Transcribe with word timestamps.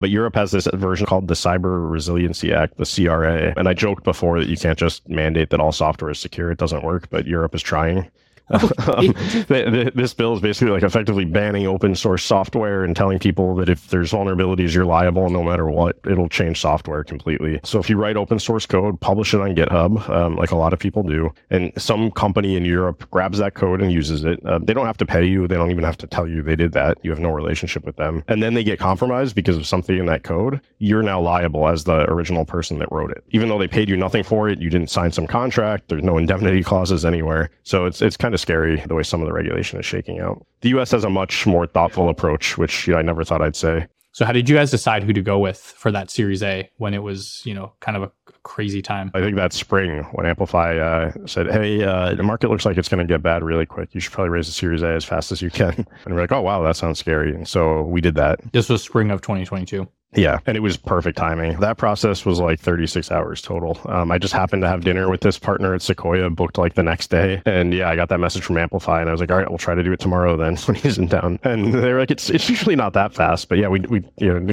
But 0.00 0.08
Europe 0.08 0.34
has 0.34 0.50
this 0.50 0.66
version 0.72 1.06
called 1.06 1.28
the 1.28 1.34
Cyber 1.34 1.90
Resiliency 1.90 2.54
Act, 2.54 2.78
the 2.78 2.86
CRA. 2.86 3.52
And 3.56 3.68
I 3.68 3.74
joked 3.74 4.02
before 4.02 4.40
that 4.40 4.48
you 4.48 4.56
can't 4.56 4.78
just 4.78 5.06
mandate 5.08 5.50
that 5.50 5.60
all 5.60 5.72
software 5.72 6.10
is 6.10 6.18
secure. 6.18 6.50
It 6.50 6.58
doesn't 6.58 6.82
work, 6.82 7.10
but 7.10 7.26
Europe 7.26 7.54
is 7.54 7.62
trying. 7.62 8.10
Um, 8.50 9.14
this 9.94 10.14
bill 10.14 10.34
is 10.34 10.40
basically 10.40 10.72
like 10.72 10.82
effectively 10.82 11.24
banning 11.24 11.66
open 11.66 11.94
source 11.94 12.24
software 12.24 12.84
and 12.84 12.96
telling 12.96 13.18
people 13.18 13.54
that 13.56 13.68
if 13.68 13.88
there's 13.88 14.12
vulnerabilities, 14.12 14.74
you're 14.74 14.84
liable 14.84 15.30
no 15.30 15.42
matter 15.42 15.66
what. 15.66 15.98
It'll 16.04 16.28
change 16.28 16.60
software 16.60 17.04
completely. 17.04 17.60
So 17.64 17.78
if 17.78 17.88
you 17.88 17.96
write 17.96 18.16
open 18.16 18.38
source 18.38 18.66
code, 18.66 19.00
publish 19.00 19.34
it 19.34 19.40
on 19.40 19.54
GitHub, 19.54 20.08
um, 20.08 20.36
like 20.36 20.50
a 20.50 20.56
lot 20.56 20.72
of 20.72 20.78
people 20.78 21.02
do, 21.02 21.32
and 21.50 21.72
some 21.76 22.10
company 22.10 22.56
in 22.56 22.64
Europe 22.64 23.08
grabs 23.10 23.38
that 23.38 23.54
code 23.54 23.80
and 23.80 23.92
uses 23.92 24.24
it, 24.24 24.44
uh, 24.44 24.58
they 24.58 24.74
don't 24.74 24.86
have 24.86 24.98
to 24.98 25.06
pay 25.06 25.24
you. 25.24 25.46
They 25.46 25.56
don't 25.56 25.70
even 25.70 25.84
have 25.84 25.96
to 25.98 26.06
tell 26.06 26.26
you 26.26 26.42
they 26.42 26.56
did 26.56 26.72
that. 26.72 26.98
You 27.02 27.10
have 27.10 27.20
no 27.20 27.30
relationship 27.30 27.84
with 27.84 27.96
them. 27.96 28.24
And 28.28 28.42
then 28.42 28.54
they 28.54 28.64
get 28.64 28.78
compromised 28.78 29.34
because 29.34 29.56
of 29.56 29.66
something 29.66 29.96
in 29.96 30.06
that 30.06 30.24
code. 30.24 30.60
You're 30.78 31.02
now 31.02 31.20
liable 31.20 31.68
as 31.68 31.84
the 31.84 32.10
original 32.10 32.44
person 32.44 32.78
that 32.78 32.90
wrote 32.90 33.10
it. 33.10 33.24
Even 33.30 33.48
though 33.48 33.58
they 33.58 33.68
paid 33.68 33.88
you 33.88 33.96
nothing 33.96 34.22
for 34.22 34.48
it, 34.48 34.60
you 34.60 34.70
didn't 34.70 34.90
sign 34.90 35.12
some 35.12 35.26
contract. 35.26 35.88
There's 35.88 36.02
no 36.02 36.18
indemnity 36.18 36.62
clauses 36.62 37.04
anywhere. 37.04 37.50
So 37.62 37.84
it's 37.84 38.02
it's 38.02 38.16
kind 38.16 38.34
of 38.34 38.39
scary 38.40 38.82
the 38.86 38.94
way 38.94 39.02
some 39.02 39.20
of 39.20 39.26
the 39.26 39.32
regulation 39.32 39.78
is 39.78 39.86
shaking 39.86 40.20
out. 40.20 40.44
The 40.62 40.70
US 40.70 40.90
has 40.90 41.04
a 41.04 41.10
much 41.10 41.46
more 41.46 41.66
thoughtful 41.66 42.08
approach, 42.08 42.58
which 42.58 42.86
you 42.86 42.92
know, 42.92 42.98
I 42.98 43.02
never 43.02 43.24
thought 43.24 43.42
I'd 43.42 43.56
say. 43.56 43.86
So 44.12 44.24
how 44.24 44.32
did 44.32 44.48
you 44.48 44.56
guys 44.56 44.70
decide 44.70 45.04
who 45.04 45.12
to 45.12 45.22
go 45.22 45.38
with 45.38 45.58
for 45.58 45.92
that 45.92 46.10
Series 46.10 46.42
A 46.42 46.68
when 46.78 46.94
it 46.94 47.02
was, 47.02 47.42
you 47.44 47.54
know, 47.54 47.72
kind 47.78 47.96
of 47.96 48.02
a 48.02 48.12
crazy 48.42 48.82
time? 48.82 49.10
I 49.14 49.20
think 49.20 49.36
that 49.36 49.52
spring 49.52 50.02
when 50.12 50.26
Amplify 50.26 50.78
uh, 50.78 51.12
said, 51.26 51.48
"Hey, 51.50 51.84
uh, 51.84 52.14
the 52.14 52.24
market 52.24 52.50
looks 52.50 52.66
like 52.66 52.76
it's 52.76 52.88
going 52.88 53.06
to 53.06 53.12
get 53.12 53.22
bad 53.22 53.44
really 53.44 53.66
quick. 53.66 53.94
You 53.94 54.00
should 54.00 54.12
probably 54.12 54.30
raise 54.30 54.46
the 54.46 54.52
Series 54.52 54.82
A 54.82 54.88
as 54.88 55.04
fast 55.04 55.30
as 55.30 55.40
you 55.40 55.50
can." 55.50 55.86
And 56.04 56.14
we're 56.14 56.22
like, 56.22 56.32
"Oh 56.32 56.40
wow, 56.40 56.62
that 56.62 56.76
sounds 56.76 56.98
scary." 56.98 57.34
And 57.34 57.46
so 57.46 57.82
we 57.82 58.00
did 58.00 58.16
that. 58.16 58.40
This 58.52 58.68
was 58.68 58.82
spring 58.82 59.10
of 59.10 59.20
2022. 59.20 59.86
Yeah, 60.16 60.40
and 60.44 60.56
it 60.56 60.60
was 60.60 60.76
perfect 60.76 61.16
timing. 61.16 61.60
That 61.60 61.76
process 61.78 62.24
was 62.26 62.40
like 62.40 62.58
36 62.58 63.12
hours 63.12 63.40
total. 63.40 63.78
Um, 63.84 64.10
I 64.10 64.18
just 64.18 64.34
happened 64.34 64.62
to 64.62 64.68
have 64.68 64.82
dinner 64.82 65.08
with 65.08 65.20
this 65.20 65.38
partner 65.38 65.72
at 65.72 65.82
Sequoia, 65.82 66.28
booked 66.30 66.58
like 66.58 66.74
the 66.74 66.82
next 66.82 67.10
day, 67.10 67.40
and 67.46 67.72
yeah, 67.72 67.88
I 67.88 67.94
got 67.94 68.08
that 68.08 68.18
message 68.18 68.42
from 68.42 68.58
Amplify, 68.58 69.00
and 69.00 69.08
I 69.08 69.12
was 69.12 69.20
like, 69.20 69.30
all 69.30 69.38
right, 69.38 69.48
we'll 69.48 69.58
try 69.58 69.76
to 69.76 69.84
do 69.84 69.92
it 69.92 70.00
tomorrow 70.00 70.36
then 70.36 70.56
when 70.66 70.74
he's 70.74 70.98
in 70.98 71.08
town. 71.08 71.38
And 71.44 71.72
they're 71.72 72.00
like, 72.00 72.10
it's 72.10 72.28
it's 72.28 72.50
usually 72.50 72.74
not 72.74 72.92
that 72.94 73.14
fast, 73.14 73.48
but 73.48 73.58
yeah, 73.58 73.68
we 73.68 73.80
we 73.80 74.04
you 74.18 74.40
know 74.40 74.52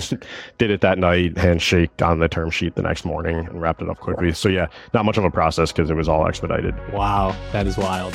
did 0.59 0.69
it 0.69 0.81
that 0.81 0.99
night, 0.99 1.35
handshake 1.35 2.03
on 2.03 2.19
the 2.19 2.27
term 2.27 2.51
sheet 2.51 2.75
the 2.75 2.83
next 2.83 3.03
morning, 3.03 3.37
and 3.37 3.59
wrapped 3.59 3.81
it 3.81 3.89
up 3.89 3.97
quickly. 3.97 4.33
So 4.33 4.49
yeah, 4.49 4.67
not 4.93 5.05
much 5.05 5.17
of 5.17 5.23
a 5.23 5.31
process 5.31 5.71
because 5.71 5.89
it 5.89 5.95
was 5.95 6.07
all 6.07 6.27
expedited. 6.27 6.75
Wow, 6.93 7.35
that 7.51 7.65
is 7.65 7.77
wild. 7.77 8.13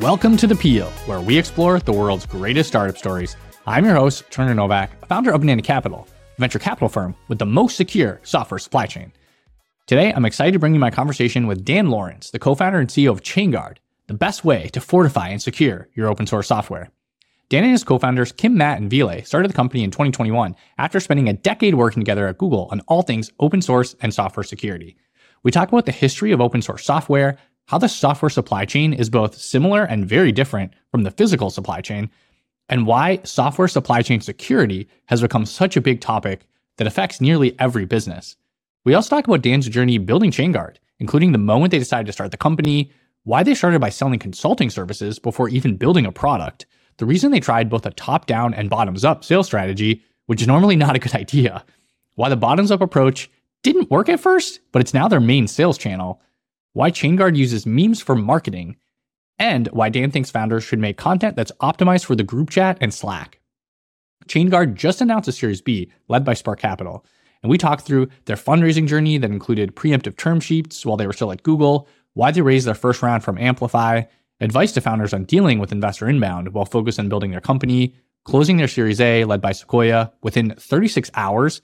Welcome 0.00 0.36
to 0.36 0.46
the 0.46 0.54
Peel, 0.54 0.86
where 1.06 1.20
we 1.20 1.36
explore 1.36 1.80
the 1.80 1.92
world's 1.92 2.26
greatest 2.26 2.68
startup 2.68 2.96
stories 2.96 3.36
I'm 3.66 3.84
your 3.84 3.94
host, 3.94 4.24
Turner 4.30 4.54
Novak, 4.54 5.06
founder 5.06 5.32
of 5.32 5.42
Banana 5.42 5.60
Capital, 5.60 6.08
a 6.38 6.40
venture 6.40 6.58
capital 6.58 6.88
firm 6.88 7.14
with 7.28 7.38
the 7.38 7.44
most 7.44 7.76
secure 7.76 8.18
software 8.22 8.58
supply 8.58 8.86
chain. 8.86 9.12
Today, 9.86 10.14
I'm 10.14 10.24
excited 10.24 10.52
to 10.52 10.58
bring 10.58 10.72
you 10.72 10.80
my 10.80 10.90
conversation 10.90 11.46
with 11.46 11.62
Dan 11.62 11.90
Lorenc, 11.90 12.30
the 12.30 12.38
co 12.38 12.54
founder 12.54 12.78
and 12.78 12.88
CEO 12.88 13.10
of 13.10 13.22
ChainGuard, 13.22 13.76
the 14.06 14.14
best 14.14 14.46
way 14.46 14.68
to 14.68 14.80
fortify 14.80 15.28
and 15.28 15.42
secure 15.42 15.88
your 15.94 16.08
open 16.08 16.26
source 16.26 16.48
software. 16.48 16.90
Dan 17.50 17.64
and 17.64 17.72
his 17.72 17.84
co 17.84 17.98
founders, 17.98 18.32
Kim, 18.32 18.56
Matt, 18.56 18.80
and 18.80 18.88
Ville, 18.88 19.22
started 19.24 19.50
the 19.50 19.54
company 19.54 19.84
in 19.84 19.90
2021 19.90 20.56
after 20.78 20.98
spending 20.98 21.28
a 21.28 21.34
decade 21.34 21.74
working 21.74 22.00
together 22.00 22.28
at 22.28 22.38
Google 22.38 22.66
on 22.70 22.80
all 22.88 23.02
things 23.02 23.30
open 23.40 23.60
source 23.60 23.94
and 24.00 24.14
software 24.14 24.44
security. 24.44 24.96
We 25.42 25.50
talk 25.50 25.68
about 25.68 25.84
the 25.84 25.92
history 25.92 26.32
of 26.32 26.40
open 26.40 26.62
source 26.62 26.86
software, 26.86 27.36
how 27.66 27.76
the 27.76 27.88
software 27.88 28.30
supply 28.30 28.64
chain 28.64 28.94
is 28.94 29.10
both 29.10 29.36
similar 29.36 29.84
and 29.84 30.08
very 30.08 30.32
different 30.32 30.72
from 30.90 31.02
the 31.02 31.10
physical 31.10 31.50
supply 31.50 31.82
chain, 31.82 32.10
and 32.70 32.86
why 32.86 33.20
software 33.24 33.68
supply 33.68 34.00
chain 34.00 34.20
security 34.20 34.88
has 35.06 35.20
become 35.20 35.44
such 35.44 35.76
a 35.76 35.80
big 35.80 36.00
topic 36.00 36.46
that 36.78 36.86
affects 36.86 37.20
nearly 37.20 37.58
every 37.58 37.84
business. 37.84 38.36
We 38.84 38.94
also 38.94 39.14
talk 39.14 39.26
about 39.26 39.42
Dan's 39.42 39.68
journey 39.68 39.98
building 39.98 40.30
ChainGuard, 40.30 40.76
including 41.00 41.32
the 41.32 41.38
moment 41.38 41.72
they 41.72 41.78
decided 41.78 42.06
to 42.06 42.12
start 42.12 42.30
the 42.30 42.36
company, 42.36 42.92
why 43.24 43.42
they 43.42 43.54
started 43.54 43.80
by 43.80 43.90
selling 43.90 44.20
consulting 44.20 44.70
services 44.70 45.18
before 45.18 45.48
even 45.48 45.76
building 45.76 46.06
a 46.06 46.12
product, 46.12 46.64
the 46.96 47.06
reason 47.06 47.32
they 47.32 47.40
tried 47.40 47.68
both 47.68 47.84
a 47.84 47.90
top 47.90 48.26
down 48.26 48.54
and 48.54 48.70
bottoms 48.70 49.04
up 49.04 49.24
sales 49.24 49.46
strategy, 49.46 50.02
which 50.26 50.40
is 50.40 50.46
normally 50.46 50.76
not 50.76 50.96
a 50.96 51.00
good 51.00 51.14
idea, 51.16 51.64
why 52.14 52.28
the 52.28 52.36
bottoms 52.36 52.70
up 52.70 52.80
approach 52.80 53.30
didn't 53.62 53.90
work 53.90 54.08
at 54.08 54.20
first, 54.20 54.60
but 54.72 54.80
it's 54.80 54.94
now 54.94 55.08
their 55.08 55.20
main 55.20 55.48
sales 55.48 55.76
channel, 55.76 56.22
why 56.72 56.90
ChainGuard 56.90 57.36
uses 57.36 57.66
memes 57.66 58.00
for 58.00 58.14
marketing, 58.14 58.76
and 59.40 59.66
why 59.68 59.88
Dan 59.88 60.10
thinks 60.10 60.30
founders 60.30 60.62
should 60.62 60.78
make 60.78 60.98
content 60.98 61.34
that's 61.34 61.50
optimized 61.60 62.04
for 62.04 62.14
the 62.14 62.22
group 62.22 62.50
chat 62.50 62.76
and 62.80 62.92
Slack. 62.94 63.40
ChainGuard 64.28 64.74
just 64.74 65.00
announced 65.00 65.28
a 65.28 65.32
Series 65.32 65.62
B 65.62 65.90
led 66.08 66.24
by 66.24 66.34
Spark 66.34 66.60
Capital, 66.60 67.04
and 67.42 67.50
we 67.50 67.58
talked 67.58 67.84
through 67.84 68.08
their 68.26 68.36
fundraising 68.36 68.86
journey 68.86 69.16
that 69.16 69.30
included 69.30 69.74
preemptive 69.74 70.16
term 70.16 70.38
sheets 70.38 70.84
while 70.84 70.98
they 70.98 71.06
were 71.06 71.14
still 71.14 71.32
at 71.32 71.42
Google, 71.42 71.88
why 72.12 72.30
they 72.30 72.42
raised 72.42 72.66
their 72.66 72.74
first 72.74 73.02
round 73.02 73.24
from 73.24 73.38
Amplify, 73.38 74.02
advice 74.40 74.72
to 74.72 74.80
founders 74.82 75.14
on 75.14 75.24
dealing 75.24 75.58
with 75.58 75.72
investor 75.72 76.08
inbound 76.08 76.52
while 76.52 76.66
focused 76.66 77.00
on 77.00 77.08
building 77.08 77.30
their 77.30 77.40
company, 77.40 77.94
closing 78.24 78.58
their 78.58 78.68
Series 78.68 79.00
A 79.00 79.24
led 79.24 79.40
by 79.40 79.52
Sequoia 79.52 80.12
within 80.22 80.54
36 80.58 81.10
hours 81.14 81.62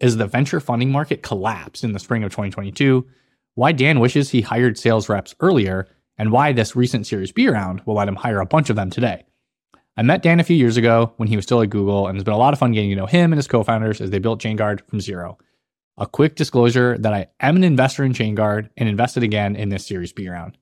as 0.00 0.16
the 0.16 0.26
venture 0.26 0.58
funding 0.58 0.90
market 0.90 1.22
collapsed 1.22 1.84
in 1.84 1.92
the 1.92 2.00
spring 2.00 2.24
of 2.24 2.32
2022, 2.32 3.06
why 3.54 3.70
Dan 3.70 4.00
wishes 4.00 4.30
he 4.30 4.40
hired 4.40 4.76
sales 4.76 5.08
reps 5.08 5.36
earlier, 5.38 5.86
and 6.18 6.30
why 6.30 6.52
this 6.52 6.76
recent 6.76 7.06
Series 7.06 7.32
B 7.32 7.48
round 7.48 7.82
will 7.84 7.94
let 7.94 8.08
him 8.08 8.16
hire 8.16 8.40
a 8.40 8.46
bunch 8.46 8.70
of 8.70 8.76
them 8.76 8.90
today. 8.90 9.24
I 9.96 10.02
met 10.02 10.22
Dan 10.22 10.40
a 10.40 10.44
few 10.44 10.56
years 10.56 10.76
ago 10.76 11.12
when 11.16 11.28
he 11.28 11.36
was 11.36 11.44
still 11.44 11.60
at 11.60 11.70
Google, 11.70 12.06
and 12.06 12.16
it's 12.16 12.24
been 12.24 12.32
a 12.32 12.38
lot 12.38 12.54
of 12.54 12.58
fun 12.58 12.72
getting 12.72 12.90
to 12.90 12.96
know 12.96 13.06
him 13.06 13.32
and 13.32 13.38
his 13.38 13.46
co 13.46 13.62
founders 13.62 14.00
as 14.00 14.10
they 14.10 14.18
built 14.18 14.40
ChainGuard 14.40 14.86
from 14.88 15.00
zero. 15.00 15.36
A 15.98 16.06
quick 16.06 16.34
disclosure 16.34 16.96
that 16.98 17.12
I 17.12 17.26
am 17.40 17.56
an 17.56 17.64
investor 17.64 18.02
in 18.02 18.14
ChainGuard 18.14 18.70
and 18.78 18.88
invested 18.88 19.22
again 19.22 19.54
in 19.54 19.68
this 19.68 19.86
Series 19.86 20.12
B 20.12 20.28
round. 20.28 20.56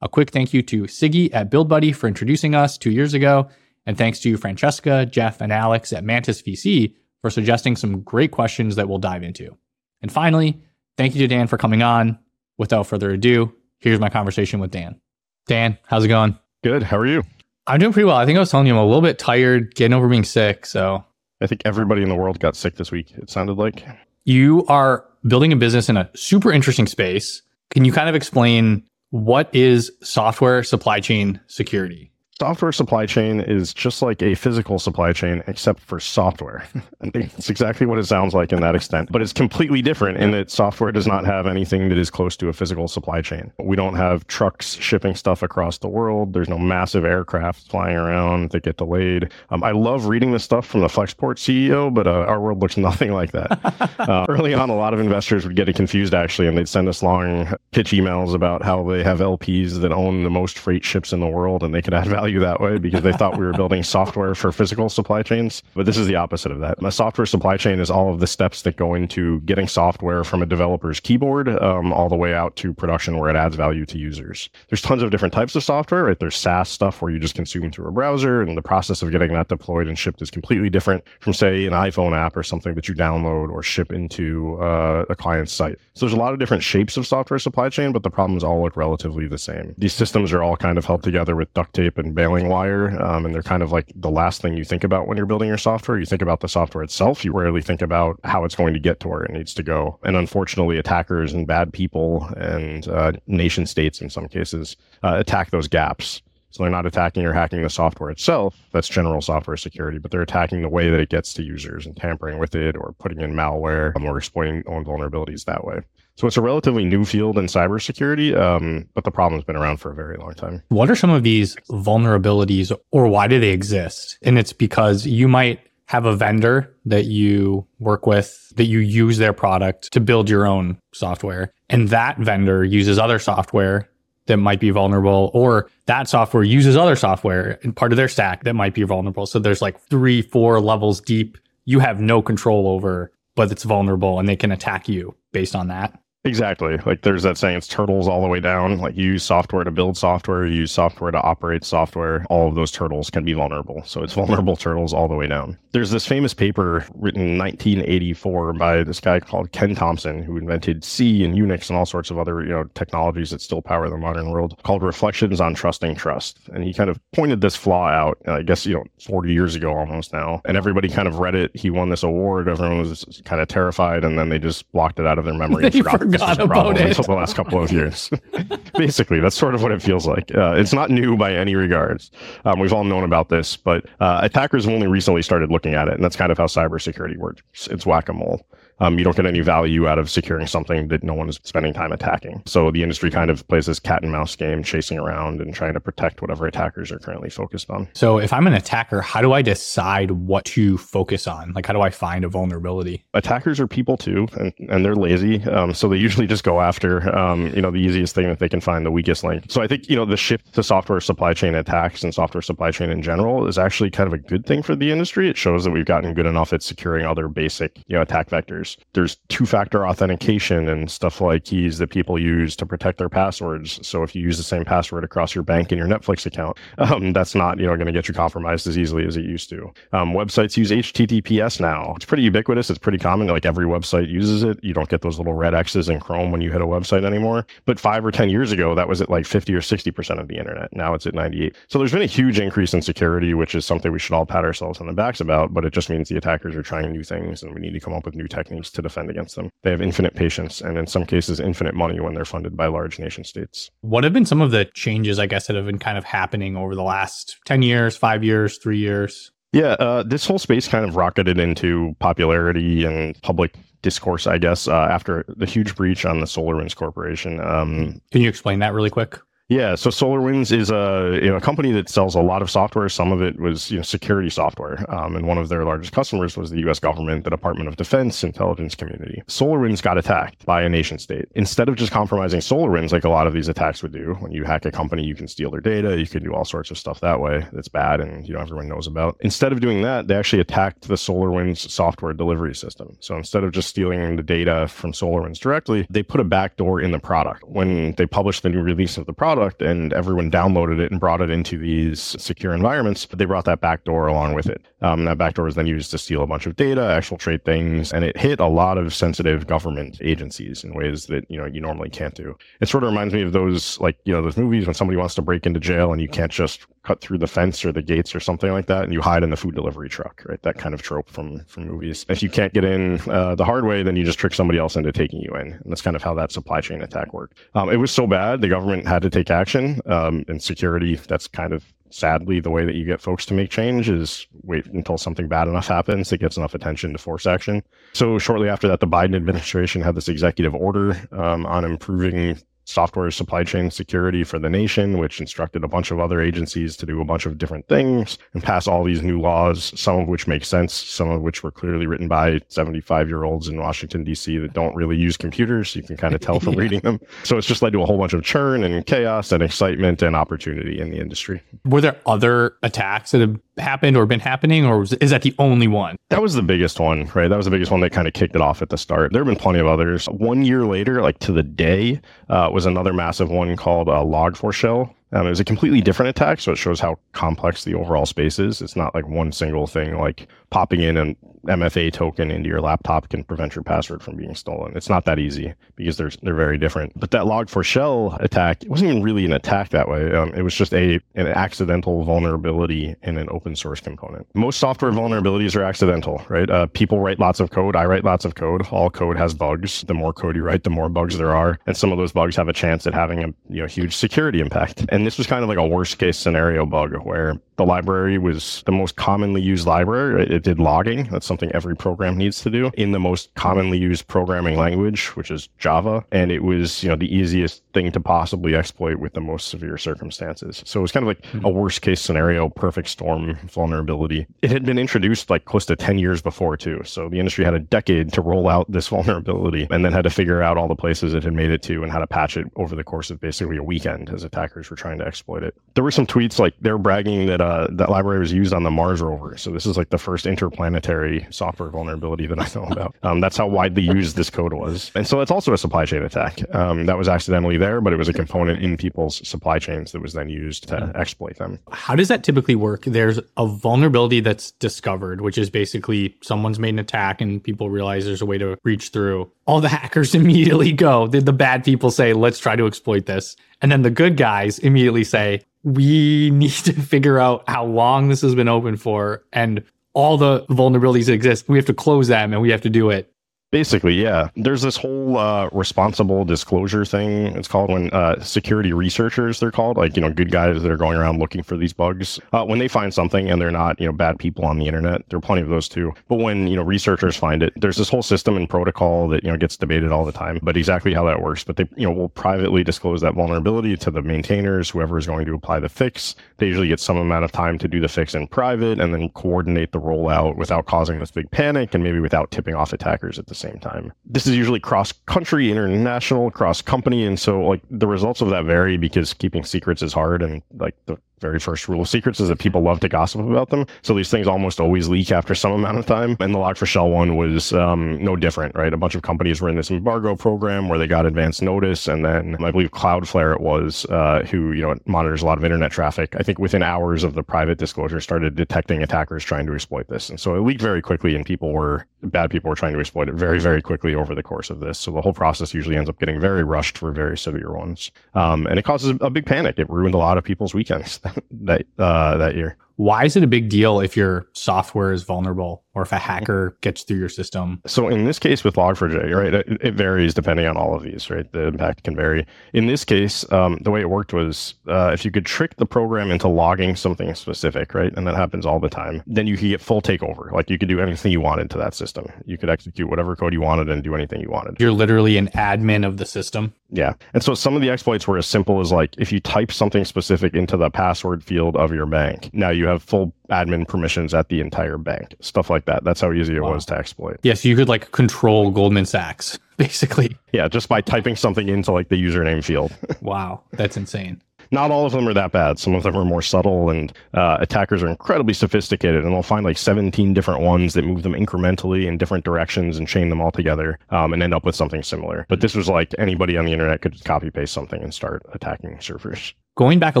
A 0.00 0.08
quick 0.08 0.30
thank 0.30 0.54
you 0.54 0.62
to 0.62 0.84
Siggy 0.84 1.32
at 1.34 1.50
BuildBuddy 1.50 1.94
for 1.94 2.08
introducing 2.08 2.54
us 2.54 2.78
two 2.78 2.90
years 2.90 3.12
ago, 3.12 3.48
and 3.84 3.98
thanks 3.98 4.20
to 4.20 4.36
Francesca, 4.36 5.04
Jeff, 5.06 5.40
and 5.40 5.52
Alex 5.52 5.92
at 5.92 6.04
Mantis 6.04 6.40
VC 6.40 6.94
for 7.20 7.30
suggesting 7.30 7.76
some 7.76 8.00
great 8.00 8.30
questions 8.30 8.76
that 8.76 8.88
we'll 8.88 8.98
dive 8.98 9.22
into. 9.22 9.56
And 10.00 10.10
finally, 10.10 10.60
thank 10.96 11.14
you 11.14 11.20
to 11.20 11.28
Dan 11.28 11.46
for 11.46 11.58
coming 11.58 11.82
on. 11.82 12.18
Without 12.58 12.86
further 12.86 13.10
ado, 13.10 13.54
here's 13.82 14.00
my 14.00 14.08
conversation 14.08 14.60
with 14.60 14.70
Dan. 14.70 15.00
Dan, 15.46 15.76
how's 15.86 16.04
it 16.04 16.08
going? 16.08 16.38
Good. 16.62 16.82
How 16.82 16.96
are 16.96 17.06
you? 17.06 17.24
I'm 17.66 17.80
doing 17.80 17.92
pretty 17.92 18.06
well. 18.06 18.16
I 18.16 18.24
think 18.24 18.36
I 18.36 18.40
was 18.40 18.50
telling 18.50 18.66
you 18.66 18.74
I'm 18.74 18.78
a 18.78 18.86
little 18.86 19.02
bit 19.02 19.18
tired, 19.18 19.74
getting 19.74 19.92
over 19.92 20.08
being 20.08 20.24
sick. 20.24 20.66
So 20.66 21.04
I 21.40 21.46
think 21.46 21.62
everybody 21.64 22.02
in 22.02 22.08
the 22.08 22.14
world 22.14 22.38
got 22.38 22.56
sick 22.56 22.76
this 22.76 22.90
week. 22.90 23.10
It 23.12 23.30
sounded 23.30 23.54
like 23.54 23.84
you 24.24 24.64
are 24.66 25.04
building 25.26 25.52
a 25.52 25.56
business 25.56 25.88
in 25.88 25.96
a 25.96 26.08
super 26.14 26.52
interesting 26.52 26.86
space. 26.86 27.42
Can 27.70 27.84
you 27.84 27.92
kind 27.92 28.08
of 28.08 28.14
explain 28.14 28.84
what 29.10 29.52
is 29.54 29.90
software 30.02 30.62
supply 30.62 31.00
chain 31.00 31.40
security? 31.48 32.11
Software 32.42 32.72
supply 32.72 33.06
chain 33.06 33.40
is 33.40 33.72
just 33.72 34.02
like 34.02 34.20
a 34.20 34.34
physical 34.34 34.76
supply 34.76 35.12
chain, 35.12 35.44
except 35.46 35.78
for 35.78 36.00
software. 36.00 36.66
It's 37.04 37.50
exactly 37.50 37.84
what 37.84 37.98
it 37.98 38.06
sounds 38.06 38.32
like 38.32 38.52
in 38.52 38.60
that 38.60 38.76
extent. 38.76 39.10
But 39.10 39.22
it's 39.22 39.32
completely 39.32 39.82
different 39.82 40.18
in 40.18 40.30
that 40.30 40.52
software 40.52 40.92
does 40.92 41.06
not 41.06 41.24
have 41.24 41.48
anything 41.48 41.88
that 41.88 41.98
is 41.98 42.10
close 42.10 42.36
to 42.36 42.48
a 42.48 42.52
physical 42.52 42.86
supply 42.86 43.20
chain. 43.22 43.50
We 43.58 43.74
don't 43.74 43.96
have 43.96 44.24
trucks 44.28 44.76
shipping 44.76 45.16
stuff 45.16 45.42
across 45.42 45.78
the 45.78 45.88
world. 45.88 46.32
There's 46.32 46.48
no 46.48 46.58
massive 46.58 47.04
aircraft 47.04 47.68
flying 47.68 47.96
around 47.96 48.50
that 48.50 48.62
get 48.62 48.76
delayed. 48.76 49.32
Um, 49.50 49.64
I 49.64 49.72
love 49.72 50.06
reading 50.06 50.30
this 50.30 50.44
stuff 50.44 50.64
from 50.64 50.80
the 50.80 50.86
Flexport 50.86 51.38
CEO, 51.38 51.92
but 51.92 52.06
uh, 52.06 52.24
our 52.28 52.40
world 52.40 52.62
looks 52.62 52.76
nothing 52.88 53.12
like 53.12 53.32
that. 53.32 53.50
uh, 53.98 54.26
early 54.28 54.54
on, 54.54 54.70
a 54.70 54.76
lot 54.76 54.94
of 54.94 55.00
investors 55.00 55.44
would 55.44 55.56
get 55.56 55.68
it 55.68 55.74
confused 55.74 56.14
actually, 56.14 56.46
and 56.46 56.56
they'd 56.56 56.68
send 56.68 56.88
us 56.88 57.02
long 57.02 57.52
pitch 57.72 57.90
emails 57.90 58.32
about 58.32 58.62
how 58.62 58.84
they 58.84 59.02
have 59.02 59.18
LPs 59.18 59.80
that 59.80 59.90
own 59.90 60.22
the 60.22 60.30
most 60.30 60.56
freight 60.56 60.84
ships 60.84 61.12
in 61.12 61.18
the 61.18 61.26
world 61.26 61.64
and 61.64 61.74
they 61.74 61.82
could 61.82 61.94
add 61.94 62.06
value 62.06 62.31
value 62.32 62.46
that 62.46 62.60
way 62.60 62.78
because 62.78 63.02
they 63.02 63.12
thought 63.12 63.38
we 63.38 63.44
were 63.44 63.52
building 63.52 63.82
software 63.82 64.34
for 64.34 64.52
physical 64.52 64.88
supply 64.88 65.22
chains. 65.22 65.62
But 65.74 65.86
this 65.86 65.96
is 65.96 66.06
the 66.06 66.16
opposite 66.16 66.52
of 66.52 66.60
that. 66.60 66.82
A 66.82 66.90
software 66.90 67.26
supply 67.26 67.56
chain 67.56 67.80
is 67.80 67.90
all 67.90 68.12
of 68.12 68.20
the 68.20 68.26
steps 68.26 68.62
that 68.62 68.76
go 68.76 68.94
into 68.94 69.40
getting 69.40 69.68
software 69.68 70.24
from 70.24 70.42
a 70.42 70.46
developer's 70.46 71.00
keyboard 71.00 71.48
um, 71.48 71.92
all 71.92 72.08
the 72.08 72.16
way 72.16 72.34
out 72.34 72.56
to 72.56 72.72
production 72.72 73.18
where 73.18 73.30
it 73.30 73.36
adds 73.36 73.56
value 73.56 73.86
to 73.86 73.98
users. 73.98 74.48
There's 74.68 74.82
tons 74.82 75.02
of 75.02 75.10
different 75.10 75.34
types 75.34 75.54
of 75.54 75.62
software, 75.62 76.04
right? 76.04 76.18
There's 76.18 76.36
SaaS 76.36 76.68
stuff 76.68 77.02
where 77.02 77.10
you 77.10 77.18
just 77.18 77.34
consume 77.34 77.70
through 77.70 77.88
a 77.88 77.92
browser 77.92 78.42
and 78.42 78.56
the 78.56 78.62
process 78.62 79.02
of 79.02 79.10
getting 79.10 79.32
that 79.32 79.48
deployed 79.48 79.86
and 79.86 79.98
shipped 79.98 80.22
is 80.22 80.30
completely 80.30 80.70
different 80.70 81.04
from, 81.20 81.32
say, 81.32 81.66
an 81.66 81.72
iPhone 81.72 82.16
app 82.16 82.36
or 82.36 82.42
something 82.42 82.74
that 82.74 82.88
you 82.88 82.94
download 82.94 83.50
or 83.50 83.62
ship 83.62 83.92
into 83.92 84.56
uh, 84.60 85.04
a 85.08 85.16
client's 85.16 85.52
site. 85.52 85.78
So 85.94 86.06
there's 86.06 86.16
a 86.16 86.20
lot 86.20 86.32
of 86.32 86.38
different 86.38 86.62
shapes 86.62 86.96
of 86.96 87.06
software 87.06 87.38
supply 87.38 87.68
chain, 87.68 87.92
but 87.92 88.02
the 88.02 88.10
problems 88.10 88.44
all 88.44 88.62
look 88.62 88.76
relatively 88.76 89.26
the 89.26 89.38
same. 89.38 89.74
These 89.78 89.94
systems 89.94 90.32
are 90.32 90.42
all 90.42 90.56
kind 90.56 90.78
of 90.78 90.84
held 90.84 91.02
together 91.02 91.36
with 91.36 91.52
duct 91.54 91.74
tape 91.74 91.98
and 91.98 92.14
baling 92.22 92.48
wire, 92.48 93.02
um, 93.02 93.26
and 93.26 93.34
they're 93.34 93.42
kind 93.42 93.64
of 93.64 93.72
like 93.72 93.90
the 93.96 94.10
last 94.10 94.40
thing 94.40 94.56
you 94.56 94.62
think 94.62 94.84
about 94.84 95.08
when 95.08 95.16
you're 95.16 95.26
building 95.26 95.48
your 95.48 95.58
software. 95.58 95.98
You 95.98 96.06
think 96.06 96.22
about 96.22 96.38
the 96.38 96.48
software 96.48 96.84
itself. 96.84 97.24
You 97.24 97.32
rarely 97.32 97.60
think 97.60 97.82
about 97.82 98.20
how 98.22 98.44
it's 98.44 98.54
going 98.54 98.74
to 98.74 98.78
get 98.78 99.00
to 99.00 99.08
where 99.08 99.24
it 99.24 99.32
needs 99.32 99.52
to 99.54 99.62
go. 99.64 99.98
And 100.04 100.16
unfortunately, 100.16 100.78
attackers 100.78 101.32
and 101.32 101.48
bad 101.48 101.72
people 101.72 102.30
and 102.36 102.86
uh, 102.86 103.12
nation 103.26 103.66
states, 103.66 104.00
in 104.00 104.08
some 104.08 104.28
cases, 104.28 104.76
uh, 105.02 105.16
attack 105.18 105.50
those 105.50 105.66
gaps. 105.66 106.22
So 106.50 106.62
they're 106.62 106.70
not 106.70 106.86
attacking 106.86 107.24
or 107.24 107.32
hacking 107.32 107.62
the 107.62 107.70
software 107.70 108.10
itself. 108.10 108.54
That's 108.70 108.88
general 108.88 109.20
software 109.20 109.56
security, 109.56 109.98
but 109.98 110.12
they're 110.12 110.22
attacking 110.22 110.62
the 110.62 110.68
way 110.68 110.90
that 110.90 111.00
it 111.00 111.08
gets 111.08 111.34
to 111.34 111.42
users 111.42 111.86
and 111.86 111.96
tampering 111.96 112.38
with 112.38 112.54
it 112.54 112.76
or 112.76 112.94
putting 113.00 113.20
in 113.20 113.34
malware 113.34 113.92
or 114.00 114.18
exploiting 114.18 114.62
vulnerabilities 114.62 115.44
that 115.46 115.64
way. 115.64 115.80
So 116.16 116.26
it's 116.26 116.36
a 116.36 116.42
relatively 116.42 116.84
new 116.84 117.04
field 117.04 117.38
in 117.38 117.46
cybersecurity, 117.46 118.36
um, 118.38 118.88
but 118.94 119.04
the 119.04 119.10
problem's 119.10 119.44
been 119.44 119.56
around 119.56 119.78
for 119.78 119.90
a 119.90 119.94
very 119.94 120.16
long 120.18 120.34
time. 120.34 120.62
What 120.68 120.90
are 120.90 120.96
some 120.96 121.10
of 121.10 121.22
these 121.22 121.56
vulnerabilities 121.70 122.76
or 122.90 123.06
why 123.08 123.26
do 123.28 123.40
they 123.40 123.50
exist? 123.50 124.18
And 124.22 124.38
it's 124.38 124.52
because 124.52 125.06
you 125.06 125.26
might 125.26 125.60
have 125.86 126.04
a 126.04 126.14
vendor 126.14 126.74
that 126.86 127.06
you 127.06 127.66
work 127.78 128.06
with, 128.06 128.52
that 128.56 128.64
you 128.64 128.78
use 128.78 129.18
their 129.18 129.32
product 129.32 129.92
to 129.92 130.00
build 130.00 130.28
your 130.28 130.46
own 130.46 130.78
software. 130.92 131.52
And 131.68 131.88
that 131.88 132.18
vendor 132.18 132.64
uses 132.64 132.98
other 132.98 133.18
software 133.18 133.88
that 134.26 134.36
might 134.36 134.60
be 134.60 134.70
vulnerable, 134.70 135.30
or 135.34 135.68
that 135.86 136.08
software 136.08 136.44
uses 136.44 136.76
other 136.76 136.94
software 136.94 137.58
and 137.62 137.74
part 137.74 137.92
of 137.92 137.96
their 137.96 138.08
stack 138.08 138.44
that 138.44 138.54
might 138.54 138.72
be 138.72 138.84
vulnerable. 138.84 139.26
So 139.26 139.38
there's 139.38 139.60
like 139.60 139.80
three, 139.80 140.22
four 140.22 140.60
levels 140.60 141.00
deep 141.00 141.38
you 141.64 141.80
have 141.80 142.00
no 142.00 142.22
control 142.22 142.68
over, 142.68 143.12
but 143.34 143.50
it's 143.50 143.64
vulnerable 143.64 144.18
and 144.18 144.28
they 144.28 144.36
can 144.36 144.52
attack 144.52 144.88
you 144.88 145.16
based 145.32 145.54
on 145.54 145.68
that. 145.68 145.98
Exactly. 146.24 146.76
Like 146.86 147.02
there's 147.02 147.24
that 147.24 147.36
saying, 147.36 147.56
it's 147.56 147.66
turtles 147.66 148.06
all 148.06 148.22
the 148.22 148.28
way 148.28 148.38
down. 148.38 148.78
Like 148.78 148.96
you 148.96 149.12
use 149.12 149.24
software 149.24 149.64
to 149.64 149.72
build 149.72 149.96
software, 149.96 150.46
you 150.46 150.54
use 150.54 150.70
software 150.70 151.10
to 151.10 151.20
operate 151.20 151.64
software. 151.64 152.24
All 152.30 152.48
of 152.48 152.54
those 152.54 152.70
turtles 152.70 153.10
can 153.10 153.24
be 153.24 153.32
vulnerable. 153.32 153.82
So 153.84 154.04
it's 154.04 154.12
vulnerable 154.22 154.54
turtles 154.54 154.94
all 154.94 155.08
the 155.08 155.16
way 155.16 155.26
down. 155.26 155.58
There's 155.72 155.90
this 155.90 156.06
famous 156.06 156.32
paper 156.32 156.86
written 156.94 157.22
in 157.22 157.38
1984 157.38 158.52
by 158.52 158.84
this 158.84 159.00
guy 159.00 159.18
called 159.18 159.50
Ken 159.50 159.74
Thompson, 159.74 160.22
who 160.22 160.36
invented 160.36 160.84
C 160.84 161.24
and 161.24 161.34
Unix 161.34 161.70
and 161.70 161.78
all 161.78 161.86
sorts 161.86 162.10
of 162.10 162.18
other, 162.18 162.42
you 162.42 162.50
know, 162.50 162.64
technologies 162.74 163.30
that 163.30 163.40
still 163.40 163.62
power 163.62 163.88
the 163.88 163.96
modern 163.96 164.30
world 164.30 164.60
called 164.62 164.82
Reflections 164.82 165.40
on 165.40 165.54
Trusting 165.54 165.96
Trust. 165.96 166.38
And 166.52 166.62
he 166.62 166.72
kind 166.72 166.90
of 166.90 167.00
pointed 167.12 167.40
this 167.40 167.56
flaw 167.56 167.88
out, 167.88 168.18
I 168.28 168.42
guess, 168.42 168.64
you 168.64 168.74
know, 168.74 168.84
40 169.00 169.32
years 169.32 169.56
ago 169.56 169.72
almost 169.72 170.12
now. 170.12 170.40
And 170.44 170.56
everybody 170.56 170.88
kind 170.88 171.08
of 171.08 171.18
read 171.18 171.34
it. 171.34 171.50
He 171.56 171.70
won 171.70 171.88
this 171.88 172.04
award. 172.04 172.48
Everyone 172.48 172.78
was 172.78 173.22
kind 173.24 173.40
of 173.40 173.48
terrified. 173.48 174.04
And 174.04 174.16
then 174.16 174.28
they 174.28 174.38
just 174.38 174.70
blocked 174.70 175.00
it 175.00 175.06
out 175.06 175.18
of 175.18 175.24
their 175.24 175.34
memory 175.34 175.64
and 175.64 175.74
forgot 175.78 176.11
forgot 176.18 176.40
about 176.40 176.76
it 176.78 176.88
until 176.88 177.04
the 177.14 177.14
last 177.14 177.34
couple 177.36 177.62
of 177.62 177.72
years. 177.72 178.10
Basically, 178.74 179.20
that's 179.20 179.36
sort 179.36 179.54
of 179.54 179.62
what 179.62 179.72
it 179.72 179.82
feels 179.82 180.06
like. 180.06 180.34
Uh, 180.34 180.54
it's 180.56 180.72
not 180.72 180.90
new 180.90 181.16
by 181.16 181.32
any 181.32 181.54
regards. 181.54 182.10
Um, 182.44 182.58
we've 182.58 182.72
all 182.72 182.84
known 182.84 183.04
about 183.04 183.28
this, 183.28 183.56
but 183.56 183.86
uh, 184.00 184.20
attackers 184.22 184.64
have 184.64 184.74
only 184.74 184.86
recently 184.86 185.22
started 185.22 185.50
looking 185.50 185.74
at 185.74 185.88
it, 185.88 185.94
and 185.94 186.04
that's 186.04 186.16
kind 186.16 186.32
of 186.32 186.38
how 186.38 186.46
cybersecurity 186.46 187.16
works. 187.16 187.68
It's 187.68 187.86
whack 187.86 188.08
a 188.08 188.12
mole 188.12 188.46
um, 188.82 188.98
you 188.98 189.04
don't 189.04 189.16
get 189.16 189.26
any 189.26 189.40
value 189.40 189.86
out 189.86 189.98
of 189.98 190.10
securing 190.10 190.46
something 190.46 190.88
that 190.88 191.02
no 191.02 191.14
one 191.14 191.28
is 191.28 191.38
spending 191.44 191.72
time 191.72 191.92
attacking. 191.92 192.42
So 192.46 192.70
the 192.70 192.82
industry 192.82 193.10
kind 193.10 193.30
of 193.30 193.46
plays 193.46 193.66
this 193.66 193.78
cat 193.78 194.02
and 194.02 194.10
mouse 194.10 194.34
game, 194.34 194.62
chasing 194.62 194.98
around 194.98 195.40
and 195.40 195.54
trying 195.54 195.74
to 195.74 195.80
protect 195.80 196.20
whatever 196.20 196.46
attackers 196.46 196.90
are 196.90 196.98
currently 196.98 197.30
focused 197.30 197.70
on. 197.70 197.88
So 197.94 198.18
if 198.18 198.32
I'm 198.32 198.46
an 198.46 198.54
attacker, 198.54 199.00
how 199.00 199.22
do 199.22 199.32
I 199.32 199.40
decide 199.40 200.10
what 200.10 200.44
to 200.46 200.76
focus 200.78 201.26
on? 201.26 201.52
Like, 201.52 201.66
how 201.66 201.72
do 201.72 201.80
I 201.80 201.90
find 201.90 202.24
a 202.24 202.28
vulnerability? 202.28 203.04
Attackers 203.14 203.60
are 203.60 203.68
people 203.68 203.96
too, 203.96 204.26
and, 204.38 204.52
and 204.68 204.84
they're 204.84 204.96
lazy. 204.96 205.42
Um, 205.44 205.74
so 205.74 205.88
they 205.88 205.96
usually 205.96 206.26
just 206.26 206.42
go 206.42 206.60
after, 206.60 207.16
um, 207.16 207.54
you 207.54 207.62
know, 207.62 207.70
the 207.70 207.78
easiest 207.78 208.14
thing 208.14 208.28
that 208.28 208.40
they 208.40 208.48
can 208.48 208.60
find, 208.60 208.84
the 208.84 208.90
weakest 208.90 209.22
link. 209.22 209.44
So 209.48 209.62
I 209.62 209.68
think, 209.68 209.88
you 209.88 209.94
know, 209.94 210.04
the 210.04 210.16
shift 210.16 210.52
to 210.54 210.62
software 210.62 211.00
supply 211.00 211.34
chain 211.34 211.54
attacks 211.54 212.02
and 212.02 212.12
software 212.12 212.42
supply 212.42 212.72
chain 212.72 212.90
in 212.90 213.00
general 213.02 213.46
is 213.46 213.58
actually 213.58 213.90
kind 213.90 214.08
of 214.08 214.12
a 214.12 214.18
good 214.18 214.44
thing 214.44 214.62
for 214.62 214.74
the 214.74 214.90
industry. 214.90 215.28
It 215.30 215.36
shows 215.36 215.62
that 215.64 215.70
we've 215.70 215.84
gotten 215.84 216.14
good 216.14 216.26
enough 216.26 216.52
at 216.52 216.62
securing 216.62 217.06
other 217.06 217.28
basic, 217.28 217.78
you 217.86 217.96
know, 217.96 218.02
attack 218.02 218.28
vectors. 218.28 218.71
There's 218.94 219.16
two 219.28 219.46
factor 219.46 219.86
authentication 219.86 220.68
and 220.68 220.90
stuff 220.90 221.20
like 221.20 221.44
keys 221.44 221.78
that 221.78 221.90
people 221.90 222.18
use 222.18 222.56
to 222.56 222.66
protect 222.66 222.98
their 222.98 223.08
passwords. 223.08 223.86
So 223.86 224.02
if 224.02 224.14
you 224.14 224.22
use 224.22 224.36
the 224.36 224.44
same 224.44 224.64
password 224.64 225.04
across 225.04 225.34
your 225.34 225.44
bank 225.44 225.72
and 225.72 225.78
your 225.78 225.88
Netflix 225.88 226.26
account, 226.26 226.58
um, 226.78 227.12
that's 227.12 227.34
not 227.34 227.58
you 227.58 227.66
know 227.66 227.74
going 227.76 227.86
to 227.86 227.92
get 227.92 228.08
you 228.08 228.14
compromised 228.14 228.66
as 228.66 228.78
easily 228.78 229.06
as 229.06 229.16
it 229.16 229.24
used 229.24 229.48
to. 229.50 229.72
Um, 229.92 230.12
websites 230.12 230.56
use 230.56 230.70
HTTPS 230.70 231.60
now. 231.60 231.94
It's 231.96 232.04
pretty 232.04 232.22
ubiquitous. 232.22 232.70
It's 232.70 232.78
pretty 232.78 232.98
common. 232.98 233.26
Like 233.28 233.46
every 233.46 233.66
website 233.66 234.08
uses 234.08 234.42
it. 234.42 234.62
You 234.62 234.74
don't 234.74 234.88
get 234.88 235.02
those 235.02 235.18
little 235.18 235.34
red 235.34 235.54
X's 235.54 235.88
in 235.88 236.00
Chrome 236.00 236.30
when 236.30 236.40
you 236.40 236.50
hit 236.52 236.60
a 236.60 236.66
website 236.66 237.04
anymore. 237.04 237.46
But 237.64 237.80
five 237.80 238.04
or 238.04 238.10
ten 238.10 238.30
years 238.30 238.52
ago, 238.52 238.74
that 238.74 238.88
was 238.88 239.00
at 239.00 239.10
like 239.10 239.26
50 239.26 239.54
or 239.54 239.60
60 239.60 239.90
percent 239.90 240.20
of 240.20 240.28
the 240.28 240.38
internet. 240.38 240.74
Now 240.74 240.94
it's 240.94 241.06
at 241.06 241.14
98. 241.14 241.56
So 241.68 241.78
there's 241.78 241.92
been 241.92 242.02
a 242.02 242.06
huge 242.06 242.38
increase 242.38 242.74
in 242.74 242.82
security, 242.82 243.34
which 243.34 243.54
is 243.54 243.64
something 243.64 243.92
we 243.92 243.98
should 243.98 244.14
all 244.14 244.26
pat 244.26 244.44
ourselves 244.44 244.80
on 244.80 244.86
the 244.86 244.92
backs 244.92 245.20
about. 245.20 245.52
But 245.52 245.64
it 245.64 245.72
just 245.72 245.90
means 245.90 246.08
the 246.08 246.16
attackers 246.16 246.54
are 246.54 246.62
trying 246.62 246.92
new 246.92 247.02
things, 247.02 247.42
and 247.42 247.54
we 247.54 247.60
need 247.60 247.72
to 247.72 247.80
come 247.80 247.94
up 247.94 248.04
with 248.04 248.14
new 248.14 248.28
techniques 248.28 248.51
to 248.60 248.82
defend 248.82 249.10
against 249.10 249.36
them. 249.36 249.50
They 249.62 249.70
have 249.70 249.80
infinite 249.80 250.14
patience 250.14 250.60
and 250.60 250.76
in 250.76 250.86
some 250.86 251.06
cases 251.06 251.40
infinite 251.40 251.74
money 251.74 252.00
when 252.00 252.14
they're 252.14 252.24
funded 252.24 252.56
by 252.56 252.66
large 252.66 252.98
nation 252.98 253.24
states. 253.24 253.70
What 253.80 254.04
have 254.04 254.12
been 254.12 254.26
some 254.26 254.40
of 254.40 254.50
the 254.50 254.64
changes, 254.66 255.18
I 255.18 255.26
guess, 255.26 255.46
that 255.46 255.56
have 255.56 255.66
been 255.66 255.78
kind 255.78 255.98
of 255.98 256.04
happening 256.04 256.56
over 256.56 256.74
the 256.74 256.82
last 256.82 257.38
10 257.46 257.62
years, 257.62 257.96
five 257.96 258.22
years, 258.22 258.58
three 258.58 258.78
years? 258.78 259.32
Yeah, 259.52 259.76
uh, 259.78 260.02
this 260.02 260.26
whole 260.26 260.38
space 260.38 260.66
kind 260.66 260.84
of 260.84 260.96
rocketed 260.96 261.38
into 261.38 261.94
popularity 261.98 262.84
and 262.84 263.20
public 263.22 263.54
discourse, 263.82 264.26
I 264.26 264.38
guess, 264.38 264.66
uh, 264.66 264.88
after 264.90 265.24
the 265.28 265.44
huge 265.44 265.74
breach 265.74 266.06
on 266.06 266.20
the 266.20 266.26
SolarWinds 266.26 266.74
Corporation. 266.74 267.38
Um, 267.40 268.00
Can 268.12 268.22
you 268.22 268.28
explain 268.28 268.60
that 268.60 268.72
really 268.72 268.90
quick? 268.90 269.18
Yeah, 269.52 269.74
so 269.74 269.90
SolarWinds 269.90 270.50
is 270.50 270.70
a 270.70 271.20
you 271.22 271.28
know 271.28 271.36
a 271.36 271.40
company 271.40 271.72
that 271.72 271.90
sells 271.90 272.14
a 272.14 272.22
lot 272.22 272.40
of 272.40 272.50
software. 272.50 272.88
Some 272.88 273.12
of 273.12 273.20
it 273.20 273.38
was 273.38 273.70
you 273.70 273.76
know 273.76 273.82
security 273.82 274.30
software, 274.30 274.82
um, 274.88 275.14
and 275.14 275.26
one 275.26 275.36
of 275.36 275.50
their 275.50 275.62
largest 275.62 275.92
customers 275.92 276.38
was 276.38 276.48
the 276.48 276.60
U.S. 276.60 276.78
government, 276.78 277.24
the 277.24 277.30
Department 277.30 277.68
of 277.68 277.76
Defense, 277.76 278.24
intelligence 278.24 278.74
community. 278.74 279.22
SolarWinds 279.26 279.82
got 279.82 279.98
attacked 279.98 280.46
by 280.46 280.62
a 280.62 280.70
nation 280.70 280.98
state. 280.98 281.26
Instead 281.34 281.68
of 281.68 281.76
just 281.76 281.92
compromising 281.92 282.40
SolarWinds 282.40 282.92
like 282.92 283.04
a 283.04 283.10
lot 283.10 283.26
of 283.26 283.34
these 283.34 283.46
attacks 283.46 283.82
would 283.82 283.92
do, 283.92 284.16
when 284.20 284.32
you 284.32 284.42
hack 284.42 284.64
a 284.64 284.72
company, 284.72 285.04
you 285.04 285.14
can 285.14 285.28
steal 285.28 285.50
their 285.50 285.60
data, 285.60 285.98
you 285.98 286.06
can 286.06 286.24
do 286.24 286.32
all 286.32 286.46
sorts 286.46 286.70
of 286.70 286.78
stuff 286.78 287.00
that 287.00 287.20
way. 287.20 287.46
That's 287.52 287.68
bad, 287.68 288.00
and 288.00 288.26
you 288.26 288.32
know 288.32 288.40
everyone 288.40 288.68
knows 288.68 288.86
about. 288.86 289.18
Instead 289.20 289.52
of 289.52 289.60
doing 289.60 289.82
that, 289.82 290.08
they 290.08 290.14
actually 290.14 290.40
attacked 290.40 290.88
the 290.88 290.94
SolarWinds 290.94 291.68
software 291.68 292.14
delivery 292.14 292.54
system. 292.54 292.96
So 293.00 293.18
instead 293.18 293.44
of 293.44 293.52
just 293.52 293.68
stealing 293.68 294.16
the 294.16 294.22
data 294.22 294.66
from 294.68 294.92
SolarWinds 294.92 295.40
directly, 295.40 295.86
they 295.90 296.02
put 296.02 296.22
a 296.22 296.24
backdoor 296.24 296.80
in 296.80 296.92
the 296.92 296.98
product. 296.98 297.44
When 297.46 297.92
they 297.96 298.06
published 298.06 298.42
the 298.42 298.48
new 298.48 298.62
release 298.62 298.96
of 298.96 299.04
the 299.04 299.12
product 299.12 299.41
product 299.42 299.62
and 299.62 299.92
everyone 299.92 300.30
downloaded 300.30 300.78
it 300.78 300.90
and 300.90 301.00
brought 301.00 301.20
it 301.20 301.30
into 301.30 301.58
these 301.58 302.00
secure 302.00 302.54
environments, 302.54 303.06
but 303.06 303.18
they 303.18 303.24
brought 303.24 303.44
that 303.44 303.60
backdoor 303.60 304.06
along 304.06 304.34
with 304.34 304.46
it. 304.46 304.62
Um, 304.82 305.04
that 305.04 305.18
backdoor 305.18 305.44
was 305.46 305.54
then 305.54 305.66
used 305.66 305.90
to 305.90 305.98
steal 305.98 306.22
a 306.22 306.26
bunch 306.26 306.46
of 306.46 306.56
data, 306.56 306.80
exfiltrate 306.80 307.44
things, 307.44 307.92
and 307.92 308.04
it 308.04 308.16
hit 308.16 308.40
a 308.40 308.46
lot 308.46 308.78
of 308.78 308.94
sensitive 308.94 309.46
government 309.46 309.98
agencies 310.00 310.64
in 310.64 310.74
ways 310.74 311.06
that 311.06 311.28
you 311.28 311.36
know 311.38 311.46
you 311.46 311.60
normally 311.60 311.90
can't 311.90 312.14
do. 312.14 312.36
It 312.60 312.68
sort 312.68 312.84
of 312.84 312.90
reminds 312.90 313.14
me 313.14 313.22
of 313.22 313.32
those 313.32 313.80
like 313.80 313.98
you 314.04 314.12
know 314.12 314.22
those 314.22 314.36
movies 314.36 314.66
when 314.66 314.74
somebody 314.74 314.96
wants 314.96 315.14
to 315.16 315.22
break 315.22 315.46
into 315.46 315.60
jail 315.60 315.92
and 315.92 316.00
you 316.00 316.08
can't 316.08 316.32
just 316.32 316.66
cut 316.84 317.00
through 317.00 317.18
the 317.18 317.26
fence 317.26 317.64
or 317.64 317.72
the 317.72 317.82
gates 317.82 318.14
or 318.14 318.20
something 318.20 318.50
like 318.50 318.66
that, 318.66 318.84
and 318.84 318.92
you 318.92 319.00
hide 319.00 319.22
in 319.22 319.30
the 319.30 319.36
food 319.36 319.54
delivery 319.54 319.88
truck, 319.88 320.22
right? 320.26 320.42
That 320.42 320.58
kind 320.58 320.74
of 320.74 320.82
trope 320.82 321.08
from 321.08 321.44
from 321.46 321.66
movies. 321.66 322.04
If 322.08 322.22
you 322.22 322.30
can't 322.30 322.52
get 322.52 322.64
in 322.64 323.00
uh, 323.08 323.34
the 323.34 323.44
hard 323.44 323.64
way, 323.64 323.82
then 323.82 323.96
you 323.96 324.04
just 324.04 324.18
trick 324.18 324.34
somebody 324.34 324.58
else 324.58 324.76
into 324.76 324.92
taking 324.92 325.20
you 325.20 325.30
in, 325.36 325.52
and 325.52 325.62
that's 325.66 325.82
kind 325.82 325.96
of 325.96 326.02
how 326.02 326.14
that 326.14 326.32
supply 326.32 326.60
chain 326.60 326.82
attack 326.82 327.12
worked. 327.12 327.38
Um, 327.54 327.70
it 327.70 327.76
was 327.76 327.90
so 327.90 328.06
bad 328.06 328.40
the 328.40 328.48
government 328.48 328.86
had 328.86 329.02
to 329.02 329.10
take 329.10 329.30
action, 329.30 329.80
um, 329.86 330.24
and 330.28 330.42
security. 330.42 330.96
That's 330.96 331.28
kind 331.28 331.52
of 331.52 331.64
sadly 331.90 332.40
the 332.40 332.50
way 332.50 332.64
that 332.64 332.74
you 332.74 332.84
get 332.84 333.00
folks 333.00 333.26
to 333.26 333.34
make 333.34 333.50
change 333.50 333.88
is 333.88 334.26
wait 334.44 334.66
until 334.66 334.96
something 334.96 335.28
bad 335.28 335.46
enough 335.46 335.66
happens 335.66 336.08
that 336.10 336.18
gets 336.18 336.36
enough 336.36 336.54
attention 336.54 336.92
to 336.92 336.98
force 336.98 337.26
action 337.26 337.62
so 337.92 338.18
shortly 338.18 338.48
after 338.48 338.66
that 338.66 338.80
the 338.80 338.86
biden 338.86 339.14
administration 339.14 339.82
had 339.82 339.94
this 339.94 340.08
executive 340.08 340.54
order 340.54 340.96
um, 341.12 341.44
on 341.44 341.64
improving 341.64 342.38
software 342.64 343.10
supply 343.10 343.44
chain 343.44 343.70
security 343.70 344.24
for 344.24 344.38
the 344.38 344.48
nation, 344.48 344.98
which 344.98 345.20
instructed 345.20 345.64
a 345.64 345.68
bunch 345.68 345.90
of 345.90 346.00
other 346.00 346.20
agencies 346.20 346.76
to 346.76 346.86
do 346.86 347.00
a 347.00 347.04
bunch 347.04 347.26
of 347.26 347.38
different 347.38 347.66
things 347.68 348.18
and 348.34 348.42
pass 348.42 348.66
all 348.66 348.84
these 348.84 349.02
new 349.02 349.20
laws, 349.20 349.72
some 349.78 349.98
of 349.98 350.08
which 350.08 350.26
make 350.26 350.44
sense, 350.44 350.72
some 350.72 351.10
of 351.10 351.22
which 351.22 351.42
were 351.42 351.50
clearly 351.50 351.86
written 351.86 352.08
by 352.08 352.40
75 352.48 353.08
year 353.08 353.24
olds 353.24 353.48
in 353.48 353.58
Washington, 353.58 354.04
D.C. 354.04 354.38
that 354.38 354.52
don't 354.52 354.74
really 354.74 354.96
use 354.96 355.16
computers. 355.16 355.74
You 355.74 355.82
can 355.82 355.96
kind 355.96 356.14
of 356.14 356.20
tell 356.20 356.40
from 356.40 356.52
yeah. 356.54 356.60
reading 356.60 356.80
them. 356.80 357.00
So 357.24 357.36
it's 357.36 357.46
just 357.46 357.62
led 357.62 357.72
to 357.72 357.82
a 357.82 357.86
whole 357.86 357.98
bunch 357.98 358.12
of 358.12 358.22
churn 358.22 358.64
and 358.64 358.84
chaos 358.86 359.32
and 359.32 359.42
excitement 359.42 360.02
and 360.02 360.14
opportunity 360.14 360.80
in 360.80 360.90
the 360.90 360.98
industry. 360.98 361.42
Were 361.64 361.80
there 361.80 361.96
other 362.06 362.56
attacks 362.62 363.10
that 363.12 363.20
have 363.20 363.38
happened 363.58 363.96
or 363.96 364.06
been 364.06 364.20
happening, 364.20 364.64
or 364.64 364.78
was, 364.80 364.92
is 364.94 365.10
that 365.10 365.22
the 365.22 365.34
only 365.38 365.68
one? 365.68 365.96
That 366.10 366.22
was 366.22 366.34
the 366.34 366.42
biggest 366.42 366.80
one, 366.80 367.10
right? 367.14 367.28
That 367.28 367.36
was 367.36 367.46
the 367.46 367.50
biggest 367.50 367.70
one 367.70 367.80
that 367.80 367.90
kind 367.90 368.08
of 368.08 368.14
kicked 368.14 368.34
it 368.34 368.40
off 368.40 368.62
at 368.62 368.70
the 368.70 368.78
start. 368.78 369.12
There 369.12 369.20
have 369.20 369.26
been 369.26 369.40
plenty 369.40 369.58
of 369.58 369.66
others. 369.66 370.06
One 370.06 370.42
year 370.42 370.64
later, 370.64 371.02
like 371.02 371.18
to 371.20 371.32
the 371.32 371.42
day, 371.42 372.00
uh, 372.28 372.50
was 372.52 372.66
another 372.66 372.92
massive 372.92 373.30
one 373.30 373.56
called 373.56 373.88
uh, 373.88 374.02
Log4Shell. 374.02 374.94
Um, 375.12 375.26
it 375.26 375.30
was 375.30 375.40
a 375.40 375.44
completely 375.44 375.80
different 375.80 376.10
attack, 376.10 376.40
so 376.40 376.52
it 376.52 376.56
shows 376.56 376.80
how 376.80 376.98
complex 377.12 377.64
the 377.64 377.74
overall 377.74 378.06
space 378.06 378.38
is. 378.38 378.62
It's 378.62 378.76
not 378.76 378.94
like 378.94 379.06
one 379.08 379.32
single 379.32 379.66
thing, 379.66 379.98
like 379.98 380.28
popping 380.50 380.80
in 380.80 380.96
an 380.96 381.16
MFA 381.46 381.92
token 381.92 382.30
into 382.30 382.48
your 382.48 382.60
laptop 382.60 383.08
can 383.08 383.24
prevent 383.24 383.54
your 383.54 383.64
password 383.64 384.02
from 384.02 384.16
being 384.16 384.34
stolen. 384.34 384.76
It's 384.76 384.88
not 384.88 385.04
that 385.06 385.18
easy 385.18 385.54
because 385.76 385.96
they're 385.96 386.10
they're 386.22 386.34
very 386.34 386.56
different. 386.58 386.92
But 386.98 387.10
that 387.10 387.22
Log4Shell 387.22 388.22
attack, 388.22 388.62
it 388.62 388.68
wasn't 388.68 388.90
even 388.90 389.02
really 389.02 389.24
an 389.24 389.32
attack 389.32 389.70
that 389.70 389.88
way. 389.88 390.12
Um, 390.12 390.32
it 390.34 390.42
was 390.42 390.54
just 390.54 390.72
a 390.72 391.00
an 391.14 391.26
accidental 391.26 392.04
vulnerability 392.04 392.94
in 393.02 393.18
an 393.18 393.28
open 393.30 393.56
source 393.56 393.80
component. 393.80 394.26
Most 394.34 394.60
software 394.60 394.92
vulnerabilities 394.92 395.56
are 395.56 395.64
accidental, 395.64 396.22
right? 396.28 396.48
Uh, 396.48 396.66
people 396.66 397.00
write 397.00 397.18
lots 397.18 397.40
of 397.40 397.50
code. 397.50 397.74
I 397.74 397.86
write 397.86 398.04
lots 398.04 398.24
of 398.24 398.34
code. 398.36 398.66
All 398.70 398.90
code 398.90 399.16
has 399.16 399.34
bugs. 399.34 399.82
The 399.82 399.94
more 399.94 400.12
code 400.12 400.36
you 400.36 400.42
write, 400.42 400.64
the 400.64 400.70
more 400.70 400.88
bugs 400.88 401.18
there 401.18 401.34
are, 401.34 401.58
and 401.66 401.76
some 401.76 401.90
of 401.90 401.98
those 401.98 402.12
bugs 402.12 402.36
have 402.36 402.48
a 402.48 402.52
chance 402.52 402.86
at 402.86 402.94
having 402.94 403.24
a 403.24 403.28
you 403.48 403.62
know 403.62 403.66
huge 403.66 403.96
security 403.96 404.40
impact. 404.40 404.84
And 404.90 405.01
And 405.02 405.06
this 405.08 405.18
was 405.18 405.26
kind 405.26 405.42
of 405.42 405.48
like 405.48 405.58
a 405.58 405.66
worst 405.66 405.98
case 405.98 406.16
scenario 406.16 406.64
bug 406.64 406.94
where 407.02 407.36
the 407.56 407.64
library 407.64 408.18
was 408.18 408.62
the 408.66 408.72
most 408.72 408.94
commonly 408.94 409.42
used 409.42 409.66
library. 409.66 410.22
It, 410.22 410.30
it 410.30 410.42
did 410.44 410.60
logging. 410.60 411.08
That's 411.10 411.26
something 411.26 411.50
every 411.52 411.74
program 411.74 412.16
needs 412.16 412.40
to 412.42 412.50
do 412.50 412.70
in 412.74 412.92
the 412.92 413.00
most 413.00 413.34
commonly 413.34 413.78
used 413.78 414.06
programming 414.06 414.56
language, 414.56 415.08
which 415.16 415.32
is 415.32 415.48
Java. 415.58 416.04
And 416.12 416.30
it 416.30 416.44
was, 416.44 416.84
you 416.84 416.88
know, 416.88 416.94
the 416.94 417.12
easiest 417.12 417.64
thing 417.74 417.90
to 417.90 417.98
possibly 417.98 418.54
exploit 418.54 419.00
with 419.00 419.14
the 419.14 419.20
most 419.20 419.48
severe 419.48 419.76
circumstances. 419.76 420.62
So 420.64 420.78
it 420.78 420.82
was 420.82 420.92
kind 420.92 421.02
of 421.02 421.08
like 421.08 421.44
a 421.44 421.50
worst 421.50 421.82
case 421.82 422.00
scenario, 422.00 422.48
perfect 422.48 422.88
storm 422.88 423.36
vulnerability. 423.48 424.28
It 424.42 424.52
had 424.52 424.64
been 424.64 424.78
introduced 424.78 425.30
like 425.30 425.46
close 425.46 425.66
to 425.66 425.74
10 425.74 425.98
years 425.98 426.22
before 426.22 426.56
too. 426.56 426.82
So 426.84 427.08
the 427.08 427.18
industry 427.18 427.44
had 427.44 427.54
a 427.54 427.58
decade 427.60 428.12
to 428.12 428.20
roll 428.20 428.48
out 428.48 428.70
this 428.70 428.86
vulnerability 428.92 429.66
and 429.68 429.84
then 429.84 429.92
had 429.92 430.04
to 430.04 430.10
figure 430.10 430.42
out 430.42 430.56
all 430.56 430.68
the 430.68 430.76
places 430.76 431.12
it 431.12 431.24
had 431.24 431.32
made 431.32 431.50
it 431.50 431.62
to 431.62 431.82
and 431.82 431.90
how 431.90 431.98
to 431.98 432.06
patch 432.06 432.36
it 432.36 432.46
over 432.54 432.76
the 432.76 432.84
course 432.84 433.10
of 433.10 433.20
basically 433.20 433.56
a 433.56 433.64
weekend 433.64 434.10
as 434.10 434.22
attackers 434.22 434.70
were 434.70 434.76
trying 434.76 434.91
to 434.98 435.06
exploit 435.06 435.42
it. 435.42 435.54
There 435.74 435.84
were 435.84 435.90
some 435.90 436.06
tweets 436.06 436.38
like 436.38 436.54
they're 436.60 436.78
bragging 436.78 437.26
that 437.26 437.40
uh, 437.40 437.68
that 437.70 437.90
library 437.90 438.20
was 438.20 438.32
used 438.32 438.52
on 438.52 438.62
the 438.62 438.70
Mars 438.70 439.00
rover. 439.00 439.36
So 439.36 439.50
this 439.50 439.66
is 439.66 439.76
like 439.76 439.90
the 439.90 439.98
first 439.98 440.26
interplanetary 440.26 441.26
software 441.30 441.70
vulnerability 441.70 442.26
that 442.26 442.38
I 442.38 442.48
know 442.54 442.66
about. 442.66 442.96
Um, 443.02 443.20
that's 443.20 443.36
how 443.36 443.46
widely 443.46 443.82
used 443.82 444.16
this 444.16 444.30
code 444.30 444.52
was. 444.52 444.90
And 444.94 445.06
so 445.06 445.20
it's 445.20 445.30
also 445.30 445.52
a 445.52 445.58
supply 445.58 445.84
chain 445.84 446.02
attack. 446.02 446.40
Um, 446.54 446.86
that 446.86 446.98
was 446.98 447.08
accidentally 447.08 447.56
there, 447.56 447.80
but 447.80 447.92
it 447.92 447.96
was 447.96 448.08
a 448.08 448.12
component 448.12 448.62
in 448.62 448.76
people's 448.76 449.26
supply 449.26 449.58
chains 449.58 449.92
that 449.92 450.00
was 450.00 450.12
then 450.12 450.28
used 450.28 450.68
to 450.68 450.92
exploit 450.94 451.36
them. 451.36 451.58
How 451.70 451.94
does 451.94 452.08
that 452.08 452.24
typically 452.24 452.54
work? 452.54 452.84
There's 452.84 453.18
a 453.36 453.46
vulnerability 453.46 454.20
that's 454.20 454.52
discovered, 454.52 455.20
which 455.20 455.38
is 455.38 455.50
basically 455.50 456.16
someone's 456.22 456.58
made 456.58 456.70
an 456.70 456.78
attack 456.78 457.20
and 457.20 457.42
people 457.42 457.70
realize 457.70 458.04
there's 458.04 458.22
a 458.22 458.26
way 458.26 458.38
to 458.38 458.58
reach 458.64 458.90
through. 458.90 459.30
All 459.46 459.60
the 459.60 459.68
hackers 459.80 460.14
immediately 460.14 460.72
go. 460.72 461.06
The, 461.06 461.20
the 461.20 461.32
bad 461.32 461.64
people 461.64 461.90
say, 461.90 462.12
let's 462.12 462.38
try 462.38 462.56
to 462.56 462.66
exploit 462.66 463.06
this. 463.06 463.36
And 463.60 463.70
then 463.70 463.82
the 463.82 463.90
good 463.90 464.16
guys 464.16 464.58
immediately 464.58 465.04
say, 465.04 465.42
we 465.62 466.30
need 466.34 466.50
to 466.50 466.72
figure 466.72 467.18
out 467.18 467.44
how 467.48 467.64
long 467.64 468.08
this 468.08 468.22
has 468.22 468.34
been 468.34 468.48
open 468.48 468.76
for 468.76 469.24
and 469.32 469.62
all 469.94 470.16
the 470.16 470.44
vulnerabilities 470.46 471.06
that 471.06 471.12
exist. 471.12 471.48
We 471.48 471.58
have 471.58 471.66
to 471.66 471.74
close 471.74 472.08
them 472.08 472.32
and 472.32 472.40
we 472.40 472.50
have 472.50 472.62
to 472.62 472.70
do 472.70 472.90
it 472.90 473.11
Basically, 473.52 473.92
yeah. 473.92 474.30
There's 474.34 474.62
this 474.62 474.78
whole 474.78 475.18
uh, 475.18 475.50
responsible 475.52 476.24
disclosure 476.24 476.86
thing. 476.86 477.26
It's 477.36 477.46
called 477.46 477.70
when 477.70 477.90
uh, 477.90 478.18
security 478.22 478.72
researchers, 478.72 479.40
they're 479.40 479.50
called, 479.50 479.76
like, 479.76 479.94
you 479.94 480.00
know, 480.00 480.10
good 480.10 480.30
guys 480.30 480.62
that 480.62 480.70
are 480.72 480.78
going 480.78 480.96
around 480.96 481.18
looking 481.18 481.42
for 481.42 481.58
these 481.58 481.74
bugs. 481.74 482.18
Uh, 482.32 482.46
when 482.46 482.58
they 482.58 482.66
find 482.66 482.94
something 482.94 483.28
and 483.28 483.38
they're 483.42 483.50
not, 483.50 483.78
you 483.78 483.84
know, 483.84 483.92
bad 483.92 484.18
people 484.18 484.46
on 484.46 484.58
the 484.58 484.66
internet, 484.66 485.06
there 485.10 485.18
are 485.18 485.20
plenty 485.20 485.42
of 485.42 485.50
those 485.50 485.68
too. 485.68 485.92
But 486.08 486.16
when, 486.16 486.46
you 486.46 486.56
know, 486.56 486.62
researchers 486.62 487.14
find 487.14 487.42
it, 487.42 487.52
there's 487.54 487.76
this 487.76 487.90
whole 487.90 488.00
system 488.02 488.38
and 488.38 488.48
protocol 488.48 489.06
that, 489.08 489.22
you 489.22 489.30
know, 489.30 489.36
gets 489.36 489.58
debated 489.58 489.92
all 489.92 490.06
the 490.06 490.12
time, 490.12 490.38
but 490.42 490.56
exactly 490.56 490.94
how 490.94 491.04
that 491.04 491.20
works. 491.20 491.44
But 491.44 491.56
they, 491.56 491.68
you 491.76 491.86
know, 491.86 491.92
will 491.92 492.08
privately 492.08 492.64
disclose 492.64 493.02
that 493.02 493.12
vulnerability 493.12 493.76
to 493.76 493.90
the 493.90 494.00
maintainers, 494.00 494.70
whoever 494.70 494.96
is 494.96 495.06
going 495.06 495.26
to 495.26 495.34
apply 495.34 495.60
the 495.60 495.68
fix. 495.68 496.14
They 496.38 496.46
usually 496.46 496.68
get 496.68 496.80
some 496.80 496.96
amount 496.96 497.26
of 497.26 497.32
time 497.32 497.58
to 497.58 497.68
do 497.68 497.80
the 497.80 497.88
fix 497.88 498.14
in 498.14 498.28
private 498.28 498.80
and 498.80 498.94
then 498.94 499.10
coordinate 499.10 499.72
the 499.72 499.80
rollout 499.80 500.36
without 500.36 500.64
causing 500.64 501.00
this 501.00 501.10
big 501.10 501.30
panic 501.30 501.74
and 501.74 501.84
maybe 501.84 502.00
without 502.00 502.30
tipping 502.30 502.54
off 502.54 502.72
attackers 502.72 503.18
at 503.18 503.26
the 503.26 503.41
same 503.42 503.58
time. 503.58 503.92
This 504.06 504.26
is 504.26 504.36
usually 504.36 504.60
cross 504.60 504.92
country, 505.06 505.50
international, 505.50 506.30
cross 506.30 506.62
company. 506.62 507.04
And 507.04 507.18
so, 507.18 507.42
like, 507.42 507.62
the 507.70 507.86
results 507.86 508.20
of 508.20 508.30
that 508.30 508.44
vary 508.44 508.76
because 508.76 509.12
keeping 509.12 509.44
secrets 509.44 509.82
is 509.82 509.92
hard. 509.92 510.22
And, 510.22 510.42
like, 510.56 510.74
the 510.86 510.96
very 511.22 511.38
first 511.38 511.68
rule 511.68 511.80
of 511.80 511.88
secrets 511.88 512.20
is 512.20 512.28
that 512.28 512.38
people 512.38 512.60
love 512.60 512.80
to 512.80 512.88
gossip 512.88 513.22
about 513.22 513.48
them. 513.48 513.64
So 513.80 513.94
these 513.94 514.10
things 514.10 514.26
almost 514.26 514.60
always 514.60 514.88
leak 514.88 515.10
after 515.10 515.34
some 515.34 515.52
amount 515.52 515.78
of 515.78 515.86
time. 515.86 516.16
And 516.20 516.34
the 516.34 516.38
Log4Shell 516.38 516.92
one 516.92 517.16
was 517.16 517.52
um, 517.54 518.02
no 518.02 518.16
different, 518.16 518.54
right? 518.54 518.72
A 518.72 518.76
bunch 518.76 518.94
of 518.94 519.02
companies 519.02 519.40
were 519.40 519.48
in 519.48 519.56
this 519.56 519.70
embargo 519.70 520.16
program 520.16 520.68
where 520.68 520.78
they 520.78 520.86
got 520.86 521.06
advance 521.06 521.40
notice. 521.40 521.88
And 521.88 522.04
then 522.04 522.36
I 522.44 522.50
believe 522.50 522.72
Cloudflare 522.72 523.34
it 523.34 523.40
was, 523.40 523.86
uh, 523.86 524.26
who, 524.30 524.52
you 524.52 524.62
know, 524.62 524.74
monitors 524.86 525.22
a 525.22 525.26
lot 525.26 525.38
of 525.38 525.44
internet 525.44 525.70
traffic. 525.70 526.14
I 526.18 526.22
think 526.22 526.38
within 526.38 526.62
hours 526.62 527.04
of 527.04 527.14
the 527.14 527.22
private 527.22 527.56
disclosure 527.56 528.00
started 528.00 528.34
detecting 528.34 528.82
attackers 528.82 529.24
trying 529.24 529.46
to 529.46 529.54
exploit 529.54 529.88
this. 529.88 530.10
And 530.10 530.18
so 530.18 530.34
it 530.34 530.40
leaked 530.40 530.60
very 530.60 530.82
quickly 530.82 531.14
and 531.14 531.24
people 531.24 531.52
were, 531.52 531.86
bad 532.02 532.30
people 532.30 532.48
were 532.48 532.56
trying 532.56 532.74
to 532.74 532.80
exploit 532.80 533.08
it 533.08 533.14
very, 533.14 533.38
very 533.38 533.62
quickly 533.62 533.94
over 533.94 534.14
the 534.14 534.22
course 534.22 534.50
of 534.50 534.58
this. 534.58 534.78
So 534.78 534.90
the 534.90 535.00
whole 535.00 535.12
process 535.14 535.54
usually 535.54 535.76
ends 535.76 535.88
up 535.88 536.00
getting 536.00 536.20
very 536.20 536.42
rushed 536.42 536.78
for 536.78 536.90
very 536.90 537.16
severe 537.16 537.52
ones. 537.52 537.92
Um, 538.14 538.46
and 538.46 538.58
it 538.58 538.64
causes 538.64 538.96
a 539.00 539.10
big 539.10 539.24
panic. 539.24 539.58
It 539.58 539.70
ruined 539.70 539.94
a 539.94 539.98
lot 539.98 540.18
of 540.18 540.24
people's 540.24 540.52
weekends 540.52 540.98
that, 541.30 541.62
uh, 541.78 542.16
that 542.16 542.34
year. 542.36 542.56
Why 542.76 543.04
is 543.04 543.16
it 543.16 543.22
a 543.22 543.26
big 543.26 543.48
deal 543.48 543.80
if 543.80 543.96
your 543.96 544.26
software 544.32 544.92
is 544.92 545.02
vulnerable 545.02 545.64
or 545.74 545.82
if 545.82 545.92
a 545.92 545.98
hacker 545.98 546.56
gets 546.60 546.82
through 546.82 546.98
your 546.98 547.08
system? 547.08 547.60
So 547.66 547.88
in 547.88 548.04
this 548.04 548.18
case 548.18 548.44
with 548.44 548.54
Log4j, 548.54 549.14
right, 549.14 549.34
it, 549.34 549.46
it 549.60 549.74
varies 549.74 550.14
depending 550.14 550.46
on 550.46 550.56
all 550.56 550.74
of 550.74 550.82
these, 550.82 551.10
right? 551.10 551.30
The 551.32 551.46
impact 551.46 551.84
can 551.84 551.96
vary. 551.96 552.26
In 552.52 552.66
this 552.66 552.84
case, 552.84 553.30
um, 553.32 553.58
the 553.62 553.70
way 553.70 553.80
it 553.80 553.90
worked 553.90 554.12
was 554.12 554.54
uh, 554.68 554.90
if 554.92 555.04
you 555.04 555.10
could 555.10 555.26
trick 555.26 555.56
the 555.56 555.66
program 555.66 556.10
into 556.10 556.28
logging 556.28 556.76
something 556.76 557.14
specific, 557.14 557.74
right, 557.74 557.92
and 557.96 558.06
that 558.06 558.14
happens 558.14 558.44
all 558.44 558.60
the 558.60 558.68
time, 558.68 559.02
then 559.06 559.26
you 559.26 559.36
could 559.36 559.48
get 559.48 559.60
full 559.60 559.82
takeover. 559.82 560.30
Like 560.32 560.50
you 560.50 560.58
could 560.58 560.68
do 560.68 560.80
anything 560.80 561.12
you 561.12 561.20
wanted 561.20 561.50
to 561.50 561.58
that 561.58 561.74
system. 561.74 562.06
You 562.26 562.38
could 562.38 562.50
execute 562.50 562.88
whatever 562.88 563.16
code 563.16 563.32
you 563.32 563.40
wanted 563.40 563.70
and 563.70 563.82
do 563.82 563.94
anything 563.94 564.20
you 564.20 564.30
wanted. 564.30 564.60
You're 564.60 564.72
literally 564.72 565.16
an 565.16 565.28
admin 565.28 565.86
of 565.86 565.96
the 565.96 566.06
system. 566.06 566.52
Yeah. 566.70 566.94
And 567.12 567.22
so 567.22 567.34
some 567.34 567.54
of 567.54 567.60
the 567.60 567.70
exploits 567.70 568.08
were 568.08 568.16
as 568.16 568.26
simple 568.26 568.60
as 568.60 568.72
like 568.72 568.94
if 568.98 569.12
you 569.12 569.20
type 569.20 569.52
something 569.52 569.84
specific 569.84 570.34
into 570.34 570.56
the 570.56 570.70
password 570.70 571.22
field 571.22 571.56
of 571.56 571.72
your 571.72 571.86
bank, 571.86 572.30
now 572.32 572.48
you 572.48 572.61
have 572.66 572.82
full 572.82 573.12
admin 573.30 573.66
permissions 573.66 574.14
at 574.14 574.28
the 574.28 574.40
entire 574.40 574.78
bank. 574.78 575.14
Stuff 575.20 575.50
like 575.50 575.64
that. 575.66 575.84
That's 575.84 576.00
how 576.00 576.12
easy 576.12 576.36
it 576.36 576.40
Wow. 576.42 576.54
was 576.54 576.64
to 576.66 576.74
exploit. 576.76 577.18
Yes, 577.22 577.44
you 577.44 577.56
could 577.56 577.68
like 577.68 577.90
control 577.92 578.50
Goldman 578.50 578.86
Sachs, 578.86 579.38
basically. 579.56 580.16
Yeah, 580.32 580.48
just 580.48 580.68
by 580.68 580.80
typing 580.80 581.16
something 581.16 581.48
into 581.48 581.72
like 581.72 581.88
the 581.88 581.96
username 582.02 582.42
field. 582.44 582.74
wow, 583.00 583.42
that's 583.52 583.76
insane. 583.76 584.20
Not 584.50 584.70
all 584.70 584.84
of 584.84 584.92
them 584.92 585.08
are 585.08 585.14
that 585.14 585.32
bad. 585.32 585.58
Some 585.58 585.74
of 585.74 585.82
them 585.82 585.96
are 585.96 586.04
more 586.04 586.20
subtle, 586.20 586.68
and 586.68 586.92
uh, 587.14 587.38
attackers 587.40 587.82
are 587.82 587.88
incredibly 587.88 588.34
sophisticated, 588.34 589.02
and 589.02 589.14
they'll 589.14 589.22
find 589.22 589.46
like 589.46 589.56
17 589.56 590.12
different 590.12 590.42
ones 590.42 590.74
that 590.74 590.84
move 590.84 591.04
them 591.04 591.14
incrementally 591.14 591.86
in 591.86 591.96
different 591.96 592.22
directions 592.22 592.76
and 592.76 592.86
chain 592.86 593.08
them 593.08 593.18
all 593.22 593.30
together 593.30 593.78
um, 593.88 594.12
and 594.12 594.22
end 594.22 594.34
up 594.34 594.44
with 594.44 594.54
something 594.54 594.82
similar. 594.82 595.24
But 595.30 595.40
this 595.40 595.54
was 595.54 595.70
like 595.70 595.94
anybody 595.96 596.36
on 596.36 596.44
the 596.44 596.52
internet 596.52 596.82
could 596.82 597.02
copy 597.04 597.30
paste 597.30 597.54
something 597.54 597.82
and 597.82 597.94
start 597.94 598.22
attacking 598.34 598.78
servers. 598.82 599.32
Going 599.54 599.78
back 599.78 599.96
a 599.96 600.00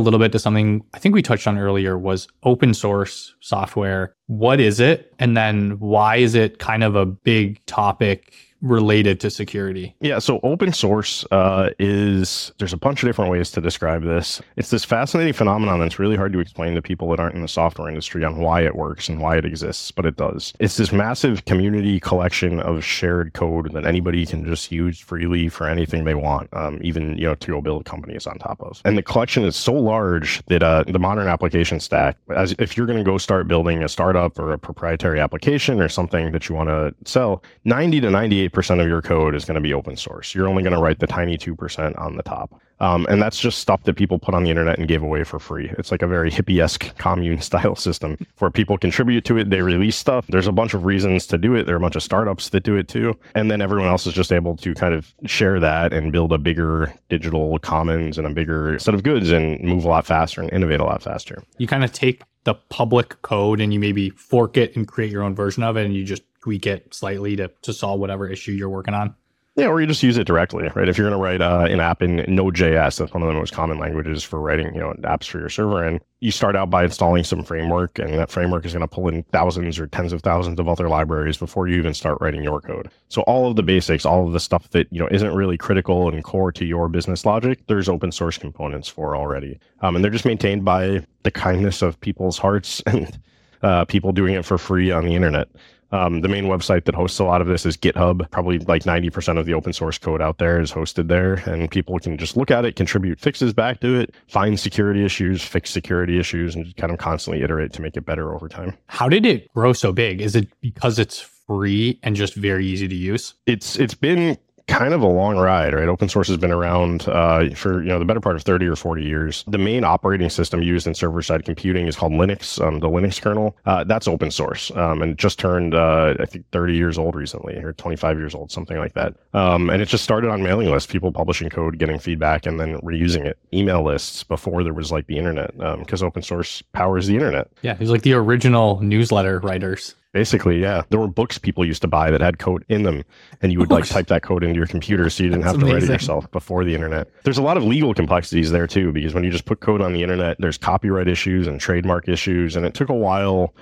little 0.00 0.18
bit 0.18 0.32
to 0.32 0.38
something 0.38 0.82
I 0.94 0.98
think 0.98 1.14
we 1.14 1.20
touched 1.20 1.46
on 1.46 1.58
earlier 1.58 1.98
was 1.98 2.26
open 2.42 2.72
source 2.72 3.34
software. 3.40 4.14
What 4.26 4.60
is 4.60 4.80
it? 4.80 5.12
And 5.18 5.36
then 5.36 5.78
why 5.78 6.16
is 6.16 6.34
it 6.34 6.58
kind 6.58 6.82
of 6.82 6.96
a 6.96 7.04
big 7.04 7.64
topic 7.66 8.34
related 8.62 9.20
to 9.20 9.30
security? 9.30 9.94
Yeah, 10.00 10.18
so 10.20 10.40
open 10.42 10.72
source 10.72 11.26
uh, 11.30 11.70
is 11.78 12.52
there's 12.58 12.72
a 12.72 12.76
bunch 12.76 13.02
of 13.02 13.08
different 13.08 13.30
ways 13.30 13.50
to 13.52 13.60
describe 13.60 14.02
this. 14.04 14.40
It's 14.56 14.70
this 14.70 14.84
fascinating 14.84 15.32
phenomenon 15.32 15.80
that's 15.80 15.98
really 15.98 16.16
hard 16.16 16.32
to 16.32 16.38
explain 16.40 16.74
to 16.74 16.82
people 16.82 17.10
that 17.10 17.20
aren't 17.20 17.34
in 17.34 17.42
the 17.42 17.48
software 17.48 17.88
industry 17.88 18.24
on 18.24 18.38
why 18.38 18.62
it 18.62 18.76
works 18.76 19.08
and 19.08 19.20
why 19.20 19.36
it 19.36 19.44
exists, 19.44 19.90
but 19.90 20.06
it 20.06 20.16
does. 20.16 20.52
It's 20.60 20.76
this 20.76 20.92
massive 20.92 21.44
community 21.44 22.00
collection 22.00 22.60
of 22.60 22.84
shared 22.84 23.32
code 23.34 23.72
that 23.72 23.84
anybody 23.84 24.24
can 24.24 24.44
just 24.44 24.70
use 24.70 24.98
freely 24.98 25.48
for 25.48 25.68
anything 25.68 26.04
they 26.04 26.14
want, 26.14 26.48
um, 26.52 26.78
even 26.82 27.18
you 27.18 27.26
know 27.26 27.34
to 27.34 27.60
build 27.60 27.84
companies 27.84 28.26
on 28.26 28.38
top 28.38 28.60
of. 28.60 28.80
And 28.84 28.96
the 28.96 29.02
collection 29.02 29.44
is 29.44 29.56
so 29.56 29.72
large 29.72 30.44
that 30.46 30.62
uh, 30.62 30.84
the 30.86 30.98
modern 30.98 31.26
application 31.26 31.80
stack, 31.80 32.16
as 32.34 32.54
if 32.58 32.76
you're 32.76 32.86
going 32.86 32.98
to 32.98 33.04
go 33.04 33.18
start 33.18 33.48
building 33.48 33.82
a 33.82 33.88
startup 33.88 34.38
or 34.38 34.52
a 34.52 34.58
proprietary 34.58 35.20
application 35.20 35.80
or 35.80 35.88
something 35.88 36.32
that 36.32 36.48
you 36.48 36.54
want 36.54 36.68
to 36.68 36.94
sell, 37.04 37.42
90 37.64 38.00
to 38.02 38.10
98 38.10 38.51
percent 38.52 38.80
of 38.80 38.88
your 38.88 39.02
code 39.02 39.34
is 39.34 39.44
going 39.44 39.54
to 39.56 39.60
be 39.60 39.74
open 39.74 39.96
source. 39.96 40.34
You're 40.34 40.48
only 40.48 40.62
going 40.62 40.74
to 40.74 40.80
write 40.80 40.98
the 40.98 41.06
tiny 41.06 41.36
two 41.36 41.54
percent 41.54 41.96
on 41.96 42.16
the 42.16 42.22
top. 42.22 42.60
Um, 42.82 43.06
and 43.08 43.22
that's 43.22 43.38
just 43.38 43.60
stuff 43.60 43.84
that 43.84 43.94
people 43.94 44.18
put 44.18 44.34
on 44.34 44.42
the 44.42 44.50
internet 44.50 44.76
and 44.76 44.88
gave 44.88 45.04
away 45.04 45.22
for 45.22 45.38
free. 45.38 45.72
It's 45.78 45.92
like 45.92 46.02
a 46.02 46.08
very 46.08 46.32
hippie-esque 46.32 46.96
commune 46.98 47.40
style 47.40 47.76
system 47.76 48.18
where 48.38 48.50
people 48.50 48.76
contribute 48.76 49.24
to 49.26 49.38
it, 49.38 49.50
they 49.50 49.62
release 49.62 49.96
stuff. 49.96 50.26
There's 50.26 50.48
a 50.48 50.52
bunch 50.52 50.74
of 50.74 50.84
reasons 50.84 51.28
to 51.28 51.38
do 51.38 51.54
it. 51.54 51.64
There 51.64 51.76
are 51.76 51.78
a 51.78 51.80
bunch 51.80 51.94
of 51.94 52.02
startups 52.02 52.48
that 52.48 52.64
do 52.64 52.74
it 52.74 52.88
too. 52.88 53.16
And 53.36 53.52
then 53.52 53.62
everyone 53.62 53.88
else 53.88 54.04
is 54.04 54.14
just 54.14 54.32
able 54.32 54.56
to 54.56 54.74
kind 54.74 54.94
of 54.94 55.14
share 55.26 55.60
that 55.60 55.92
and 55.92 56.10
build 56.10 56.32
a 56.32 56.38
bigger 56.38 56.92
digital 57.08 57.56
commons 57.60 58.18
and 58.18 58.26
a 58.26 58.30
bigger 58.30 58.76
set 58.80 58.94
of 58.94 59.04
goods 59.04 59.30
and 59.30 59.62
move 59.62 59.84
a 59.84 59.88
lot 59.88 60.04
faster 60.04 60.40
and 60.42 60.52
innovate 60.52 60.80
a 60.80 60.84
lot 60.84 61.04
faster. 61.04 61.40
You 61.58 61.68
kind 61.68 61.84
of 61.84 61.92
take 61.92 62.22
the 62.44 62.54
public 62.54 63.22
code 63.22 63.60
and 63.60 63.72
you 63.72 63.78
maybe 63.78 64.10
fork 64.10 64.56
it 64.56 64.74
and 64.74 64.88
create 64.88 65.12
your 65.12 65.22
own 65.22 65.36
version 65.36 65.62
of 65.62 65.76
it 65.76 65.84
and 65.84 65.94
you 65.94 66.04
just 66.04 66.22
tweak 66.42 66.66
it 66.66 66.92
slightly 66.94 67.36
to, 67.36 67.50
to 67.62 67.72
solve 67.72 68.00
whatever 68.00 68.28
issue 68.28 68.52
you're 68.52 68.68
working 68.68 68.94
on. 68.94 69.14
Yeah, 69.54 69.66
or 69.66 69.82
you 69.82 69.86
just 69.86 70.02
use 70.02 70.16
it 70.16 70.26
directly, 70.26 70.70
right? 70.74 70.88
If 70.88 70.96
you're 70.96 71.10
going 71.10 71.18
to 71.18 71.22
write 71.22 71.42
uh, 71.42 71.66
an 71.70 71.78
app 71.78 72.02
in 72.02 72.24
Node.js, 72.26 72.96
that's 72.96 73.12
one 73.12 73.22
of 73.22 73.28
the 73.28 73.34
most 73.34 73.52
common 73.52 73.78
languages 73.78 74.24
for 74.24 74.40
writing, 74.40 74.74
you 74.74 74.80
know, 74.80 74.94
apps 75.02 75.26
for 75.26 75.40
your 75.40 75.50
server. 75.50 75.84
And 75.84 76.00
you 76.20 76.30
start 76.30 76.56
out 76.56 76.70
by 76.70 76.84
installing 76.84 77.22
some 77.22 77.44
framework, 77.44 77.98
and 77.98 78.14
that 78.14 78.30
framework 78.30 78.64
is 78.64 78.72
going 78.72 78.80
to 78.80 78.88
pull 78.88 79.08
in 79.08 79.24
thousands 79.24 79.78
or 79.78 79.86
tens 79.88 80.14
of 80.14 80.22
thousands 80.22 80.58
of 80.58 80.70
other 80.70 80.88
libraries 80.88 81.36
before 81.36 81.68
you 81.68 81.76
even 81.76 81.92
start 81.92 82.16
writing 82.22 82.42
your 82.42 82.62
code. 82.62 82.88
So 83.10 83.20
all 83.22 83.46
of 83.46 83.56
the 83.56 83.62
basics, 83.62 84.06
all 84.06 84.26
of 84.26 84.32
the 84.32 84.40
stuff 84.40 84.70
that 84.70 84.90
you 84.90 84.98
know 84.98 85.08
isn't 85.10 85.34
really 85.34 85.58
critical 85.58 86.08
and 86.08 86.24
core 86.24 86.52
to 86.52 86.64
your 86.64 86.88
business 86.88 87.26
logic, 87.26 87.66
there's 87.66 87.90
open 87.90 88.10
source 88.10 88.38
components 88.38 88.88
for 88.88 89.14
already, 89.14 89.58
um, 89.82 89.96
and 89.96 90.02
they're 90.02 90.10
just 90.10 90.24
maintained 90.24 90.64
by 90.64 91.04
the 91.24 91.30
kindness 91.30 91.82
of 91.82 92.00
people's 92.00 92.38
hearts 92.38 92.80
and 92.86 93.18
uh, 93.62 93.84
people 93.84 94.12
doing 94.12 94.34
it 94.34 94.46
for 94.46 94.56
free 94.56 94.90
on 94.90 95.04
the 95.04 95.14
internet. 95.14 95.48
Um, 95.92 96.22
the 96.22 96.28
main 96.28 96.44
website 96.44 96.84
that 96.86 96.94
hosts 96.94 97.18
a 97.18 97.24
lot 97.24 97.40
of 97.40 97.46
this 97.46 97.66
is 97.66 97.76
GitHub. 97.76 98.30
Probably 98.30 98.58
like 98.58 98.84
90% 98.84 99.38
of 99.38 99.46
the 99.46 99.54
open 99.54 99.72
source 99.72 99.98
code 99.98 100.22
out 100.22 100.38
there 100.38 100.60
is 100.60 100.72
hosted 100.72 101.08
there, 101.08 101.34
and 101.46 101.70
people 101.70 101.98
can 101.98 102.16
just 102.16 102.36
look 102.36 102.50
at 102.50 102.64
it, 102.64 102.76
contribute 102.76 103.20
fixes 103.20 103.52
back 103.52 103.80
to 103.80 104.00
it, 104.00 104.14
find 104.28 104.58
security 104.58 105.04
issues, 105.04 105.42
fix 105.42 105.70
security 105.70 106.18
issues, 106.18 106.54
and 106.54 106.74
kind 106.76 106.92
of 106.92 106.98
constantly 106.98 107.42
iterate 107.42 107.72
to 107.74 107.82
make 107.82 107.96
it 107.96 108.06
better 108.06 108.34
over 108.34 108.48
time. 108.48 108.76
How 108.86 109.08
did 109.08 109.26
it 109.26 109.52
grow 109.52 109.72
so 109.72 109.92
big? 109.92 110.20
Is 110.20 110.34
it 110.34 110.48
because 110.60 110.98
it's 110.98 111.20
free 111.46 111.98
and 112.02 112.16
just 112.16 112.34
very 112.34 112.66
easy 112.66 112.88
to 112.88 112.94
use? 112.94 113.34
It's 113.46 113.76
it's 113.76 113.94
been 113.94 114.38
kind 114.66 114.94
of 114.94 115.02
a 115.02 115.06
long 115.06 115.36
ride, 115.36 115.74
right? 115.74 115.88
Open 115.88 116.08
source 116.08 116.28
has 116.28 116.36
been 116.36 116.52
around 116.52 117.08
uh, 117.08 117.50
for 117.54 117.82
you 117.82 117.88
know 117.88 117.98
the 117.98 118.04
better 118.04 118.20
part 118.20 118.36
of 118.36 118.42
30 118.42 118.66
or 118.66 118.76
40 118.76 119.02
years. 119.02 119.44
The 119.48 119.58
main 119.58 119.84
operating 119.84 120.30
system 120.30 120.62
used 120.62 120.86
in 120.86 120.94
server-side 120.94 121.44
computing 121.44 121.86
is 121.86 121.96
called 121.96 122.12
Linux, 122.12 122.64
um, 122.64 122.80
the 122.80 122.88
Linux 122.88 123.20
kernel. 123.20 123.56
Uh, 123.66 123.84
that's 123.84 124.08
open 124.08 124.30
source, 124.30 124.70
um, 124.72 125.02
and 125.02 125.18
just 125.18 125.38
turned 125.38 125.74
uh, 125.74 126.14
I 126.18 126.26
think 126.26 126.44
30 126.52 126.74
years 126.74 126.98
old 126.98 127.14
recently, 127.14 127.56
or 127.56 127.72
25 127.72 128.18
years 128.18 128.34
old, 128.34 128.50
something 128.50 128.78
like 128.78 128.94
that. 128.94 129.14
Um, 129.34 129.70
and 129.70 129.82
it 129.82 129.86
just 129.86 130.04
started 130.04 130.30
on 130.30 130.42
mailing 130.42 130.70
lists, 130.70 130.90
people 130.90 131.12
publishing 131.12 131.50
code, 131.50 131.78
getting 131.78 131.98
feedback, 131.98 132.46
and 132.46 132.58
then 132.58 132.78
reusing 132.80 133.24
it. 133.24 133.38
Email 133.52 133.82
lists 133.82 134.24
before 134.24 134.62
there 134.62 134.74
was 134.74 134.92
like 134.92 135.06
the 135.06 135.18
internet, 135.18 135.56
because 135.78 136.02
um, 136.02 136.06
open 136.06 136.22
source 136.22 136.62
powers 136.72 137.06
the 137.06 137.14
internet. 137.14 137.48
Yeah, 137.62 137.76
it's 137.78 137.90
like 137.90 138.02
the 138.02 138.14
original 138.14 138.80
newsletter 138.80 139.38
writers. 139.40 139.94
Basically, 140.12 140.60
yeah. 140.60 140.82
There 140.90 141.00
were 141.00 141.08
books 141.08 141.38
people 141.38 141.64
used 141.64 141.80
to 141.82 141.88
buy 141.88 142.10
that 142.10 142.20
had 142.20 142.38
code 142.38 142.66
in 142.68 142.82
them, 142.82 143.02
and 143.40 143.50
you 143.50 143.58
would 143.58 143.70
like 143.70 143.86
type 143.86 144.08
that 144.08 144.22
code 144.22 144.44
into 144.44 144.56
your 144.56 144.66
computer 144.66 145.08
so 145.08 145.22
you 145.22 145.30
didn't 145.30 145.44
have 145.44 145.54
to 145.54 145.62
amazing. 145.62 145.74
write 145.74 145.82
it 145.84 145.88
yourself 145.88 146.30
before 146.32 146.64
the 146.64 146.74
internet. 146.74 147.08
There's 147.24 147.38
a 147.38 147.42
lot 147.42 147.56
of 147.56 147.64
legal 147.64 147.94
complexities 147.94 148.50
there 148.50 148.66
too, 148.66 148.92
because 148.92 149.14
when 149.14 149.24
you 149.24 149.30
just 149.30 149.46
put 149.46 149.60
code 149.60 149.80
on 149.80 149.94
the 149.94 150.02
internet, 150.02 150.36
there's 150.38 150.58
copyright 150.58 151.08
issues 151.08 151.46
and 151.46 151.58
trademark 151.58 152.08
issues, 152.08 152.56
and 152.56 152.66
it 152.66 152.74
took 152.74 152.90
a 152.90 152.94
while 152.94 153.54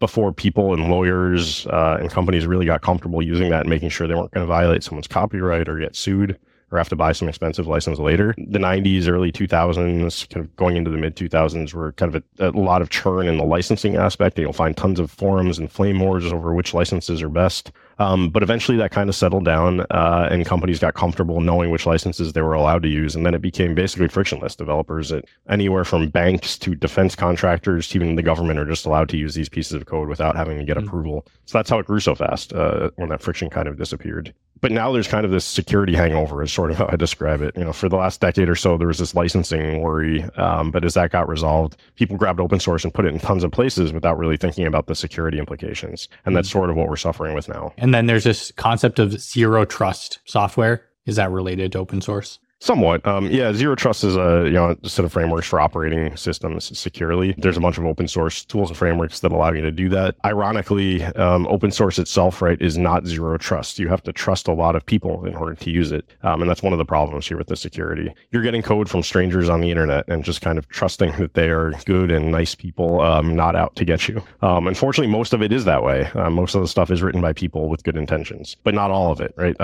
before 0.00 0.32
people 0.32 0.74
and 0.74 0.90
lawyers 0.90 1.68
uh, 1.68 1.98
and 2.00 2.10
companies 2.10 2.48
really 2.48 2.66
got 2.66 2.82
comfortable 2.82 3.22
using 3.22 3.50
that 3.50 3.60
and 3.60 3.70
making 3.70 3.88
sure 3.88 4.08
they 4.08 4.16
weren't 4.16 4.32
going 4.32 4.44
to 4.44 4.52
violate 4.52 4.82
someone's 4.82 5.06
copyright 5.06 5.68
or 5.68 5.78
get 5.78 5.94
sued 5.94 6.36
or 6.72 6.78
have 6.78 6.88
to 6.88 6.96
buy 6.96 7.12
some 7.12 7.28
expensive 7.28 7.66
license 7.66 7.98
later. 7.98 8.34
The 8.38 8.58
90s, 8.58 9.06
early 9.06 9.30
2000s, 9.30 10.28
kind 10.30 10.44
of 10.44 10.56
going 10.56 10.76
into 10.76 10.90
the 10.90 10.96
mid 10.96 11.14
2000s 11.14 11.74
were 11.74 11.92
kind 11.92 12.14
of 12.14 12.24
a, 12.38 12.48
a, 12.48 12.50
lot 12.50 12.80
of 12.80 12.88
churn 12.88 13.28
in 13.28 13.36
the 13.36 13.44
licensing 13.44 13.96
aspect. 13.96 14.38
You'll 14.38 14.54
find 14.54 14.74
tons 14.74 14.98
of 14.98 15.10
forums 15.10 15.58
and 15.58 15.70
flame 15.70 16.00
wars 16.00 16.24
over 16.32 16.54
which 16.54 16.72
licenses 16.72 17.22
are 17.22 17.28
best. 17.28 17.72
Um, 17.98 18.30
but 18.30 18.42
eventually 18.42 18.78
that 18.78 18.90
kind 18.90 19.10
of 19.10 19.14
settled 19.14 19.44
down 19.44 19.82
uh, 19.90 20.28
and 20.30 20.46
companies 20.46 20.78
got 20.78 20.94
comfortable 20.94 21.40
knowing 21.40 21.70
which 21.70 21.86
licenses 21.86 22.32
they 22.32 22.40
were 22.40 22.54
allowed 22.54 22.82
to 22.82 22.88
use. 22.88 23.14
And 23.14 23.26
then 23.26 23.34
it 23.34 23.42
became 23.42 23.74
basically 23.74 24.08
frictionless. 24.08 24.56
Developers 24.56 25.12
at 25.12 25.26
anywhere 25.48 25.84
from 25.84 26.08
banks 26.08 26.56
to 26.58 26.74
defense 26.74 27.14
contractors 27.14 27.88
to 27.88 27.96
even 27.98 28.16
the 28.16 28.22
government 28.22 28.58
are 28.58 28.64
just 28.64 28.86
allowed 28.86 29.10
to 29.10 29.18
use 29.18 29.34
these 29.34 29.50
pieces 29.50 29.74
of 29.74 29.86
code 29.86 30.08
without 30.08 30.36
having 30.36 30.58
to 30.58 30.64
get 30.64 30.78
mm-hmm. 30.78 30.86
approval. 30.86 31.26
So 31.44 31.58
that's 31.58 31.68
how 31.68 31.78
it 31.78 31.86
grew 31.86 32.00
so 32.00 32.14
fast 32.14 32.54
uh, 32.54 32.90
when 32.96 33.10
that 33.10 33.20
friction 33.20 33.50
kind 33.50 33.68
of 33.68 33.76
disappeared 33.76 34.32
but 34.62 34.70
now 34.72 34.92
there's 34.92 35.08
kind 35.08 35.26
of 35.26 35.32
this 35.32 35.44
security 35.44 35.94
hangover 35.94 36.42
is 36.42 36.52
sort 36.52 36.70
of 36.70 36.78
how 36.78 36.88
I 36.90 36.96
describe 36.96 37.42
it. 37.42 37.54
You 37.58 37.64
know, 37.64 37.72
for 37.72 37.88
the 37.88 37.96
last 37.96 38.20
decade 38.20 38.48
or 38.48 38.54
so, 38.54 38.78
there 38.78 38.86
was 38.86 38.98
this 38.98 39.14
licensing 39.14 39.82
worry. 39.82 40.22
Um, 40.36 40.70
but 40.70 40.84
as 40.84 40.94
that 40.94 41.10
got 41.10 41.28
resolved, 41.28 41.76
people 41.96 42.16
grabbed 42.16 42.40
open 42.40 42.60
source 42.60 42.84
and 42.84 42.94
put 42.94 43.04
it 43.04 43.12
in 43.12 43.18
tons 43.18 43.42
of 43.44 43.50
places 43.50 43.92
without 43.92 44.16
really 44.16 44.36
thinking 44.36 44.64
about 44.64 44.86
the 44.86 44.94
security 44.94 45.38
implications. 45.38 46.08
And 46.24 46.36
that's 46.36 46.48
mm-hmm. 46.48 46.58
sort 46.58 46.70
of 46.70 46.76
what 46.76 46.88
we're 46.88 46.96
suffering 46.96 47.34
with 47.34 47.48
now. 47.48 47.74
And 47.76 47.92
then 47.92 48.06
there's 48.06 48.24
this 48.24 48.52
concept 48.52 49.00
of 49.00 49.20
zero 49.20 49.64
trust 49.64 50.20
software. 50.24 50.86
Is 51.06 51.16
that 51.16 51.32
related 51.32 51.72
to 51.72 51.78
open 51.78 52.00
source? 52.00 52.38
Somewhat. 52.62 53.04
Um, 53.04 53.26
yeah, 53.28 53.52
Zero 53.52 53.74
Trust 53.74 54.04
is 54.04 54.14
a 54.14 54.44
you 54.44 54.52
know 54.52 54.76
set 54.84 55.04
of 55.04 55.12
frameworks 55.12 55.48
for 55.48 55.58
operating 55.58 56.16
systems 56.16 56.78
securely. 56.78 57.34
There's 57.36 57.56
a 57.56 57.60
bunch 57.60 57.76
of 57.76 57.84
open 57.84 58.06
source 58.06 58.44
tools 58.44 58.70
and 58.70 58.76
frameworks 58.76 59.18
that 59.18 59.32
allow 59.32 59.50
you 59.50 59.62
to 59.62 59.72
do 59.72 59.88
that. 59.88 60.14
Ironically, 60.24 61.02
um, 61.02 61.48
open 61.48 61.72
source 61.72 61.98
itself, 61.98 62.40
right, 62.40 62.62
is 62.62 62.78
not 62.78 63.04
zero 63.04 63.36
trust. 63.36 63.80
You 63.80 63.88
have 63.88 64.04
to 64.04 64.12
trust 64.12 64.46
a 64.46 64.52
lot 64.52 64.76
of 64.76 64.86
people 64.86 65.24
in 65.24 65.34
order 65.34 65.56
to 65.56 65.70
use 65.72 65.90
it, 65.90 66.08
um, 66.22 66.40
and 66.40 66.48
that's 66.48 66.62
one 66.62 66.72
of 66.72 66.78
the 66.78 66.84
problems 66.84 67.26
here 67.26 67.36
with 67.36 67.48
the 67.48 67.56
security. 67.56 68.14
You're 68.30 68.44
getting 68.44 68.62
code 68.62 68.88
from 68.88 69.02
strangers 69.02 69.48
on 69.48 69.60
the 69.60 69.72
internet 69.72 70.04
and 70.06 70.22
just 70.22 70.40
kind 70.40 70.56
of 70.56 70.68
trusting 70.68 71.16
that 71.18 71.34
they 71.34 71.50
are 71.50 71.72
good 71.84 72.12
and 72.12 72.30
nice 72.30 72.54
people, 72.54 73.00
um, 73.00 73.34
not 73.34 73.56
out 73.56 73.74
to 73.74 73.84
get 73.84 74.06
you. 74.06 74.22
Um, 74.40 74.68
unfortunately, 74.68 75.10
most 75.10 75.32
of 75.32 75.42
it 75.42 75.52
is 75.52 75.64
that 75.64 75.82
way. 75.82 76.04
Uh, 76.14 76.30
most 76.30 76.54
of 76.54 76.62
the 76.62 76.68
stuff 76.68 76.92
is 76.92 77.02
written 77.02 77.20
by 77.20 77.32
people 77.32 77.68
with 77.68 77.82
good 77.82 77.96
intentions, 77.96 78.56
but 78.62 78.72
not 78.72 78.92
all 78.92 79.10
of 79.10 79.20
it, 79.20 79.34
right? 79.36 79.56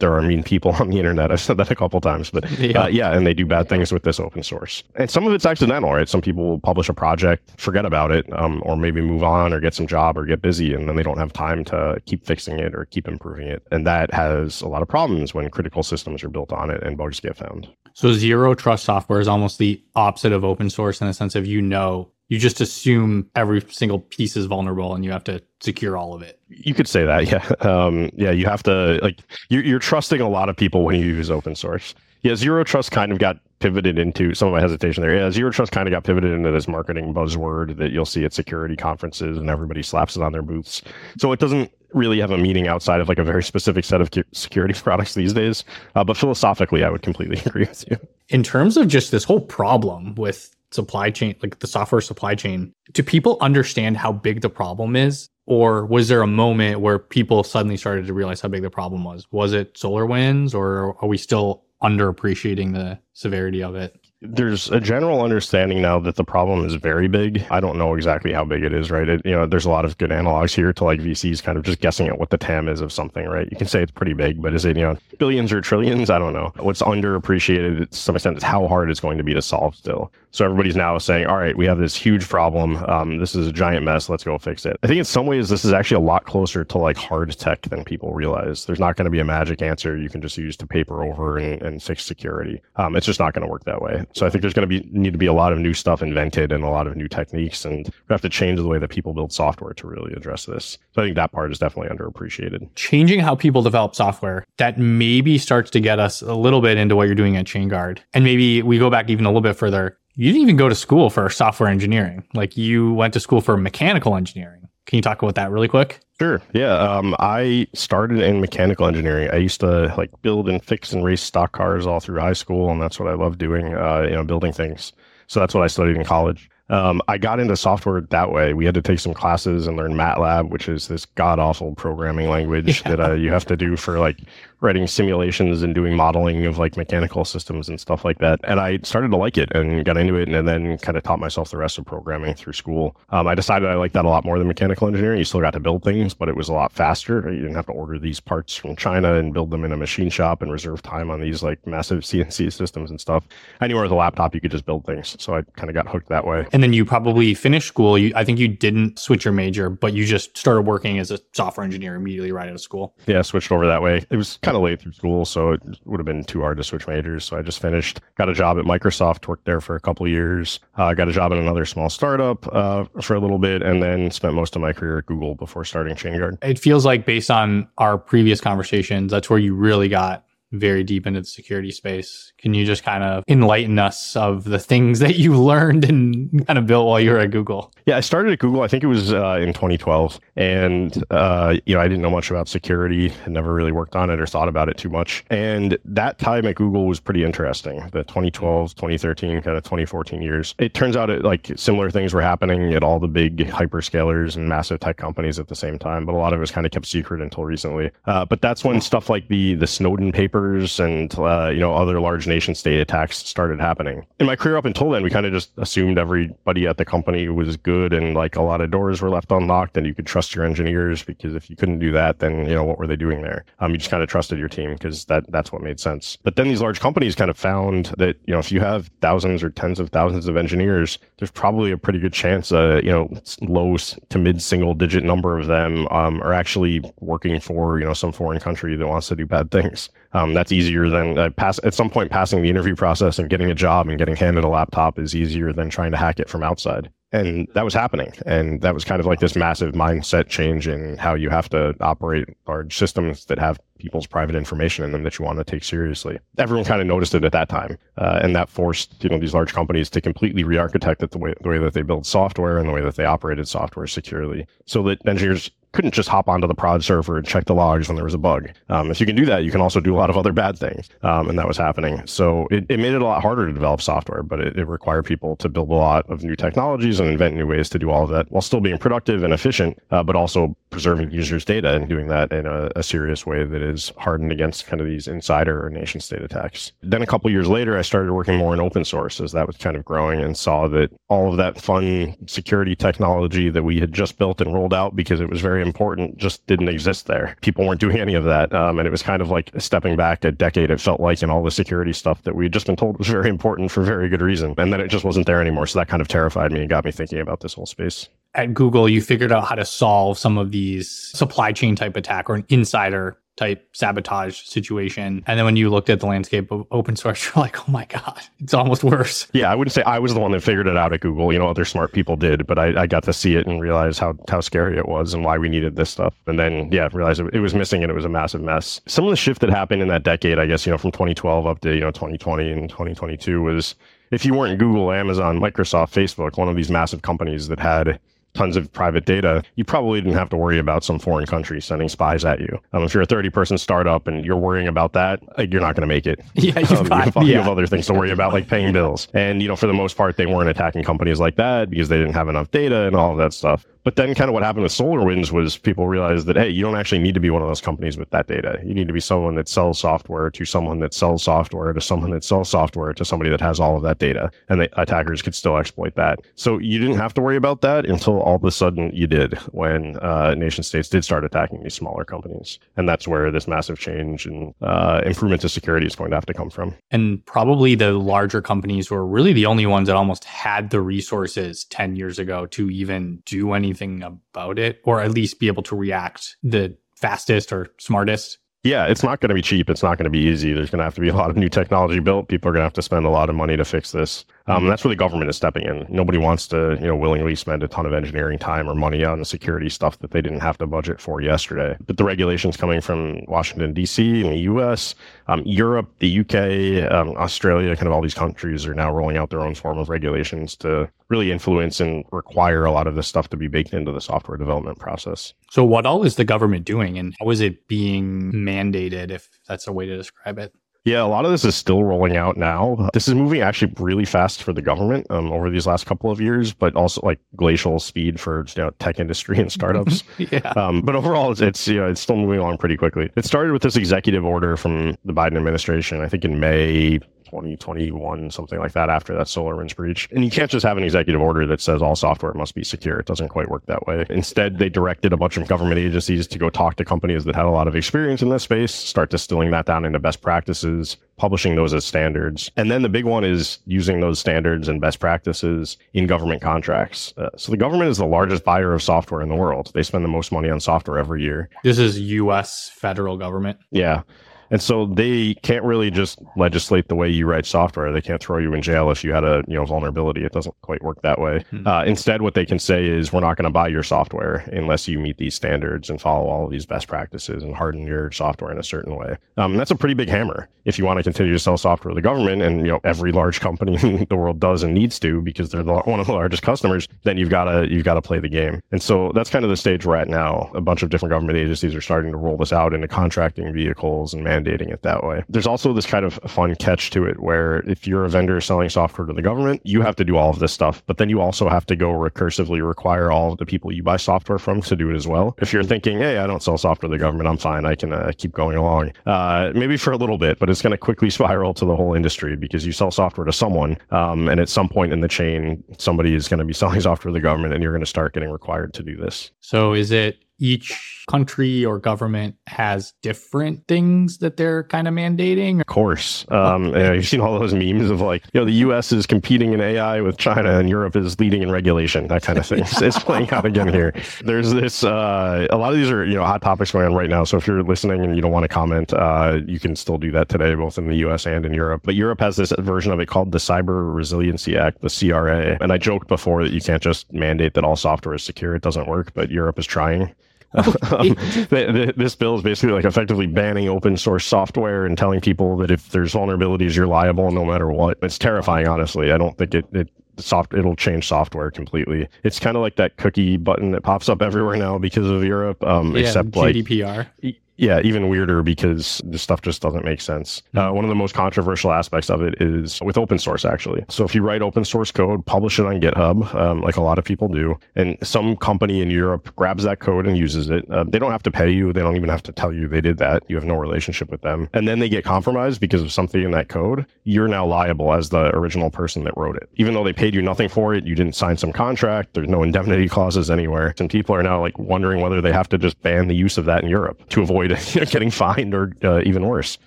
There 0.00 0.12
are 0.14 0.22
mean 0.22 0.42
people 0.42 0.72
on 0.80 0.90
the 0.90 0.98
internet. 0.98 1.30
I've 1.30 1.40
said 1.40 1.56
that 1.58 1.70
a 1.70 1.74
couple 1.74 2.00
times, 2.00 2.30
but 2.30 2.50
yeah. 2.58 2.82
Uh, 2.82 2.86
yeah, 2.88 3.14
and 3.14 3.26
they 3.26 3.34
do 3.34 3.46
bad 3.46 3.68
things 3.68 3.92
with 3.92 4.02
this 4.02 4.18
open 4.18 4.42
source. 4.42 4.82
And 4.96 5.10
some 5.10 5.26
of 5.26 5.32
it's 5.32 5.46
accidental, 5.46 5.92
right? 5.92 6.08
Some 6.08 6.20
people 6.20 6.44
will 6.44 6.60
publish 6.60 6.88
a 6.88 6.94
project, 6.94 7.52
forget 7.60 7.84
about 7.84 8.10
it, 8.10 8.30
um, 8.32 8.62
or 8.64 8.76
maybe 8.76 9.00
move 9.00 9.22
on 9.22 9.52
or 9.52 9.60
get 9.60 9.74
some 9.74 9.86
job 9.86 10.18
or 10.18 10.24
get 10.24 10.42
busy, 10.42 10.74
and 10.74 10.88
then 10.88 10.96
they 10.96 11.02
don't 11.02 11.18
have 11.18 11.32
time 11.32 11.64
to 11.66 12.00
keep 12.06 12.26
fixing 12.26 12.58
it 12.58 12.74
or 12.74 12.86
keep 12.86 13.06
improving 13.06 13.46
it. 13.46 13.66
And 13.70 13.86
that 13.86 14.12
has 14.12 14.60
a 14.62 14.68
lot 14.68 14.82
of 14.82 14.88
problems 14.88 15.34
when 15.34 15.48
critical 15.50 15.82
systems 15.82 16.24
are 16.24 16.28
built 16.28 16.52
on 16.52 16.70
it 16.70 16.82
and 16.82 16.96
bugs 16.96 17.20
get 17.20 17.36
found. 17.36 17.68
So 17.94 18.12
zero 18.12 18.54
trust 18.54 18.84
software 18.84 19.20
is 19.20 19.28
almost 19.28 19.58
the 19.58 19.82
opposite 19.94 20.32
of 20.32 20.44
open 20.44 20.70
source 20.70 21.00
in 21.00 21.06
the 21.06 21.14
sense 21.14 21.34
of 21.34 21.46
you 21.46 21.60
know 21.60 22.10
you 22.30 22.38
just 22.38 22.60
assume 22.60 23.28
every 23.34 23.60
single 23.68 23.98
piece 23.98 24.36
is 24.36 24.46
vulnerable 24.46 24.94
and 24.94 25.04
you 25.04 25.10
have 25.10 25.24
to 25.24 25.42
secure 25.58 25.96
all 25.96 26.14
of 26.14 26.22
it. 26.22 26.40
You 26.48 26.74
could 26.74 26.88
say 26.88 27.04
that, 27.04 27.26
yeah. 27.30 27.44
Um, 27.68 28.08
yeah, 28.14 28.30
you 28.30 28.46
have 28.46 28.62
to 28.62 28.98
like 29.02 29.18
you're, 29.50 29.62
you're 29.62 29.78
trusting 29.80 30.20
a 30.20 30.28
lot 30.28 30.48
of 30.48 30.56
people 30.56 30.84
when 30.84 30.98
you 30.98 31.04
use 31.04 31.30
open 31.30 31.54
source. 31.54 31.94
Yeah, 32.22 32.36
zero 32.36 32.62
trust 32.64 32.92
kind 32.92 33.12
of 33.12 33.18
got 33.18 33.38
pivoted 33.58 33.98
into 33.98 34.34
some 34.34 34.48
of 34.48 34.52
my 34.52 34.60
hesitation 34.60 35.02
there. 35.02 35.14
Yeah, 35.14 35.30
zero 35.30 35.50
trust 35.50 35.72
kind 35.72 35.88
of 35.88 35.92
got 35.92 36.04
pivoted 36.04 36.32
into 36.32 36.50
this 36.52 36.68
marketing 36.68 37.12
buzzword 37.12 37.78
that 37.78 37.90
you'll 37.90 38.04
see 38.04 38.24
at 38.24 38.32
security 38.32 38.76
conferences 38.76 39.36
and 39.36 39.50
everybody 39.50 39.82
slaps 39.82 40.16
it 40.16 40.22
on 40.22 40.32
their 40.32 40.42
booths. 40.42 40.82
So 41.18 41.32
it 41.32 41.40
doesn't 41.40 41.72
really 41.92 42.20
have 42.20 42.30
a 42.30 42.38
meaning 42.38 42.68
outside 42.68 43.00
of 43.00 43.08
like 43.08 43.18
a 43.18 43.24
very 43.24 43.42
specific 43.42 43.84
set 43.84 44.00
of 44.00 44.10
security 44.32 44.74
products 44.82 45.14
these 45.14 45.32
days. 45.32 45.64
Uh, 45.96 46.04
but 46.04 46.16
philosophically, 46.16 46.84
I 46.84 46.90
would 46.90 47.02
completely 47.02 47.42
agree 47.46 47.64
with 47.64 47.84
you. 47.90 47.96
In 48.28 48.44
terms 48.44 48.76
of 48.76 48.86
just 48.86 49.10
this 49.10 49.24
whole 49.24 49.40
problem 49.40 50.14
with 50.14 50.54
supply 50.72 51.10
chain, 51.10 51.34
like 51.42 51.58
the 51.58 51.66
software 51.66 52.00
supply 52.00 52.34
chain, 52.34 52.72
do 52.92 53.02
people 53.02 53.38
understand 53.40 53.96
how 53.96 54.12
big 54.12 54.40
the 54.40 54.50
problem 54.50 54.96
is? 54.96 55.28
Or 55.46 55.84
was 55.84 56.08
there 56.08 56.22
a 56.22 56.28
moment 56.28 56.80
where 56.80 56.98
people 56.98 57.42
suddenly 57.42 57.76
started 57.76 58.06
to 58.06 58.14
realize 58.14 58.40
how 58.40 58.48
big 58.48 58.62
the 58.62 58.70
problem 58.70 59.04
was? 59.04 59.26
Was 59.32 59.52
it 59.52 59.74
SolarWinds 59.74 60.54
or 60.54 60.96
are 61.02 61.08
we 61.08 61.18
still 61.18 61.64
underappreciating 61.82 62.72
the 62.72 63.00
severity 63.14 63.62
of 63.62 63.74
it? 63.74 63.99
There's 64.22 64.70
a 64.70 64.80
general 64.80 65.22
understanding 65.22 65.80
now 65.80 65.98
that 65.98 66.16
the 66.16 66.24
problem 66.24 66.66
is 66.66 66.74
very 66.74 67.08
big. 67.08 67.44
I 67.50 67.58
don't 67.60 67.78
know 67.78 67.94
exactly 67.94 68.32
how 68.32 68.44
big 68.44 68.62
it 68.62 68.74
is, 68.74 68.90
right? 68.90 69.08
It, 69.08 69.22
you 69.24 69.32
know, 69.32 69.46
there's 69.46 69.64
a 69.64 69.70
lot 69.70 69.86
of 69.86 69.96
good 69.96 70.10
analogs 70.10 70.54
here 70.54 70.74
to 70.74 70.84
like 70.84 71.00
VCs 71.00 71.42
kind 71.42 71.56
of 71.56 71.64
just 71.64 71.80
guessing 71.80 72.06
at 72.06 72.18
what 72.18 72.28
the 72.28 72.36
TAM 72.36 72.68
is 72.68 72.82
of 72.82 72.92
something, 72.92 73.26
right? 73.26 73.48
You 73.50 73.56
can 73.56 73.66
say 73.66 73.82
it's 73.82 73.92
pretty 73.92 74.12
big, 74.12 74.42
but 74.42 74.52
is 74.52 74.66
it, 74.66 74.76
you 74.76 74.82
know, 74.82 74.98
billions 75.18 75.52
or 75.52 75.62
trillions? 75.62 76.10
I 76.10 76.18
don't 76.18 76.34
know. 76.34 76.52
What's 76.58 76.82
underappreciated 76.82 77.90
to 77.90 77.96
some 77.96 78.14
extent 78.14 78.36
is 78.36 78.42
how 78.42 78.68
hard 78.68 78.90
it's 78.90 79.00
going 79.00 79.16
to 79.16 79.24
be 79.24 79.32
to 79.32 79.40
solve 79.40 79.74
still. 79.74 80.12
So 80.32 80.44
everybody's 80.44 80.76
now 80.76 80.96
saying, 80.98 81.26
all 81.26 81.38
right, 81.38 81.56
we 81.56 81.66
have 81.66 81.78
this 81.78 81.96
huge 81.96 82.28
problem. 82.28 82.76
Um, 82.88 83.18
this 83.18 83.34
is 83.34 83.48
a 83.48 83.52
giant 83.52 83.84
mess. 83.84 84.08
Let's 84.08 84.22
go 84.22 84.38
fix 84.38 84.64
it. 84.64 84.76
I 84.82 84.86
think 84.86 84.98
in 84.98 85.04
some 85.04 85.26
ways, 85.26 85.48
this 85.48 85.64
is 85.64 85.72
actually 85.72 86.04
a 86.04 86.06
lot 86.06 86.24
closer 86.24 86.62
to 86.62 86.78
like 86.78 86.96
hard 86.96 87.36
tech 87.36 87.62
than 87.62 87.84
people 87.84 88.12
realize. 88.12 88.64
There's 88.64 88.78
not 88.78 88.96
going 88.96 89.06
to 89.06 89.10
be 89.10 89.18
a 89.18 89.24
magic 89.24 89.60
answer 89.60 89.96
you 89.96 90.08
can 90.08 90.20
just 90.20 90.36
use 90.38 90.56
to 90.58 90.66
paper 90.66 91.02
over 91.02 91.38
and, 91.38 91.60
and 91.62 91.82
fix 91.82 92.04
security. 92.04 92.62
Um, 92.76 92.94
it's 92.94 93.06
just 93.06 93.18
not 93.18 93.34
going 93.34 93.44
to 93.44 93.50
work 93.50 93.64
that 93.64 93.82
way. 93.82 94.04
So 94.12 94.26
I 94.26 94.30
think 94.30 94.42
there's 94.42 94.54
going 94.54 94.68
to 94.68 94.80
be 94.80 94.88
need 94.90 95.12
to 95.12 95.18
be 95.18 95.26
a 95.26 95.32
lot 95.32 95.52
of 95.52 95.58
new 95.58 95.74
stuff 95.74 96.02
invented 96.02 96.52
and 96.52 96.64
a 96.64 96.68
lot 96.68 96.86
of 96.86 96.96
new 96.96 97.08
techniques, 97.08 97.64
and 97.64 97.86
we 97.86 98.12
have 98.12 98.20
to 98.22 98.28
change 98.28 98.58
the 98.58 98.66
way 98.66 98.78
that 98.78 98.90
people 98.90 99.14
build 99.14 99.32
software 99.32 99.72
to 99.74 99.86
really 99.86 100.12
address 100.14 100.46
this. 100.46 100.78
So 100.94 101.02
I 101.02 101.04
think 101.04 101.16
that 101.16 101.32
part 101.32 101.52
is 101.52 101.58
definitely 101.58 101.96
underappreciated. 101.96 102.68
Changing 102.74 103.20
how 103.20 103.34
people 103.34 103.62
develop 103.62 103.94
software 103.94 104.44
that 104.56 104.78
maybe 104.78 105.38
starts 105.38 105.70
to 105.70 105.80
get 105.80 105.98
us 105.98 106.22
a 106.22 106.34
little 106.34 106.60
bit 106.60 106.76
into 106.76 106.96
what 106.96 107.06
you're 107.06 107.14
doing 107.14 107.36
at 107.36 107.46
ChainGuard, 107.46 108.00
and 108.12 108.24
maybe 108.24 108.62
we 108.62 108.78
go 108.78 108.90
back 108.90 109.08
even 109.10 109.24
a 109.24 109.28
little 109.28 109.40
bit 109.40 109.56
further. 109.56 109.96
You 110.14 110.32
didn't 110.32 110.42
even 110.42 110.56
go 110.56 110.68
to 110.68 110.74
school 110.74 111.08
for 111.08 111.30
software 111.30 111.68
engineering. 111.68 112.24
Like 112.34 112.56
you 112.56 112.92
went 112.92 113.14
to 113.14 113.20
school 113.20 113.40
for 113.40 113.56
mechanical 113.56 114.16
engineering. 114.16 114.59
Can 114.90 114.96
you 114.96 115.02
talk 115.02 115.22
about 115.22 115.36
that 115.36 115.52
really 115.52 115.68
quick? 115.68 116.00
Sure. 116.18 116.42
Yeah. 116.52 116.74
Um, 116.74 117.14
I 117.20 117.68
started 117.74 118.18
in 118.18 118.40
mechanical 118.40 118.88
engineering. 118.88 119.30
I 119.32 119.36
used 119.36 119.60
to 119.60 119.94
like 119.96 120.10
build 120.20 120.48
and 120.48 120.60
fix 120.64 120.92
and 120.92 121.04
race 121.04 121.22
stock 121.22 121.52
cars 121.52 121.86
all 121.86 122.00
through 122.00 122.18
high 122.18 122.32
school, 122.32 122.72
and 122.72 122.82
that's 122.82 122.98
what 122.98 123.08
I 123.08 123.14
love 123.14 123.38
doing. 123.38 123.72
Uh, 123.72 124.00
you 124.00 124.16
know, 124.16 124.24
building 124.24 124.52
things. 124.52 124.92
So 125.28 125.38
that's 125.38 125.54
what 125.54 125.62
I 125.62 125.68
studied 125.68 125.96
in 125.96 126.04
college. 126.04 126.50
Um, 126.70 127.00
I 127.06 127.18
got 127.18 127.38
into 127.38 127.56
software 127.56 128.00
that 128.00 128.32
way. 128.32 128.52
We 128.52 128.64
had 128.64 128.74
to 128.74 128.82
take 128.82 128.98
some 128.98 129.14
classes 129.14 129.68
and 129.68 129.76
learn 129.76 129.92
MATLAB, 129.92 130.50
which 130.50 130.68
is 130.68 130.88
this 130.88 131.06
god 131.06 131.38
awful 131.38 131.72
programming 131.76 132.28
language 132.28 132.82
yeah. 132.84 132.96
that 132.96 133.00
uh, 133.10 133.12
you 133.12 133.30
have 133.30 133.44
to 133.44 133.56
do 133.56 133.76
for 133.76 134.00
like 134.00 134.18
writing 134.60 134.86
simulations 134.86 135.62
and 135.62 135.74
doing 135.74 135.96
modeling 135.96 136.46
of 136.46 136.58
like 136.58 136.76
mechanical 136.76 137.24
systems 137.24 137.68
and 137.68 137.80
stuff 137.80 138.04
like 138.04 138.18
that. 138.18 138.40
And 138.44 138.60
I 138.60 138.78
started 138.82 139.10
to 139.10 139.16
like 139.16 139.38
it 139.38 139.50
and 139.52 139.84
got 139.84 139.96
into 139.96 140.16
it 140.16 140.28
and 140.28 140.46
then 140.46 140.78
kind 140.78 140.96
of 140.96 141.02
taught 141.02 141.18
myself 141.18 141.50
the 141.50 141.56
rest 141.56 141.78
of 141.78 141.86
programming 141.86 142.34
through 142.34 142.52
school. 142.52 142.96
Um, 143.10 143.26
I 143.26 143.34
decided 143.34 143.68
I 143.68 143.74
liked 143.74 143.94
that 143.94 144.04
a 144.04 144.08
lot 144.08 144.24
more 144.24 144.38
than 144.38 144.46
mechanical 144.46 144.86
engineering. 144.86 145.18
You 145.18 145.24
still 145.24 145.40
got 145.40 145.52
to 145.52 145.60
build 145.60 145.82
things, 145.82 146.14
but 146.14 146.28
it 146.28 146.36
was 146.36 146.48
a 146.48 146.52
lot 146.52 146.72
faster. 146.72 147.30
You 147.32 147.40
didn't 147.40 147.54
have 147.54 147.66
to 147.66 147.72
order 147.72 147.98
these 147.98 148.20
parts 148.20 148.54
from 148.54 148.76
China 148.76 149.14
and 149.14 149.32
build 149.32 149.50
them 149.50 149.64
in 149.64 149.72
a 149.72 149.76
machine 149.76 150.10
shop 150.10 150.42
and 150.42 150.52
reserve 150.52 150.82
time 150.82 151.10
on 151.10 151.20
these 151.20 151.42
like 151.42 151.66
massive 151.66 152.00
CNC 152.00 152.52
systems 152.52 152.90
and 152.90 153.00
stuff. 153.00 153.26
Anywhere 153.60 153.84
with 153.84 153.92
a 153.92 153.96
laptop, 153.96 154.34
you 154.34 154.40
could 154.40 154.50
just 154.50 154.66
build 154.66 154.84
things. 154.84 155.16
So 155.18 155.34
I 155.34 155.42
kind 155.56 155.70
of 155.70 155.74
got 155.74 155.88
hooked 155.88 156.08
that 156.08 156.26
way. 156.26 156.46
And 156.52 156.62
then 156.62 156.72
you 156.72 156.84
probably 156.84 157.34
finished 157.34 157.68
school. 157.68 157.96
You, 157.96 158.12
I 158.14 158.24
think 158.24 158.38
you 158.38 158.48
didn't 158.48 158.98
switch 158.98 159.24
your 159.24 159.32
major, 159.32 159.70
but 159.70 159.94
you 159.94 160.04
just 160.04 160.36
started 160.36 160.62
working 160.62 160.98
as 160.98 161.10
a 161.10 161.18
software 161.32 161.64
engineer 161.64 161.94
immediately 161.94 162.32
right 162.32 162.48
out 162.48 162.54
of 162.54 162.60
school. 162.60 162.94
Yeah, 163.06 163.20
I 163.20 163.22
switched 163.22 163.50
over 163.50 163.66
that 163.66 163.82
way. 163.82 164.04
It 164.10 164.16
was 164.16 164.38
kind 164.42 164.49
of 164.56 164.62
late 164.62 164.80
through 164.80 164.92
school, 164.92 165.24
so 165.24 165.52
it 165.52 165.62
would 165.84 166.00
have 166.00 166.06
been 166.06 166.24
too 166.24 166.40
hard 166.40 166.56
to 166.58 166.64
switch 166.64 166.86
majors. 166.86 167.24
So 167.24 167.36
I 167.36 167.42
just 167.42 167.60
finished, 167.60 168.00
got 168.16 168.28
a 168.28 168.34
job 168.34 168.58
at 168.58 168.64
Microsoft, 168.64 169.28
worked 169.28 169.44
there 169.44 169.60
for 169.60 169.76
a 169.76 169.80
couple 169.80 170.06
years. 170.08 170.60
Uh, 170.76 170.94
got 170.94 171.08
a 171.08 171.12
job 171.12 171.32
in 171.32 171.38
another 171.38 171.64
small 171.64 171.90
startup 171.90 172.46
uh, 172.54 172.84
for 173.00 173.14
a 173.14 173.20
little 173.20 173.38
bit, 173.38 173.62
and 173.62 173.82
then 173.82 174.10
spent 174.10 174.34
most 174.34 174.56
of 174.56 174.62
my 174.62 174.72
career 174.72 174.98
at 174.98 175.06
Google 175.06 175.34
before 175.34 175.64
starting 175.64 175.94
ChainGuard. 175.94 176.38
It 176.42 176.58
feels 176.58 176.84
like, 176.84 177.06
based 177.06 177.30
on 177.30 177.68
our 177.78 177.98
previous 177.98 178.40
conversations, 178.40 179.10
that's 179.10 179.28
where 179.30 179.38
you 179.38 179.54
really 179.54 179.88
got 179.88 180.24
very 180.52 180.82
deep 180.82 181.06
into 181.06 181.20
the 181.20 181.26
security 181.26 181.70
space. 181.70 182.32
Can 182.40 182.54
you 182.54 182.64
just 182.64 182.84
kind 182.84 183.04
of 183.04 183.22
enlighten 183.28 183.78
us 183.78 184.16
of 184.16 184.44
the 184.44 184.58
things 184.58 184.98
that 185.00 185.16
you 185.16 185.36
learned 185.42 185.84
and 185.84 186.46
kind 186.46 186.58
of 186.58 186.66
built 186.66 186.86
while 186.86 186.98
you 186.98 187.10
were 187.10 187.18
at 187.18 187.30
Google? 187.30 187.72
Yeah, 187.86 187.96
I 187.96 188.00
started 188.00 188.32
at 188.32 188.38
Google. 188.38 188.62
I 188.62 188.68
think 188.68 188.82
it 188.82 188.86
was 188.86 189.12
uh, 189.12 189.38
in 189.40 189.52
2012, 189.52 190.18
and 190.36 191.04
uh, 191.10 191.56
you 191.66 191.74
know 191.74 191.80
I 191.80 191.88
didn't 191.88 192.02
know 192.02 192.10
much 192.10 192.30
about 192.30 192.48
security. 192.48 193.08
Had 193.08 193.32
never 193.32 193.52
really 193.52 193.72
worked 193.72 193.94
on 193.94 194.10
it 194.10 194.20
or 194.20 194.26
thought 194.26 194.48
about 194.48 194.68
it 194.68 194.78
too 194.78 194.88
much. 194.88 195.24
And 195.30 195.76
that 195.84 196.18
time 196.18 196.46
at 196.46 196.54
Google 196.54 196.86
was 196.86 197.00
pretty 197.00 197.24
interesting. 197.24 197.78
The 197.92 198.04
2012, 198.04 198.74
2013, 198.74 199.42
kind 199.42 199.56
of 199.56 199.62
2014 199.64 200.22
years. 200.22 200.54
It 200.58 200.72
turns 200.72 200.96
out 200.96 201.10
it 201.10 201.24
like 201.24 201.50
similar 201.56 201.90
things 201.90 202.14
were 202.14 202.22
happening 202.22 202.72
at 202.74 202.82
all 202.82 202.98
the 202.98 203.08
big 203.08 203.38
hyperscalers 203.38 204.36
and 204.36 204.48
massive 204.48 204.80
tech 204.80 204.96
companies 204.96 205.38
at 205.38 205.48
the 205.48 205.56
same 205.56 205.78
time, 205.78 206.06
but 206.06 206.14
a 206.14 206.18
lot 206.18 206.32
of 206.32 206.38
it 206.38 206.40
was 206.40 206.50
kind 206.50 206.66
of 206.66 206.72
kept 206.72 206.86
secret 206.86 207.20
until 207.20 207.44
recently. 207.44 207.90
Uh, 208.06 208.24
but 208.24 208.40
that's 208.40 208.64
when 208.64 208.80
stuff 208.80 209.10
like 209.10 209.28
the 209.28 209.54
the 209.54 209.66
Snowden 209.66 210.12
papers 210.12 210.80
and 210.80 211.14
uh, 211.18 211.50
you 211.52 211.60
know 211.60 211.74
other 211.74 212.00
large 212.00 212.26
nation 212.30 212.54
state 212.54 212.80
attacks 212.80 213.18
started 213.18 213.60
happening. 213.60 214.06
In 214.18 214.26
my 214.26 214.36
career 214.36 214.56
up 214.56 214.64
until 214.64 214.88
then, 214.90 215.02
we 215.02 215.10
kind 215.10 215.26
of 215.26 215.32
just 215.32 215.50
assumed 215.58 215.98
everybody 215.98 216.66
at 216.66 216.78
the 216.78 216.84
company 216.84 217.28
was 217.28 217.56
good 217.56 217.92
and 217.92 218.14
like 218.14 218.36
a 218.36 218.42
lot 218.42 218.60
of 218.60 218.70
doors 218.70 219.02
were 219.02 219.10
left 219.10 219.30
unlocked 219.30 219.76
and 219.76 219.86
you 219.86 219.94
could 219.94 220.06
trust 220.06 220.34
your 220.34 220.44
engineers 220.44 221.02
because 221.02 221.34
if 221.34 221.50
you 221.50 221.56
couldn't 221.56 221.78
do 221.78 221.92
that, 221.92 222.20
then 222.20 222.46
you 222.46 222.54
know 222.54 222.64
what 222.64 222.78
were 222.78 222.86
they 222.86 222.96
doing 222.96 223.22
there? 223.22 223.44
Um, 223.58 223.72
you 223.72 223.78
just 223.78 223.90
kind 223.90 224.02
of 224.02 224.08
trusted 224.08 224.38
your 224.38 224.48
team 224.48 224.72
because 224.72 225.04
that 225.06 225.30
that's 225.30 225.52
what 225.52 225.62
made 225.62 225.80
sense. 225.80 226.16
But 226.22 226.36
then 226.36 226.48
these 226.48 226.62
large 226.62 226.80
companies 226.80 227.14
kind 227.14 227.30
of 227.30 227.36
found 227.38 227.86
that 227.98 228.16
you 228.26 228.32
know 228.32 228.38
if 228.38 228.50
you 228.52 228.60
have 228.60 228.90
thousands 229.00 229.42
or 229.42 229.50
tens 229.50 229.80
of 229.80 229.90
thousands 229.90 230.26
of 230.28 230.36
engineers, 230.36 230.98
there's 231.18 231.30
probably 231.30 231.70
a 231.70 231.78
pretty 231.78 231.98
good 231.98 232.12
chance 232.12 232.52
uh, 232.52 232.80
you 232.82 232.90
know 232.90 233.10
low 233.42 233.76
to 233.76 234.18
mid 234.18 234.42
single 234.42 234.74
digit 234.74 235.04
number 235.04 235.38
of 235.38 235.46
them 235.46 235.86
um, 235.88 236.22
are 236.22 236.32
actually 236.32 236.82
working 237.00 237.40
for 237.40 237.78
you 237.78 237.84
know 237.84 237.94
some 237.94 238.12
foreign 238.12 238.40
country 238.40 238.76
that 238.76 238.86
wants 238.86 239.08
to 239.08 239.16
do 239.16 239.26
bad 239.26 239.50
things. 239.50 239.90
Um, 240.12 240.34
that's 240.34 240.50
easier 240.50 240.88
than 240.88 241.18
uh, 241.18 241.30
pass 241.30 241.60
at 241.62 241.74
some 241.74 241.88
point 241.88 242.10
passing 242.20 242.42
the 242.42 242.50
interview 242.50 242.76
process 242.76 243.18
and 243.18 243.30
getting 243.30 243.50
a 243.50 243.54
job 243.54 243.88
and 243.88 243.96
getting 243.96 244.14
handed 244.14 244.44
a 244.44 244.48
laptop 244.48 244.98
is 244.98 245.16
easier 245.16 245.54
than 245.54 245.70
trying 245.70 245.90
to 245.90 245.96
hack 245.96 246.20
it 246.20 246.28
from 246.28 246.42
outside. 246.42 246.92
And 247.12 247.48
that 247.54 247.64
was 247.64 247.72
happening. 247.72 248.12
And 248.26 248.60
that 248.60 248.74
was 248.74 248.84
kind 248.84 249.00
of 249.00 249.06
like 249.06 249.20
this 249.20 249.34
massive 249.34 249.72
mindset 249.72 250.28
change 250.28 250.68
in 250.68 250.98
how 250.98 251.14
you 251.14 251.30
have 251.30 251.48
to 251.48 251.74
operate 251.80 252.28
large 252.46 252.76
systems 252.76 253.24
that 253.24 253.38
have 253.38 253.58
people's 253.78 254.06
private 254.06 254.36
information 254.36 254.84
in 254.84 254.92
them 254.92 255.02
that 255.04 255.18
you 255.18 255.24
want 255.24 255.38
to 255.38 255.44
take 255.44 255.64
seriously. 255.64 256.18
Everyone 256.36 256.66
kind 256.66 256.82
of 256.82 256.86
noticed 256.86 257.14
it 257.14 257.24
at 257.24 257.32
that 257.32 257.48
time. 257.48 257.78
Uh, 257.96 258.20
and 258.22 258.36
that 258.36 258.50
forced, 258.50 259.02
you 259.02 259.08
know, 259.08 259.18
these 259.18 259.32
large 259.32 259.54
companies 259.54 259.88
to 259.88 260.02
completely 260.02 260.44
re-architect 260.44 261.02
it 261.02 261.12
the 261.12 261.18
way, 261.18 261.32
the 261.40 261.48
way 261.48 261.56
that 261.56 261.72
they 261.72 261.80
build 261.80 262.04
software 262.04 262.58
and 262.58 262.68
the 262.68 262.72
way 262.74 262.82
that 262.82 262.96
they 262.96 263.06
operated 263.06 263.48
software 263.48 263.86
securely 263.86 264.46
so 264.66 264.82
that 264.82 265.04
engineers 265.08 265.50
couldn't 265.72 265.94
just 265.94 266.08
hop 266.08 266.28
onto 266.28 266.46
the 266.46 266.54
prod 266.54 266.82
server 266.82 267.16
and 267.16 267.26
check 267.26 267.44
the 267.44 267.54
logs 267.54 267.88
when 267.88 267.96
there 267.96 268.04
was 268.04 268.14
a 268.14 268.18
bug. 268.18 268.50
Um, 268.68 268.90
if 268.90 269.00
you 269.00 269.06
can 269.06 269.16
do 269.16 269.24
that, 269.26 269.44
you 269.44 269.50
can 269.50 269.60
also 269.60 269.80
do 269.80 269.94
a 269.94 269.98
lot 269.98 270.10
of 270.10 270.16
other 270.16 270.32
bad 270.32 270.58
things. 270.58 270.88
Um, 271.02 271.28
and 271.28 271.38
that 271.38 271.46
was 271.46 271.56
happening. 271.56 272.06
So 272.06 272.48
it, 272.50 272.66
it, 272.68 272.78
made 272.80 272.94
it 272.94 273.02
a 273.02 273.04
lot 273.04 273.22
harder 273.22 273.46
to 273.46 273.52
develop 273.52 273.80
software, 273.80 274.22
but 274.22 274.40
it, 274.40 274.56
it, 274.56 274.64
required 274.64 275.04
people 275.04 275.36
to 275.36 275.48
build 275.48 275.70
a 275.70 275.74
lot 275.74 276.08
of 276.08 276.22
new 276.22 276.36
technologies 276.36 277.00
and 277.00 277.08
invent 277.08 277.34
new 277.34 277.46
ways 277.46 277.68
to 277.70 277.78
do 277.78 277.90
all 277.90 278.04
of 278.04 278.10
that 278.10 278.30
while 278.30 278.40
still 278.40 278.60
being 278.60 278.78
productive 278.78 279.22
and 279.22 279.32
efficient, 279.32 279.78
uh, 279.90 280.02
but 280.02 280.16
also 280.16 280.56
preserving 280.70 281.10
users' 281.10 281.44
data 281.44 281.74
and 281.74 281.88
doing 281.88 282.08
that 282.08 282.32
in 282.32 282.46
a, 282.46 282.70
a, 282.76 282.82
serious 282.82 283.26
way 283.26 283.44
that 283.44 283.62
is 283.62 283.92
hardened 283.98 284.32
against 284.32 284.66
kind 284.66 284.80
of 284.80 284.86
these 284.86 285.06
insider 285.06 285.64
or 285.64 285.68
nation 285.68 286.00
state 286.00 286.22
attacks. 286.22 286.72
Then 286.82 287.02
a 287.02 287.06
couple 287.06 287.30
years 287.30 287.48
later, 287.48 287.76
I 287.76 287.82
started 287.82 288.12
working 288.12 288.36
more 288.36 288.54
in 288.54 288.60
open 288.60 288.84
source 288.84 289.20
as 289.20 289.32
that 289.32 289.46
was 289.46 289.56
kind 289.56 289.76
of 289.76 289.84
growing 289.84 290.20
and 290.20 290.36
saw 290.36 290.68
that 290.68 290.90
all 291.08 291.30
of 291.30 291.36
that 291.36 291.60
fun 291.60 292.16
security 292.26 292.74
technology 292.74 293.50
that 293.50 293.62
we 293.62 293.80
had 293.80 293.92
just 293.92 294.18
built 294.18 294.40
and 294.40 294.54
rolled 294.54 294.74
out 294.74 294.96
because 294.96 295.20
it 295.20 295.28
was 295.28 295.40
very 295.40 295.59
important 295.60 296.16
just 296.16 296.46
didn't 296.46 296.68
exist 296.68 297.06
there. 297.06 297.36
People 297.40 297.66
weren't 297.66 297.80
doing 297.80 297.98
any 297.98 298.14
of 298.14 298.24
that. 298.24 298.52
Um, 298.54 298.78
and 298.78 298.86
it 298.86 298.90
was 298.90 299.02
kind 299.02 299.22
of 299.22 299.30
like 299.30 299.50
stepping 299.58 299.96
back 299.96 300.24
a 300.24 300.32
decade, 300.32 300.70
it 300.70 300.80
felt 300.80 301.00
like, 301.00 301.22
and 301.22 301.30
all 301.30 301.42
the 301.42 301.50
security 301.50 301.92
stuff 301.92 302.22
that 302.22 302.34
we 302.34 302.44
had 302.44 302.52
just 302.52 302.66
been 302.66 302.76
told 302.76 302.98
was 302.98 303.08
very 303.08 303.28
important 303.28 303.70
for 303.70 303.82
very 303.82 304.08
good 304.08 304.22
reason. 304.22 304.54
And 304.58 304.72
then 304.72 304.80
it 304.80 304.88
just 304.88 305.04
wasn't 305.04 305.26
there 305.26 305.40
anymore. 305.40 305.66
So 305.66 305.78
that 305.78 305.88
kind 305.88 306.00
of 306.00 306.08
terrified 306.08 306.52
me 306.52 306.60
and 306.60 306.68
got 306.68 306.84
me 306.84 306.92
thinking 306.92 307.20
about 307.20 307.40
this 307.40 307.54
whole 307.54 307.66
space 307.66 308.08
at 308.34 308.54
Google, 308.54 308.88
you 308.88 309.02
figured 309.02 309.32
out 309.32 309.44
how 309.44 309.54
to 309.54 309.64
solve 309.64 310.18
some 310.18 310.38
of 310.38 310.50
these 310.52 310.88
supply 310.88 311.52
chain 311.52 311.74
type 311.74 311.96
attack 311.96 312.30
or 312.30 312.36
an 312.36 312.44
insider 312.48 313.18
type 313.40 313.66
sabotage 313.72 314.42
situation. 314.42 315.24
And 315.26 315.38
then 315.38 315.46
when 315.46 315.56
you 315.56 315.70
looked 315.70 315.88
at 315.88 316.00
the 316.00 316.06
landscape 316.06 316.52
of 316.52 316.66
open 316.70 316.94
source, 316.94 317.24
you're 317.34 317.42
like, 317.42 317.58
oh 317.66 317.72
my 317.72 317.86
God, 317.86 318.20
it's 318.38 318.52
almost 318.52 318.84
worse. 318.84 319.26
Yeah, 319.32 319.50
I 319.50 319.54
wouldn't 319.54 319.72
say 319.72 319.82
I 319.82 319.98
was 319.98 320.12
the 320.12 320.20
one 320.20 320.32
that 320.32 320.42
figured 320.42 320.66
it 320.66 320.76
out 320.76 320.92
at 320.92 321.00
Google. 321.00 321.32
You 321.32 321.38
know, 321.38 321.48
other 321.48 321.64
smart 321.64 321.92
people 321.92 322.16
did, 322.16 322.46
but 322.46 322.58
I, 322.58 322.82
I 322.82 322.86
got 322.86 323.02
to 323.04 323.14
see 323.14 323.36
it 323.36 323.46
and 323.46 323.60
realize 323.60 323.98
how, 323.98 324.14
how 324.28 324.42
scary 324.42 324.76
it 324.76 324.86
was 324.86 325.14
and 325.14 325.24
why 325.24 325.38
we 325.38 325.48
needed 325.48 325.76
this 325.76 325.88
stuff. 325.88 326.14
And 326.26 326.38
then, 326.38 326.70
yeah, 326.70 326.90
realized 326.92 327.20
it, 327.20 327.32
it 327.32 327.40
was 327.40 327.54
missing 327.54 327.82
and 327.82 327.90
it 327.90 327.94
was 327.94 328.04
a 328.04 328.10
massive 328.10 328.42
mess. 328.42 328.82
Some 328.86 329.04
of 329.04 329.10
the 329.10 329.16
shift 329.16 329.40
that 329.40 329.48
happened 329.48 329.80
in 329.80 329.88
that 329.88 330.02
decade, 330.02 330.38
I 330.38 330.44
guess, 330.44 330.66
you 330.66 330.72
know, 330.72 330.78
from 330.78 330.92
2012 330.92 331.46
up 331.46 331.60
to, 331.60 331.74
you 331.74 331.80
know, 331.80 331.90
2020 331.90 332.52
and 332.52 332.68
2022 332.68 333.40
was 333.40 333.74
if 334.10 334.26
you 334.26 334.34
weren't 334.34 334.58
Google, 334.58 334.92
Amazon, 334.92 335.40
Microsoft, 335.40 335.92
Facebook, 335.92 336.36
one 336.36 336.48
of 336.48 336.56
these 336.56 336.70
massive 336.70 337.00
companies 337.00 337.48
that 337.48 337.58
had 337.58 338.00
tons 338.34 338.56
of 338.56 338.72
private 338.72 339.04
data, 339.04 339.42
you 339.56 339.64
probably 339.64 340.00
didn't 340.00 340.16
have 340.16 340.28
to 340.30 340.36
worry 340.36 340.58
about 340.58 340.84
some 340.84 340.98
foreign 340.98 341.26
country 341.26 341.60
sending 341.60 341.88
spies 341.88 342.24
at 342.24 342.40
you. 342.40 342.58
Um, 342.72 342.84
if 342.84 342.94
you're 342.94 343.02
a 343.02 343.06
30 343.06 343.30
person 343.30 343.58
startup 343.58 344.06
and 344.06 344.24
you're 344.24 344.36
worrying 344.36 344.68
about 344.68 344.92
that, 344.92 345.20
you're 345.50 345.60
not 345.60 345.74
going 345.74 345.82
to 345.82 345.86
make 345.86 346.06
it. 346.06 346.20
Yeah, 346.40 346.58
you've 346.58 346.72
um, 346.72 346.86
got, 346.86 347.06
you, 347.06 347.12
have, 347.12 347.16
yeah. 347.16 347.22
you 347.22 347.34
have 347.34 347.48
other 347.48 347.66
things 347.66 347.86
to 347.88 347.92
worry 347.92 348.10
about, 348.10 348.32
like 348.32 348.48
paying 348.48 348.72
bills. 348.72 349.08
And, 349.12 349.42
you 349.42 349.48
know, 349.48 349.56
for 349.56 349.66
the 349.66 349.74
most 349.74 349.94
part, 349.94 350.16
they 350.16 350.24
weren't 350.24 350.48
attacking 350.48 350.84
companies 350.84 351.20
like 351.20 351.36
that 351.36 351.68
because 351.68 351.90
they 351.90 351.98
didn't 351.98 352.14
have 352.14 352.28
enough 352.28 352.50
data 352.50 352.86
and 352.86 352.96
all 352.96 353.12
of 353.12 353.18
that 353.18 353.34
stuff. 353.34 353.66
But 353.82 353.96
then 353.96 354.14
kind 354.14 354.28
of 354.28 354.34
what 354.34 354.42
happened 354.42 354.64
with 354.64 354.72
SolarWinds 354.72 355.32
was 355.32 355.56
people 355.56 355.86
realized 355.86 356.26
that, 356.26 356.36
hey, 356.36 356.50
you 356.50 356.62
don't 356.62 356.76
actually 356.76 356.98
need 356.98 357.14
to 357.14 357.20
be 357.20 357.30
one 357.30 357.40
of 357.40 357.48
those 357.48 357.62
companies 357.62 357.96
with 357.96 358.10
that 358.10 358.26
data. 358.26 358.60
You 358.62 358.74
need 358.74 358.86
to 358.88 358.92
be 358.92 359.00
someone 359.00 359.36
that 359.36 359.48
sells 359.48 359.78
software 359.78 360.30
to 360.30 360.44
someone 360.44 360.80
that 360.80 360.92
sells 360.92 361.22
software 361.22 361.72
to 361.72 361.80
someone 361.80 362.10
that 362.10 362.22
sells 362.22 362.50
software 362.50 362.92
to 362.92 363.04
somebody 363.04 363.30
that 363.30 363.40
has 363.40 363.58
all 363.58 363.76
of 363.76 363.82
that 363.82 363.98
data. 363.98 364.30
And 364.48 364.60
the 364.60 364.80
attackers 364.80 365.22
could 365.22 365.34
still 365.34 365.56
exploit 365.56 365.94
that. 365.94 366.20
So 366.34 366.58
you 366.58 366.78
didn't 366.78 366.98
have 366.98 367.14
to 367.14 367.22
worry 367.22 367.36
about 367.36 367.62
that 367.62 367.86
until 367.86 368.20
all 368.20 368.36
of 368.36 368.44
a 368.44 368.50
sudden 368.50 368.90
you 368.92 369.06
did 369.06 369.34
when 369.52 369.96
uh, 369.98 370.34
nation 370.34 370.62
states 370.62 370.88
did 370.88 371.04
start 371.04 371.24
attacking 371.24 371.62
these 371.62 371.74
smaller 371.74 372.04
companies. 372.04 372.58
And 372.76 372.86
that's 372.88 373.08
where 373.08 373.30
this 373.30 373.48
massive 373.48 373.78
change 373.78 374.26
and 374.26 374.54
uh, 374.60 375.00
improvement 375.06 375.40
to 375.42 375.48
security 375.48 375.86
is 375.86 375.96
going 375.96 376.10
to 376.10 376.16
have 376.16 376.26
to 376.26 376.34
come 376.34 376.50
from. 376.50 376.74
And 376.90 377.24
probably 377.24 377.76
the 377.76 377.92
larger 377.92 378.42
companies 378.42 378.90
were 378.90 379.06
really 379.06 379.32
the 379.32 379.46
only 379.46 379.64
ones 379.64 379.86
that 379.86 379.96
almost 379.96 380.24
had 380.24 380.68
the 380.68 380.82
resources 380.82 381.64
10 381.64 381.96
years 381.96 382.18
ago 382.18 382.44
to 382.46 382.68
even 382.68 383.22
do 383.24 383.54
anything 383.54 383.69
anything 383.70 384.02
about 384.02 384.58
it, 384.58 384.80
or 384.84 385.00
at 385.00 385.12
least 385.12 385.38
be 385.38 385.46
able 385.46 385.62
to 385.64 385.76
react 385.76 386.36
the 386.42 386.76
fastest 386.96 387.52
or 387.52 387.68
smartest. 387.78 388.38
Yeah, 388.62 388.84
it's 388.84 389.02
not 389.02 389.20
going 389.20 389.30
to 389.30 389.34
be 389.34 389.40
cheap. 389.40 389.70
It's 389.70 389.82
not 389.82 389.96
going 389.96 390.04
to 390.04 390.10
be 390.10 390.18
easy. 390.18 390.52
There's 390.52 390.68
going 390.68 390.80
to 390.80 390.84
have 390.84 390.94
to 390.96 391.00
be 391.00 391.08
a 391.08 391.14
lot 391.14 391.30
of 391.30 391.36
new 391.36 391.48
technology 391.48 391.98
built. 391.98 392.28
People 392.28 392.50
are 392.50 392.52
going 392.52 392.60
to 392.60 392.64
have 392.64 392.74
to 392.74 392.82
spend 392.82 393.06
a 393.06 393.10
lot 393.10 393.30
of 393.30 393.34
money 393.34 393.56
to 393.56 393.64
fix 393.64 393.92
this. 393.92 394.26
Um, 394.48 394.66
that's 394.66 394.84
where 394.84 394.90
the 394.90 394.96
government 394.96 395.30
is 395.30 395.36
stepping 395.36 395.64
in. 395.64 395.86
Nobody 395.88 396.18
wants 396.18 396.46
to, 396.48 396.76
you 396.78 396.86
know, 396.86 396.96
willingly 396.96 397.34
spend 397.36 397.62
a 397.62 397.68
ton 397.68 397.86
of 397.86 397.94
engineering 397.94 398.38
time 398.38 398.68
or 398.68 398.74
money 398.74 399.02
on 399.02 399.18
the 399.18 399.24
security 399.24 399.70
stuff 399.70 399.98
that 400.00 400.10
they 400.10 400.20
didn't 400.20 400.40
have 400.40 400.58
to 400.58 400.66
budget 400.66 401.00
for 401.00 401.22
yesterday. 401.22 401.74
But 401.86 401.96
the 401.96 402.04
regulations 402.04 402.58
coming 402.58 402.82
from 402.82 403.24
Washington 403.28 403.72
D.C. 403.72 404.20
and 404.20 404.32
the 404.32 404.40
U.S., 404.40 404.94
um, 405.28 405.42
Europe, 405.46 405.90
the 406.00 406.08
U.K., 406.08 406.86
um, 406.86 407.16
Australia, 407.16 407.74
kind 407.76 407.86
of 407.86 407.94
all 407.94 408.02
these 408.02 408.12
countries 408.12 408.66
are 408.66 408.74
now 408.74 408.92
rolling 408.92 409.16
out 409.16 409.30
their 409.30 409.40
own 409.40 409.54
form 409.54 409.78
of 409.78 409.88
regulations 409.88 410.54
to 410.56 410.90
really 411.10 411.32
influence 411.32 411.80
and 411.80 412.04
require 412.12 412.64
a 412.64 412.72
lot 412.72 412.86
of 412.86 412.94
this 412.94 413.06
stuff 413.06 413.28
to 413.30 413.36
be 413.36 413.48
baked 413.48 413.74
into 413.74 413.92
the 413.92 414.00
software 414.00 414.38
development 414.38 414.78
process. 414.78 415.34
So, 415.50 415.64
what 415.64 415.84
all 415.84 416.04
is 416.04 416.16
the 416.16 416.24
government 416.24 416.64
doing, 416.64 416.98
and 416.98 417.14
how 417.20 417.30
is 417.30 417.40
it 417.40 417.66
being 417.68 418.32
mandated, 418.32 419.10
if 419.10 419.28
that's 419.46 419.66
a 419.66 419.72
way 419.72 419.86
to 419.86 419.96
describe 419.96 420.38
it? 420.38 420.54
Yeah, 420.84 421.02
a 421.02 421.08
lot 421.08 421.26
of 421.26 421.30
this 421.30 421.44
is 421.44 421.54
still 421.54 421.84
rolling 421.84 422.16
out 422.16 422.38
now. 422.38 422.88
This 422.94 423.06
is 423.06 423.14
moving 423.14 423.42
actually 423.42 423.74
really 423.78 424.06
fast 424.06 424.42
for 424.42 424.54
the 424.54 424.62
government 424.62 425.06
um, 425.10 425.30
over 425.30 425.50
these 425.50 425.66
last 425.66 425.84
couple 425.84 426.10
of 426.10 426.22
years, 426.22 426.54
but 426.54 426.74
also 426.74 427.02
like 427.04 427.20
glacial 427.36 427.78
speed 427.80 428.18
for 428.18 428.46
you 428.56 428.62
know, 428.62 428.70
tech 428.78 428.98
industry 428.98 429.38
and 429.38 429.52
startups. 429.52 430.04
yeah. 430.18 430.52
Um, 430.56 430.80
but 430.80 430.96
overall, 430.96 431.32
it's, 431.32 431.42
it's 431.42 431.68
you 431.68 431.76
know 431.76 431.90
it's 431.90 432.00
still 432.00 432.16
moving 432.16 432.38
along 432.38 432.58
pretty 432.58 432.78
quickly. 432.78 433.10
It 433.14 433.26
started 433.26 433.52
with 433.52 433.60
this 433.60 433.76
executive 433.76 434.24
order 434.24 434.56
from 434.56 434.96
the 435.04 435.12
Biden 435.12 435.36
administration, 435.36 436.00
I 436.00 436.08
think 436.08 436.24
in 436.24 436.40
May 436.40 436.98
2021, 437.30 438.30
something 438.30 438.58
like 438.58 438.72
that, 438.72 438.90
after 438.90 439.14
that 439.14 439.26
SolarWinds 439.26 439.76
breach. 439.76 440.08
And 440.12 440.24
you 440.24 440.30
can't 440.30 440.50
just 440.50 440.64
have 440.64 440.76
an 440.76 440.84
executive 440.84 441.20
order 441.20 441.46
that 441.46 441.60
says 441.60 441.82
all 441.82 441.96
software 441.96 442.32
must 442.34 442.54
be 442.54 442.64
secure. 442.64 442.98
It 442.98 443.06
doesn't 443.06 443.28
quite 443.28 443.48
work 443.48 443.64
that 443.66 443.86
way. 443.86 444.04
Instead, 444.10 444.58
they 444.58 444.68
directed 444.68 445.12
a 445.12 445.16
bunch 445.16 445.36
of 445.36 445.46
government 445.46 445.78
agencies 445.78 446.26
to 446.26 446.38
go 446.38 446.50
talk 446.50 446.76
to 446.76 446.84
companies 446.84 447.24
that 447.24 447.34
had 447.34 447.44
a 447.44 447.50
lot 447.50 447.68
of 447.68 447.76
experience 447.76 448.22
in 448.22 448.28
this 448.28 448.42
space, 448.42 448.74
start 448.74 449.10
distilling 449.10 449.50
that 449.52 449.66
down 449.66 449.84
into 449.84 449.98
best 449.98 450.20
practices, 450.20 450.96
publishing 451.16 451.54
those 451.54 451.74
as 451.74 451.84
standards. 451.84 452.50
And 452.56 452.70
then 452.70 452.82
the 452.82 452.88
big 452.88 453.04
one 453.04 453.24
is 453.24 453.58
using 453.66 454.00
those 454.00 454.18
standards 454.18 454.68
and 454.68 454.80
best 454.80 454.98
practices 455.00 455.76
in 455.92 456.06
government 456.06 456.42
contracts. 456.42 457.12
Uh, 457.16 457.28
so 457.36 457.52
the 457.52 457.58
government 457.58 457.90
is 457.90 457.98
the 457.98 458.06
largest 458.06 458.42
buyer 458.42 458.72
of 458.72 458.82
software 458.82 459.20
in 459.20 459.28
the 459.28 459.36
world. 459.36 459.70
They 459.74 459.82
spend 459.82 460.04
the 460.04 460.08
most 460.08 460.32
money 460.32 460.48
on 460.48 460.60
software 460.60 460.98
every 460.98 461.22
year. 461.22 461.50
This 461.62 461.78
is 461.78 462.00
US 462.00 462.70
federal 462.74 463.16
government. 463.16 463.58
Yeah. 463.70 464.02
And 464.50 464.60
so 464.60 464.86
they 464.86 465.34
can't 465.42 465.64
really 465.64 465.90
just 465.90 466.18
legislate 466.36 466.88
the 466.88 466.94
way 466.94 467.08
you 467.08 467.26
write 467.26 467.46
software. 467.46 467.92
They 467.92 468.00
can't 468.00 468.22
throw 468.22 468.38
you 468.38 468.52
in 468.54 468.62
jail 468.62 468.90
if 468.90 469.04
you 469.04 469.12
had 469.12 469.24
a 469.24 469.42
you 469.46 469.54
know 469.54 469.64
vulnerability. 469.64 470.24
It 470.24 470.32
doesn't 470.32 470.54
quite 470.62 470.82
work 470.82 471.00
that 471.02 471.20
way. 471.20 471.44
Hmm. 471.50 471.66
Uh, 471.66 471.84
instead, 471.84 472.22
what 472.22 472.34
they 472.34 472.46
can 472.46 472.58
say 472.58 472.86
is, 472.86 473.12
we're 473.12 473.20
not 473.20 473.36
going 473.36 473.44
to 473.44 473.50
buy 473.50 473.68
your 473.68 473.82
software 473.82 474.44
unless 474.52 474.88
you 474.88 474.98
meet 474.98 475.18
these 475.18 475.34
standards 475.34 475.90
and 475.90 476.00
follow 476.00 476.28
all 476.28 476.44
of 476.44 476.50
these 476.50 476.66
best 476.66 476.88
practices 476.88 477.42
and 477.42 477.54
harden 477.54 477.86
your 477.86 478.10
software 478.12 478.50
in 478.50 478.58
a 478.58 478.62
certain 478.62 478.96
way. 478.96 479.16
Um, 479.36 479.56
that's 479.56 479.70
a 479.70 479.76
pretty 479.76 479.94
big 479.94 480.08
hammer 480.08 480.48
if 480.64 480.78
you 480.78 480.84
want 480.84 480.98
to 480.98 481.02
continue 481.02 481.32
to 481.32 481.38
sell 481.38 481.56
software 481.56 481.90
to 481.90 481.94
the 481.94 482.02
government, 482.02 482.42
and 482.42 482.60
you 482.60 482.72
know 482.72 482.80
every 482.84 483.12
large 483.12 483.40
company 483.40 483.76
in 483.82 484.06
the 484.08 484.16
world 484.16 484.40
does 484.40 484.62
and 484.62 484.74
needs 484.74 484.98
to 485.00 485.20
because 485.22 485.50
they're 485.50 485.62
the, 485.62 485.74
one 485.80 486.00
of 486.00 486.06
the 486.06 486.12
largest 486.12 486.42
customers. 486.42 486.88
Then 487.02 487.16
you've 487.16 487.30
got 487.30 487.44
to 487.44 487.68
you've 487.70 487.84
got 487.84 487.94
to 487.94 488.02
play 488.02 488.18
the 488.18 488.28
game. 488.28 488.60
And 488.72 488.82
so 488.82 489.12
that's 489.14 489.30
kind 489.30 489.44
of 489.44 489.50
the 489.50 489.56
stage 489.56 489.86
we're 489.86 489.96
at 489.96 490.08
now. 490.08 490.50
A 490.54 490.60
bunch 490.60 490.82
of 490.82 490.90
different 490.90 491.10
government 491.10 491.38
agencies 491.38 491.74
are 491.74 491.80
starting 491.80 492.12
to 492.12 492.18
roll 492.18 492.36
this 492.36 492.52
out 492.52 492.74
into 492.74 492.88
contracting 492.88 493.52
vehicles 493.52 494.14
and 494.14 494.24
mandating 494.40 494.72
it 494.72 494.82
that 494.82 495.04
way. 495.04 495.24
There's 495.28 495.46
also 495.46 495.72
this 495.72 495.86
kind 495.86 496.04
of 496.04 496.14
fun 496.26 496.54
catch 496.56 496.90
to 496.90 497.04
it 497.04 497.20
where 497.20 497.58
if 497.68 497.86
you're 497.86 498.04
a 498.04 498.08
vendor 498.08 498.40
selling 498.40 498.68
software 498.68 499.06
to 499.06 499.12
the 499.12 499.22
government, 499.22 499.60
you 499.64 499.82
have 499.82 499.96
to 499.96 500.04
do 500.04 500.16
all 500.16 500.30
of 500.30 500.38
this 500.38 500.52
stuff, 500.52 500.82
but 500.86 500.98
then 500.98 501.08
you 501.08 501.20
also 501.20 501.48
have 501.48 501.66
to 501.66 501.76
go 501.76 501.90
recursively 501.90 502.66
require 502.66 503.10
all 503.10 503.32
of 503.32 503.38
the 503.38 503.46
people 503.46 503.72
you 503.72 503.82
buy 503.82 503.96
software 503.96 504.38
from 504.38 504.60
to 504.62 504.76
do 504.76 504.90
it 504.90 504.96
as 504.96 505.06
well. 505.06 505.36
If 505.38 505.52
you're 505.52 505.62
thinking, 505.62 505.98
hey, 505.98 506.18
I 506.18 506.26
don't 506.26 506.42
sell 506.42 506.58
software 506.58 506.88
to 506.88 506.96
the 506.96 506.98
government, 506.98 507.28
I'm 507.28 507.38
fine, 507.38 507.64
I 507.64 507.74
can 507.74 507.92
uh, 507.92 508.12
keep 508.16 508.32
going 508.32 508.56
along. 508.56 508.92
Uh, 509.06 509.52
maybe 509.54 509.76
for 509.76 509.92
a 509.92 509.96
little 509.96 510.18
bit, 510.18 510.38
but 510.38 510.50
it's 510.50 510.62
going 510.62 510.72
to 510.72 510.78
quickly 510.78 511.10
spiral 511.20 511.54
to 511.54 511.64
the 511.64 511.76
whole 511.76 511.94
industry 511.94 512.36
because 512.36 512.66
you 512.66 512.72
sell 512.72 512.90
software 512.90 513.24
to 513.24 513.32
someone, 513.32 513.76
um, 513.90 514.28
and 514.28 514.40
at 514.40 514.48
some 514.48 514.68
point 514.68 514.92
in 514.92 515.00
the 515.00 515.08
chain, 515.08 515.62
somebody 515.78 516.14
is 516.14 516.28
going 516.28 516.38
to 516.38 516.44
be 516.44 516.52
selling 516.60 516.80
software 516.80 517.10
to 517.10 517.14
the 517.14 517.20
government, 517.20 517.54
and 517.54 517.62
you're 517.62 517.72
going 517.72 517.80
to 517.80 517.86
start 517.86 518.14
getting 518.14 518.30
required 518.30 518.74
to 518.74 518.82
do 518.82 518.96
this. 518.96 519.30
So 519.40 519.72
is 519.72 519.90
it 519.90 520.18
each 520.40 521.04
country 521.08 521.64
or 521.64 521.78
government 521.78 522.36
has 522.46 522.92
different 523.02 523.66
things 523.66 524.18
that 524.18 524.36
they're 524.36 524.64
kind 524.64 524.88
of 524.88 524.94
mandating? 524.94 525.60
Of 525.60 525.66
course. 525.66 526.24
Um, 526.30 526.74
you 526.74 526.92
you've 526.94 527.08
seen 527.08 527.20
all 527.20 527.38
those 527.38 527.52
memes 527.52 527.90
of 527.90 528.00
like, 528.00 528.24
you 528.32 528.40
know, 528.40 528.44
the 528.44 528.52
US 528.66 528.92
is 528.92 529.06
competing 529.06 529.52
in 529.52 529.60
AI 529.60 530.00
with 530.00 530.16
China 530.18 530.58
and 530.58 530.68
Europe 530.68 530.96
is 530.96 531.18
leading 531.18 531.42
in 531.42 531.50
regulation, 531.50 532.08
that 532.08 532.22
kind 532.22 532.38
of 532.38 532.46
thing. 532.46 532.60
it's 532.64 532.98
playing 533.00 533.30
out 533.30 533.44
again 533.44 533.68
here. 533.68 533.92
There's 534.24 534.52
this, 534.52 534.84
uh, 534.84 535.46
a 535.50 535.56
lot 535.56 535.72
of 535.72 535.78
these 535.78 535.90
are, 535.90 536.04
you 536.04 536.14
know, 536.14 536.24
hot 536.24 536.42
topics 536.42 536.70
going 536.70 536.86
on 536.86 536.94
right 536.94 537.10
now. 537.10 537.24
So 537.24 537.36
if 537.36 537.46
you're 537.46 537.62
listening 537.62 538.04
and 538.04 538.14
you 538.14 538.22
don't 538.22 538.32
want 538.32 538.44
to 538.44 538.48
comment, 538.48 538.92
uh, 538.92 539.40
you 539.46 539.58
can 539.58 539.76
still 539.76 539.98
do 539.98 540.10
that 540.12 540.28
today, 540.28 540.54
both 540.54 540.78
in 540.78 540.88
the 540.88 540.96
US 541.08 541.26
and 541.26 541.44
in 541.44 541.52
Europe. 541.52 541.82
But 541.84 541.96
Europe 541.96 542.20
has 542.20 542.36
this 542.36 542.52
version 542.58 542.92
of 542.92 543.00
it 543.00 543.06
called 543.06 543.32
the 543.32 543.38
Cyber 543.38 543.94
Resiliency 543.94 544.56
Act, 544.56 544.80
the 544.80 544.88
CRA. 544.88 545.58
And 545.60 545.72
I 545.72 545.78
joked 545.78 546.08
before 546.08 546.44
that 546.44 546.52
you 546.52 546.60
can't 546.60 546.82
just 546.82 547.12
mandate 547.12 547.54
that 547.54 547.64
all 547.64 547.76
software 547.76 548.14
is 548.14 548.22
secure. 548.22 548.54
It 548.54 548.62
doesn't 548.62 548.88
work, 548.88 549.12
but 549.14 549.30
Europe 549.30 549.58
is 549.58 549.66
trying. 549.66 550.14
Um, 550.54 551.16
this 551.96 552.14
bill 552.14 552.36
is 552.36 552.42
basically 552.42 552.74
like 552.74 552.84
effectively 552.84 553.26
banning 553.26 553.68
open 553.68 553.96
source 553.96 554.24
software 554.24 554.84
and 554.84 554.98
telling 554.98 555.20
people 555.20 555.56
that 555.58 555.70
if 555.70 555.90
there's 555.90 556.12
vulnerabilities, 556.12 556.74
you're 556.74 556.86
liable 556.86 557.30
no 557.30 557.44
matter 557.44 557.68
what. 557.68 557.98
It's 558.02 558.18
terrifying, 558.18 558.66
honestly. 558.66 559.12
I 559.12 559.18
don't 559.18 559.36
think 559.38 559.54
it, 559.54 559.66
it 559.72 559.88
soft 560.18 560.54
it'll 560.54 560.76
change 560.76 561.06
software 561.06 561.50
completely. 561.50 562.08
It's 562.24 562.38
kind 562.38 562.56
of 562.56 562.62
like 562.62 562.76
that 562.76 562.96
cookie 562.96 563.36
button 563.36 563.70
that 563.72 563.82
pops 563.82 564.08
up 564.08 564.22
everywhere 564.22 564.56
now 564.56 564.78
because 564.78 565.08
of 565.08 565.24
Europe. 565.24 565.62
Um, 565.64 565.94
yeah, 565.94 566.02
except 566.02 566.30
GDPR. 566.30 567.06
like 567.22 567.40
yeah, 567.60 567.80
even 567.84 568.08
weirder 568.08 568.42
because 568.42 569.02
the 569.04 569.18
stuff 569.18 569.42
just 569.42 569.60
doesn't 569.60 569.84
make 569.84 570.00
sense. 570.00 570.42
Uh, 570.54 570.70
one 570.70 570.82
of 570.82 570.88
the 570.88 570.94
most 570.94 571.14
controversial 571.14 571.72
aspects 571.72 572.08
of 572.08 572.22
it 572.22 572.40
is 572.40 572.80
with 572.80 572.96
open 572.96 573.18
source, 573.18 573.44
actually. 573.44 573.84
So 573.90 574.02
if 574.02 574.14
you 574.14 574.22
write 574.22 574.40
open 574.40 574.64
source 574.64 574.90
code, 574.90 575.26
publish 575.26 575.58
it 575.58 575.66
on 575.66 575.78
GitHub, 575.78 576.34
um, 576.34 576.62
like 576.62 576.76
a 576.76 576.80
lot 576.80 576.98
of 576.98 577.04
people 577.04 577.28
do, 577.28 577.58
and 577.76 577.98
some 578.02 578.34
company 578.38 578.80
in 578.80 578.90
Europe 578.90 579.36
grabs 579.36 579.64
that 579.64 579.78
code 579.78 580.06
and 580.06 580.16
uses 580.16 580.48
it, 580.48 580.68
uh, 580.70 580.84
they 580.84 580.98
don't 580.98 581.12
have 581.12 581.22
to 581.24 581.30
pay 581.30 581.50
you. 581.50 581.70
They 581.74 581.80
don't 581.80 581.96
even 581.96 582.08
have 582.08 582.22
to 582.24 582.32
tell 582.32 582.50
you 582.50 582.66
they 582.66 582.80
did 582.80 582.96
that. 582.96 583.24
You 583.28 583.36
have 583.36 583.44
no 583.44 583.56
relationship 583.56 584.10
with 584.10 584.22
them. 584.22 584.48
And 584.54 584.66
then 584.66 584.78
they 584.78 584.88
get 584.88 585.04
compromised 585.04 585.60
because 585.60 585.82
of 585.82 585.92
something 585.92 586.22
in 586.22 586.30
that 586.30 586.48
code. 586.48 586.86
You're 587.04 587.28
now 587.28 587.44
liable 587.44 587.92
as 587.92 588.08
the 588.08 588.34
original 588.34 588.70
person 588.70 589.04
that 589.04 589.14
wrote 589.18 589.36
it. 589.36 589.50
Even 589.56 589.74
though 589.74 589.84
they 589.84 589.92
paid 589.92 590.14
you 590.14 590.22
nothing 590.22 590.48
for 590.48 590.74
it, 590.74 590.86
you 590.86 590.94
didn't 590.94 591.14
sign 591.14 591.36
some 591.36 591.52
contract, 591.52 592.14
there's 592.14 592.28
no 592.28 592.42
indemnity 592.42 592.88
clauses 592.88 593.30
anywhere. 593.30 593.74
And 593.78 593.90
people 593.90 594.14
are 594.14 594.22
now 594.22 594.40
like 594.40 594.58
wondering 594.58 595.02
whether 595.02 595.20
they 595.20 595.32
have 595.32 595.48
to 595.50 595.58
just 595.58 595.78
ban 595.82 596.08
the 596.08 596.16
use 596.16 596.38
of 596.38 596.46
that 596.46 596.62
in 596.62 596.70
Europe 596.70 597.06
to 597.10 597.20
avoid 597.20 597.49
getting 597.90 598.10
fined 598.10 598.54
or 598.54 598.72
uh, 598.82 599.00
even 599.04 599.26
worse 599.26 599.58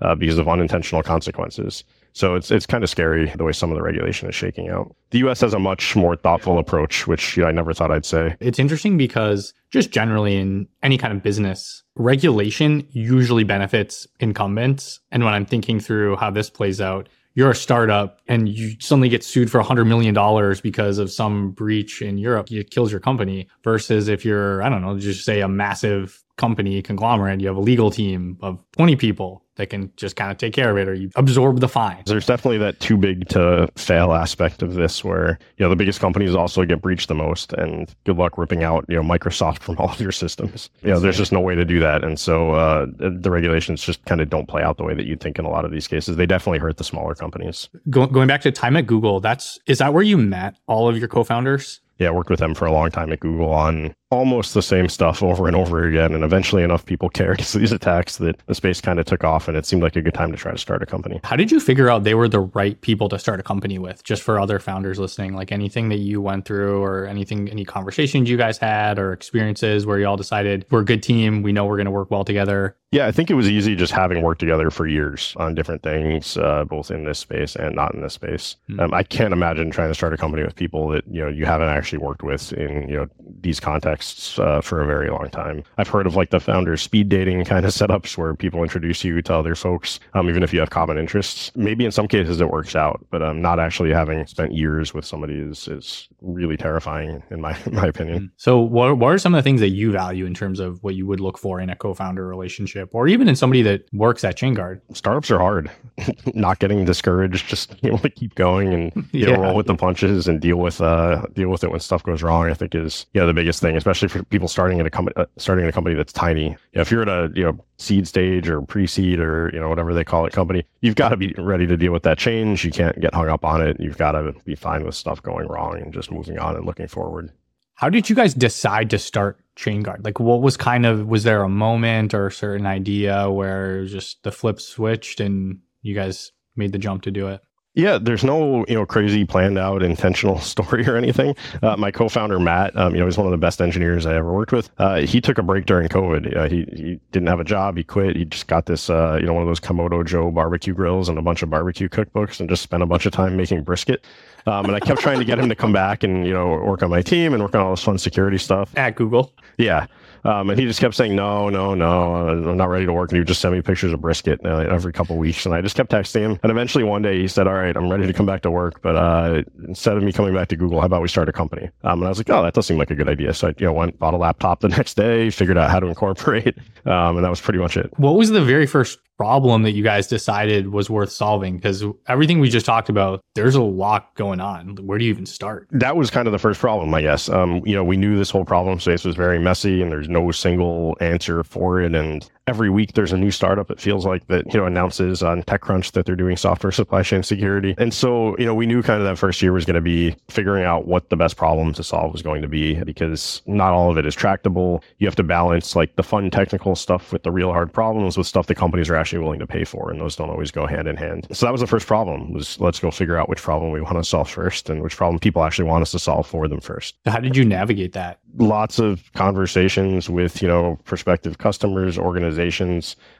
uh, 0.00 0.14
because 0.14 0.38
of 0.38 0.48
unintentional 0.48 1.02
consequences. 1.02 1.84
So 2.12 2.34
it's 2.34 2.50
it's 2.50 2.66
kind 2.66 2.82
of 2.82 2.90
scary 2.90 3.30
the 3.36 3.44
way 3.44 3.52
some 3.52 3.70
of 3.70 3.76
the 3.76 3.82
regulation 3.82 4.28
is 4.28 4.34
shaking 4.34 4.68
out. 4.68 4.94
The 5.10 5.18
U.S. 5.18 5.40
has 5.40 5.54
a 5.54 5.58
much 5.58 5.94
more 5.94 6.16
thoughtful 6.16 6.58
approach, 6.58 7.06
which 7.06 7.36
you 7.36 7.42
know, 7.42 7.48
I 7.48 7.52
never 7.52 7.72
thought 7.72 7.92
I'd 7.92 8.04
say. 8.04 8.34
It's 8.40 8.58
interesting 8.58 8.96
because 8.96 9.54
just 9.70 9.90
generally 9.90 10.36
in 10.36 10.66
any 10.82 10.98
kind 10.98 11.12
of 11.12 11.22
business, 11.22 11.84
regulation 11.94 12.86
usually 12.90 13.44
benefits 13.44 14.06
incumbents. 14.18 15.00
And 15.12 15.24
when 15.24 15.34
I'm 15.34 15.46
thinking 15.46 15.78
through 15.80 16.16
how 16.16 16.30
this 16.30 16.50
plays 16.50 16.80
out, 16.80 17.08
you're 17.34 17.50
a 17.50 17.54
startup 17.54 18.20
and 18.26 18.48
you 18.48 18.74
suddenly 18.80 19.08
get 19.08 19.22
sued 19.22 19.48
for 19.48 19.62
$100 19.62 19.86
million 19.86 20.12
because 20.60 20.98
of 20.98 21.12
some 21.12 21.52
breach 21.52 22.02
in 22.02 22.18
Europe, 22.18 22.50
it 22.50 22.70
kills 22.70 22.90
your 22.90 23.00
company. 23.00 23.46
Versus 23.62 24.08
if 24.08 24.24
you're, 24.24 24.60
I 24.60 24.68
don't 24.68 24.82
know, 24.82 24.98
just 24.98 25.24
say 25.24 25.40
a 25.40 25.46
massive 25.46 26.24
company 26.38 26.80
conglomerate, 26.80 27.40
you 27.40 27.48
have 27.48 27.56
a 27.56 27.60
legal 27.60 27.90
team 27.90 28.38
of 28.40 28.58
20 28.72 28.96
people 28.96 29.44
that 29.58 29.66
can 29.66 29.92
just 29.96 30.16
kind 30.16 30.30
of 30.30 30.38
take 30.38 30.54
care 30.54 30.70
of 30.70 30.78
it 30.78 30.88
or 30.88 30.94
you 30.94 31.10
absorb 31.16 31.60
the 31.60 31.68
fine. 31.68 32.02
There's 32.06 32.26
definitely 32.26 32.58
that 32.58 32.78
too 32.78 32.96
big 32.96 33.28
to 33.30 33.68
fail 33.76 34.14
aspect 34.14 34.62
of 34.62 34.74
this 34.74 35.02
where, 35.04 35.38
you 35.56 35.64
know, 35.64 35.68
the 35.68 35.76
biggest 35.76 36.00
companies 36.00 36.34
also 36.34 36.64
get 36.64 36.80
breached 36.80 37.08
the 37.08 37.16
most 37.16 37.52
and 37.52 37.92
good 38.04 38.16
luck 38.16 38.38
ripping 38.38 38.62
out, 38.62 38.86
you 38.88 38.94
know, 38.94 39.02
Microsoft 39.02 39.58
from 39.62 39.76
all 39.78 39.90
of 39.90 40.00
your 40.00 40.12
systems. 40.12 40.70
You 40.82 40.90
know, 40.90 41.00
there's 41.00 41.18
just 41.18 41.32
no 41.32 41.40
way 41.40 41.56
to 41.56 41.64
do 41.64 41.80
that. 41.80 42.04
And 42.04 42.18
so 42.18 42.52
uh, 42.52 42.86
the 42.98 43.30
regulations 43.30 43.82
just 43.82 44.04
kind 44.04 44.20
of 44.20 44.30
don't 44.30 44.48
play 44.48 44.62
out 44.62 44.78
the 44.78 44.84
way 44.84 44.94
that 44.94 45.06
you'd 45.06 45.20
think 45.20 45.38
in 45.38 45.44
a 45.44 45.50
lot 45.50 45.64
of 45.64 45.72
these 45.72 45.88
cases. 45.88 46.16
They 46.16 46.26
definitely 46.26 46.60
hurt 46.60 46.76
the 46.76 46.84
smaller 46.84 47.16
companies. 47.16 47.68
Go- 47.90 48.06
going 48.06 48.28
back 48.28 48.42
to 48.42 48.52
time 48.52 48.76
at 48.76 48.86
Google, 48.86 49.18
that's 49.18 49.58
is 49.66 49.78
that 49.78 49.92
where 49.92 50.04
you 50.04 50.16
met 50.16 50.56
all 50.68 50.88
of 50.88 50.96
your 50.96 51.08
co-founders? 51.08 51.80
Yeah, 51.98 52.08
I 52.08 52.10
worked 52.12 52.30
with 52.30 52.38
them 52.38 52.54
for 52.54 52.64
a 52.64 52.72
long 52.72 52.90
time 52.92 53.12
at 53.12 53.18
Google 53.18 53.52
on 53.52 53.92
almost 54.10 54.54
the 54.54 54.62
same 54.62 54.88
stuff 54.88 55.22
over 55.22 55.46
and 55.46 55.56
over 55.56 55.86
again. 55.86 56.14
And 56.14 56.24
eventually 56.24 56.62
enough 56.62 56.84
people 56.84 57.08
cared 57.18 57.40
to 57.40 57.58
these 57.58 57.72
attacks 57.72 58.16
that 58.18 58.38
the 58.46 58.54
space 58.54 58.80
kind 58.80 58.98
of 58.98 59.06
took 59.06 59.24
off 59.24 59.48
and 59.48 59.56
it 59.56 59.66
seemed 59.66 59.82
like 59.82 59.96
a 59.96 60.02
good 60.02 60.14
time 60.14 60.32
to 60.32 60.38
try 60.38 60.52
to 60.52 60.58
start 60.58 60.82
a 60.82 60.86
company. 60.86 61.20
How 61.24 61.36
did 61.36 61.50
you 61.50 61.60
figure 61.60 61.88
out 61.88 62.04
they 62.04 62.14
were 62.14 62.28
the 62.28 62.40
right 62.40 62.80
people 62.80 63.08
to 63.10 63.18
start 63.18 63.40
a 63.40 63.42
company 63.42 63.78
with? 63.78 64.02
Just 64.04 64.22
for 64.22 64.40
other 64.40 64.58
founders 64.58 64.98
listening, 64.98 65.34
like 65.34 65.52
anything 65.52 65.88
that 65.90 65.98
you 65.98 66.20
went 66.20 66.44
through 66.44 66.82
or 66.82 67.06
anything, 67.06 67.48
any 67.48 67.64
conversations 67.64 68.28
you 68.30 68.36
guys 68.36 68.58
had 68.58 68.98
or 68.98 69.12
experiences 69.12 69.86
where 69.86 69.98
you 69.98 70.06
all 70.06 70.16
decided 70.16 70.64
we're 70.70 70.80
a 70.80 70.84
good 70.84 71.02
team, 71.02 71.42
we 71.42 71.52
know 71.52 71.66
we're 71.66 71.76
going 71.76 71.86
to 71.86 71.90
work 71.90 72.10
well 72.10 72.24
together? 72.24 72.76
Yeah, 72.90 73.06
I 73.06 73.12
think 73.12 73.30
it 73.30 73.34
was 73.34 73.50
easy 73.50 73.76
just 73.76 73.92
having 73.92 74.22
worked 74.22 74.40
together 74.40 74.70
for 74.70 74.86
years 74.86 75.34
on 75.36 75.54
different 75.54 75.82
things, 75.82 76.38
uh, 76.38 76.64
both 76.64 76.90
in 76.90 77.04
this 77.04 77.18
space 77.18 77.54
and 77.54 77.74
not 77.74 77.94
in 77.94 78.00
this 78.00 78.14
space. 78.14 78.56
Mm-hmm. 78.70 78.80
Um, 78.80 78.94
I 78.94 79.02
can't 79.02 79.34
imagine 79.34 79.70
trying 79.70 79.90
to 79.90 79.94
start 79.94 80.14
a 80.14 80.16
company 80.16 80.42
with 80.42 80.56
people 80.56 80.88
that 80.88 81.04
you 81.06 81.20
know 81.20 81.28
you 81.28 81.44
haven't 81.44 81.68
actually 81.68 81.98
worked 81.98 82.22
with 82.22 82.50
in 82.54 82.88
you 82.88 82.96
know 82.96 83.06
these 83.40 83.60
contexts 83.60 83.97
uh, 84.38 84.60
for 84.60 84.82
a 84.82 84.86
very 84.86 85.10
long 85.10 85.30
time. 85.30 85.62
I've 85.78 85.88
heard 85.88 86.06
of 86.06 86.16
like 86.16 86.30
the 86.30 86.40
founder 86.40 86.76
speed 86.76 87.08
dating 87.08 87.44
kind 87.44 87.64
of 87.64 87.72
setups 87.74 88.16
where 88.16 88.34
people 88.34 88.62
introduce 88.62 89.04
you 89.04 89.20
to 89.22 89.34
other 89.34 89.54
folks, 89.54 90.00
um, 90.14 90.28
even 90.28 90.42
if 90.42 90.52
you 90.52 90.60
have 90.60 90.70
common 90.70 90.98
interests. 90.98 91.52
Maybe 91.54 91.84
in 91.84 91.92
some 91.92 92.08
cases 92.08 92.40
it 92.40 92.50
works 92.50 92.76
out, 92.76 93.04
but 93.10 93.22
um, 93.22 93.40
not 93.40 93.60
actually 93.60 93.92
having 93.92 94.26
spent 94.26 94.52
years 94.52 94.94
with 94.94 95.04
somebody 95.04 95.34
is 95.38 95.68
is 95.68 96.08
really 96.20 96.56
terrifying 96.56 97.22
in 97.30 97.40
my 97.40 97.56
in 97.66 97.74
my 97.74 97.86
opinion. 97.86 98.18
Hmm. 98.18 98.26
So, 98.36 98.58
what 98.60 98.98
what 98.98 99.12
are 99.12 99.18
some 99.18 99.34
of 99.34 99.38
the 99.38 99.42
things 99.42 99.60
that 99.60 99.70
you 99.70 99.92
value 99.92 100.26
in 100.26 100.34
terms 100.34 100.60
of 100.60 100.82
what 100.82 100.94
you 100.94 101.06
would 101.06 101.20
look 101.20 101.38
for 101.38 101.60
in 101.60 101.70
a 101.70 101.76
co-founder 101.76 102.26
relationship? 102.26 102.48
relationship 102.48 102.94
or 102.94 103.08
even 103.08 103.28
in 103.28 103.36
somebody 103.36 103.62
that 103.62 103.84
works 103.92 104.24
at 104.24 104.36
ChainGuard? 104.36 104.80
Startups 104.92 105.30
are 105.30 105.38
hard. 105.38 105.70
Not 106.34 106.58
getting 106.58 106.84
discouraged, 106.84 107.48
just 107.48 107.74
able 107.82 107.98
to 107.98 108.10
keep 108.10 108.34
going 108.34 108.72
and 108.72 109.08
you 109.12 109.26
know, 109.26 109.40
roll 109.40 109.56
with 109.56 109.66
the 109.66 109.74
punches 109.74 110.28
and 110.28 110.40
deal 110.40 110.56
with 110.56 110.80
uh 110.80 111.26
deal 111.34 111.48
with 111.48 111.64
it 111.64 111.70
when 111.70 111.80
stuff 111.80 112.02
goes 112.02 112.22
wrong. 112.22 112.48
I 112.48 112.54
think 112.54 112.74
is 112.74 113.06
yeah 113.14 113.24
the 113.24 113.34
biggest 113.34 113.60
thing, 113.60 113.76
especially 113.88 114.08
for 114.08 114.24
people 114.24 114.48
starting 114.48 114.78
in 114.78 114.86
a 114.86 114.90
company 114.90 115.14
uh, 115.16 115.24
starting 115.36 115.64
in 115.64 115.68
a 115.68 115.72
company 115.72 115.94
that's 115.94 116.12
tiny. 116.12 116.56
Yeah, 116.72 116.82
if 116.82 116.90
you're 116.90 117.02
at 117.02 117.08
a 117.08 117.30
you 117.34 117.44
know 117.44 117.58
seed 117.78 118.06
stage 118.06 118.48
or 118.48 118.60
pre-seed 118.60 119.18
or 119.18 119.50
you 119.52 119.60
know 119.60 119.68
whatever 119.68 119.94
they 119.94 120.04
call 120.04 120.26
it 120.26 120.32
company, 120.32 120.64
you've 120.80 120.94
got 120.94 121.10
to 121.10 121.16
be 121.16 121.34
ready 121.38 121.66
to 121.66 121.76
deal 121.76 121.92
with 121.92 122.02
that 122.02 122.18
change. 122.18 122.64
You 122.64 122.70
can't 122.70 123.00
get 123.00 123.14
hung 123.14 123.28
up 123.28 123.44
on 123.44 123.66
it. 123.66 123.78
You've 123.80 123.98
got 123.98 124.12
to 124.12 124.34
be 124.44 124.54
fine 124.54 124.84
with 124.84 124.94
stuff 124.94 125.22
going 125.22 125.48
wrong 125.48 125.80
and 125.80 125.92
just 125.92 126.10
moving 126.10 126.38
on 126.38 126.56
and 126.56 126.66
looking 126.66 126.88
forward. 126.88 127.32
How 127.74 127.88
did 127.88 128.10
you 128.10 128.16
guys 128.16 128.34
decide 128.34 128.90
to 128.90 128.98
start 128.98 129.38
ChainGuard? 129.56 130.04
Like, 130.04 130.18
what 130.18 130.42
was 130.42 130.56
kind 130.56 130.84
of 130.84 131.06
was 131.06 131.22
there 131.22 131.42
a 131.42 131.48
moment 131.48 132.12
or 132.12 132.26
a 132.26 132.32
certain 132.32 132.66
idea 132.66 133.30
where 133.30 133.86
just 133.86 134.22
the 134.24 134.32
flip 134.32 134.60
switched 134.60 135.20
and 135.20 135.60
you 135.82 135.94
guys 135.94 136.32
made 136.56 136.72
the 136.72 136.78
jump 136.78 137.02
to 137.02 137.10
do 137.10 137.28
it? 137.28 137.40
Yeah, 137.78 137.96
there's 137.96 138.24
no 138.24 138.64
you 138.66 138.74
know 138.74 138.84
crazy 138.84 139.24
planned 139.24 139.56
out 139.56 139.84
intentional 139.84 140.38
story 140.40 140.84
or 140.88 140.96
anything. 140.96 141.36
Uh, 141.62 141.76
my 141.76 141.92
co-founder 141.92 142.40
Matt, 142.40 142.76
um, 142.76 142.92
you 142.92 142.98
know, 142.98 143.06
he's 143.06 143.16
one 143.16 143.28
of 143.28 143.30
the 143.30 143.38
best 143.38 143.60
engineers 143.60 144.04
I 144.04 144.16
ever 144.16 144.32
worked 144.32 144.50
with. 144.50 144.68
Uh, 144.78 144.96
he 144.96 145.20
took 145.20 145.38
a 145.38 145.44
break 145.44 145.64
during 145.64 145.88
COVID. 145.88 146.36
Uh, 146.36 146.48
he 146.48 146.66
he 146.76 147.00
didn't 147.12 147.28
have 147.28 147.38
a 147.38 147.44
job. 147.44 147.76
He 147.76 147.84
quit. 147.84 148.16
He 148.16 148.24
just 148.24 148.48
got 148.48 148.66
this 148.66 148.90
uh, 148.90 149.18
you 149.20 149.26
know 149.26 149.32
one 149.32 149.44
of 149.44 149.48
those 149.48 149.60
Kamado 149.60 150.04
Joe 150.04 150.32
barbecue 150.32 150.74
grills 150.74 151.08
and 151.08 151.18
a 151.18 151.22
bunch 151.22 151.44
of 151.44 151.50
barbecue 151.50 151.88
cookbooks 151.88 152.40
and 152.40 152.48
just 152.48 152.62
spent 152.62 152.82
a 152.82 152.86
bunch 152.86 153.06
of 153.06 153.12
time 153.12 153.36
making 153.36 153.62
brisket. 153.62 154.04
Um, 154.46 154.64
and 154.64 154.74
I 154.74 154.80
kept 154.80 155.00
trying 155.00 155.20
to 155.20 155.24
get 155.24 155.38
him 155.38 155.48
to 155.48 155.54
come 155.54 155.72
back 155.72 156.02
and 156.02 156.26
you 156.26 156.32
know 156.32 156.48
work 156.48 156.82
on 156.82 156.90
my 156.90 157.00
team 157.00 157.32
and 157.32 157.40
work 157.40 157.54
on 157.54 157.60
all 157.60 157.70
this 157.70 157.84
fun 157.84 157.96
security 157.96 158.38
stuff 158.38 158.76
at 158.76 158.96
Google. 158.96 159.32
Yeah, 159.56 159.86
um, 160.24 160.50
and 160.50 160.58
he 160.58 160.66
just 160.66 160.80
kept 160.80 160.94
saying, 160.94 161.14
no, 161.14 161.48
no, 161.48 161.74
no, 161.74 162.28
I'm 162.28 162.56
not 162.56 162.68
ready 162.68 162.86
to 162.86 162.92
work. 162.92 163.10
And 163.10 163.16
he 163.16 163.20
would 163.20 163.28
just 163.28 163.40
send 163.40 163.54
me 163.54 163.62
pictures 163.62 163.92
of 163.92 164.00
brisket 164.00 164.40
uh, 164.44 164.58
every 164.58 164.92
couple 164.92 165.16
weeks. 165.16 165.46
And 165.46 165.54
I 165.54 165.60
just 165.60 165.76
kept 165.76 165.90
texting 165.90 166.20
him. 166.20 166.40
And 166.42 166.50
eventually 166.50 166.84
one 166.84 167.02
day 167.02 167.20
he 167.20 167.28
said, 167.28 167.46
all 167.46 167.54
right, 167.54 167.76
I'm 167.76 167.90
ready 167.90 168.06
to 168.06 168.12
come 168.12 168.26
back 168.26 168.42
to 168.42 168.50
work. 168.50 168.80
But 168.82 168.96
uh, 168.96 169.42
instead 169.66 169.96
of 169.96 170.02
me 170.02 170.12
coming 170.12 170.34
back 170.34 170.48
to 170.48 170.56
Google, 170.56 170.80
how 170.80 170.86
about 170.86 171.02
we 171.02 171.08
start 171.08 171.28
a 171.28 171.32
company? 171.32 171.70
Um, 171.84 172.00
and 172.00 172.04
I 172.04 172.08
was 172.08 172.18
like, 172.18 172.30
oh, 172.30 172.42
that 172.42 172.54
does 172.54 172.66
seem 172.66 172.78
like 172.78 172.90
a 172.90 172.94
good 172.94 173.08
idea. 173.08 173.32
So 173.34 173.48
I 173.48 173.54
you 173.58 173.66
know, 173.66 173.72
went, 173.72 173.98
bought 173.98 174.14
a 174.14 174.18
laptop 174.18 174.60
the 174.60 174.68
next 174.78 174.94
day, 174.94 175.30
figured 175.30 175.58
out 175.58 175.70
how 175.70 175.80
to 175.80 175.86
incorporate. 175.86 176.56
Um, 176.84 177.16
and 177.16 177.24
that 177.24 177.30
was 177.30 177.40
pretty 177.40 177.58
much 177.58 177.76
it. 177.76 177.92
What 177.98 178.16
was 178.16 178.30
the 178.30 178.42
very 178.42 178.66
first 178.66 178.98
problem 179.18 179.62
that 179.64 179.72
you 179.72 179.82
guys 179.82 180.06
decided 180.06 180.68
was 180.68 180.88
worth 180.88 181.10
solving? 181.10 181.56
Because 181.56 181.84
everything 182.06 182.40
we 182.40 182.48
just 182.48 182.64
talked 182.64 182.88
about, 182.88 183.20
there's 183.34 183.56
a 183.56 183.62
lot 183.62 184.14
going 184.14 184.40
on. 184.40 184.76
Where 184.76 184.98
do 184.98 185.04
you 185.04 185.10
even 185.10 185.26
start? 185.26 185.68
That 185.72 185.96
was 185.96 186.10
kind 186.10 186.26
of 186.26 186.32
the 186.32 186.38
first 186.38 186.60
problem, 186.60 186.94
I 186.94 187.02
guess. 187.02 187.28
Um, 187.28 187.60
you 187.66 187.74
know, 187.74 187.84
we 187.84 187.96
knew 187.96 188.16
this 188.16 188.30
whole 188.30 188.44
problem 188.44 188.80
space 188.80 189.04
was 189.04 189.16
very 189.16 189.38
messy 189.38 189.82
and 189.82 189.92
there's 189.92 190.08
no 190.08 190.30
single 190.30 190.96
answer 191.00 191.44
for 191.44 191.80
it. 191.82 191.94
And 191.94 192.28
every 192.48 192.70
week 192.70 192.94
there's 192.94 193.12
a 193.12 193.18
new 193.18 193.30
startup 193.30 193.70
it 193.70 193.78
feels 193.78 194.06
like 194.06 194.26
that 194.28 194.52
you 194.52 194.58
know 194.58 194.64
announces 194.64 195.22
on 195.22 195.42
techcrunch 195.42 195.92
that 195.92 196.06
they're 196.06 196.16
doing 196.16 196.36
software 196.36 196.72
supply 196.72 197.02
chain 197.02 197.22
security. 197.22 197.74
And 197.76 197.92
so 197.92 198.36
you 198.38 198.46
know 198.46 198.54
we 198.54 198.66
knew 198.66 198.82
kind 198.82 199.00
of 199.00 199.06
that 199.06 199.18
first 199.18 199.42
year 199.42 199.52
was 199.52 199.66
going 199.66 199.74
to 199.74 199.82
be 199.82 200.16
figuring 200.28 200.64
out 200.64 200.86
what 200.86 201.10
the 201.10 201.16
best 201.16 201.36
problem 201.36 201.74
to 201.74 201.84
solve 201.84 202.10
was 202.10 202.22
going 202.22 202.40
to 202.40 202.48
be 202.48 202.82
because 202.84 203.42
not 203.46 203.72
all 203.74 203.90
of 203.90 203.98
it 203.98 204.06
is 204.06 204.14
tractable. 204.14 204.82
You 204.98 205.06
have 205.06 205.16
to 205.16 205.22
balance 205.22 205.76
like 205.76 205.96
the 205.96 206.02
fun 206.02 206.30
technical 206.30 206.74
stuff 206.74 207.12
with 207.12 207.22
the 207.22 207.30
real 207.30 207.52
hard 207.52 207.70
problems 207.70 208.16
with 208.16 208.26
stuff 208.26 208.46
that 208.46 208.54
companies 208.54 208.88
are 208.88 208.96
actually 208.96 209.18
willing 209.18 209.40
to 209.40 209.46
pay 209.46 209.64
for 209.64 209.90
and 209.90 210.00
those 210.00 210.16
don't 210.16 210.30
always 210.30 210.50
go 210.50 210.66
hand 210.66 210.88
in 210.88 210.96
hand. 210.96 211.26
So 211.32 211.44
that 211.44 211.52
was 211.52 211.60
the 211.60 211.66
first 211.66 211.86
problem 211.86 212.32
was 212.32 212.58
let's 212.60 212.80
go 212.80 212.90
figure 212.90 213.18
out 213.18 213.28
which 213.28 213.42
problem 213.42 213.72
we 213.72 213.82
want 213.82 213.98
to 213.98 214.04
solve 214.04 214.30
first 214.30 214.70
and 214.70 214.82
which 214.82 214.96
problem 214.96 215.18
people 215.18 215.44
actually 215.44 215.68
want 215.68 215.82
us 215.82 215.90
to 215.90 215.98
solve 215.98 216.26
for 216.26 216.48
them 216.48 216.60
first. 216.60 216.96
How 217.04 217.20
did 217.20 217.36
you 217.36 217.44
navigate 217.44 217.92
that? 217.92 218.20
Lots 218.36 218.78
of 218.78 219.12
conversations 219.12 220.08
with 220.08 220.40
you 220.40 220.48
know 220.48 220.78
prospective 220.84 221.36
customers 221.36 221.98
organizations 221.98 222.37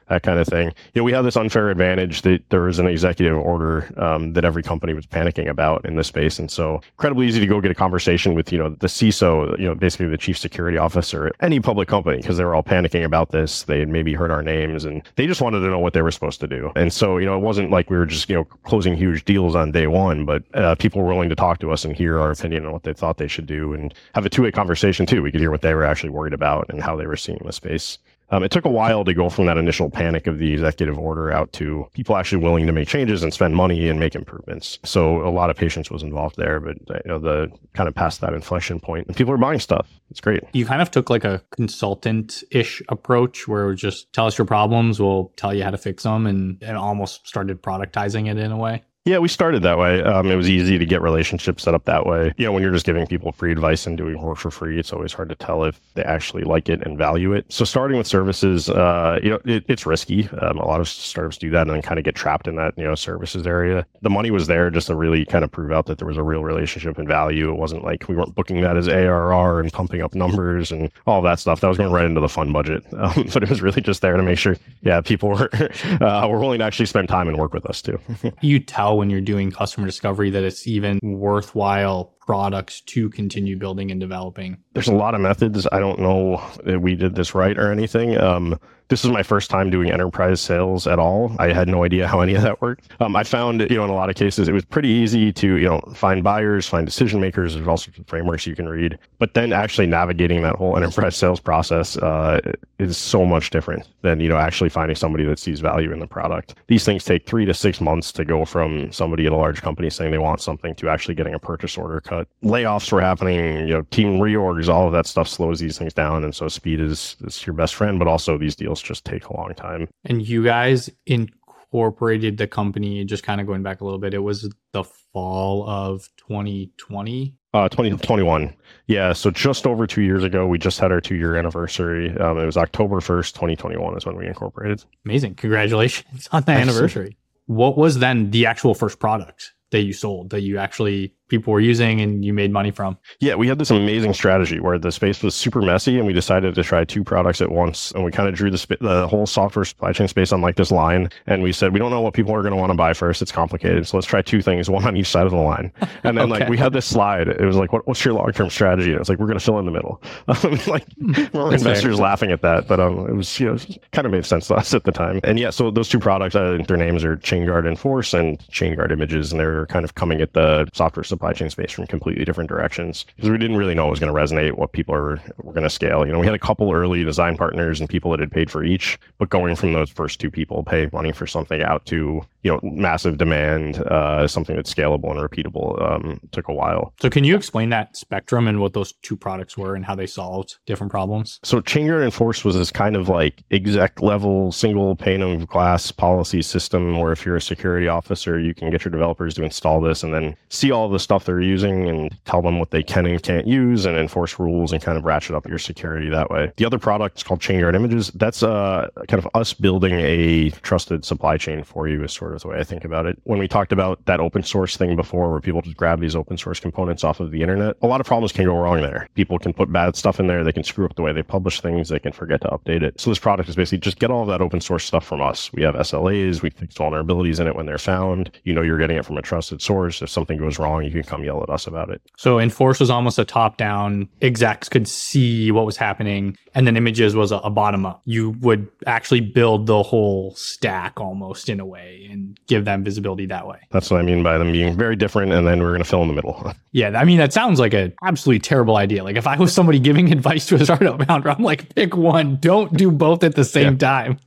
that 0.09 0.23
kind 0.23 0.39
of 0.39 0.47
thing. 0.47 0.67
You 0.93 0.99
know 0.99 1.03
we 1.03 1.11
have 1.13 1.23
this 1.23 1.37
unfair 1.37 1.69
advantage 1.69 2.23
that 2.23 2.41
there 2.49 2.61
was 2.61 2.79
an 2.79 2.87
executive 2.87 3.37
order 3.37 3.91
um, 3.97 4.33
that 4.33 4.43
every 4.43 4.63
company 4.63 4.93
was 4.93 5.05
panicking 5.05 5.47
about 5.47 5.85
in 5.85 5.95
this 5.95 6.07
space. 6.07 6.39
And 6.39 6.51
so 6.51 6.81
incredibly 6.93 7.27
easy 7.27 7.39
to 7.39 7.47
go 7.47 7.61
get 7.61 7.71
a 7.71 7.75
conversation 7.75 8.33
with 8.33 8.51
you 8.51 8.57
know 8.57 8.69
the 8.69 8.87
ciso 8.87 9.57
you 9.57 9.65
know 9.65 9.75
basically 9.75 10.07
the 10.07 10.17
chief 10.17 10.37
security 10.37 10.77
officer 10.77 11.27
at 11.27 11.35
any 11.41 11.59
public 11.59 11.87
company 11.87 12.17
because 12.17 12.37
they 12.37 12.43
were 12.43 12.55
all 12.55 12.63
panicking 12.63 13.05
about 13.05 13.31
this. 13.31 13.63
They 13.63 13.79
had 13.79 13.89
maybe 13.89 14.13
heard 14.13 14.31
our 14.31 14.43
names 14.43 14.83
and 14.83 15.03
they 15.15 15.27
just 15.27 15.41
wanted 15.41 15.59
to 15.59 15.67
know 15.67 15.79
what 15.79 15.93
they 15.93 16.01
were 16.01 16.11
supposed 16.11 16.39
to 16.41 16.47
do. 16.47 16.71
And 16.75 16.91
so 16.91 17.17
you 17.17 17.25
know 17.25 17.35
it 17.35 17.41
wasn't 17.41 17.71
like 17.71 17.89
we 17.89 17.97
were 17.97 18.05
just 18.05 18.29
you 18.29 18.35
know 18.35 18.43
closing 18.43 18.95
huge 18.95 19.25
deals 19.25 19.55
on 19.55 19.71
day 19.71 19.87
one 19.87 20.25
but 20.25 20.43
uh, 20.55 20.75
people 20.75 21.01
were 21.01 21.09
willing 21.13 21.29
to 21.29 21.35
talk 21.35 21.59
to 21.59 21.71
us 21.71 21.85
and 21.85 21.95
hear 21.95 22.19
our 22.19 22.31
opinion 22.31 22.65
on 22.65 22.71
what 22.71 22.83
they 22.83 22.93
thought 22.93 23.17
they 23.17 23.27
should 23.27 23.45
do 23.45 23.73
and 23.73 23.93
have 24.15 24.25
a 24.25 24.29
two-way 24.29 24.51
conversation 24.51 25.05
too. 25.05 25.21
We 25.21 25.31
could 25.31 25.41
hear 25.41 25.51
what 25.51 25.61
they 25.61 25.73
were 25.73 25.83
actually 25.83 26.09
worried 26.09 26.33
about 26.33 26.67
and 26.69 26.81
how 26.81 26.95
they 26.95 27.05
were 27.05 27.17
seeing 27.17 27.41
the 27.45 27.53
space 27.53 27.97
um, 28.31 28.43
it 28.43 28.51
took 28.51 28.65
a 28.65 28.69
while 28.69 29.03
to 29.05 29.13
go 29.13 29.29
from 29.29 29.45
that 29.45 29.57
initial 29.57 29.89
panic 29.89 30.27
of 30.27 30.37
the 30.37 30.53
executive 30.53 30.97
order 30.97 31.31
out 31.31 31.51
to 31.53 31.87
people 31.93 32.15
actually 32.15 32.41
willing 32.43 32.67
to 32.67 32.71
make 32.71 32.87
changes 32.87 33.23
and 33.23 33.33
spend 33.33 33.55
money 33.55 33.89
and 33.89 33.99
make 33.99 34.15
improvements. 34.15 34.79
So 34.83 35.27
a 35.27 35.29
lot 35.31 35.49
of 35.49 35.57
patience 35.57 35.89
was 35.89 36.03
involved 36.03 36.37
there, 36.37 36.59
but 36.59 36.77
uh, 36.89 36.99
you 37.05 37.11
know 37.11 37.19
the 37.19 37.51
kind 37.73 37.87
of 37.87 37.95
past 37.95 38.21
that 38.21 38.33
inflection 38.33 38.79
point, 38.79 39.07
and 39.07 39.15
people 39.15 39.33
are 39.33 39.37
buying 39.37 39.59
stuff. 39.59 39.87
It's 40.09 40.21
great. 40.21 40.43
You 40.53 40.65
kind 40.65 40.81
of 40.81 40.89
took 40.89 41.09
like 41.09 41.23
a 41.23 41.41
consultant-ish 41.51 42.81
approach, 42.89 43.47
where 43.47 43.73
just 43.73 44.11
tell 44.13 44.25
us 44.25 44.37
your 44.37 44.45
problems, 44.45 44.99
we'll 44.99 45.31
tell 45.35 45.53
you 45.53 45.63
how 45.63 45.71
to 45.71 45.77
fix 45.77 46.03
them, 46.03 46.25
and, 46.25 46.61
and 46.63 46.77
almost 46.77 47.27
started 47.27 47.61
productizing 47.61 48.29
it 48.29 48.37
in 48.37 48.51
a 48.51 48.57
way. 48.57 48.83
Yeah, 49.05 49.17
we 49.17 49.29
started 49.29 49.63
that 49.63 49.77
way. 49.77 50.03
Um, 50.03 50.29
it 50.29 50.35
was 50.35 50.49
easy 50.49 50.77
to 50.77 50.85
get 50.85 51.01
relationships 51.01 51.63
set 51.63 51.73
up 51.73 51.85
that 51.85 52.05
way. 52.05 52.33
You 52.37 52.45
know, 52.45 52.51
when 52.51 52.61
you're 52.61 52.71
just 52.71 52.85
giving 52.85 53.07
people 53.07 53.31
free 53.31 53.51
advice 53.51 53.87
and 53.87 53.97
doing 53.97 54.21
work 54.21 54.37
for 54.37 54.51
free, 54.51 54.77
it's 54.77 54.91
always 54.91 55.13
hard 55.13 55.29
to 55.29 55.35
tell 55.35 55.63
if 55.63 55.79
they 55.95 56.03
actually 56.03 56.43
like 56.43 56.69
it 56.69 56.85
and 56.85 56.97
value 56.97 57.33
it. 57.33 57.45
So 57.51 57.63
starting 57.65 57.97
with 57.97 58.07
services, 58.07 58.69
uh, 58.69 59.19
you 59.23 59.29
know, 59.31 59.39
it, 59.45 59.63
it's 59.67 59.85
risky. 59.85 60.27
Um, 60.41 60.59
a 60.59 60.65
lot 60.65 60.81
of 60.81 60.87
startups 60.87 61.37
do 61.37 61.49
that 61.49 61.61
and 61.61 61.71
then 61.71 61.81
kind 61.81 61.97
of 61.97 62.03
get 62.03 62.13
trapped 62.13 62.47
in 62.47 62.57
that, 62.57 62.77
you 62.77 62.83
know, 62.83 62.93
services 62.93 63.47
area. 63.47 63.85
The 64.01 64.09
money 64.09 64.31
was 64.31 64.47
there 64.47 64.69
just 64.69 64.87
to 64.87 64.95
really 64.95 65.25
kind 65.25 65.45
of 65.45 65.51
prove 65.51 65.71
out 65.71 65.85
that 65.87 65.97
there 65.97 66.07
was 66.07 66.17
a 66.17 66.23
real 66.23 66.43
relationship 66.43 66.97
and 66.97 67.07
value. 67.07 67.49
It 67.49 67.57
wasn't 67.57 67.85
like 67.85 68.07
we 68.09 68.15
weren't 68.15 68.35
booking 68.35 68.61
that 68.61 68.75
as 68.75 68.89
ARR 68.89 69.61
and 69.61 69.71
pumping 69.71 70.01
up 70.01 70.13
numbers 70.13 70.71
and 70.73 70.91
all 71.07 71.21
that 71.21 71.39
stuff. 71.39 71.61
That 71.61 71.69
was 71.69 71.77
going 71.77 71.91
right 71.91 72.05
into 72.05 72.21
the 72.21 72.29
fund 72.29 72.53
budget. 72.53 72.85
Um, 72.99 73.29
but 73.33 73.43
it 73.43 73.49
was 73.49 73.61
really 73.61 73.81
just 73.81 74.01
there 74.01 74.17
to 74.17 74.21
make 74.23 74.37
sure, 74.37 74.57
yeah, 74.81 74.99
people 74.99 75.29
were, 75.29 75.49
uh, 76.01 76.27
were 76.29 76.37
willing 76.37 76.59
to 76.59 76.65
actually 76.65 76.85
spend 76.85 77.07
time 77.07 77.29
and 77.29 77.37
work 77.37 77.53
with 77.53 77.65
us 77.65 77.81
too. 77.81 77.97
you 78.41 78.59
tell 78.59 78.88
when 78.95 79.09
you're 79.09 79.21
doing 79.21 79.51
customer 79.51 79.85
discovery 79.85 80.29
that 80.31 80.43
it's 80.43 80.67
even 80.67 80.99
worthwhile 81.03 82.13
products 82.29 82.81
to 82.81 83.09
continue 83.09 83.57
building 83.57 83.89
and 83.89 83.99
developing? 83.99 84.55
There's 84.73 84.87
a 84.87 84.93
lot 84.93 85.15
of 85.15 85.21
methods. 85.21 85.67
I 85.71 85.79
don't 85.79 85.97
know 85.97 86.39
that 86.63 86.79
we 86.79 86.93
did 86.93 87.15
this 87.15 87.33
right 87.33 87.57
or 87.57 87.71
anything. 87.71 88.19
Um, 88.19 88.59
this 88.89 89.05
is 89.05 89.11
my 89.11 89.21
first 89.21 89.51
time 89.51 89.69
doing 89.69 89.91
enterprise 89.91 90.41
sales 90.41 90.87
at 90.87 90.97
all. 90.97 91.35
I 91.37 91.53
had 91.53 91.67
no 91.67 91.83
idea 91.83 92.07
how 92.07 92.21
any 92.21 92.33
of 92.33 92.41
that 92.41 92.59
worked. 92.59 92.91
Um, 92.99 93.15
I 93.15 93.23
found, 93.23 93.61
you 93.61 93.77
know, 93.77 93.83
in 93.83 93.91
a 93.91 93.95
lot 93.95 94.09
of 94.09 94.15
cases, 94.15 94.47
it 94.47 94.51
was 94.51 94.65
pretty 94.65 94.89
easy 94.89 95.31
to, 95.33 95.57
you 95.57 95.67
know, 95.67 95.79
find 95.93 96.23
buyers, 96.23 96.67
find 96.67 96.87
decision 96.87 97.21
makers. 97.21 97.53
There's 97.53 97.67
all 97.67 97.77
sorts 97.77 97.99
of 97.99 98.07
frameworks 98.07 98.47
you 98.47 98.55
can 98.55 98.67
read. 98.67 98.97
But 99.19 99.35
then 99.35 99.53
actually 99.53 99.85
navigating 99.85 100.41
that 100.41 100.55
whole 100.55 100.75
enterprise 100.75 101.15
sales 101.15 101.39
process 101.39 101.97
uh, 101.97 102.41
is 102.79 102.97
so 102.97 103.25
much 103.25 103.51
different 103.51 103.87
than, 104.01 104.19
you 104.19 104.29
know, 104.29 104.37
actually 104.37 104.69
finding 104.69 104.95
somebody 104.95 105.23
that 105.25 105.37
sees 105.37 105.59
value 105.59 105.91
in 105.91 105.99
the 105.99 106.07
product. 106.07 106.55
These 106.67 106.83
things 106.83 107.03
take 107.03 107.27
three 107.27 107.45
to 107.45 107.53
six 107.53 107.79
months 107.79 108.11
to 108.13 108.25
go 108.25 108.43
from 108.43 108.91
somebody 108.91 109.27
at 109.27 109.31
a 109.31 109.35
large 109.35 109.61
company 109.61 109.91
saying 109.91 110.09
they 110.09 110.17
want 110.17 110.41
something 110.41 110.73
to 110.75 110.89
actually 110.89 111.13
getting 111.13 111.35
a 111.35 111.39
purchase 111.39 111.77
order 111.77 112.01
cut. 112.01 112.18
But 112.19 112.27
layoffs 112.43 112.91
were 112.91 112.99
happening, 112.99 113.65
you 113.65 113.73
know, 113.73 113.81
team 113.91 114.19
reorgs, 114.19 114.67
all 114.67 114.87
of 114.87 114.91
that 114.91 115.07
stuff 115.07 115.29
slows 115.29 115.61
these 115.61 115.77
things 115.77 115.93
down. 115.93 116.25
And 116.25 116.35
so 116.35 116.49
speed 116.49 116.81
is, 116.81 117.15
is 117.21 117.47
your 117.47 117.53
best 117.53 117.75
friend, 117.75 117.97
but 117.97 118.09
also 118.09 118.37
these 118.37 118.57
deals 118.57 118.81
just 118.81 119.05
take 119.05 119.27
a 119.27 119.37
long 119.37 119.53
time. 119.53 119.87
And 120.03 120.27
you 120.27 120.43
guys 120.43 120.89
incorporated 121.05 122.37
the 122.37 122.45
company, 122.45 123.05
just 123.05 123.23
kind 123.23 123.39
of 123.39 123.47
going 123.47 123.63
back 123.63 123.79
a 123.79 123.85
little 123.85 123.99
bit, 123.99 124.13
it 124.13 124.19
was 124.19 124.49
the 124.73 124.83
fall 124.83 125.65
of 125.69 126.09
2020. 126.17 127.35
Uh, 127.53 127.69
2021. 127.69 128.53
Yeah. 128.87 129.13
So 129.13 129.31
just 129.31 129.65
over 129.65 129.87
two 129.87 130.01
years 130.01 130.25
ago, 130.25 130.45
we 130.45 130.57
just 130.57 130.77
had 130.77 130.91
our 130.91 130.99
two 130.99 131.15
year 131.15 131.37
anniversary. 131.37 132.09
Um, 132.17 132.37
it 132.37 132.45
was 132.45 132.57
October 132.57 132.97
1st, 132.97 133.31
2021 133.31 133.95
is 133.95 134.05
when 134.05 134.17
we 134.17 134.27
incorporated. 134.27 134.83
Amazing. 135.05 135.35
Congratulations 135.35 136.27
on 136.33 136.43
the 136.43 136.51
anniversary. 136.51 137.15
What 137.45 137.77
was 137.77 137.99
then 137.99 138.31
the 138.31 138.45
actual 138.45 138.73
first 138.73 138.99
product 138.99 139.53
that 139.71 139.83
you 139.83 139.93
sold 139.93 140.31
that 140.31 140.41
you 140.41 140.57
actually 140.57 141.13
people 141.29 141.53
were 141.53 141.59
using 141.59 142.01
and 142.01 142.25
you 142.25 142.33
made 142.33 142.51
money 142.51 142.71
from? 142.71 142.97
Yeah, 143.19 143.35
we 143.35 143.47
had 143.47 143.59
this 143.59 143.71
amazing 143.71 144.13
strategy 144.13 144.59
where 144.59 144.77
the 144.77 144.91
space 144.91 145.23
was 145.23 145.35
super 145.35 145.61
messy 145.61 145.97
and 145.97 146.05
we 146.05 146.13
decided 146.13 146.55
to 146.55 146.63
try 146.63 146.83
two 146.83 147.03
products 147.03 147.41
at 147.41 147.51
once. 147.51 147.91
And 147.91 148.03
we 148.03 148.11
kind 148.11 148.27
of 148.27 148.35
drew 148.35 148.51
the, 148.51 148.57
sp- 148.57 148.81
the 148.81 149.07
whole 149.07 149.25
software 149.25 149.65
supply 149.65 149.93
chain 149.93 150.07
space 150.07 150.31
on 150.31 150.41
like 150.41 150.55
this 150.55 150.71
line. 150.71 151.09
And 151.27 151.41
we 151.43 151.53
said, 151.53 151.73
we 151.73 151.79
don't 151.79 151.91
know 151.91 152.01
what 152.01 152.13
people 152.13 152.33
are 152.33 152.41
going 152.41 152.53
to 152.53 152.57
want 152.57 152.71
to 152.71 152.77
buy 152.77 152.93
first. 152.93 153.21
It's 153.21 153.31
complicated. 153.31 153.87
So 153.87 153.97
let's 153.97 154.07
try 154.07 154.21
two 154.21 154.41
things, 154.41 154.69
one 154.69 154.85
on 154.85 154.97
each 154.97 155.07
side 155.07 155.25
of 155.25 155.31
the 155.31 155.37
line. 155.37 155.71
And 156.03 156.17
then 156.17 156.31
okay. 156.31 156.39
like 156.39 156.49
we 156.49 156.57
had 156.57 156.71
this 156.71 156.85
slide. 156.85 157.27
It 157.27 157.41
was 157.41 157.57
like, 157.57 157.73
what, 157.73 157.85
what's 157.85 158.03
your 158.05 158.13
long 158.13 158.31
term 158.31 158.49
strategy? 158.49 158.87
And 158.87 158.95
it 158.95 158.99
was 158.99 159.09
like, 159.09 159.19
we're 159.19 159.27
going 159.27 159.37
to 159.37 159.43
fill 159.43 159.59
in 159.59 159.65
the 159.65 159.71
middle. 159.71 160.01
like, 160.67 160.85
more 161.33 161.53
investors 161.53 161.95
fair. 161.97 162.03
laughing 162.03 162.31
at 162.31 162.41
that. 162.41 162.67
But 162.67 162.79
um, 162.79 163.05
it 163.07 163.13
was, 163.13 163.39
you 163.39 163.47
know, 163.47 163.57
kind 163.91 164.05
of 164.05 164.11
made 164.11 164.25
sense 164.25 164.47
to 164.47 164.55
us 164.55 164.73
at 164.73 164.85
the 164.85 164.91
time. 164.91 165.19
And 165.25 165.37
yeah, 165.37 165.49
so 165.49 165.71
those 165.71 165.89
two 165.89 165.99
products, 165.99 166.35
uh, 166.35 166.59
their 166.67 166.77
names 166.77 167.03
are 167.03 167.17
ChainGuard 167.17 167.67
Enforce 167.67 168.13
and 168.13 168.39
ChainGuard 168.47 168.91
Images. 168.91 169.31
And 169.31 169.41
they're 169.41 169.65
kind 169.65 169.83
of 169.83 169.95
coming 169.95 170.21
at 170.21 170.33
the 170.33 170.69
software 170.73 171.03
supply 171.03 171.18
chain 171.33 171.49
space 171.49 171.71
from 171.71 171.87
completely 171.87 172.25
different 172.25 172.49
directions 172.49 173.05
because 173.15 173.29
we 173.29 173.37
didn't 173.37 173.57
really 173.57 173.75
know 173.75 173.87
it 173.87 173.91
was 173.91 173.99
going 173.99 174.13
to 174.13 174.19
resonate, 174.19 174.53
what 174.53 174.71
people 174.71 174.95
are 174.95 175.21
were 175.37 175.53
going 175.53 175.63
to 175.63 175.69
scale. 175.69 176.05
You 176.05 176.11
know, 176.11 176.19
we 176.19 176.25
had 176.25 176.35
a 176.35 176.39
couple 176.39 176.71
early 176.71 177.03
design 177.03 177.37
partners 177.37 177.79
and 177.79 177.89
people 177.89 178.11
that 178.11 178.19
had 178.19 178.31
paid 178.31 178.49
for 178.49 178.63
each, 178.63 178.99
but 179.17 179.29
going 179.29 179.55
from 179.55 179.73
those 179.73 179.89
first 179.89 180.19
two 180.19 180.31
people 180.31 180.63
pay 180.63 180.89
money 180.91 181.11
for 181.11 181.27
something 181.27 181.61
out 181.61 181.85
to 181.87 182.21
you 182.43 182.51
know 182.51 182.59
massive 182.63 183.17
demand, 183.17 183.79
uh, 183.83 184.27
something 184.27 184.55
that's 184.55 184.73
scalable 184.73 185.11
and 185.11 185.19
repeatable, 185.19 185.81
um, 185.81 186.19
took 186.31 186.47
a 186.47 186.53
while. 186.53 186.93
So, 187.01 187.09
can 187.09 187.23
you 187.23 187.35
explain 187.35 187.69
that 187.69 187.95
spectrum 187.97 188.47
and 188.47 188.59
what 188.59 188.73
those 188.73 188.93
two 189.01 189.17
products 189.17 189.57
were 189.57 189.75
and 189.75 189.85
how 189.85 189.95
they 189.95 190.07
solved 190.07 190.57
different 190.65 190.91
problems? 190.91 191.39
So, 191.43 191.61
ChainGuard 191.61 192.13
Force 192.13 192.45
was 192.45 192.55
this 192.55 192.71
kind 192.71 192.95
of 192.95 193.09
like 193.09 193.43
exec 193.51 194.01
level 194.01 194.51
single 194.51 194.95
pane 194.95 195.21
of 195.21 195.47
glass 195.47 195.91
policy 195.91 196.41
system 196.41 196.97
where 196.97 197.11
if 197.11 197.25
you're 197.25 197.35
a 197.35 197.41
security 197.41 197.87
officer, 197.87 198.39
you 198.39 198.53
can 198.53 198.69
get 198.69 198.85
your 198.85 198.91
developers 198.91 199.35
to 199.35 199.43
install 199.43 199.81
this 199.81 200.03
and 200.03 200.13
then 200.13 200.35
see 200.49 200.71
all 200.71 200.89
the 200.89 200.99
stuff 201.09 201.25
they're 201.25 201.41
using 201.41 201.89
and 201.89 202.15
tell 202.25 202.39
them 202.39 202.59
what 202.59 202.69
they 202.69 202.83
can 202.83 203.07
and 203.07 203.23
can't 203.23 203.47
use 203.47 203.83
and 203.87 203.97
enforce 203.97 204.37
rules 204.37 204.71
and 204.71 204.79
kind 204.79 204.95
of 204.95 205.03
ratchet 205.03 205.35
up 205.35 205.47
your 205.47 205.57
security 205.57 206.07
that 206.07 206.29
way. 206.29 206.51
The 206.57 206.65
other 206.65 206.77
product 206.77 207.17
is 207.17 207.23
called 207.23 207.39
ChainGuard 207.39 207.73
Images. 207.73 208.11
That's 208.11 208.43
uh, 208.43 208.87
kind 209.07 209.17
of 209.17 209.27
us 209.33 209.51
building 209.51 209.93
a 209.95 210.51
trusted 210.61 211.03
supply 211.03 211.37
chain 211.37 211.63
for 211.63 211.87
you 211.87 212.03
is 212.03 212.13
sort 212.13 212.35
of 212.35 212.43
the 212.43 212.49
way 212.49 212.59
I 212.59 212.63
think 212.63 212.85
about 212.85 213.07
it. 213.07 213.17
When 213.23 213.39
we 213.39 213.47
talked 213.47 213.71
about 213.71 214.05
that 214.05 214.19
open 214.19 214.43
source 214.43 214.77
thing 214.77 214.95
before 214.95 215.31
where 215.31 215.41
people 215.41 215.63
just 215.63 215.77
grab 215.77 215.99
these 215.99 216.15
open 216.15 216.37
source 216.37 216.59
components 216.59 217.03
off 217.03 217.19
of 217.19 217.31
the 217.31 217.41
internet, 217.41 217.75
a 217.81 217.87
lot 217.87 218.01
of 218.01 218.05
problems 218.05 218.31
can 218.31 218.45
go 218.45 218.55
wrong 218.55 218.83
there. 218.83 219.09
People 219.15 219.39
can 219.39 219.51
put 219.51 219.71
bad 219.71 219.95
stuff 219.95 220.19
in 220.19 220.27
there. 220.27 220.43
They 220.43 220.51
can 220.51 220.63
screw 220.63 220.85
up 220.85 220.95
the 220.95 221.01
way 221.01 221.11
they 221.11 221.23
publish 221.23 221.59
things. 221.59 221.89
They 221.89 221.97
can 221.97 222.11
forget 222.11 222.41
to 222.41 222.49
update 222.49 222.83
it. 222.83 223.01
So 223.01 223.09
this 223.09 223.17
product 223.17 223.49
is 223.49 223.55
basically 223.55 223.79
just 223.79 223.97
get 223.97 224.11
all 224.11 224.21
of 224.21 224.27
that 224.27 224.41
open 224.41 224.61
source 224.61 224.85
stuff 224.85 225.05
from 225.07 225.21
us. 225.21 225.51
We 225.53 225.63
have 225.63 225.73
SLAs. 225.73 226.43
We 226.43 226.51
fix 226.51 226.75
vulnerabilities 226.75 227.39
in 227.39 227.47
it 227.47 227.55
when 227.55 227.65
they're 227.65 227.79
found. 227.79 228.29
You 228.43 228.53
know, 228.53 228.61
you're 228.61 228.77
getting 228.77 228.97
it 228.97 229.05
from 229.05 229.17
a 229.17 229.23
trusted 229.23 229.59
source. 229.59 230.03
If 230.03 230.09
something 230.11 230.37
goes 230.37 230.59
wrong, 230.59 230.83
you 230.83 230.98
can 231.01 231.09
come 231.09 231.23
yell 231.23 231.43
at 231.43 231.49
us 231.49 231.67
about 231.67 231.89
it. 231.89 232.01
So 232.17 232.39
Enforce 232.39 232.79
was 232.79 232.89
almost 232.89 233.19
a 233.19 233.25
top 233.25 233.57
down. 233.57 234.07
Execs 234.21 234.69
could 234.69 234.87
see 234.87 235.51
what 235.51 235.65
was 235.65 235.77
happening. 235.77 236.37
And 236.55 236.65
then 236.65 236.77
Images 236.77 237.15
was 237.15 237.31
a, 237.31 237.37
a 237.37 237.49
bottom 237.49 237.85
up. 237.85 238.01
You 238.05 238.31
would 238.41 238.67
actually 238.85 239.21
build 239.21 239.67
the 239.67 239.83
whole 239.83 240.33
stack 240.35 240.99
almost 240.99 241.49
in 241.49 241.59
a 241.59 241.65
way 241.65 242.07
and 242.09 242.39
give 242.47 242.65
them 242.65 242.83
visibility 242.83 243.25
that 243.27 243.47
way. 243.47 243.59
That's 243.71 243.91
what 243.91 243.99
I 243.99 244.03
mean 244.03 244.23
by 244.23 244.37
them 244.37 244.51
being 244.51 244.75
very 244.75 244.95
different. 244.95 245.31
And 245.31 245.45
then 245.47 245.59
we're 245.59 245.69
going 245.69 245.83
to 245.83 245.89
fill 245.89 246.01
in 246.01 246.07
the 246.07 246.13
middle. 246.13 246.53
yeah. 246.71 246.97
I 246.97 247.05
mean, 247.05 247.17
that 247.17 247.33
sounds 247.33 247.59
like 247.59 247.73
an 247.73 247.93
absolutely 248.03 248.39
terrible 248.39 248.77
idea. 248.77 249.03
Like 249.03 249.15
if 249.15 249.27
I 249.27 249.37
was 249.37 249.53
somebody 249.53 249.79
giving 249.79 250.11
advice 250.11 250.45
to 250.47 250.55
a 250.55 250.65
startup 250.65 251.03
founder, 251.05 251.29
I'm 251.29 251.43
like, 251.43 251.73
pick 251.75 251.95
one. 251.95 252.37
Don't 252.37 252.73
do 252.75 252.91
both 252.91 253.23
at 253.23 253.35
the 253.35 253.45
same 253.45 253.73
yeah. 253.73 253.77
time. 253.77 254.19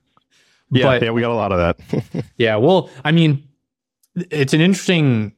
Yeah, 0.73 0.85
but, 0.85 1.03
yeah, 1.03 1.11
we 1.11 1.21
got 1.21 1.31
a 1.31 1.35
lot 1.35 1.53
of 1.53 1.59
that. 1.59 2.25
yeah, 2.39 2.57
well, 2.57 2.89
I 3.05 3.13
mean, 3.13 3.47
it's 4.15 4.55
an 4.55 4.63
interesting 4.63 5.35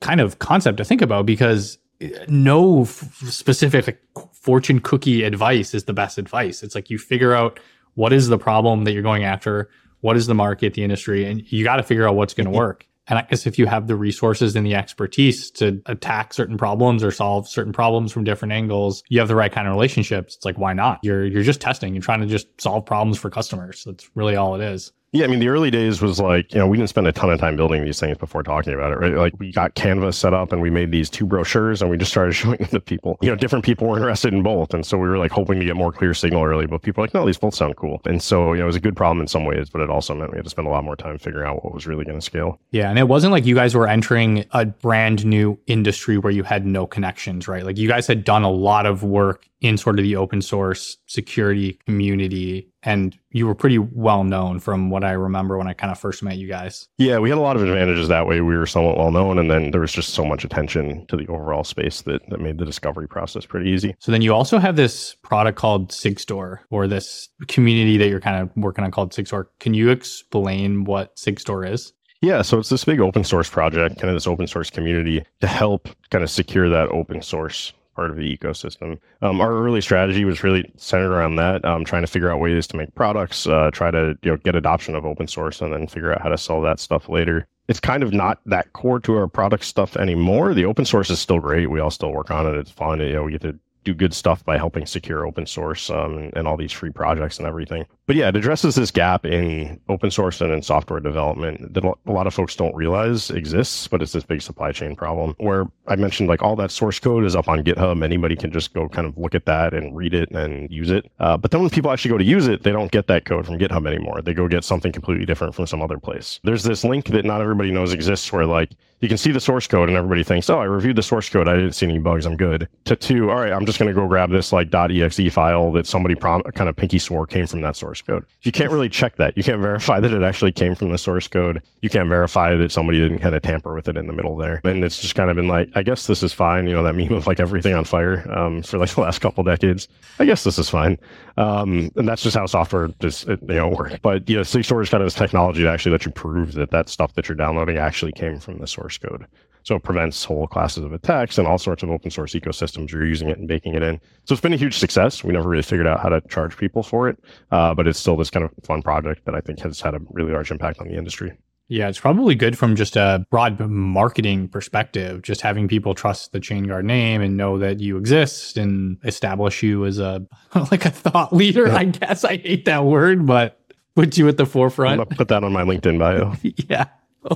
kind 0.00 0.20
of 0.20 0.38
concept 0.38 0.78
to 0.78 0.84
think 0.84 1.02
about 1.02 1.26
because 1.26 1.78
eh, 2.00 2.10
no 2.28 2.82
f- 2.82 3.10
specific 3.28 4.02
fortune 4.32 4.80
cookie 4.80 5.22
advice 5.22 5.74
is 5.74 5.84
the 5.84 5.92
best 5.92 6.18
advice. 6.18 6.62
It's 6.62 6.74
like 6.74 6.90
you 6.90 6.98
figure 6.98 7.32
out 7.32 7.60
what 7.94 8.12
is 8.12 8.28
the 8.28 8.38
problem 8.38 8.84
that 8.84 8.92
you're 8.92 9.02
going 9.02 9.24
after, 9.24 9.70
what 10.00 10.16
is 10.16 10.26
the 10.26 10.34
market, 10.34 10.74
the 10.74 10.84
industry, 10.84 11.24
and 11.24 11.50
you 11.50 11.64
got 11.64 11.76
to 11.76 11.82
figure 11.82 12.06
out 12.06 12.14
what's 12.14 12.34
going 12.34 12.44
to 12.44 12.50
mm-hmm. 12.50 12.58
work. 12.58 12.86
And 13.08 13.18
I 13.18 13.22
guess 13.22 13.46
if 13.46 13.58
you 13.58 13.66
have 13.66 13.86
the 13.86 13.94
resources 13.94 14.56
and 14.56 14.66
the 14.66 14.74
expertise 14.74 15.50
to 15.52 15.80
attack 15.86 16.34
certain 16.34 16.58
problems 16.58 17.04
or 17.04 17.12
solve 17.12 17.48
certain 17.48 17.72
problems 17.72 18.10
from 18.10 18.24
different 18.24 18.52
angles, 18.52 19.02
you 19.08 19.20
have 19.20 19.28
the 19.28 19.36
right 19.36 19.52
kind 19.52 19.68
of 19.68 19.74
relationships. 19.74 20.34
It's 20.34 20.44
like, 20.44 20.58
why 20.58 20.72
not? 20.72 20.98
You're 21.02 21.24
you're 21.24 21.44
just 21.44 21.60
testing. 21.60 21.94
You're 21.94 22.02
trying 22.02 22.20
to 22.20 22.26
just 22.26 22.48
solve 22.60 22.84
problems 22.84 23.16
for 23.18 23.30
customers. 23.30 23.84
That's 23.84 24.10
really 24.16 24.34
all 24.34 24.60
it 24.60 24.60
is. 24.60 24.92
Yeah, 25.16 25.24
I 25.24 25.28
mean, 25.28 25.38
the 25.38 25.48
early 25.48 25.70
days 25.70 26.02
was 26.02 26.20
like, 26.20 26.52
you 26.52 26.58
know, 26.58 26.66
we 26.66 26.76
didn't 26.76 26.90
spend 26.90 27.06
a 27.06 27.12
ton 27.12 27.30
of 27.30 27.40
time 27.40 27.56
building 27.56 27.82
these 27.82 27.98
things 27.98 28.18
before 28.18 28.42
talking 28.42 28.74
about 28.74 28.92
it, 28.92 28.98
right? 28.98 29.14
Like, 29.14 29.32
we 29.38 29.50
got 29.50 29.74
Canvas 29.74 30.18
set 30.18 30.34
up 30.34 30.52
and 30.52 30.60
we 30.60 30.68
made 30.68 30.90
these 30.90 31.08
two 31.08 31.24
brochures 31.24 31.80
and 31.80 31.90
we 31.90 31.96
just 31.96 32.10
started 32.10 32.32
showing 32.34 32.58
them 32.58 32.68
to 32.68 32.80
people. 32.80 33.16
You 33.22 33.30
know, 33.30 33.36
different 33.36 33.64
people 33.64 33.88
were 33.88 33.96
interested 33.96 34.34
in 34.34 34.42
both. 34.42 34.74
And 34.74 34.84
so 34.84 34.98
we 34.98 35.08
were 35.08 35.16
like 35.16 35.30
hoping 35.30 35.58
to 35.58 35.64
get 35.64 35.74
more 35.74 35.90
clear 35.90 36.12
signal 36.12 36.44
early, 36.44 36.66
but 36.66 36.82
people 36.82 37.00
were 37.00 37.06
like, 37.06 37.14
no, 37.14 37.24
these 37.24 37.38
both 37.38 37.54
sound 37.54 37.76
cool. 37.76 38.02
And 38.04 38.22
so, 38.22 38.52
you 38.52 38.58
know, 38.58 38.64
it 38.64 38.66
was 38.66 38.76
a 38.76 38.80
good 38.80 38.94
problem 38.94 39.22
in 39.22 39.26
some 39.26 39.46
ways, 39.46 39.70
but 39.70 39.80
it 39.80 39.88
also 39.88 40.14
meant 40.14 40.32
we 40.32 40.36
had 40.36 40.44
to 40.44 40.50
spend 40.50 40.68
a 40.68 40.70
lot 40.70 40.84
more 40.84 40.96
time 40.96 41.16
figuring 41.18 41.48
out 41.48 41.64
what 41.64 41.72
was 41.72 41.86
really 41.86 42.04
going 42.04 42.18
to 42.18 42.24
scale. 42.24 42.60
Yeah. 42.72 42.90
And 42.90 42.98
it 42.98 43.08
wasn't 43.08 43.32
like 43.32 43.46
you 43.46 43.54
guys 43.54 43.74
were 43.74 43.88
entering 43.88 44.44
a 44.50 44.66
brand 44.66 45.24
new 45.24 45.58
industry 45.66 46.18
where 46.18 46.32
you 46.32 46.42
had 46.42 46.66
no 46.66 46.86
connections, 46.86 47.48
right? 47.48 47.64
Like, 47.64 47.78
you 47.78 47.88
guys 47.88 48.06
had 48.06 48.24
done 48.24 48.42
a 48.42 48.50
lot 48.50 48.84
of 48.84 49.02
work 49.02 49.48
in 49.60 49.76
sort 49.76 49.98
of 49.98 50.02
the 50.02 50.16
open 50.16 50.42
source 50.42 50.98
security 51.06 51.78
community 51.86 52.68
and 52.86 53.18
you 53.30 53.46
were 53.46 53.54
pretty 53.54 53.78
well 53.78 54.22
known 54.22 54.60
from 54.60 54.90
what 54.90 55.02
I 55.02 55.10
remember 55.10 55.58
when 55.58 55.66
I 55.66 55.72
kind 55.72 55.90
of 55.90 55.98
first 55.98 56.22
met 56.22 56.38
you 56.38 56.46
guys. 56.46 56.88
Yeah, 56.98 57.18
we 57.18 57.28
had 57.28 57.36
a 57.36 57.40
lot 57.40 57.56
of 57.56 57.62
advantages 57.62 58.06
that 58.08 58.26
way. 58.28 58.40
We 58.40 58.56
were 58.56 58.66
somewhat 58.66 58.96
well 58.96 59.10
known, 59.10 59.38
and 59.38 59.50
then 59.50 59.72
there 59.72 59.80
was 59.80 59.92
just 59.92 60.10
so 60.10 60.24
much 60.24 60.44
attention 60.44 61.04
to 61.08 61.16
the 61.16 61.26
overall 61.26 61.64
space 61.64 62.02
that, 62.02 62.22
that 62.30 62.40
made 62.40 62.58
the 62.58 62.64
discovery 62.64 63.08
process 63.08 63.44
pretty 63.44 63.70
easy. 63.70 63.96
So 63.98 64.12
then 64.12 64.22
you 64.22 64.32
also 64.32 64.58
have 64.58 64.76
this 64.76 65.16
product 65.16 65.58
called 65.58 65.90
SigStore, 65.90 66.60
or 66.70 66.86
this 66.86 67.28
community 67.48 67.96
that 67.98 68.08
you're 68.08 68.20
kind 68.20 68.40
of 68.40 68.56
working 68.56 68.84
on 68.84 68.92
called 68.92 69.12
SigStore. 69.12 69.46
Can 69.58 69.74
you 69.74 69.90
explain 69.90 70.84
what 70.84 71.16
SigStore 71.16 71.68
is? 71.68 71.92
Yeah, 72.22 72.42
so 72.42 72.58
it's 72.58 72.68
this 72.68 72.84
big 72.84 73.00
open 73.00 73.24
source 73.24 73.50
project, 73.50 73.98
kind 73.98 74.10
of 74.10 74.14
this 74.14 74.28
open 74.28 74.46
source 74.46 74.70
community 74.70 75.24
to 75.40 75.46
help 75.46 75.88
kind 76.10 76.24
of 76.24 76.30
secure 76.30 76.68
that 76.68 76.88
open 76.88 77.20
source 77.20 77.72
part 77.96 78.10
of 78.10 78.16
the 78.16 78.36
ecosystem. 78.36 78.98
Um, 79.22 79.40
our 79.40 79.52
early 79.52 79.80
strategy 79.80 80.24
was 80.24 80.44
really 80.44 80.70
centered 80.76 81.12
around 81.12 81.36
that, 81.36 81.64
um, 81.64 81.84
trying 81.84 82.02
to 82.02 82.06
figure 82.06 82.30
out 82.30 82.38
ways 82.38 82.66
to 82.68 82.76
make 82.76 82.94
products, 82.94 83.46
uh, 83.46 83.70
try 83.72 83.90
to 83.90 84.16
you 84.22 84.30
know 84.30 84.36
get 84.36 84.54
adoption 84.54 84.94
of 84.94 85.04
open 85.04 85.26
source, 85.26 85.60
and 85.60 85.72
then 85.72 85.88
figure 85.88 86.12
out 86.12 86.22
how 86.22 86.28
to 86.28 86.38
sell 86.38 86.60
that 86.60 86.78
stuff 86.78 87.08
later. 87.08 87.48
It's 87.68 87.80
kind 87.80 88.04
of 88.04 88.12
not 88.12 88.38
that 88.46 88.72
core 88.74 89.00
to 89.00 89.16
our 89.16 89.26
product 89.26 89.64
stuff 89.64 89.96
anymore. 89.96 90.54
The 90.54 90.66
open 90.66 90.84
source 90.84 91.10
is 91.10 91.18
still 91.18 91.40
great. 91.40 91.68
We 91.68 91.80
all 91.80 91.90
still 91.90 92.12
work 92.12 92.30
on 92.30 92.46
it. 92.46 92.56
It's 92.56 92.70
fun. 92.70 93.00
You 93.00 93.14
know, 93.14 93.24
we 93.24 93.32
get 93.32 93.40
to 93.40 93.58
do 93.86 93.94
good 93.94 94.12
stuff 94.12 94.44
by 94.44 94.58
helping 94.58 94.84
secure 94.84 95.24
open 95.24 95.46
source 95.46 95.88
um, 95.88 96.30
and, 96.34 96.46
all 96.46 96.56
these 96.56 96.72
free 96.72 96.90
projects 96.90 97.38
and 97.38 97.46
everything. 97.46 97.86
But 98.06 98.16
yeah, 98.16 98.28
it 98.28 98.36
addresses 98.36 98.74
this 98.74 98.90
gap 98.90 99.24
in 99.24 99.80
open 99.88 100.10
source 100.10 100.40
and 100.40 100.52
in 100.52 100.62
software 100.62 101.00
development 101.00 101.74
that 101.74 101.84
a 101.84 102.12
lot 102.12 102.26
of 102.26 102.34
folks 102.34 102.54
don't 102.54 102.74
realize 102.74 103.30
exists, 103.30 103.88
but 103.88 104.02
it's 104.02 104.12
this 104.12 104.24
big 104.24 104.42
supply 104.42 104.72
chain 104.72 104.94
problem 104.94 105.34
where 105.38 105.66
I 105.86 105.96
mentioned 105.96 106.28
like 106.28 106.42
all 106.42 106.56
that 106.56 106.70
source 106.70 106.98
code 106.98 107.24
is 107.24 107.34
up 107.34 107.48
on 107.48 107.64
GitHub. 107.64 108.04
Anybody 108.04 108.36
can 108.36 108.52
just 108.52 108.74
go 108.74 108.88
kind 108.88 109.06
of 109.06 109.16
look 109.16 109.34
at 109.34 109.46
that 109.46 109.72
and 109.72 109.96
read 109.96 110.14
it 110.14 110.30
and 110.30 110.70
use 110.70 110.90
it. 110.90 111.10
Uh, 111.18 111.36
but 111.36 111.50
then 111.50 111.60
when 111.60 111.70
people 111.70 111.90
actually 111.90 112.10
go 112.10 112.18
to 112.18 112.24
use 112.24 112.48
it, 112.48 112.62
they 112.62 112.72
don't 112.72 112.92
get 112.92 113.06
that 113.06 113.24
code 113.24 113.46
from 113.46 113.58
GitHub 113.58 113.86
anymore. 113.86 114.20
They 114.20 114.34
go 114.34 114.48
get 114.48 114.64
something 114.64 114.92
completely 114.92 115.26
different 115.26 115.54
from 115.54 115.66
some 115.66 115.82
other 115.82 115.98
place. 115.98 116.40
There's 116.42 116.64
this 116.64 116.84
link 116.84 117.06
that 117.06 117.24
not 117.24 117.40
everybody 117.40 117.70
knows 117.70 117.92
exists 117.92 118.32
where 118.32 118.46
like 118.46 118.70
you 119.00 119.08
can 119.08 119.18
see 119.18 119.30
the 119.30 119.40
source 119.40 119.66
code 119.66 119.88
and 119.88 119.96
everybody 119.96 120.24
thinks, 120.24 120.48
oh, 120.48 120.58
I 120.58 120.64
reviewed 120.64 120.96
the 120.96 121.02
source 121.02 121.28
code. 121.28 121.48
I 121.48 121.54
didn't 121.54 121.72
see 121.72 121.86
any 121.86 121.98
bugs. 121.98 122.24
I'm 122.24 122.36
good. 122.36 122.68
To 122.86 122.96
two, 122.96 123.30
all 123.30 123.36
right, 123.36 123.52
I'm 123.52 123.66
just 123.66 123.78
going 123.78 123.88
to 123.88 123.94
go 123.94 124.06
grab 124.08 124.30
this 124.30 124.52
like 124.52 124.72
.exe 124.72 125.32
file 125.32 125.70
that 125.72 125.86
somebody 125.86 126.14
prom- 126.14 126.42
kind 126.54 126.70
of 126.70 126.76
pinky 126.76 126.98
swore 126.98 127.26
came 127.26 127.46
from 127.46 127.60
that 127.60 127.76
source 127.76 128.00
code. 128.00 128.24
You 128.42 128.52
can't 128.52 128.70
really 128.70 128.88
check 128.88 129.16
that. 129.16 129.36
You 129.36 129.42
can't 129.42 129.60
verify 129.60 130.00
that 130.00 130.12
it 130.12 130.22
actually 130.22 130.52
came 130.52 130.74
from 130.74 130.92
the 130.92 130.98
source 130.98 131.28
code. 131.28 131.62
You 131.82 131.90
can't 131.90 132.08
verify 132.08 132.54
that 132.56 132.72
somebody 132.72 132.98
didn't 132.98 133.18
kind 133.18 133.34
of 133.34 133.42
tamper 133.42 133.74
with 133.74 133.88
it 133.88 133.96
in 133.96 134.06
the 134.06 134.12
middle 134.12 134.36
there. 134.36 134.60
And 134.64 134.82
it's 134.82 135.00
just 135.00 135.14
kind 135.14 135.28
of 135.28 135.36
been 135.36 135.48
like, 135.48 135.68
I 135.74 135.82
guess 135.82 136.06
this 136.06 136.22
is 136.22 136.32
fine. 136.32 136.66
You 136.66 136.74
know, 136.74 136.82
that 136.82 136.94
meme 136.94 137.12
of 137.12 137.26
like 137.26 137.40
everything 137.40 137.74
on 137.74 137.84
fire 137.84 138.26
um, 138.32 138.62
for 138.62 138.78
like 138.78 138.90
the 138.94 139.02
last 139.02 139.18
couple 139.18 139.44
decades. 139.44 139.88
I 140.18 140.24
guess 140.24 140.42
this 140.42 140.58
is 140.58 140.70
fine. 140.70 140.98
Um, 141.36 141.90
and 141.96 142.08
that's 142.08 142.22
just 142.22 142.36
how 142.36 142.46
software 142.46 142.88
just, 143.00 143.26
you 143.28 143.38
know, 143.42 143.68
works. 143.68 143.96
But, 144.02 144.28
you 144.28 144.36
know, 144.36 144.42
SigStore 144.42 144.82
is 144.82 144.88
kind 144.88 145.02
of 145.02 145.06
this 145.06 145.14
technology 145.14 145.62
to 145.62 145.68
actually 145.68 145.92
let 145.92 146.06
you 146.06 146.12
prove 146.12 146.54
that 146.54 146.70
that 146.70 146.88
stuff 146.88 147.12
that 147.14 147.28
you're 147.28 147.36
downloading 147.36 147.76
actually 147.76 148.12
came 148.12 148.38
from 148.38 148.58
the 148.58 148.66
source 148.66 148.96
code. 148.96 149.26
So 149.64 149.74
it 149.74 149.82
prevents 149.82 150.22
whole 150.22 150.46
classes 150.46 150.84
of 150.84 150.92
attacks 150.92 151.38
and 151.38 151.46
all 151.46 151.58
sorts 151.58 151.82
of 151.82 151.90
open 151.90 152.10
source 152.10 152.34
ecosystems. 152.34 152.90
You're 152.92 153.04
using 153.04 153.28
it 153.28 153.36
and 153.36 153.48
baking 153.48 153.74
it 153.74 153.82
in. 153.82 154.00
So 154.24 154.32
it's 154.32 154.40
been 154.40 154.52
a 154.52 154.56
huge 154.56 154.78
success. 154.78 155.24
We 155.24 155.32
never 155.32 155.48
really 155.48 155.62
figured 155.62 155.88
out 155.88 155.98
how 156.00 156.08
to 156.08 156.20
charge 156.28 156.56
people 156.56 156.84
for 156.84 157.08
it, 157.08 157.18
uh, 157.50 157.74
but 157.74 157.88
it's 157.88 157.98
still 157.98 158.16
this 158.16 158.30
kind 158.30 158.44
of 158.44 158.52
fun 158.62 158.80
project 158.80 159.24
that 159.24 159.34
I 159.34 159.40
think 159.40 159.58
has 159.60 159.80
had 159.80 159.94
a 159.94 160.00
really 160.10 160.32
large 160.32 160.52
impact 160.52 160.78
on 160.78 160.86
the 160.86 160.96
industry. 160.96 161.32
Yeah, 161.68 161.88
it's 161.88 161.98
probably 161.98 162.36
good 162.36 162.56
from 162.56 162.76
just 162.76 162.96
a 162.96 163.26
broad 163.30 163.58
marketing 163.58 164.48
perspective, 164.48 165.22
just 165.22 165.40
having 165.40 165.66
people 165.66 165.94
trust 165.94 166.30
the 166.32 166.38
ChainGuard 166.38 166.84
name 166.84 167.20
and 167.22 167.36
know 167.36 167.58
that 167.58 167.80
you 167.80 167.96
exist 167.96 168.56
and 168.56 168.98
establish 169.04 169.62
you 169.62 169.84
as 169.84 169.98
a 169.98 170.24
like 170.70 170.84
a 170.84 170.90
thought 170.90 171.32
leader. 171.32 171.66
Yeah. 171.66 171.76
I 171.76 171.84
guess 171.86 172.24
I 172.24 172.36
hate 172.36 172.66
that 172.66 172.84
word, 172.84 173.26
but 173.26 173.58
put 173.96 174.16
you 174.16 174.28
at 174.28 174.36
the 174.36 174.46
forefront. 174.46 175.10
put 175.10 175.28
that 175.28 175.42
on 175.42 175.52
my 175.52 175.62
LinkedIn 175.62 175.98
bio. 175.98 176.34
yeah 176.68 176.86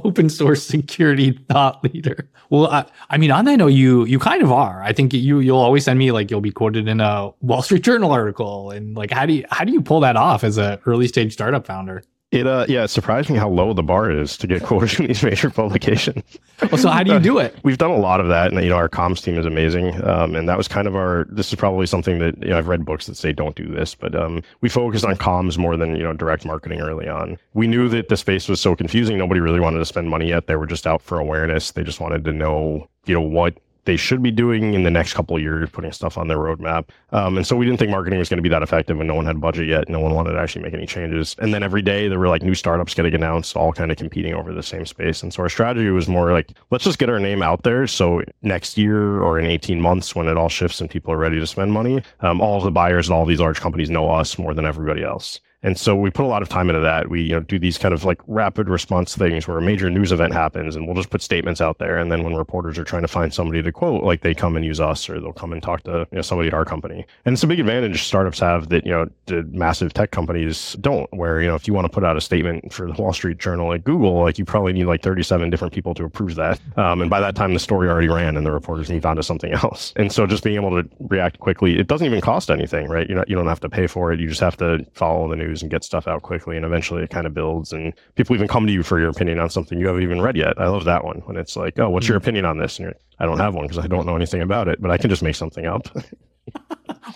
open 0.05 0.29
source 0.29 0.63
security 0.63 1.33
thought 1.49 1.83
leader. 1.85 2.29
Well, 2.49 2.69
I, 2.69 2.87
I, 3.09 3.19
mean, 3.19 3.31
on 3.31 3.45
that 3.47 3.57
note, 3.57 3.69
you 3.69 4.05
you 4.05 4.19
kind 4.19 4.43
of 4.43 4.53
are. 4.53 4.83
I 4.83 4.93
think 4.93 5.13
you 5.13 5.41
you'll 5.41 5.59
always 5.59 5.85
send 5.85 5.99
me 5.99 6.13
like 6.13 6.31
you'll 6.31 6.41
be 6.41 6.53
quoted 6.53 6.89
in 6.89 7.01
a 7.01 7.33
Wall 7.41 7.63
Street 7.63 7.83
Journal 7.83 8.13
article, 8.13 8.71
and 8.71 8.97
like 8.97 9.11
how 9.11 9.27
do 9.27 9.35
you 9.35 9.45
how 9.51 9.65
do 9.65 9.73
you 9.73 9.83
pull 9.83 10.01
that 10.01 10.17
off 10.17 10.45
as 10.45 10.59
a 10.59 10.81
early 10.87 11.09
stage 11.09 11.33
startup 11.33 11.67
founder? 11.67 12.03
It 12.31 12.47
uh 12.47 12.65
yeah, 12.69 12.85
it's 12.85 12.93
surprising 12.93 13.35
how 13.35 13.49
low 13.49 13.73
the 13.73 13.83
bar 13.83 14.09
is 14.09 14.37
to 14.37 14.47
get 14.47 14.63
quoted 14.63 15.01
in 15.01 15.07
these 15.09 15.23
major 15.25 15.51
publications. 15.51 16.23
Well, 16.71 16.79
so 16.79 16.89
how 16.89 17.03
do 17.03 17.13
you 17.13 17.19
do 17.19 17.39
it? 17.39 17.57
We've 17.65 17.79
done 17.79 17.91
a 17.91 17.99
lot 17.99 18.21
of 18.21 18.29
that, 18.29 18.53
and 18.53 18.63
you 18.63 18.69
know 18.69 18.77
our 18.77 18.89
comms 18.89 19.21
team 19.21 19.37
is 19.37 19.47
amazing. 19.47 20.01
Um, 20.07 20.37
and 20.37 20.49
that 20.49 20.57
was 20.57 20.69
kind 20.69 20.87
of 20.87 20.95
our. 20.95 21.27
This 21.29 21.53
is 21.53 21.57
probably 21.57 21.87
something 21.87 22.21
that 22.21 22.41
you 22.41 22.51
know 22.51 22.59
I've 22.59 22.69
read 22.69 22.85
books 22.85 23.07
that 23.07 23.17
say 23.17 23.33
don't 23.33 23.57
do 23.57 23.67
this, 23.67 23.97
but 23.97 24.15
um, 24.15 24.43
we 24.61 24.69
focused 24.69 25.05
on 25.05 25.17
comms 25.17 25.59
more 25.59 25.77
than 25.77 25.97
you 25.97 26.05
know 26.05 26.13
direct 26.13 26.45
marketing 26.45 26.81
early 26.81 27.09
on. 27.09 27.37
We 27.55 27.67
knew 27.67 27.89
that 27.89 28.09
the 28.09 28.17
space 28.17 28.49
was 28.49 28.61
so 28.61 28.77
confusing. 28.77 29.19
Nobody 29.19 29.41
really 29.41 29.61
wanted 29.61 29.81
to 29.81 29.87
spend 29.87 30.09
money 30.09 30.29
yet. 30.29 30.47
They 30.47 30.55
were 30.55 30.67
just 30.67 30.87
out 30.87 31.03
for 31.03 31.19
awareness. 31.19 31.73
They 31.73 31.83
just 31.83 31.99
wanted 31.99 32.25
to 32.27 32.33
know 32.33 32.89
you 33.07 33.15
know 33.15 33.21
what 33.23 33.55
they 33.85 33.97
should 33.97 34.23
be 34.23 34.31
doing 34.31 34.75
in 34.75 34.83
the 34.83 34.91
next 34.91 35.15
couple 35.15 35.37
of 35.37 35.43
years, 35.43 35.69
putting 35.71 35.93
stuff 35.93 36.19
on 36.19 36.29
their 36.29 36.39
roadmap. 36.39 36.89
Um, 37.13 37.37
and 37.37 37.47
so 37.47 37.57
we 37.57 37.65
didn't 37.65 37.79
think 37.79 37.91
marketing 37.91 38.19
was 38.19 38.29
going 38.29 38.39
to 38.39 38.43
be 38.43 38.49
that 38.49 38.63
effective 38.63 38.99
and 38.99 39.09
no 39.09 39.15
one 39.15 39.27
had 39.27 39.37
a 39.37 39.39
budget 39.39 39.69
yet. 39.69 39.89
No 39.89 40.01
one 40.01 40.15
wanted 40.15 40.33
to 40.33 40.39
actually 40.39 40.63
make 40.63 40.75
any 40.75 40.87
changes. 40.87 41.37
And 41.39 41.55
then 41.55 41.63
every 41.63 41.83
day 41.83 42.09
there 42.09 42.19
were 42.19 42.29
like 42.29 42.43
new 42.43 42.55
startups 42.55 42.95
getting 42.95 43.15
announced, 43.15 43.57
all 43.57 43.73
kind 43.73 43.91
of 43.91 43.97
competing 43.97 44.35
over 44.35 44.53
the 44.53 44.63
same 44.63 44.87
space. 44.87 45.23
And 45.23 45.33
so 45.33 45.43
our 45.43 45.49
strategy 45.49 45.91
was 45.91 46.09
more 46.09 46.33
like, 46.33 46.53
let's 46.71 46.85
just 46.85 46.99
get 46.99 47.09
our 47.09 47.21
name 47.21 47.43
out 47.43 47.63
there. 47.63 47.87
So 47.87 48.23
next 48.43 48.77
year 48.77 49.21
or 49.21 49.39
in 49.39 49.47
18 49.47 49.81
months, 49.81 50.15
when 50.15 50.29
it 50.29 50.37
all 50.37 50.49
shifts 50.49 50.81
and 50.81 50.91
people 50.91 51.13
are 51.13 51.19
ready 51.19 51.39
to 51.41 51.47
spend 51.47 51.73
money, 51.73 52.03
um, 52.21 52.41
all 52.41 52.61
the 52.61 52.71
buyers 52.71 53.09
and 53.09 53.15
all 53.15 53.25
these 53.25 53.41
large 53.41 53.61
companies 53.61 53.91
know 53.91 54.11
us 54.11 54.39
more 54.39 54.55
than 54.55 54.67
everybody 54.67 55.03
else. 55.03 55.41
And 55.63 55.79
so 55.79 55.95
we 55.95 56.11
put 56.11 56.25
a 56.25 56.29
lot 56.29 56.43
of 56.43 56.49
time 56.49 56.71
into 56.71 56.81
that. 56.81 57.11
We 57.11 57.23
you 57.23 57.33
know 57.33 57.41
do 57.41 57.59
these 57.59 57.79
kind 57.79 57.93
of 57.95 58.05
like 58.05 58.21
rapid 58.27 58.69
response 58.69 59.17
things 59.17 59.47
where 59.47 59.59
a 59.59 59.63
major 59.63 59.91
news 59.91 60.13
event 60.13 60.33
happens 60.33 60.77
and 60.77 60.87
we'll 60.87 60.97
just 60.97 61.11
put 61.11 61.23
statements 61.23 61.61
out 61.61 61.79
there. 61.79 61.99
And 61.99 62.11
then 62.11 62.23
when 62.23 62.35
reporters 62.35 62.79
are 62.79 62.85
trying 62.85 63.03
to 63.03 63.09
find 63.09 63.33
somebody 63.33 63.63
to 63.63 63.73
quote, 63.73 64.03
like 64.03 64.23
they 64.23 64.35
come 64.35 64.57
and 64.57 64.65
use 64.65 64.81
us 64.81 65.09
or 65.09 65.21
they'll 65.21 65.33
come 65.33 65.53
and 65.53 65.63
talk 65.63 65.83
to 65.85 66.07
you 66.11 66.17
know, 66.17 66.23
somebody 66.23 66.49
at 66.49 66.55
our 66.55 66.65
company. 66.65 67.05
And 67.25 67.33
it's 67.35 67.43
a 67.43 67.47
big 67.47 67.61
advantage 67.61 68.03
startups 68.03 68.39
have 68.41 68.69
that, 68.71 68.85
you 68.87 68.93
know, 68.93 69.09
the 69.27 69.43
massive 69.45 69.93
tech 69.93 70.11
companies 70.11 70.77
don't, 70.81 71.13
where, 71.13 71.41
you 71.41 71.49
know, 71.49 71.55
if 71.55 71.67
you 71.69 71.75
want 71.75 71.85
to 71.85 71.91
put 71.91 72.05
out 72.05 72.17
a 72.17 72.21
statement 72.21 72.73
for 72.73 72.87
the 72.87 72.93
Wall 72.95 73.13
Street 73.13 73.39
Journal 73.39 73.73
at 73.73 73.85
Google, 73.85 74.21
like 74.21 74.39
you 74.39 74.45
probably 74.45 74.73
need 74.73 74.85
like 74.85 75.03
37 75.03 75.51
different 75.51 75.75
people 75.75 75.95
to 75.95 76.05
approve 76.05 76.35
that. 76.37 76.61
Um, 76.77 77.01
and 77.03 77.11
by 77.11 77.21
that 77.21 77.35
time, 77.35 77.53
the 77.53 77.61
story 77.61 77.89
already 77.89 78.09
ran 78.09 78.37
and 78.37 78.47
the 78.47 78.53
reporters 78.53 78.91
moved 78.91 79.07
on 79.07 79.17
to 79.17 79.23
something 79.23 79.53
else. 79.53 79.93
And 79.97 80.13
so 80.13 80.27
just 80.27 80.43
being 80.43 80.57
able 80.57 80.83
to 80.83 80.89
react 81.01 81.39
quickly, 81.41 81.79
it 81.79 81.87
doesn't 81.87 82.07
even 82.07 82.21
cost 82.21 82.51
anything, 82.51 82.89
right? 82.89 83.09
You 83.09 83.15
know, 83.15 83.25
you 83.27 83.37
don't 83.37 83.47
have 83.47 83.61
to 83.61 83.69
pay 83.69 83.87
for 83.87 84.13
it. 84.13 84.21
You 84.21 84.29
just 84.29 84.41
have 84.41 84.57
to 84.59 84.87
follow 84.95 85.29
the 85.29 85.37
news 85.51 85.63
and 85.63 85.71
get 85.71 85.85
stuff 85.85 86.07
out 86.07 86.23
quickly. 86.23 86.57
And 86.57 86.65
eventually 86.65 87.03
it 87.03 87.11
kind 87.11 87.27
of 87.27 87.35
builds 87.35 87.73
and 87.73 87.93
people 88.15 88.35
even 88.35 88.49
come 88.49 88.67
to 88.67 88.73
you 88.73 88.83
for 88.83 88.99
your 88.99 89.09
opinion 89.09 89.39
on 89.39 89.51
something 89.51 89.79
you 89.79 89.87
haven't 89.87 90.03
even 90.03 90.21
read 90.21 90.37
yet. 90.37 90.59
I 90.59 90.69
love 90.69 90.85
that 90.85 91.05
one 91.05 91.19
when 91.21 91.37
it's 91.37 91.57
like, 91.57 91.79
oh, 91.79 91.91
what's 91.91 92.09
your 92.09 92.19
mm. 92.19 92.23
opinion 92.23 92.45
on 92.45 92.59
this? 92.59 92.79
And 92.79 92.87
you're, 92.87 92.95
I 93.19 93.27
don't 93.27 93.39
have 93.39 93.55
one 93.55 93.67
because 93.67 93.83
I 93.83 93.87
don't 93.87 94.07
know 94.07 94.17
anything 94.17 94.43
about 94.43 94.69
it, 94.69 94.81
but 94.81 94.91
I 94.91 94.99
can 94.99 95.11
just 95.11 95.23
make 95.23 95.35
something 95.35 95.67
up. 95.67 95.89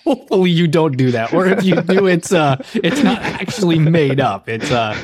Hopefully 0.04 0.50
you 0.50 0.68
don't 0.68 0.96
do 0.96 1.10
that. 1.10 1.32
Or 1.32 1.46
if 1.46 1.64
you 1.64 1.80
do, 1.80 2.06
it's 2.06 2.32
uh 2.32 2.56
it's 2.74 3.02
not 3.02 3.18
actually 3.22 3.78
made 3.78 4.20
up. 4.20 4.48
It's 4.48 4.70
uh 4.70 4.96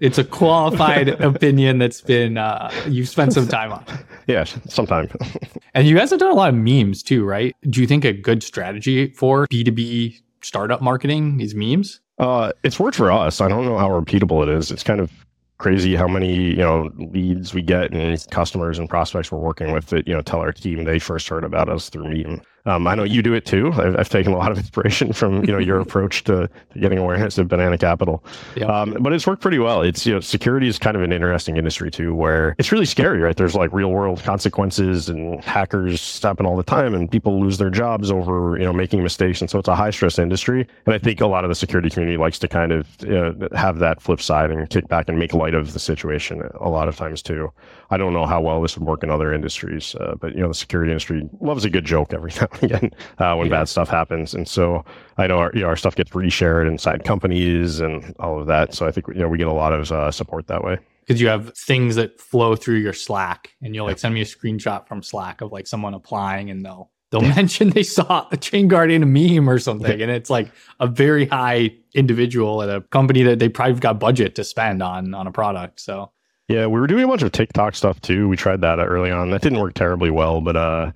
it's 0.00 0.18
a 0.18 0.24
qualified 0.24 1.08
opinion 1.20 1.78
that's 1.78 2.00
been 2.00 2.36
uh 2.36 2.70
you've 2.88 3.08
spent 3.08 3.32
some 3.32 3.46
time 3.46 3.72
on. 3.72 3.84
Yeah, 4.26 4.44
sometime. 4.44 5.08
and 5.74 5.86
you 5.86 5.96
guys 5.96 6.10
have 6.10 6.18
done 6.18 6.32
a 6.32 6.34
lot 6.34 6.48
of 6.48 6.56
memes 6.56 7.02
too, 7.02 7.24
right? 7.24 7.54
Do 7.68 7.80
you 7.80 7.86
think 7.86 8.04
a 8.04 8.12
good 8.12 8.42
strategy 8.42 9.12
for 9.12 9.46
B2B 9.46 10.20
startup 10.42 10.80
marketing 10.82 11.40
is 11.40 11.54
memes? 11.54 12.00
Uh, 12.20 12.52
it's 12.62 12.78
worked 12.78 12.98
for 12.98 13.10
us. 13.10 13.40
I 13.40 13.48
don't 13.48 13.64
know 13.64 13.78
how 13.78 13.88
repeatable 13.88 14.42
it 14.42 14.50
is. 14.50 14.70
It's 14.70 14.82
kind 14.82 15.00
of 15.00 15.10
crazy 15.56 15.96
how 15.96 16.06
many 16.06 16.34
you 16.34 16.56
know 16.56 16.90
leads 16.96 17.54
we 17.54 17.62
get 17.62 17.92
and 17.92 18.30
customers 18.30 18.78
and 18.78 18.88
prospects 18.88 19.32
we're 19.32 19.38
working 19.38 19.72
with 19.72 19.86
that 19.86 20.06
you 20.06 20.14
know 20.14 20.22
tell 20.22 20.40
our 20.40 20.52
team 20.52 20.84
they 20.84 20.98
first 20.98 21.28
heard 21.28 21.44
about 21.44 21.70
us 21.70 21.88
through 21.88 22.04
Meme. 22.04 22.42
Um, 22.66 22.86
I 22.86 22.94
know 22.94 23.04
you 23.04 23.22
do 23.22 23.32
it 23.32 23.46
too. 23.46 23.72
I've, 23.72 23.96
I've, 23.98 24.08
taken 24.10 24.32
a 24.32 24.36
lot 24.36 24.50
of 24.52 24.58
inspiration 24.58 25.12
from 25.20 25.44
you 25.44 25.52
know 25.52 25.58
your 25.58 25.80
approach 25.80 26.24
to, 26.24 26.48
to, 26.72 26.78
getting 26.78 26.98
awareness 26.98 27.38
of 27.38 27.48
Banana 27.48 27.78
Capital, 27.78 28.24
yep. 28.56 28.68
um, 28.68 28.96
but 29.00 29.12
it's 29.12 29.26
worked 29.26 29.40
pretty 29.40 29.58
well. 29.58 29.82
It's 29.82 30.04
you 30.04 30.14
know 30.14 30.20
security 30.20 30.68
is 30.68 30.78
kind 30.78 30.96
of 30.96 31.02
an 31.02 31.12
interesting 31.12 31.56
industry 31.56 31.90
too, 31.90 32.14
where 32.14 32.54
it's 32.58 32.70
really 32.70 32.86
scary, 32.86 33.20
right? 33.20 33.36
There's 33.36 33.54
like 33.54 33.72
real 33.72 33.90
world 33.90 34.22
consequences 34.22 35.08
and 35.08 35.42
hackers 35.42 36.20
happen 36.22 36.44
all 36.44 36.56
the 36.56 36.62
time, 36.62 36.94
and 36.94 37.10
people 37.10 37.40
lose 37.40 37.56
their 37.56 37.70
jobs 37.70 38.10
over 38.10 38.58
you 38.58 38.64
know 38.64 38.72
making 38.72 39.02
mistakes, 39.02 39.40
and 39.40 39.48
so 39.48 39.58
it's 39.58 39.68
a 39.68 39.76
high 39.76 39.90
stress 39.90 40.18
industry. 40.18 40.66
And 40.86 40.94
I 40.94 40.98
think 40.98 41.20
a 41.20 41.26
lot 41.26 41.44
of 41.44 41.48
the 41.48 41.54
security 41.54 41.88
community 41.88 42.18
likes 42.18 42.38
to 42.40 42.48
kind 42.48 42.72
of 42.72 42.86
you 43.00 43.10
know, 43.10 43.48
have 43.54 43.78
that 43.78 44.02
flip 44.02 44.20
side 44.20 44.50
and 44.50 44.68
kick 44.68 44.88
back 44.88 45.08
and 45.08 45.18
make 45.18 45.32
light 45.32 45.54
of 45.54 45.72
the 45.72 45.78
situation 45.78 46.42
a 46.60 46.68
lot 46.68 46.88
of 46.88 46.96
times 46.96 47.22
too. 47.22 47.50
I 47.90 47.96
don't 47.96 48.12
know 48.12 48.26
how 48.26 48.40
well 48.40 48.60
this 48.60 48.76
would 48.76 48.86
work 48.86 49.02
in 49.02 49.10
other 49.10 49.32
industries, 49.32 49.94
uh, 49.94 50.14
but 50.20 50.34
you 50.34 50.40
know 50.40 50.48
the 50.48 50.54
security 50.54 50.90
industry 50.90 51.28
loves 51.40 51.64
a 51.64 51.70
good 51.70 51.84
joke 51.84 52.12
every 52.12 52.32
now 52.40 52.49
again 52.62 52.90
uh, 53.18 53.34
when 53.34 53.48
yeah. 53.48 53.60
bad 53.60 53.68
stuff 53.68 53.88
happens. 53.88 54.34
And 54.34 54.46
so 54.46 54.84
I 55.18 55.26
know 55.26 55.38
our, 55.38 55.50
you 55.54 55.60
know, 55.60 55.68
our 55.68 55.76
stuff 55.76 55.96
gets 55.96 56.10
reshared 56.10 56.66
inside 56.68 57.04
companies 57.04 57.80
and 57.80 58.14
all 58.18 58.40
of 58.40 58.46
that. 58.46 58.74
So 58.74 58.86
I 58.86 58.90
think 58.90 59.08
you 59.08 59.14
know 59.14 59.28
we 59.28 59.38
get 59.38 59.46
a 59.46 59.52
lot 59.52 59.72
of 59.72 59.90
uh, 59.92 60.10
support 60.10 60.46
that 60.48 60.64
way. 60.64 60.78
Because 61.06 61.20
you 61.20 61.28
have 61.28 61.56
things 61.56 61.96
that 61.96 62.20
flow 62.20 62.54
through 62.54 62.76
your 62.76 62.92
Slack, 62.92 63.50
and 63.62 63.74
you'll 63.74 63.86
like 63.86 63.98
send 63.98 64.14
me 64.14 64.20
a 64.20 64.24
screenshot 64.24 64.86
from 64.86 65.02
Slack 65.02 65.40
of 65.40 65.50
like 65.50 65.66
someone 65.66 65.94
applying, 65.94 66.50
and 66.50 66.64
they'll 66.64 66.90
they'll 67.10 67.20
mention 67.22 67.70
they 67.70 67.82
saw 67.82 68.28
a 68.30 68.36
ChainGuard 68.36 68.92
in 68.92 69.02
a 69.02 69.06
meme 69.06 69.48
or 69.48 69.58
something, 69.58 70.00
and 70.00 70.10
it's 70.10 70.30
like 70.30 70.50
a 70.78 70.86
very 70.86 71.26
high 71.26 71.70
individual 71.94 72.62
at 72.62 72.68
a 72.68 72.80
company 72.80 73.22
that 73.24 73.38
they 73.38 73.48
probably 73.48 73.80
got 73.80 73.98
budget 73.98 74.34
to 74.36 74.44
spend 74.44 74.82
on 74.82 75.14
on 75.14 75.26
a 75.26 75.32
product. 75.32 75.80
So 75.80 76.12
yeah, 76.50 76.66
we 76.66 76.80
were 76.80 76.88
doing 76.88 77.04
a 77.04 77.06
bunch 77.06 77.22
of 77.22 77.30
TikTok 77.30 77.76
stuff 77.76 78.00
too. 78.00 78.28
We 78.28 78.36
tried 78.36 78.60
that 78.62 78.80
early 78.80 79.12
on. 79.12 79.30
That 79.30 79.40
didn't 79.40 79.60
work 79.60 79.74
terribly 79.74 80.10
well, 80.10 80.40
but 80.40 80.56
uh, 80.56 80.90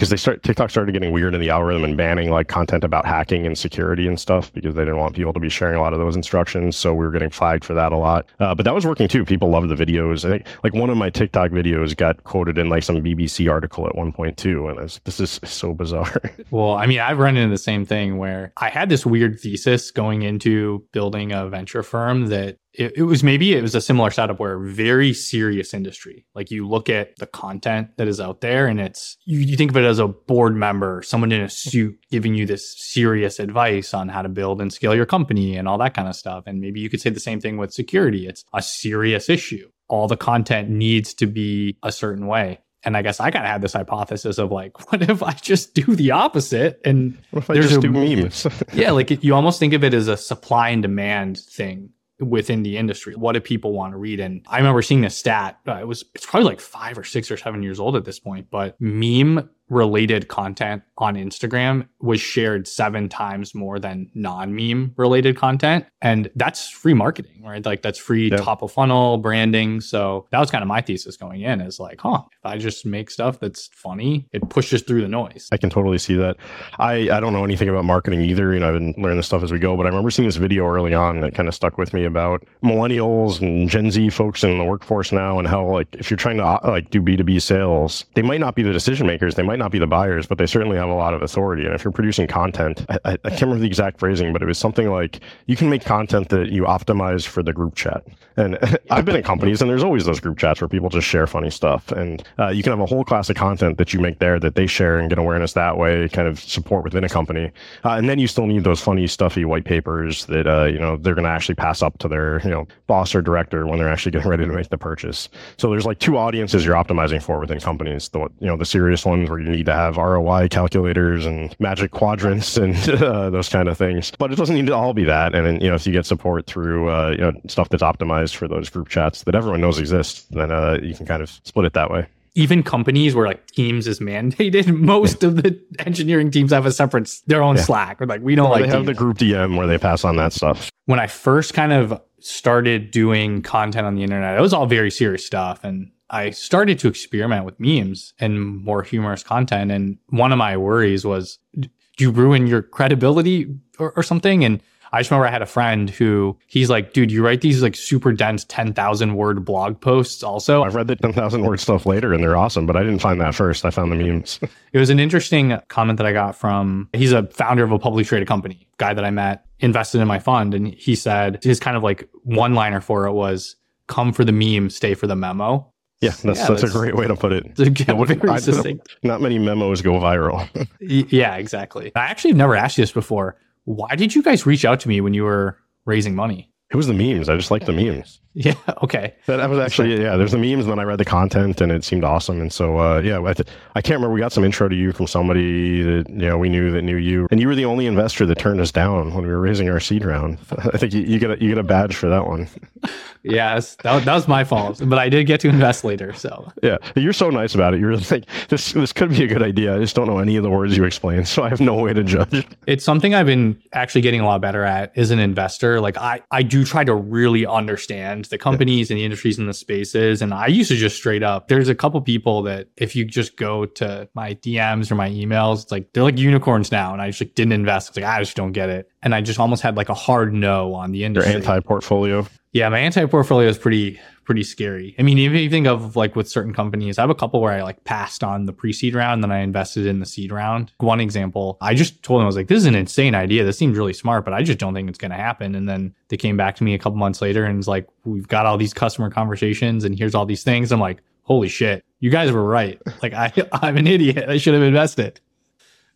because 0.00 0.08
they 0.08 0.16
start 0.16 0.42
TikTok 0.42 0.70
started 0.70 0.92
getting 0.92 1.12
weird 1.12 1.34
in 1.34 1.42
the 1.42 1.50
algorithm 1.50 1.84
and 1.84 1.94
banning 1.94 2.30
like 2.30 2.48
content 2.48 2.84
about 2.84 3.04
hacking 3.04 3.44
and 3.44 3.58
security 3.58 4.08
and 4.08 4.18
stuff 4.18 4.50
because 4.54 4.74
they 4.74 4.80
didn't 4.80 4.96
want 4.96 5.14
people 5.14 5.34
to 5.34 5.38
be 5.38 5.50
sharing 5.50 5.76
a 5.76 5.80
lot 5.82 5.92
of 5.92 5.98
those 5.98 6.16
instructions. 6.16 6.74
So 6.74 6.94
we 6.94 7.04
were 7.04 7.12
getting 7.12 7.28
flagged 7.28 7.66
for 7.66 7.74
that 7.74 7.92
a 7.92 7.98
lot. 7.98 8.24
Uh, 8.38 8.54
but 8.54 8.64
that 8.64 8.74
was 8.74 8.86
working 8.86 9.08
too. 9.08 9.26
People 9.26 9.50
loved 9.50 9.68
the 9.68 9.74
videos. 9.74 10.24
I 10.24 10.30
think 10.30 10.46
like 10.64 10.72
one 10.72 10.88
of 10.88 10.96
my 10.96 11.10
TikTok 11.10 11.50
videos 11.50 11.94
got 11.94 12.24
quoted 12.24 12.56
in 12.56 12.70
like 12.70 12.82
some 12.82 12.96
BBC 12.96 13.50
article 13.52 13.86
at 13.86 13.94
one 13.94 14.10
point 14.10 14.38
too, 14.38 14.68
and 14.68 14.80
was, 14.80 15.02
this 15.04 15.20
is 15.20 15.38
so 15.44 15.74
bizarre. 15.74 16.22
well, 16.50 16.72
I 16.72 16.86
mean, 16.86 17.00
I've 17.00 17.18
run 17.18 17.36
into 17.36 17.50
the 17.50 17.58
same 17.58 17.84
thing 17.84 18.16
where 18.16 18.54
I 18.56 18.70
had 18.70 18.88
this 18.88 19.04
weird 19.04 19.38
thesis 19.38 19.90
going 19.90 20.22
into 20.22 20.82
building 20.92 21.32
a 21.32 21.46
venture 21.46 21.82
firm 21.82 22.28
that 22.28 22.56
it, 22.72 22.92
it, 22.96 23.02
was 23.02 23.24
maybe 23.24 23.54
it 23.54 23.62
was 23.62 23.74
a 23.74 23.80
similar 23.80 24.10
setup 24.10 24.38
where 24.38 24.58
very 24.58 25.12
serious 25.12 25.74
industry. 25.74 26.24
Like 26.34 26.50
you 26.50 26.68
look 26.68 26.88
at 26.88 27.16
the 27.16 27.26
content 27.26 27.96
that 27.96 28.06
is 28.06 28.20
out 28.20 28.40
there 28.40 28.66
and 28.66 28.80
it's 28.80 29.16
you, 29.24 29.40
you 29.40 29.56
think 29.56 29.70
of 29.70 29.76
it 29.76 29.84
as 29.84 29.98
a 29.98 30.06
board 30.06 30.54
member, 30.54 31.02
someone 31.02 31.32
in 31.32 31.40
a 31.40 31.48
suit 31.48 31.98
giving 32.10 32.34
you 32.34 32.46
this 32.46 32.78
serious 32.78 33.40
advice 33.40 33.92
on 33.92 34.08
how 34.08 34.22
to 34.22 34.28
build 34.28 34.60
and 34.60 34.72
scale 34.72 34.94
your 34.94 35.06
company 35.06 35.56
and 35.56 35.66
all 35.66 35.78
that 35.78 35.94
kind 35.94 36.08
of 36.08 36.14
stuff. 36.14 36.44
And 36.46 36.60
maybe 36.60 36.80
you 36.80 36.88
could 36.88 37.00
say 37.00 37.10
the 37.10 37.20
same 37.20 37.40
thing 37.40 37.56
with 37.56 37.72
security. 37.72 38.26
It's 38.26 38.44
a 38.54 38.62
serious 38.62 39.28
issue. 39.28 39.68
All 39.88 40.06
the 40.06 40.16
content 40.16 40.70
needs 40.70 41.12
to 41.14 41.26
be 41.26 41.76
a 41.82 41.90
certain 41.90 42.26
way. 42.26 42.60
And 42.82 42.96
I 42.96 43.02
guess 43.02 43.20
I 43.20 43.30
kind 43.30 43.44
of 43.44 43.50
had 43.50 43.60
this 43.60 43.74
hypothesis 43.74 44.38
of 44.38 44.52
like, 44.52 44.90
what 44.92 45.02
if 45.02 45.22
I 45.22 45.32
just 45.32 45.74
do 45.74 45.96
the 45.96 46.12
opposite? 46.12 46.80
And 46.84 47.18
there's 47.48 47.72
a, 47.72 47.80
memes? 47.80 48.46
yeah, 48.72 48.92
like 48.92 49.24
you 49.24 49.34
almost 49.34 49.58
think 49.58 49.72
of 49.72 49.82
it 49.82 49.92
as 49.92 50.06
a 50.06 50.16
supply 50.16 50.68
and 50.68 50.82
demand 50.82 51.38
thing 51.38 51.90
within 52.20 52.62
the 52.62 52.76
industry. 52.76 53.14
What 53.14 53.32
do 53.32 53.40
people 53.40 53.72
want 53.72 53.92
to 53.92 53.98
read? 53.98 54.20
And 54.20 54.44
I 54.48 54.58
remember 54.58 54.82
seeing 54.82 55.04
a 55.04 55.10
stat. 55.10 55.58
Uh, 55.66 55.74
it 55.74 55.86
was 55.86 56.04
it's 56.14 56.26
probably 56.26 56.48
like 56.48 56.60
five 56.60 56.98
or 56.98 57.04
six 57.04 57.30
or 57.30 57.36
seven 57.36 57.62
years 57.62 57.80
old 57.80 57.96
at 57.96 58.04
this 58.04 58.18
point, 58.18 58.48
but 58.50 58.76
meme 58.80 59.48
related 59.70 60.28
content 60.28 60.82
on 60.98 61.14
Instagram 61.14 61.88
was 62.00 62.20
shared 62.20 62.68
seven 62.68 63.08
times 63.08 63.54
more 63.54 63.78
than 63.78 64.10
non 64.14 64.54
meme 64.54 64.92
related 64.96 65.36
content. 65.36 65.86
And 66.02 66.30
that's 66.34 66.68
free 66.68 66.92
marketing, 66.92 67.42
right? 67.42 67.64
Like 67.64 67.82
that's 67.82 67.98
free 67.98 68.30
yeah. 68.30 68.38
top 68.38 68.62
of 68.62 68.72
funnel 68.72 69.18
branding. 69.18 69.80
So 69.80 70.26
that 70.30 70.40
was 70.40 70.50
kind 70.50 70.62
of 70.62 70.68
my 70.68 70.80
thesis 70.80 71.16
going 71.16 71.42
in 71.42 71.60
is 71.60 71.78
like, 71.78 72.00
huh, 72.00 72.22
if 72.32 72.44
I 72.44 72.58
just 72.58 72.84
make 72.84 73.10
stuff 73.10 73.38
that's 73.38 73.68
funny, 73.72 74.26
it 74.32 74.48
pushes 74.50 74.82
through 74.82 75.02
the 75.02 75.08
noise. 75.08 75.48
I 75.52 75.56
can 75.56 75.70
totally 75.70 75.98
see 75.98 76.16
that. 76.16 76.36
I, 76.78 77.10
I 77.10 77.20
don't 77.20 77.32
know 77.32 77.44
anything 77.44 77.68
about 77.68 77.84
marketing 77.84 78.22
either. 78.22 78.52
You 78.52 78.60
know, 78.60 78.68
I've 78.68 78.74
been 78.74 78.94
learning 78.98 79.18
this 79.18 79.26
stuff 79.26 79.42
as 79.42 79.52
we 79.52 79.58
go, 79.58 79.76
but 79.76 79.86
I 79.86 79.88
remember 79.88 80.10
seeing 80.10 80.28
this 80.28 80.36
video 80.36 80.66
early 80.66 80.94
on 80.94 81.20
that 81.20 81.34
kind 81.34 81.48
of 81.48 81.54
stuck 81.54 81.78
with 81.78 81.94
me 81.94 82.04
about 82.04 82.44
millennials 82.64 83.40
and 83.40 83.68
Gen 83.68 83.90
Z 83.90 84.10
folks 84.10 84.42
in 84.42 84.58
the 84.58 84.64
workforce 84.64 85.12
now 85.12 85.38
and 85.38 85.46
how 85.46 85.64
like 85.64 85.88
if 85.94 86.10
you're 86.10 86.18
trying 86.18 86.38
to 86.38 86.58
like 86.64 86.90
do 86.90 87.00
B2B 87.00 87.40
sales, 87.40 88.04
they 88.14 88.22
might 88.22 88.40
not 88.40 88.56
be 88.56 88.62
the 88.62 88.72
decision 88.72 89.06
makers. 89.06 89.36
They 89.36 89.42
might 89.42 89.59
not 89.60 89.70
be 89.70 89.78
the 89.78 89.86
buyers, 89.86 90.26
but 90.26 90.38
they 90.38 90.46
certainly 90.46 90.76
have 90.76 90.88
a 90.88 90.94
lot 90.94 91.14
of 91.14 91.22
authority. 91.22 91.64
And 91.64 91.74
if 91.74 91.84
you're 91.84 91.92
producing 91.92 92.26
content, 92.26 92.84
I, 92.88 92.98
I, 93.04 93.16
can't 93.30 93.42
remember 93.42 93.60
the 93.60 93.66
exact 93.66 94.00
phrasing, 94.00 94.32
but 94.32 94.42
it 94.42 94.46
was 94.46 94.58
something 94.58 94.90
like 94.90 95.20
you 95.46 95.56
can 95.56 95.70
make 95.70 95.84
content 95.84 96.30
that 96.30 96.50
you 96.50 96.64
optimize 96.64 97.26
for 97.26 97.42
the 97.42 97.52
group 97.52 97.76
chat. 97.76 98.04
And 98.36 98.58
I've 98.90 99.04
been 99.04 99.16
in 99.16 99.22
companies, 99.22 99.60
and 99.60 99.70
there's 99.70 99.84
always 99.84 100.04
those 100.04 100.20
group 100.20 100.38
chats 100.38 100.60
where 100.60 100.68
people 100.68 100.88
just 100.88 101.06
share 101.06 101.26
funny 101.26 101.50
stuff. 101.50 101.92
And 101.92 102.22
uh, 102.38 102.48
you 102.48 102.62
can 102.62 102.72
have 102.72 102.80
a 102.80 102.86
whole 102.86 103.04
class 103.04 103.30
of 103.30 103.36
content 103.36 103.78
that 103.78 103.92
you 103.92 104.00
make 104.00 104.18
there 104.18 104.40
that 104.40 104.54
they 104.54 104.66
share 104.66 104.98
and 104.98 105.08
get 105.08 105.18
awareness 105.18 105.52
that 105.52 105.76
way, 105.76 106.08
kind 106.08 106.26
of 106.26 106.40
support 106.40 106.84
within 106.84 107.04
a 107.04 107.08
company. 107.08 107.52
Uh, 107.84 107.90
and 107.90 108.08
then 108.08 108.18
you 108.18 108.26
still 108.26 108.46
need 108.46 108.64
those 108.64 108.80
funny, 108.80 109.06
stuffy 109.06 109.44
white 109.44 109.64
papers 109.64 110.26
that 110.26 110.46
uh, 110.46 110.64
you 110.64 110.78
know 110.78 110.96
they're 110.96 111.14
going 111.14 111.24
to 111.24 111.30
actually 111.30 111.54
pass 111.54 111.82
up 111.82 111.98
to 111.98 112.08
their 112.08 112.40
you 112.42 112.50
know 112.50 112.66
boss 112.86 113.14
or 113.14 113.22
director 113.22 113.66
when 113.66 113.78
they're 113.78 113.88
actually 113.88 114.12
getting 114.12 114.28
ready 114.28 114.46
to 114.46 114.52
make 114.52 114.68
the 114.68 114.78
purchase. 114.78 115.28
So 115.58 115.70
there's 115.70 115.86
like 115.86 115.98
two 115.98 116.16
audiences 116.16 116.64
you're 116.64 116.74
optimizing 116.74 117.22
for 117.22 117.38
within 117.38 117.60
companies. 117.60 118.08
The 118.08 118.20
you 118.20 118.46
know 118.46 118.56
the 118.56 118.64
serious 118.64 119.04
ones 119.04 119.28
where 119.28 119.38
you 119.38 119.49
need 119.50 119.66
to 119.66 119.74
have 119.74 119.96
ROI 119.96 120.48
calculators 120.48 121.26
and 121.26 121.54
magic 121.58 121.90
quadrants 121.90 122.56
and 122.56 122.76
uh, 122.88 123.30
those 123.30 123.48
kind 123.48 123.68
of 123.68 123.76
things. 123.76 124.12
But 124.18 124.32
it 124.32 124.36
doesn't 124.36 124.54
need 124.54 124.66
to 124.66 124.74
all 124.74 124.94
be 124.94 125.04
that. 125.04 125.34
And 125.34 125.62
you 125.62 125.68
know, 125.68 125.74
if 125.74 125.86
you 125.86 125.92
get 125.92 126.06
support 126.06 126.46
through 126.46 126.90
uh, 126.90 127.10
you 127.10 127.18
know 127.18 127.32
stuff 127.48 127.68
that's 127.68 127.82
optimized 127.82 128.34
for 128.34 128.48
those 128.48 128.68
group 128.68 128.88
chats 128.88 129.24
that 129.24 129.34
everyone 129.34 129.60
knows 129.60 129.78
exist, 129.78 130.30
then 130.32 130.50
uh, 130.50 130.78
you 130.82 130.94
can 130.94 131.06
kind 131.06 131.22
of 131.22 131.30
split 131.44 131.66
it 131.66 131.72
that 131.74 131.90
way. 131.90 132.06
Even 132.36 132.62
companies 132.62 133.14
where 133.14 133.26
like 133.26 133.44
Teams 133.48 133.86
is 133.86 133.98
mandated, 133.98 134.72
most 134.80 135.24
of 135.24 135.42
the 135.42 135.60
engineering 135.80 136.30
teams 136.30 136.52
have 136.52 136.64
a 136.64 136.72
separate 136.72 137.10
their 137.26 137.42
own 137.42 137.56
yeah. 137.56 137.62
Slack. 137.62 138.00
Or 138.00 138.06
like 138.06 138.22
we 138.22 138.34
don't 138.34 138.50
well, 138.50 138.60
like. 138.60 138.70
They 138.70 138.76
have 138.76 138.86
the 138.86 138.94
group 138.94 139.18
DM 139.18 139.56
where 139.56 139.66
they 139.66 139.78
pass 139.78 140.04
on 140.04 140.16
that 140.16 140.32
stuff. 140.32 140.70
When 140.86 141.00
I 141.00 141.06
first 141.06 141.54
kind 141.54 141.72
of 141.72 142.00
started 142.20 142.90
doing 142.90 143.42
content 143.42 143.86
on 143.86 143.94
the 143.94 144.02
internet, 144.02 144.38
it 144.38 144.40
was 144.40 144.52
all 144.52 144.66
very 144.66 144.90
serious 144.90 145.24
stuff 145.24 145.64
and 145.64 145.90
I 146.10 146.30
started 146.30 146.78
to 146.80 146.88
experiment 146.88 147.44
with 147.44 147.58
memes 147.58 148.12
and 148.18 148.44
more 148.64 148.82
humorous 148.82 149.22
content. 149.22 149.70
And 149.70 149.98
one 150.08 150.32
of 150.32 150.38
my 150.38 150.56
worries 150.56 151.04
was, 151.04 151.38
do 151.58 151.68
you 151.98 152.10
ruin 152.10 152.46
your 152.46 152.62
credibility 152.62 153.46
or, 153.78 153.92
or 153.96 154.02
something? 154.02 154.44
And 154.44 154.60
I 154.92 155.00
just 155.00 155.10
remember 155.10 155.28
I 155.28 155.30
had 155.30 155.42
a 155.42 155.46
friend 155.46 155.88
who 155.88 156.36
he's 156.48 156.68
like, 156.68 156.92
dude, 156.92 157.12
you 157.12 157.24
write 157.24 157.42
these 157.42 157.62
like 157.62 157.76
super 157.76 158.12
dense 158.12 158.44
10,000 158.44 159.14
word 159.14 159.44
blog 159.44 159.80
posts 159.80 160.24
also. 160.24 160.64
I've 160.64 160.74
read 160.74 160.88
the 160.88 160.96
10,000 160.96 161.44
word 161.44 161.60
stuff 161.60 161.86
later 161.86 162.12
and 162.12 162.22
they're 162.22 162.36
awesome, 162.36 162.66
but 162.66 162.76
I 162.76 162.82
didn't 162.82 162.98
find 162.98 163.20
that 163.20 163.36
first. 163.36 163.64
I 163.64 163.70
found 163.70 163.92
the 163.92 163.96
memes. 163.96 164.40
it 164.72 164.78
was 164.78 164.90
an 164.90 164.98
interesting 164.98 165.56
comment 165.68 165.98
that 165.98 166.06
I 166.06 166.12
got 166.12 166.34
from, 166.34 166.88
he's 166.92 167.12
a 167.12 167.24
founder 167.28 167.62
of 167.62 167.70
a 167.70 167.78
publicly 167.78 168.04
traded 168.04 168.26
company, 168.26 168.66
guy 168.78 168.92
that 168.94 169.04
I 169.04 169.10
met, 169.10 169.46
invested 169.60 170.00
in 170.00 170.08
my 170.08 170.18
fund. 170.18 170.54
And 170.54 170.74
he 170.74 170.96
said 170.96 171.38
his 171.44 171.60
kind 171.60 171.76
of 171.76 171.84
like 171.84 172.08
one 172.24 172.54
liner 172.54 172.80
for 172.80 173.06
it 173.06 173.12
was, 173.12 173.54
come 173.86 174.12
for 174.12 174.24
the 174.24 174.32
meme, 174.32 174.70
stay 174.70 174.94
for 174.94 175.06
the 175.06 175.16
memo. 175.16 175.70
Yeah, 176.00 176.10
that's, 176.10 176.24
yeah, 176.24 176.32
that's, 176.32 176.48
that's, 176.48 176.62
a 176.62 176.78
great 176.78 176.96
way 176.96 177.06
to 177.06 177.14
put 177.14 177.32
it. 177.32 177.54
Very 177.56 178.80
Not 179.02 179.20
many 179.20 179.38
memos 179.38 179.82
go 179.82 179.92
viral. 179.92 180.48
yeah, 180.80 181.36
exactly. 181.36 181.92
I 181.94 182.06
actually 182.06 182.30
have 182.30 182.38
never 182.38 182.56
asked 182.56 182.78
you 182.78 182.82
this 182.82 182.92
before. 182.92 183.36
Why 183.64 183.94
did 183.96 184.14
you 184.14 184.22
guys 184.22 184.46
reach 184.46 184.64
out 184.64 184.80
to 184.80 184.88
me 184.88 185.02
when 185.02 185.12
you 185.12 185.24
were 185.24 185.58
raising 185.84 186.14
money? 186.14 186.49
It 186.70 186.76
was 186.76 186.86
the 186.86 186.94
memes. 186.94 187.28
I 187.28 187.36
just 187.36 187.50
like 187.50 187.66
the 187.66 187.72
memes. 187.72 188.20
Yeah. 188.34 188.54
Okay. 188.84 189.14
That, 189.26 189.50
was 189.50 189.58
actually 189.58 190.00
yeah. 190.00 190.16
There's 190.16 190.30
the 190.30 190.38
memes, 190.38 190.64
and 190.64 190.70
then 190.70 190.78
I 190.78 190.84
read 190.84 191.00
the 191.00 191.04
content, 191.04 191.60
and 191.60 191.72
it 191.72 191.82
seemed 191.82 192.04
awesome. 192.04 192.40
And 192.40 192.52
so 192.52 192.78
uh, 192.78 193.00
yeah, 193.00 193.20
I, 193.20 193.32
th- 193.32 193.48
I, 193.74 193.82
can't 193.82 193.96
remember. 193.96 194.14
We 194.14 194.20
got 194.20 194.32
some 194.32 194.44
intro 194.44 194.68
to 194.68 194.74
you 194.74 194.92
from 194.92 195.08
somebody 195.08 195.82
that 195.82 196.08
you 196.08 196.28
know 196.28 196.38
we 196.38 196.48
knew 196.48 196.70
that 196.70 196.82
knew 196.82 196.96
you, 196.96 197.26
and 197.32 197.40
you 197.40 197.48
were 197.48 197.56
the 197.56 197.64
only 197.64 197.86
investor 197.86 198.26
that 198.26 198.38
turned 198.38 198.60
us 198.60 198.70
down 198.70 199.12
when 199.14 199.24
we 199.24 199.30
were 199.30 199.40
raising 199.40 199.68
our 199.68 199.80
seed 199.80 200.04
round. 200.04 200.38
I 200.72 200.78
think 200.78 200.94
you, 200.94 201.00
you 201.00 201.18
get 201.18 201.32
a, 201.32 201.42
you 201.42 201.48
get 201.48 201.58
a 201.58 201.64
badge 201.64 201.96
for 201.96 202.08
that 202.08 202.24
one. 202.24 202.48
yes, 203.24 203.74
that, 203.82 204.04
that 204.04 204.14
was 204.14 204.28
my 204.28 204.44
fault, 204.44 204.80
but 204.84 204.98
I 204.98 205.08
did 205.08 205.24
get 205.26 205.40
to 205.40 205.48
invest 205.48 205.82
later. 205.82 206.12
So 206.12 206.52
yeah, 206.62 206.76
you're 206.94 207.12
so 207.12 207.30
nice 207.30 207.56
about 207.56 207.74
it. 207.74 207.80
You're 207.80 207.96
like 207.96 208.26
this. 208.48 208.72
This 208.72 208.92
could 208.92 209.10
be 209.10 209.24
a 209.24 209.26
good 209.26 209.42
idea. 209.42 209.74
I 209.74 209.80
just 209.80 209.96
don't 209.96 210.06
know 210.06 210.18
any 210.18 210.36
of 210.36 210.44
the 210.44 210.50
words 210.50 210.76
you 210.76 210.84
explain, 210.84 211.24
so 211.24 211.42
I 211.42 211.48
have 211.48 211.60
no 211.60 211.74
way 211.74 211.94
to 211.94 212.04
judge. 212.04 212.46
It's 212.68 212.84
something 212.84 213.12
I've 213.12 213.26
been 213.26 213.60
actually 213.72 214.02
getting 214.02 214.20
a 214.20 214.24
lot 214.24 214.40
better 214.40 214.62
at 214.62 214.96
as 214.96 215.10
an 215.10 215.18
investor. 215.18 215.80
Like 215.80 215.96
I 215.96 216.22
I 216.30 216.44
do 216.44 216.59
try 216.64 216.84
to 216.84 216.94
really 216.94 217.46
understand 217.46 218.26
the 218.26 218.38
companies 218.38 218.88
yeah. 218.88 218.94
and 218.94 219.00
the 219.00 219.04
industries 219.04 219.38
and 219.38 219.48
the 219.48 219.54
spaces. 219.54 220.22
And 220.22 220.32
I 220.32 220.46
used 220.46 220.70
to 220.70 220.76
just 220.76 220.96
straight 220.96 221.22
up, 221.22 221.48
there's 221.48 221.68
a 221.68 221.74
couple 221.74 222.00
people 222.00 222.42
that 222.42 222.68
if 222.76 222.94
you 222.94 223.04
just 223.04 223.36
go 223.36 223.66
to 223.66 224.08
my 224.14 224.34
DMs 224.34 224.90
or 224.90 224.94
my 224.94 225.10
emails, 225.10 225.62
it's 225.62 225.72
like 225.72 225.92
they're 225.92 226.02
like 226.02 226.18
unicorns 226.18 226.72
now. 226.72 226.92
And 226.92 227.02
I 227.02 227.08
just 227.08 227.20
like 227.20 227.34
didn't 227.34 227.52
invest. 227.52 227.88
It's 227.88 227.96
like, 227.96 228.06
I 228.06 228.18
just 228.20 228.36
don't 228.36 228.52
get 228.52 228.68
it. 228.68 228.90
And 229.02 229.14
I 229.14 229.20
just 229.20 229.38
almost 229.38 229.62
had 229.62 229.76
like 229.76 229.88
a 229.88 229.94
hard 229.94 230.32
no 230.32 230.74
on 230.74 230.92
the 230.92 231.04
industry. 231.04 231.34
Anti 231.34 231.60
portfolio. 231.60 232.26
Yeah, 232.52 232.68
my 232.68 232.80
anti 232.80 233.06
portfolio 233.06 233.48
is 233.48 233.58
pretty 233.58 234.00
pretty 234.24 234.42
scary. 234.42 234.94
I 234.98 235.02
mean, 235.02 235.18
if 235.18 235.32
you 235.32 235.50
think 235.50 235.66
of 235.66 235.94
like 235.94 236.16
with 236.16 236.28
certain 236.28 236.52
companies, 236.52 236.98
I 236.98 237.02
have 237.02 237.10
a 237.10 237.14
couple 237.14 237.40
where 237.40 237.52
I 237.52 237.62
like 237.62 237.82
passed 237.84 238.24
on 238.24 238.46
the 238.46 238.52
pre-seed 238.52 238.94
round, 238.94 239.14
and 239.14 239.24
then 239.24 239.30
I 239.36 239.40
invested 239.40 239.86
in 239.86 240.00
the 240.00 240.06
seed 240.06 240.32
round. 240.32 240.72
One 240.78 241.00
example, 241.00 241.58
I 241.60 241.74
just 241.74 242.02
told 242.02 242.20
them 242.20 242.24
I 242.24 242.26
was 242.26 242.36
like, 242.36 242.48
"This 242.48 242.58
is 242.58 242.66
an 242.66 242.74
insane 242.74 243.14
idea. 243.14 243.44
This 243.44 243.56
seems 243.56 243.78
really 243.78 243.92
smart, 243.92 244.24
but 244.24 244.34
I 244.34 244.42
just 244.42 244.58
don't 244.58 244.74
think 244.74 244.88
it's 244.88 244.98
going 244.98 245.12
to 245.12 245.16
happen." 245.16 245.54
And 245.54 245.68
then 245.68 245.94
they 246.08 246.16
came 246.16 246.36
back 246.36 246.56
to 246.56 246.64
me 246.64 246.74
a 246.74 246.78
couple 246.78 246.98
months 246.98 247.22
later 247.22 247.44
and 247.44 247.56
was 247.56 247.68
like, 247.68 247.86
"We've 248.04 248.28
got 248.28 248.46
all 248.46 248.58
these 248.58 248.74
customer 248.74 249.10
conversations, 249.10 249.84
and 249.84 249.96
here's 249.96 250.16
all 250.16 250.26
these 250.26 250.42
things." 250.42 250.72
I'm 250.72 250.80
like, 250.80 251.02
"Holy 251.22 251.48
shit, 251.48 251.84
you 252.00 252.10
guys 252.10 252.32
were 252.32 252.44
right. 252.44 252.80
Like 253.00 253.14
I, 253.14 253.32
I'm 253.52 253.76
an 253.76 253.86
idiot. 253.86 254.28
I 254.28 254.38
should 254.38 254.54
have 254.54 254.62
invested." 254.64 255.20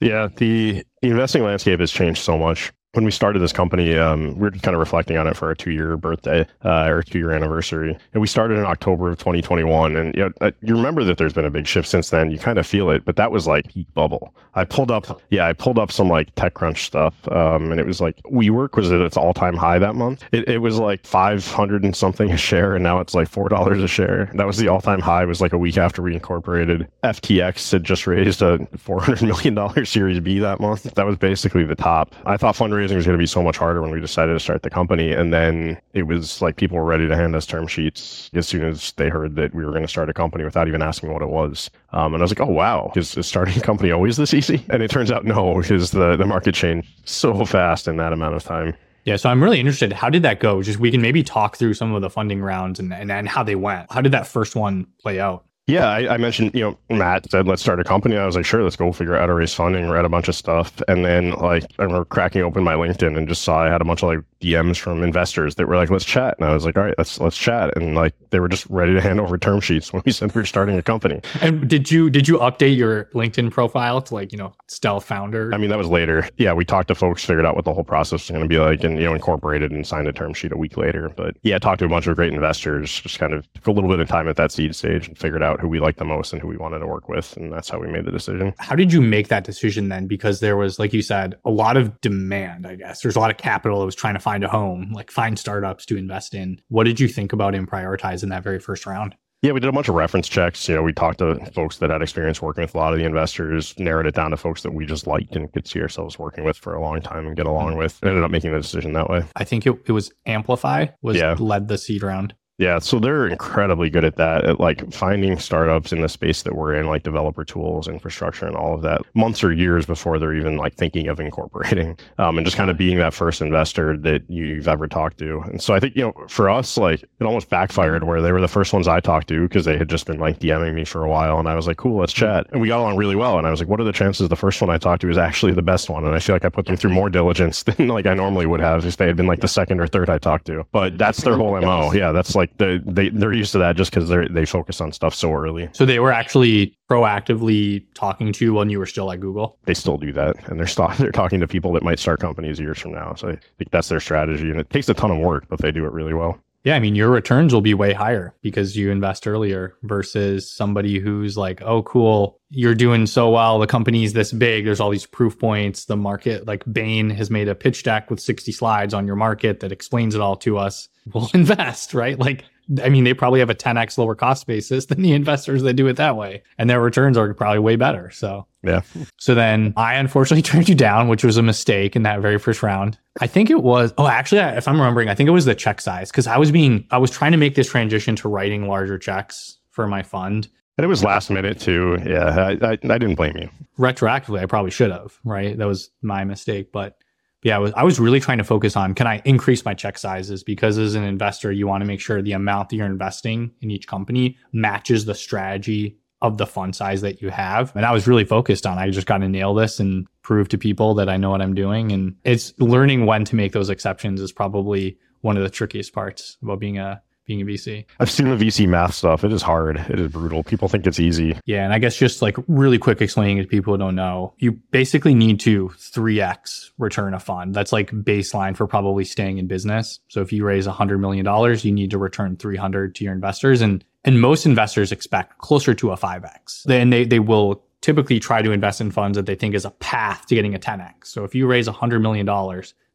Yeah, 0.01 0.29
the 0.37 0.85
investing 1.03 1.43
landscape 1.43 1.81
has 1.81 1.91
changed 1.91 2.23
so 2.23 2.39
much 2.39 2.73
when 2.95 3.05
we 3.05 3.11
started 3.11 3.41
this 3.41 3.53
company, 3.53 3.97
um, 3.99 4.35
we 4.35 4.41
were 4.41 4.51
kind 4.51 4.75
of 4.75 4.79
reflecting 4.81 5.17
on 5.17 5.27
it 5.27 5.37
for 5.37 5.49
our 5.49 5.55
two 5.55 5.73
year 5.73 5.97
birthday 5.97 6.47
uh, 6.65 6.87
or 6.89 7.03
two 7.03 7.19
year 7.19 7.33
anniversary. 7.33 7.99
And 8.13 8.21
we 8.21 8.27
started 8.27 8.59
in 8.59 8.65
October 8.65 9.11
of 9.11 9.19
2021. 9.19 9.97
And 9.97 10.15
you, 10.15 10.25
know, 10.25 10.33
uh, 10.41 10.53
you 10.63 10.77
remember 10.77 11.05
that 11.05 11.19
there's 11.19 11.33
been 11.33 11.45
a 11.45 11.51
big 11.51 11.67
shift 11.67 11.89
since 11.89 12.11
then. 12.11 12.31
You 12.31 12.39
kind 12.39 12.59
of 12.59 12.67
feel 12.67 12.91
it, 12.91 13.05
but 13.05 13.17
that 13.17 13.31
was 13.33 13.47
like 13.47 13.69
peak 13.69 13.93
bubble. 13.95 14.35
I 14.55 14.65
pulled 14.65 14.93
up, 14.93 15.21
yeah, 15.31 15.47
I 15.47 15.53
pulled 15.53 15.79
up 15.79 15.91
some 15.91 16.09
like 16.09 16.33
TechCrunch 16.37 16.79
stuff. 16.79 17.15
Um, 17.29 17.73
and 17.73 17.81
it 17.81 17.87
was 17.87 18.01
like 18.01 18.23
WeWork 18.23 18.77
was 18.77 18.93
at 18.93 19.01
its 19.01 19.17
all 19.17 19.35
time 19.35 19.57
high 19.57 19.81
that 19.81 19.97
month. 19.97 20.25
It, 20.33 20.49
it, 20.49 20.59
was 20.59 20.79
like 20.79 21.05
500 21.05 21.85
and 21.85 21.95
something 21.95 22.31
a 22.31 22.37
share. 22.37 22.75
And 22.75 22.85
now 22.85 23.01
it's 23.01 23.15
like 23.15 23.31
$4 23.31 23.83
a 23.83 23.89
share. 23.89 24.31
That 24.35 24.47
was 24.47 24.57
the 24.57 24.69
all 24.69 24.81
time 24.81 25.01
high. 25.01 25.25
It 25.25 25.27
was 25.27 25.41
like 25.41 25.53
a 25.53 25.59
week 25.59 25.77
after 25.77 26.01
we 26.01 26.15
incorporated. 26.15 26.89
FTX 27.03 27.73
had 27.73 27.85
just 27.85 28.07
raised 28.07 28.41
a 28.41 28.59
$400 28.59 29.23
million 29.23 29.85
Series 29.85 30.21
B 30.21 30.39
that 30.39 30.61
month. 30.61 30.85
That 30.95 31.07
was 31.07 31.17
basically 31.17 31.65
the 31.65 31.75
top. 31.75 32.15
I 32.25 32.37
thought 32.37 32.55
fundraising 32.55 32.84
fundraising 32.85 32.97
was 32.97 33.07
going 33.07 33.19
to 33.19 33.23
be 33.23 33.27
so 33.27 33.43
much 33.43 33.57
harder 33.57 33.81
when 33.83 33.91
we 33.91 34.01
decided 34.01 34.33
to 34.33 34.41
start 34.41 34.63
the 34.63 34.71
company. 34.71 35.13
And 35.13 35.33
then 35.33 35.81
it 35.93 36.05
was 36.05 36.43
like 36.43 36.57
people 36.57 36.77
were 36.77 36.85
ready 36.85 37.09
to 37.09 37.17
hand 37.17 37.35
us 37.35 37.47
term 37.47 37.67
sheets 37.67 38.31
as 38.35 38.47
soon 38.47 38.65
as 38.65 38.93
they 38.93 39.09
heard 39.09 39.37
that 39.37 39.55
we 39.55 39.65
were 39.65 39.71
going 39.71 39.83
to 39.83 39.89
start 39.89 40.09
a 40.09 40.15
company 40.15 40.45
without 40.45 40.69
even 40.69 40.83
asking 40.83 41.13
what 41.13 41.23
it 41.23 41.29
was. 41.29 41.71
Um, 41.93 42.15
and 42.15 42.23
I 42.23 42.25
was 42.25 42.31
like, 42.31 42.41
oh, 42.41 42.53
wow, 42.53 42.93
is, 42.97 43.17
is 43.17 43.27
starting 43.27 43.57
a 43.57 43.61
company 43.63 43.91
always 43.91 44.17
this 44.17 44.35
easy? 44.35 44.65
And 44.71 44.83
it 44.83 44.91
turns 44.91 45.11
out 45.11 45.25
no, 45.25 45.61
because 45.61 45.91
the, 45.91 46.17
the 46.17 46.27
market 46.27 46.55
changed 46.55 46.89
so 47.05 47.45
fast 47.45 47.89
in 47.89 47.97
that 47.97 48.13
amount 48.13 48.35
of 48.35 48.45
time. 48.45 48.75
Yeah, 49.05 49.17
so 49.17 49.29
I'm 49.29 49.43
really 49.43 49.61
interested. 49.61 49.93
How 49.93 50.09
did 50.09 50.23
that 50.23 50.41
go? 50.41 50.63
Just 50.63 50.79
we 50.79 50.91
can 50.91 51.03
maybe 51.03 51.23
talk 51.23 51.57
through 51.57 51.75
some 51.75 51.95
of 51.95 52.01
the 52.01 52.09
funding 52.09 52.41
rounds 52.41 52.81
and, 52.81 52.93
and, 52.93 53.13
and 53.13 53.29
how 53.29 53.43
they 53.43 53.55
went. 53.55 53.93
How 53.93 54.01
did 54.01 54.13
that 54.13 54.27
first 54.27 54.57
one 54.57 54.87
play 54.99 55.21
out? 55.21 55.45
Yeah, 55.67 55.89
I, 55.89 56.15
I, 56.15 56.17
mentioned, 56.19 56.51
you 56.53 56.61
know, 56.61 56.79
Matt 56.95 57.31
said, 57.31 57.49
let's 57.49 57.63
start 57.63 57.81
a 57.81 57.85
company. 57.85 58.19
I 58.19 58.27
was 58.27 58.37
like, 58.37 58.45
sure, 58.45 58.63
let's 58.63 58.77
go 58.77 58.93
figure 58.93 59.15
out 59.15 59.21
how 59.21 59.27
to 59.27 59.35
raise 59.35 59.55
funding, 59.55 59.89
read 59.89 60.05
a 60.05 60.11
bunch 60.11 60.29
of 60.29 60.35
stuff. 60.35 60.83
And 60.89 61.07
then, 61.07 61.31
like, 61.31 61.65
I 61.79 61.85
remember 61.85 62.05
cracking 62.05 62.43
open 62.43 62.63
my 62.63 62.75
LinkedIn 62.75 63.17
and 63.17 63.27
just 63.27 63.43
saw 63.43 63.63
I 63.63 63.71
had 63.71 63.81
a 63.81 63.85
bunch 63.85 64.03
of 64.03 64.11
like 64.11 64.19
DMs 64.45 64.79
from 64.79 65.03
investors 65.03 65.55
that 65.55 65.67
were 65.67 65.77
like, 65.77 65.91
let's 65.91 66.05
chat. 66.05 66.37
And 66.39 66.49
I 66.49 66.55
was 66.55 66.65
like, 66.65 66.77
all 66.77 66.85
right, 66.85 66.95
let's, 66.99 67.21
let's 67.21 67.37
chat. 67.37 67.77
And 67.77 67.95
like, 67.95 68.15
they 68.31 68.41
were 68.41 68.49
just 68.49 68.67
ready 68.67 68.93
to 68.95 69.01
hand 69.01 69.21
over 69.21 69.39
term 69.39 69.61
sheets 69.61 69.93
when 69.93 70.03
we 70.05 70.13
said 70.13 70.35
we 70.35 70.41
were 70.41 70.47
starting 70.47 70.77
a 70.77 70.83
company. 70.83 71.21
And 71.41 71.69
did 71.69 71.91
you, 71.91 72.11
did 72.11 72.29
you 72.29 72.39
update 72.39 72.77
your 72.77 73.05
LinkedIn 73.15 73.51
profile 73.51 74.03
to 74.03 74.15
like, 74.15 74.33
you 74.33 74.39
know, 74.39 74.53
stealth 74.69 75.05
founder? 75.05 75.51
I 75.55 75.59
mean, 75.59 75.71
that 75.71 75.79
was 75.79 75.89
later. 75.89 76.29
Yeah, 76.37 76.53
we 76.53 76.65
talked 76.65 76.89
to 76.89 76.95
folks, 76.95 77.25
figured 77.25 77.47
out 77.47 77.55
what 77.55 77.65
the 77.65 77.73
whole 77.73 77.85
process 77.85 78.23
was 78.23 78.31
going 78.31 78.43
to 78.43 78.49
be 78.49 78.59
like 78.59 78.85
and, 78.85 78.99
you 78.99 79.05
know, 79.05 79.15
incorporated 79.15 79.71
and 79.71 79.87
signed 79.87 80.09
a 80.09 80.13
term 80.13 80.35
sheet 80.35 80.53
a 80.53 80.57
week 80.57 80.77
later. 80.77 81.09
But 81.09 81.37
yeah, 81.43 81.59
talked 81.59 81.79
to 81.79 81.85
a 81.85 81.89
bunch 81.89 82.07
of 82.07 82.17
great 82.17 82.33
investors, 82.33 83.01
just 83.01 83.19
kind 83.19 83.33
of 83.33 83.51
took 83.55 83.67
a 83.69 83.73
little 83.73 83.91
bit 83.91 84.01
of 84.01 84.09
time 84.09 84.29
at 84.29 84.37
that 84.37 84.53
seed 84.53 84.75
stage 84.75 85.09
and 85.09 85.17
figured 85.17 85.43
out 85.43 85.61
who 85.61 85.69
we 85.69 85.81
liked 85.81 85.99
the 85.99 86.05
most 86.05 86.33
and 86.33 86.43
who 86.43 86.49
we 86.49 86.57
wanted 86.57 86.81
to 86.81 86.87
work 86.87 87.09
with. 87.09 87.37
And 87.37 87.53
that's 87.53 87.69
how 87.69 87.79
we 87.79 87.87
made 87.87 88.05
the 88.05 88.13
decision. 88.13 88.55
How 88.59 88.75
did 88.75 88.93
you 88.93 89.01
make 89.01 89.29
that 89.29 89.45
decision 89.45 89.89
then? 89.89 90.07
Because 90.07 90.41
there 90.41 90.57
was, 90.57 90.79
like 90.79 90.93
you 90.93 91.03
said, 91.03 91.37
a 91.45 91.51
lot 91.51 91.77
of 91.77 92.01
demand, 92.01 92.67
I 92.67 92.75
guess. 92.75 93.03
There's 93.03 93.17
a 93.17 93.21
lot 93.21 93.31
of 93.31 93.37
capital 93.37 93.81
that 93.81 93.87
was 93.87 93.95
trying 93.95 94.15
to 94.15 94.21
find 94.21 94.34
a 94.43 94.49
home, 94.49 94.91
like 94.93 95.11
find 95.11 95.39
startups 95.39 95.87
to 95.87 95.97
invest 95.97 96.35
in. 96.35 96.61
What 96.69 96.85
did 96.85 96.99
you 96.99 97.07
think 97.07 97.33
about 97.33 97.55
and 97.55 97.71
prioritize 97.71 98.23
in 98.23 98.31
that 98.31 98.43
very 98.43 98.59
first 98.59 98.87
round? 98.87 99.15
Yeah, 99.45 99.53
we 99.53 99.61
did 99.61 99.69
a 99.69 99.73
bunch 99.73 99.91
of 99.91 99.95
reference 99.95 100.27
checks. 100.27 100.67
You 100.71 100.75
know, 100.75 100.83
we 100.83 100.95
talked 100.95 101.19
to 101.19 101.35
folks 101.53 101.77
that 101.77 101.91
had 101.91 102.01
experience 102.01 102.41
working 102.41 102.63
with 102.63 102.75
a 102.75 102.79
lot 102.79 102.95
of 102.95 102.99
the 102.99 103.05
investors, 103.05 103.79
narrowed 103.79 104.07
it 104.07 104.15
down 104.15 104.31
to 104.31 104.39
folks 104.39 104.63
that 104.63 104.73
we 104.73 104.87
just 104.87 105.07
liked 105.07 105.37
and 105.37 105.53
could 105.53 105.69
see 105.69 105.83
ourselves 105.83 106.19
working 106.19 106.45
with 106.45 106.57
for 106.57 106.75
a 106.75 106.81
long 106.81 107.03
time 107.03 107.27
and 107.27 107.37
get 107.37 107.45
along 107.45 107.73
mm-hmm. 107.73 107.81
with. 107.81 108.03
ended 108.03 108.25
up 108.25 108.31
making 108.31 108.53
the 108.53 108.61
decision 108.61 108.95
that 108.95 109.11
way. 109.11 109.23
I 109.37 109.45
think 109.45 109.67
it, 109.67 109.75
it 109.85 109.93
was 109.93 110.11
Amplify 110.25 110.87
was 111.03 111.19
yeah. 111.19 111.37
led 111.39 111.69
the 111.69 111.77
seed 111.77 112.03
round. 112.03 112.35
Yeah, 112.59 112.79
so 112.79 113.01
they're 113.01 113.27
incredibly 113.27 113.91
good 113.91 114.05
at 114.05 114.15
that, 114.17 114.45
at 114.45 114.61
like 114.61 114.93
finding 114.93 115.41
startups 115.41 115.93
in 115.93 116.03
the 116.03 116.09
space 116.09 116.43
that 116.43 116.55
we're 116.55 116.75
in, 116.75 116.87
like 116.87 117.03
developer 117.03 117.45
tools, 117.45 117.89
infrastructure, 117.89 118.47
and 118.47 118.55
all 118.55 118.73
of 118.75 118.83
that, 118.83 119.03
months 119.15 119.43
or 119.43 119.53
years 119.53 119.87
before 119.87 120.21
they're 120.21 120.35
even 120.35 120.57
like 120.57 120.75
thinking 120.75 121.09
of 121.09 121.19
incorporating, 121.19 121.99
um, 122.19 122.39
and 122.39 122.47
just 122.47 122.57
kind 122.57 122.71
of 122.71 122.79
being 122.79 122.97
that 122.99 123.13
first 123.13 123.43
investor 123.43 123.97
that 123.99 124.23
you've 124.31 124.69
ever 124.69 124.87
talked 124.87 125.19
to. 125.19 125.41
And 125.47 125.61
so 125.61 125.75
I 125.75 125.81
think 125.81 125.97
you 125.97 126.03
know, 126.03 126.27
for 126.29 126.49
us, 126.49 126.79
like 126.79 127.03
it 127.03 127.25
almost 127.25 127.51
backfired 127.51 128.05
where 128.05 128.23
they 128.23 128.31
were 128.31 128.41
the 128.41 128.47
first 128.47 128.73
ones 128.73 128.87
I 128.87 129.01
talked 129.01 129.27
to 129.29 129.49
because 129.49 129.65
they 129.65 129.77
had 129.77 129.89
just 129.89 130.07
been 130.07 130.21
like 130.21 130.39
DMing 130.39 130.75
me 130.75 130.85
for 130.85 131.03
a 131.03 131.09
while, 131.09 131.41
and 131.41 131.49
I 131.49 131.57
was 131.57 131.67
like, 131.67 131.79
cool, 131.79 131.99
let's 131.99 132.13
chat, 132.13 132.47
and 132.53 132.61
we 132.61 132.69
got 132.69 132.79
along 132.79 132.97
really 132.97 133.17
well. 133.17 133.37
And 133.37 133.49
I 133.49 133.51
was 133.51 133.59
like, 133.59 133.69
what 133.69 133.81
are 133.81 133.85
the 133.85 133.93
chances 133.93 134.29
the 134.29 134.37
first 134.37 134.61
one 134.61 134.71
I 134.71 134.79
talked 134.79 135.01
to 135.01 135.11
is 135.11 135.19
actually 135.19 135.55
the 135.55 135.63
best 135.63 135.91
one? 135.91 136.05
And 136.05 136.15
I 136.15 136.21
feel 136.21 136.37
like 136.37 136.45
I 136.45 136.51
put 136.51 136.67
them 136.67 136.77
through 136.77 136.93
more 136.93 137.11
diligence 137.11 137.63
than 137.65 137.89
like 137.89 138.07
I 138.07 138.15
normally 138.15 138.47
would 138.47 138.61
have 138.61 138.87
if 138.87 138.97
they 138.97 139.09
had 139.09 139.17
been 139.17 139.27
like 139.27 139.41
the 139.41 139.49
second 139.49 139.81
or 139.81 139.89
third 139.89 140.09
I 140.09 140.19
talked 140.19 140.47
to. 140.47 140.65
But 140.71 140.99
that's 140.99 141.23
their 141.23 141.37
whole 141.37 141.61
mo. 141.61 141.93
Yeah, 141.93 142.13
that's 142.13 142.37
like 142.37 142.44
the 142.59 142.83
they 142.85 143.09
they're 143.11 143.33
used 143.33 143.53
to 143.53 143.59
that 143.59 143.77
just 143.77 143.91
because 143.91 144.09
they 144.09 144.27
they 144.29 144.45
focus 144.45 144.81
on 144.81 144.93
stuff 144.93 145.15
so 145.15 145.33
early. 145.33 145.69
So 145.73 145.85
they 145.85 145.99
were 145.99 146.13
actually 146.13 146.77
proactively 146.91 147.85
talking 147.95 148.33
to 148.33 148.45
you 148.45 148.55
when 148.55 148.71
you 148.71 148.79
were 148.79 148.87
still 148.87 149.11
at 149.11 149.21
Google. 149.21 149.59
They 149.65 149.75
still 149.75 149.97
do 149.97 150.13
that, 150.13 150.37
and 150.49 150.59
they're 150.59 150.67
st- 150.67 150.93
they're 150.99 151.13
talking 151.13 151.41
to 151.41 151.49
people 151.49 151.73
that 151.73 151.83
might 151.83 151.99
start 151.99 152.21
companies 152.21 152.59
years 152.61 152.79
from 152.79 152.93
now. 152.93 153.15
So 153.15 153.29
I 153.29 153.39
think 153.59 153.71
that's 153.71 153.89
their 153.89 154.01
strategy, 154.01 154.51
and 154.51 154.61
it 154.61 154.71
takes 154.71 154.89
a 154.89 154.95
ton 154.95 155.11
of 155.11 155.19
work, 155.19 155.47
but 155.49 155.61
they 155.61 155.73
do 155.73 155.85
it 155.85 155.93
really 155.93 156.15
well. 156.15 156.39
Yeah, 156.65 156.77
I 156.77 156.81
mean, 156.81 156.95
your 156.95 157.11
returns 157.11 157.53
will 157.53 157.61
be 157.61 157.75
way 157.75 157.93
higher 157.93 158.35
because 158.41 158.75
you 158.75 158.91
invest 158.91 159.27
earlier 159.29 159.77
versus 159.83 160.51
somebody 160.51 160.99
who's 160.99 161.37
like, 161.37 161.61
oh, 161.61 161.83
cool, 161.83 162.41
you're 162.49 162.75
doing 162.75 163.07
so 163.07 163.29
well. 163.29 163.59
The 163.59 163.67
company's 163.67 164.15
this 164.15 164.33
big. 164.33 164.65
There's 164.65 164.81
all 164.81 164.89
these 164.89 165.05
proof 165.05 165.39
points. 165.39 165.85
The 165.85 165.97
market, 165.97 166.47
like 166.47 166.65
Bain, 166.73 167.11
has 167.11 167.31
made 167.31 167.49
a 167.49 167.55
pitch 167.55 167.83
deck 167.83 168.11
with 168.11 168.19
60 168.19 168.51
slides 168.51 168.95
on 168.95 169.07
your 169.07 169.17
market 169.17 169.61
that 169.61 169.73
explains 169.73 170.15
it 170.15 170.23
all 170.23 170.37
to 170.37 170.57
us. 170.57 170.89
We'll 171.13 171.29
invest, 171.35 171.93
right? 171.93 172.19
Like, 172.19 172.45
I 172.83 172.89
mean, 172.89 173.05
they 173.05 173.15
probably 173.15 173.41
have 173.41 173.51
a 173.51 173.55
10x 173.55 173.99
lower 173.99 174.15
cost 174.15 174.47
basis 174.47 174.87
than 174.87 175.03
the 175.03 175.13
investors 175.13 175.63
that 175.63 175.75
do 175.75 175.87
it 175.87 175.97
that 175.97 176.17
way. 176.17 176.43
And 176.59 176.69
their 176.69 176.81
returns 176.81 177.17
are 177.17 177.33
probably 177.35 177.59
way 177.59 177.77
better. 177.77 178.11
So, 178.11 178.47
yeah. 178.63 178.83
So 179.19 179.35
then 179.35 179.75
I 179.77 179.95
unfortunately 179.95 180.43
turned 180.51 180.69
you 180.69 180.75
down, 180.75 181.09
which 181.09 181.25
was 181.25 181.37
a 181.37 181.43
mistake 181.43 181.97
in 181.97 182.03
that 182.03 182.21
very 182.21 182.39
first 182.39 182.63
round. 182.63 182.99
I 183.21 183.27
think 183.27 183.51
it 183.51 183.63
was, 183.63 183.93
oh, 183.99 184.07
actually, 184.07 184.41
if 184.41 184.67
I'm 184.67 184.79
remembering, 184.79 185.09
I 185.09 185.15
think 185.15 185.29
it 185.29 185.33
was 185.33 185.45
the 185.45 185.55
check 185.55 185.81
size 185.81 186.11
because 186.11 186.27
I 186.27 186.39
was 186.39 186.51
being, 186.51 186.87
I 186.91 186.99
was 186.99 187.11
trying 187.11 187.33
to 187.33 187.39
make 187.39 187.55
this 187.55 187.71
transition 187.71 188.17
to 188.17 188.29
writing 188.29 188.67
larger 188.67 188.99
checks 188.99 189.59
for 189.71 189.87
my 189.87 190.03
fund. 190.03 190.49
And 190.77 190.85
it 190.85 190.89
was 190.89 191.05
last 191.05 191.31
minute 191.31 191.61
too. 191.61 191.99
Yeah. 192.05 192.57
I, 192.61 192.67
I, 192.67 192.73
I 192.73 192.99
didn't 192.99 193.15
blame 193.15 193.37
you. 193.37 193.49
Retroactively, 193.79 194.41
I 194.41 194.47
probably 194.47 194.71
should 194.71 194.91
have, 194.91 195.19
right? 195.25 195.57
That 195.57 195.69
was 195.69 195.91
my 196.03 196.25
mistake. 196.25 196.73
But 196.73 196.97
yeah, 197.45 197.57
I 197.57 197.59
was, 197.59 197.73
I 197.77 197.85
was 197.85 198.01
really 198.01 198.21
trying 198.21 198.39
to 198.39 198.45
focus 198.45 198.75
on 198.75 198.95
can 198.95 199.07
I 199.07 199.21
increase 199.25 199.65
my 199.65 199.75
check 199.75 199.99
sizes 199.99 200.43
because 200.43 200.79
as 200.79 200.95
an 200.95 201.05
investor, 201.05 201.53
you 201.53 201.67
want 201.69 201.83
to 201.83 201.87
make 201.87 202.01
sure 202.01 202.23
the 202.23 202.33
amount 202.33 202.71
that 202.71 202.77
you're 202.77 202.87
investing 202.87 203.53
in 203.61 203.71
each 203.71 203.87
company 203.87 204.39
matches 204.53 205.05
the 205.05 205.15
strategy 205.15 205.99
of 206.23 206.39
the 206.39 206.47
fund 206.47 206.75
size 206.75 207.03
that 207.03 207.21
you 207.21 207.29
have. 207.29 207.71
And 207.77 207.85
I 207.85 207.93
was 207.93 208.09
really 208.09 208.25
focused 208.25 208.67
on 208.67 208.79
I 208.79 208.89
just 208.89 209.07
got 209.07 209.19
to 209.19 209.29
nail 209.29 209.53
this 209.53 209.79
and 209.79 210.07
prove 210.23 210.49
to 210.49 210.59
people 210.59 210.95
that 210.95 211.11
I 211.11 211.19
know 211.19 211.31
what 211.31 211.43
I'm 211.43 211.55
doing. 211.55 211.93
And 211.93 212.17
it's 212.25 212.59
learning 212.59 213.05
when 213.05 213.27
to 213.27 213.37
make 213.37 213.53
those 213.53 213.69
exceptions 213.69 214.23
is 214.23 214.33
probably 214.33 214.99
one 215.21 215.37
of 215.37 215.43
the 215.43 215.51
trickiest 215.51 215.93
parts 215.93 216.39
about 216.43 216.61
being 216.61 216.79
a 216.79 217.03
being 217.25 217.41
a 217.41 217.45
VC. 217.45 217.87
I've 218.01 218.11
seen 218.11 218.29
the 218.29 218.45
VC 218.45 218.69
math 218.69 218.95
stuff. 218.95 219.25
It 219.25 219.33
is 219.33 219.43
hard. 219.43 219.79
It 219.89 219.99
is 219.99 220.13
brutal. 220.13 220.43
People 220.43 220.69
think 220.69 220.87
it's 220.87 221.01
easy. 221.01 221.39
Yeah. 221.45 221.65
And 221.65 221.73
I 221.73 221.79
guess 221.79 221.97
just 221.97 222.23
like 222.23 222.37
really 222.49 222.79
quick 222.79 223.01
explaining 223.01 223.39
it 223.39 223.43
to 223.43 223.49
people 223.49 223.75
who 223.75 223.79
don't 223.79 223.95
know, 223.95 224.35
you 224.39 224.53
basically 224.53 225.15
need 225.15 225.41
to 225.41 225.69
3x 225.71 226.71
return 226.79 227.15
a 227.15 227.21
fund. 227.21 227.55
That's 227.55 227.73
like 227.73 227.91
baseline 227.91 228.57
for 228.57 228.67
probably 228.67 229.05
staying 229.05 229.39
in 229.39 229.47
business. 229.47 230.01
So 230.09 230.21
if 230.21 230.33
you 230.33 230.45
raise 230.45 230.67
$100 230.67 231.01
million, 231.01 231.27
you 231.63 231.73
need 231.73 231.91
to 231.91 231.99
return 231.99 232.37
300 232.37 232.95
to 232.97 233.05
your 233.05 233.13
investors. 233.13 233.61
And, 233.61 233.85
and 234.05 234.21
most 234.21 234.47
investors 234.47 234.93
expect 234.93 235.39
closer 235.39 235.75
to 235.75 235.93
a 235.93 235.97
5x. 235.97 236.65
Then 236.65 236.91
they, 236.91 237.05
they 237.05 237.21
will 237.21 237.65
typically 237.81 238.21
try 238.21 238.43
to 238.43 238.51
invest 238.51 238.81
in 238.81 238.91
funds 238.91 239.17
that 239.17 239.27
they 239.27 239.35
think 239.35 239.55
is 239.55 239.65
a 239.65 239.71
path 239.71 240.27
to 240.27 240.35
getting 240.35 240.55
a 240.55 240.59
10x. 240.59 241.07
So 241.07 241.25
if 241.25 241.35
you 241.35 241.47
raise 241.47 241.69
$100 241.69 242.01
million, 242.01 242.27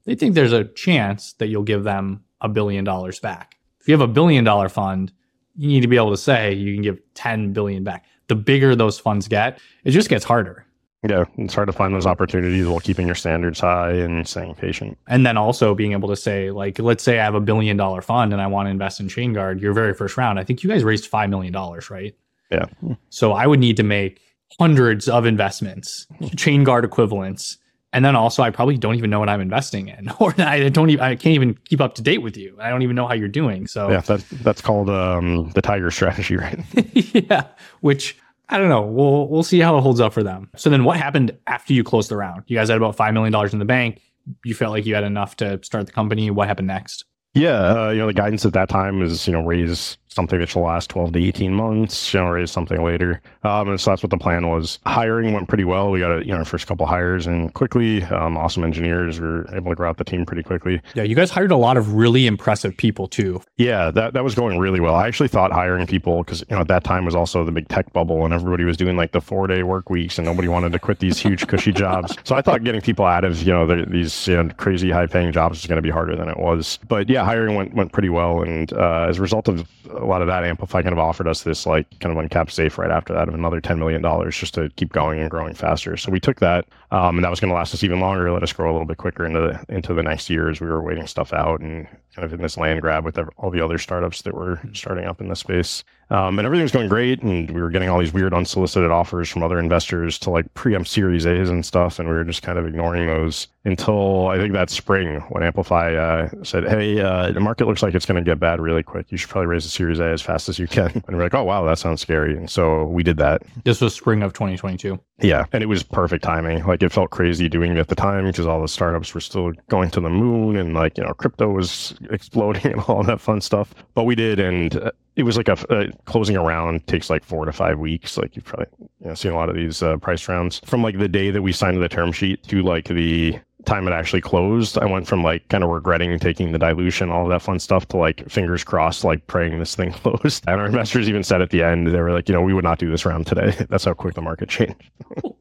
they 0.05 0.15
think 0.15 0.33
there's 0.33 0.53
a 0.53 0.63
chance 0.65 1.33
that 1.33 1.47
you'll 1.47 1.63
give 1.63 1.83
them 1.83 2.23
a 2.41 2.49
billion 2.49 2.83
dollars 2.83 3.19
back 3.19 3.58
you 3.89 3.93
have 3.93 4.01
a 4.01 4.07
billion 4.07 4.43
dollar 4.43 4.69
fund, 4.69 5.11
you 5.55 5.67
need 5.67 5.81
to 5.81 5.87
be 5.87 5.97
able 5.97 6.11
to 6.11 6.17
say 6.17 6.53
you 6.53 6.75
can 6.75 6.83
give 6.83 6.99
10 7.15 7.53
billion 7.53 7.83
back. 7.83 8.05
The 8.27 8.35
bigger 8.35 8.75
those 8.75 8.99
funds 8.99 9.27
get, 9.27 9.59
it 9.83 9.91
just 9.91 10.09
gets 10.09 10.23
harder. 10.23 10.65
Yeah, 11.07 11.25
it's 11.37 11.55
hard 11.55 11.67
to 11.67 11.73
find 11.73 11.95
those 11.95 12.05
opportunities 12.05 12.67
while 12.67 12.81
keeping 12.81 13.07
your 13.07 13.15
standards 13.15 13.61
high 13.61 13.93
and 13.93 14.27
staying 14.27 14.53
patient. 14.55 14.97
And 15.07 15.25
then 15.25 15.37
also 15.37 15.73
being 15.73 15.93
able 15.93 16.09
to 16.09 16.15
say, 16.15 16.51
like, 16.51 16.77
let's 16.77 17.03
say 17.03 17.19
I 17.19 17.23
have 17.23 17.35
a 17.35 17.39
billion 17.39 17.77
dollar 17.77 18.01
fund 18.01 18.31
and 18.31 18.41
I 18.41 18.47
want 18.47 18.67
to 18.67 18.69
invest 18.69 18.99
in 18.99 19.07
ChainGuard, 19.07 19.59
your 19.59 19.73
very 19.73 19.93
first 19.93 20.17
round, 20.17 20.39
I 20.39 20.43
think 20.43 20.61
you 20.61 20.69
guys 20.69 20.83
raised 20.83 21.09
$5 21.09 21.29
million, 21.29 21.53
right? 21.89 22.15
Yeah. 22.51 22.65
So 23.09 23.31
I 23.31 23.47
would 23.47 23.59
need 23.59 23.77
to 23.77 23.83
make 23.83 24.21
hundreds 24.59 25.07
of 25.07 25.25
investments, 25.25 26.05
ChainGuard 26.21 26.83
equivalents, 26.83 27.57
and 27.93 28.05
then 28.05 28.15
also 28.15 28.43
I 28.43 28.49
probably 28.51 28.77
don't 28.77 28.95
even 28.95 29.09
know 29.09 29.19
what 29.19 29.29
I'm 29.29 29.41
investing 29.41 29.87
in, 29.87 30.09
or 30.19 30.33
I 30.39 30.69
don't 30.69 30.89
even 30.89 31.03
I 31.03 31.15
can't 31.15 31.35
even 31.35 31.55
keep 31.65 31.81
up 31.81 31.95
to 31.95 32.01
date 32.01 32.19
with 32.19 32.37
you. 32.37 32.55
I 32.59 32.69
don't 32.69 32.81
even 32.81 32.95
know 32.95 33.07
how 33.07 33.13
you're 33.13 33.27
doing. 33.27 33.67
So 33.67 33.89
yeah, 33.89 34.01
that, 34.01 34.23
that's 34.41 34.61
called 34.61 34.89
um, 34.89 35.49
the 35.51 35.61
tiger 35.61 35.91
strategy, 35.91 36.37
right? 36.37 36.59
yeah, 36.93 37.47
which 37.81 38.17
I 38.49 38.57
don't 38.57 38.69
know. 38.69 38.81
We'll 38.81 39.27
we'll 39.27 39.43
see 39.43 39.59
how 39.59 39.77
it 39.77 39.81
holds 39.81 39.99
up 39.99 40.13
for 40.13 40.23
them. 40.23 40.49
So 40.55 40.69
then, 40.69 40.83
what 40.83 40.97
happened 40.97 41.37
after 41.47 41.73
you 41.73 41.83
closed 41.83 42.09
the 42.09 42.17
round? 42.17 42.43
You 42.47 42.57
guys 42.57 42.69
had 42.69 42.77
about 42.77 42.95
five 42.95 43.13
million 43.13 43.31
dollars 43.31 43.53
in 43.53 43.59
the 43.59 43.65
bank. 43.65 44.01
You 44.43 44.53
felt 44.53 44.71
like 44.71 44.85
you 44.85 44.95
had 44.95 45.03
enough 45.03 45.35
to 45.37 45.59
start 45.63 45.85
the 45.85 45.91
company. 45.91 46.29
What 46.29 46.47
happened 46.47 46.67
next? 46.67 47.05
Yeah, 47.33 47.85
uh, 47.85 47.89
you 47.89 47.99
know 47.99 48.07
the 48.07 48.13
guidance 48.13 48.45
at 48.45 48.53
that 48.53 48.69
time 48.69 49.01
is 49.01 49.27
you 49.27 49.33
know 49.33 49.41
raise 49.41 49.97
something 50.09 50.39
that 50.39 50.49
should 50.49 50.61
last 50.61 50.89
12 50.89 51.13
to 51.13 51.23
18 51.23 51.53
months, 51.53 52.11
generate 52.11 52.49
something 52.49 52.83
later. 52.83 53.21
Um, 53.43 53.69
and 53.69 53.79
so 53.79 53.91
that's 53.91 54.03
what 54.03 54.09
the 54.09 54.17
plan 54.17 54.47
was. 54.47 54.79
Hiring 54.85 55.33
went 55.33 55.47
pretty 55.47 55.63
well. 55.63 55.91
We 55.91 55.99
got 55.99 56.11
a, 56.11 56.25
you 56.25 56.31
know, 56.31 56.39
our 56.39 56.45
first 56.45 56.67
couple 56.67 56.85
hires 56.85 57.27
and 57.27 57.53
quickly, 57.53 58.03
um, 58.05 58.35
awesome 58.35 58.63
engineers. 58.63 59.19
We 59.19 59.27
were 59.27 59.55
able 59.55 59.71
to 59.71 59.75
grow 59.75 59.89
out 59.89 59.97
the 59.97 60.03
team 60.03 60.25
pretty 60.25 60.43
quickly. 60.43 60.81
Yeah, 60.95 61.03
you 61.03 61.15
guys 61.15 61.29
hired 61.29 61.51
a 61.51 61.57
lot 61.57 61.77
of 61.77 61.93
really 61.93 62.25
impressive 62.25 62.75
people 62.75 63.07
too. 63.07 63.41
Yeah, 63.57 63.91
that, 63.91 64.13
that 64.13 64.23
was 64.23 64.33
going 64.33 64.57
really 64.57 64.79
well. 64.79 64.95
I 64.95 65.07
actually 65.07 65.29
thought 65.29 65.51
hiring 65.51 65.85
people, 65.85 66.23
because, 66.23 66.41
you 66.49 66.55
know, 66.55 66.61
at 66.61 66.67
that 66.69 66.83
time 66.83 67.05
was 67.05 67.15
also 67.15 67.45
the 67.45 67.51
big 67.51 67.67
tech 67.67 67.93
bubble 67.93 68.25
and 68.25 68.33
everybody 68.33 68.63
was 68.63 68.77
doing 68.77 68.97
like 68.97 69.11
the 69.11 69.21
four 69.21 69.45
day 69.47 69.61
work 69.63 69.89
weeks 69.89 70.17
and 70.17 70.25
nobody 70.25 70.47
wanted 70.47 70.71
to 70.71 70.79
quit 70.79 70.99
these 70.99 71.19
huge 71.19 71.45
cushy 71.47 71.71
jobs. 71.71 72.15
So 72.23 72.35
I 72.35 72.41
thought 72.41 72.63
getting 72.63 72.81
people 72.81 73.05
out 73.05 73.23
of, 73.23 73.43
you 73.43 73.53
know, 73.53 73.67
the, 73.67 73.85
these 73.87 74.27
you 74.27 74.41
know, 74.41 74.49
crazy 74.57 74.89
high 74.89 75.05
paying 75.05 75.31
jobs 75.31 75.59
was 75.61 75.67
going 75.67 75.77
to 75.77 75.83
be 75.83 75.91
harder 75.91 76.15
than 76.15 76.29
it 76.29 76.37
was. 76.37 76.79
But 76.87 77.09
yeah, 77.09 77.23
hiring 77.23 77.55
went, 77.55 77.73
went 77.75 77.91
pretty 77.91 78.09
well. 78.09 78.41
And 78.41 78.73
uh, 78.73 79.05
as 79.07 79.19
a 79.19 79.21
result 79.21 79.47
of 79.47 79.67
a 79.99 80.05
lot 80.05 80.21
of 80.21 80.27
that, 80.27 80.43
Amplify 80.43 80.81
kind 80.81 80.93
of 80.93 80.99
offered 80.99 81.27
us 81.27 81.43
this 81.43 81.65
like 81.65 81.87
kind 81.99 82.11
of 82.11 82.21
uncapped 82.21 82.51
safe 82.51 82.77
right 82.77 82.91
after 82.91 83.13
that 83.13 83.27
of 83.27 83.33
another 83.33 83.61
$10 83.61 83.77
million 83.77 84.01
just 84.31 84.53
to 84.53 84.69
keep 84.75 84.91
going 84.91 85.19
and 85.19 85.29
growing 85.29 85.53
faster. 85.53 85.97
So 85.97 86.11
we 86.11 86.19
took 86.19 86.39
that 86.39 86.65
um, 86.91 87.17
and 87.17 87.23
that 87.23 87.29
was 87.29 87.39
going 87.39 87.49
to 87.49 87.55
last 87.55 87.73
us 87.73 87.83
even 87.83 87.99
longer, 87.99 88.31
let 88.31 88.43
us 88.43 88.53
grow 88.53 88.69
a 88.69 88.73
little 88.73 88.87
bit 88.87 88.97
quicker 88.97 89.25
into 89.25 89.39
the, 89.39 89.73
into 89.73 89.93
the 89.93 90.03
next 90.03 90.29
year 90.29 90.49
as 90.49 90.59
we 90.59 90.67
were 90.67 90.81
waiting 90.81 91.07
stuff 91.07 91.33
out 91.33 91.59
and 91.61 91.87
kind 92.15 92.25
of 92.25 92.33
in 92.33 92.41
this 92.41 92.57
land 92.57 92.81
grab 92.81 93.05
with 93.05 93.19
all 93.37 93.49
the 93.49 93.63
other 93.63 93.77
startups 93.77 94.21
that 94.23 94.33
were 94.33 94.59
starting 94.73 95.05
up 95.05 95.21
in 95.21 95.29
the 95.29 95.35
space. 95.35 95.83
Um, 96.11 96.39
and 96.39 96.45
everything 96.45 96.63
was 96.63 96.71
going 96.71 96.89
great. 96.89 97.21
And 97.21 97.51
we 97.51 97.61
were 97.61 97.69
getting 97.69 97.89
all 97.89 97.99
these 97.99 98.13
weird 98.13 98.33
unsolicited 98.33 98.89
offers 98.89 99.29
from 99.29 99.43
other 99.43 99.59
investors 99.59 100.17
to 100.19 100.31
like 100.31 100.51
preempt 100.55 100.89
Series 100.89 101.27
A's 101.27 101.49
and 101.49 101.65
stuff. 101.65 101.99
And 101.99 102.09
we 102.09 102.15
were 102.15 102.23
just 102.23 102.41
kind 102.41 102.57
of 102.57 102.65
ignoring 102.65 103.05
those 103.05 103.47
until 103.65 104.27
I 104.27 104.37
think 104.37 104.53
that 104.53 104.69
spring 104.69 105.19
when 105.29 105.43
Amplify 105.43 105.93
uh, 105.93 106.29
said, 106.43 106.67
Hey, 106.67 106.99
uh, 106.99 107.31
the 107.31 107.39
market 107.39 107.67
looks 107.67 107.83
like 107.83 107.93
it's 107.93 108.05
going 108.05 108.23
to 108.23 108.27
get 108.27 108.39
bad 108.39 108.59
really 108.59 108.81
quick. 108.81 109.11
You 109.11 109.17
should 109.17 109.29
probably 109.29 109.47
raise 109.47 109.65
a 109.65 109.69
Series 109.69 109.99
A 109.99 110.05
as 110.05 110.21
fast 110.21 110.49
as 110.49 110.57
you 110.57 110.67
can. 110.67 111.03
And 111.07 111.17
we're 111.17 111.23
like, 111.23 111.35
Oh, 111.35 111.43
wow, 111.43 111.63
that 111.65 111.77
sounds 111.77 112.01
scary. 112.01 112.35
And 112.35 112.49
so 112.49 112.85
we 112.85 113.03
did 113.03 113.17
that. 113.17 113.43
This 113.63 113.79
was 113.81 113.93
spring 113.93 114.23
of 114.23 114.33
2022. 114.33 114.99
Yeah. 115.21 115.45
And 115.51 115.61
it 115.61 115.67
was 115.67 115.83
perfect 115.83 116.23
timing. 116.23 116.65
Like 116.65 116.81
it 116.81 116.91
felt 116.91 117.11
crazy 117.11 117.49
doing 117.49 117.71
it 117.71 117.77
at 117.77 117.87
the 117.87 117.95
time 117.95 118.25
because 118.25 118.47
all 118.47 118.61
the 118.61 118.67
startups 118.67 119.13
were 119.13 119.19
still 119.19 119.51
going 119.69 119.91
to 119.91 119.99
the 119.99 120.09
moon 120.09 120.55
and 120.55 120.73
like, 120.73 120.97
you 120.97 121.03
know, 121.03 121.13
crypto 121.13 121.49
was 121.49 121.93
exploding 122.09 122.73
and 122.73 122.81
all 122.81 123.03
that 123.03 123.21
fun 123.21 123.41
stuff. 123.41 123.73
But 123.93 124.03
we 124.03 124.15
did. 124.15 124.39
And 124.39 124.75
uh, 124.75 124.91
it 125.15 125.23
was 125.23 125.37
like 125.37 125.47
a, 125.47 125.57
a, 125.69 125.91
closing 126.05 126.35
a 126.35 126.43
round 126.43 126.85
takes 126.87 127.09
like 127.09 127.23
four 127.23 127.45
to 127.45 127.51
five 127.51 127.79
weeks. 127.79 128.17
Like 128.17 128.35
you've 128.35 128.45
probably 128.45 128.67
you 128.79 129.07
know, 129.07 129.13
seen 129.15 129.31
a 129.31 129.35
lot 129.35 129.49
of 129.49 129.55
these 129.55 129.83
uh, 129.83 129.97
price 129.97 130.27
rounds 130.27 130.61
from 130.65 130.81
like 130.81 130.97
the 130.97 131.07
day 131.07 131.31
that 131.31 131.41
we 131.41 131.51
signed 131.51 131.81
the 131.81 131.89
term 131.89 132.11
sheet 132.11 132.43
to 132.43 132.61
like 132.61 132.87
the 132.87 133.39
time 133.65 133.87
it 133.87 133.91
actually 133.91 134.21
closed. 134.21 134.77
I 134.77 134.85
went 134.85 135.07
from 135.07 135.23
like 135.23 135.47
kind 135.49 135.63
of 135.63 135.69
regretting 135.69 136.17
taking 136.19 136.51
the 136.51 136.59
dilution, 136.59 137.09
all 137.09 137.27
that 137.27 137.41
fun 137.41 137.59
stuff 137.59 137.87
to 137.89 137.97
like 137.97 138.27
fingers 138.29 138.63
crossed, 138.63 139.03
like 139.03 139.25
praying 139.27 139.59
this 139.59 139.75
thing 139.75 139.91
closed. 140.03 140.43
And 140.47 140.59
our 140.59 140.65
investors 140.67 141.09
even 141.09 141.23
said 141.23 141.41
at 141.41 141.49
the 141.49 141.63
end, 141.63 141.87
they 141.87 141.99
were 141.99 142.11
like, 142.11 142.29
you 142.29 142.33
know, 142.33 142.41
we 142.41 142.53
would 142.53 142.63
not 142.63 142.79
do 142.79 142.89
this 142.89 143.05
round 143.05 143.27
today. 143.27 143.55
That's 143.69 143.85
how 143.85 143.93
quick 143.93 144.15
the 144.15 144.21
market 144.21 144.49
changed 144.49 144.75
oh, 145.23 145.35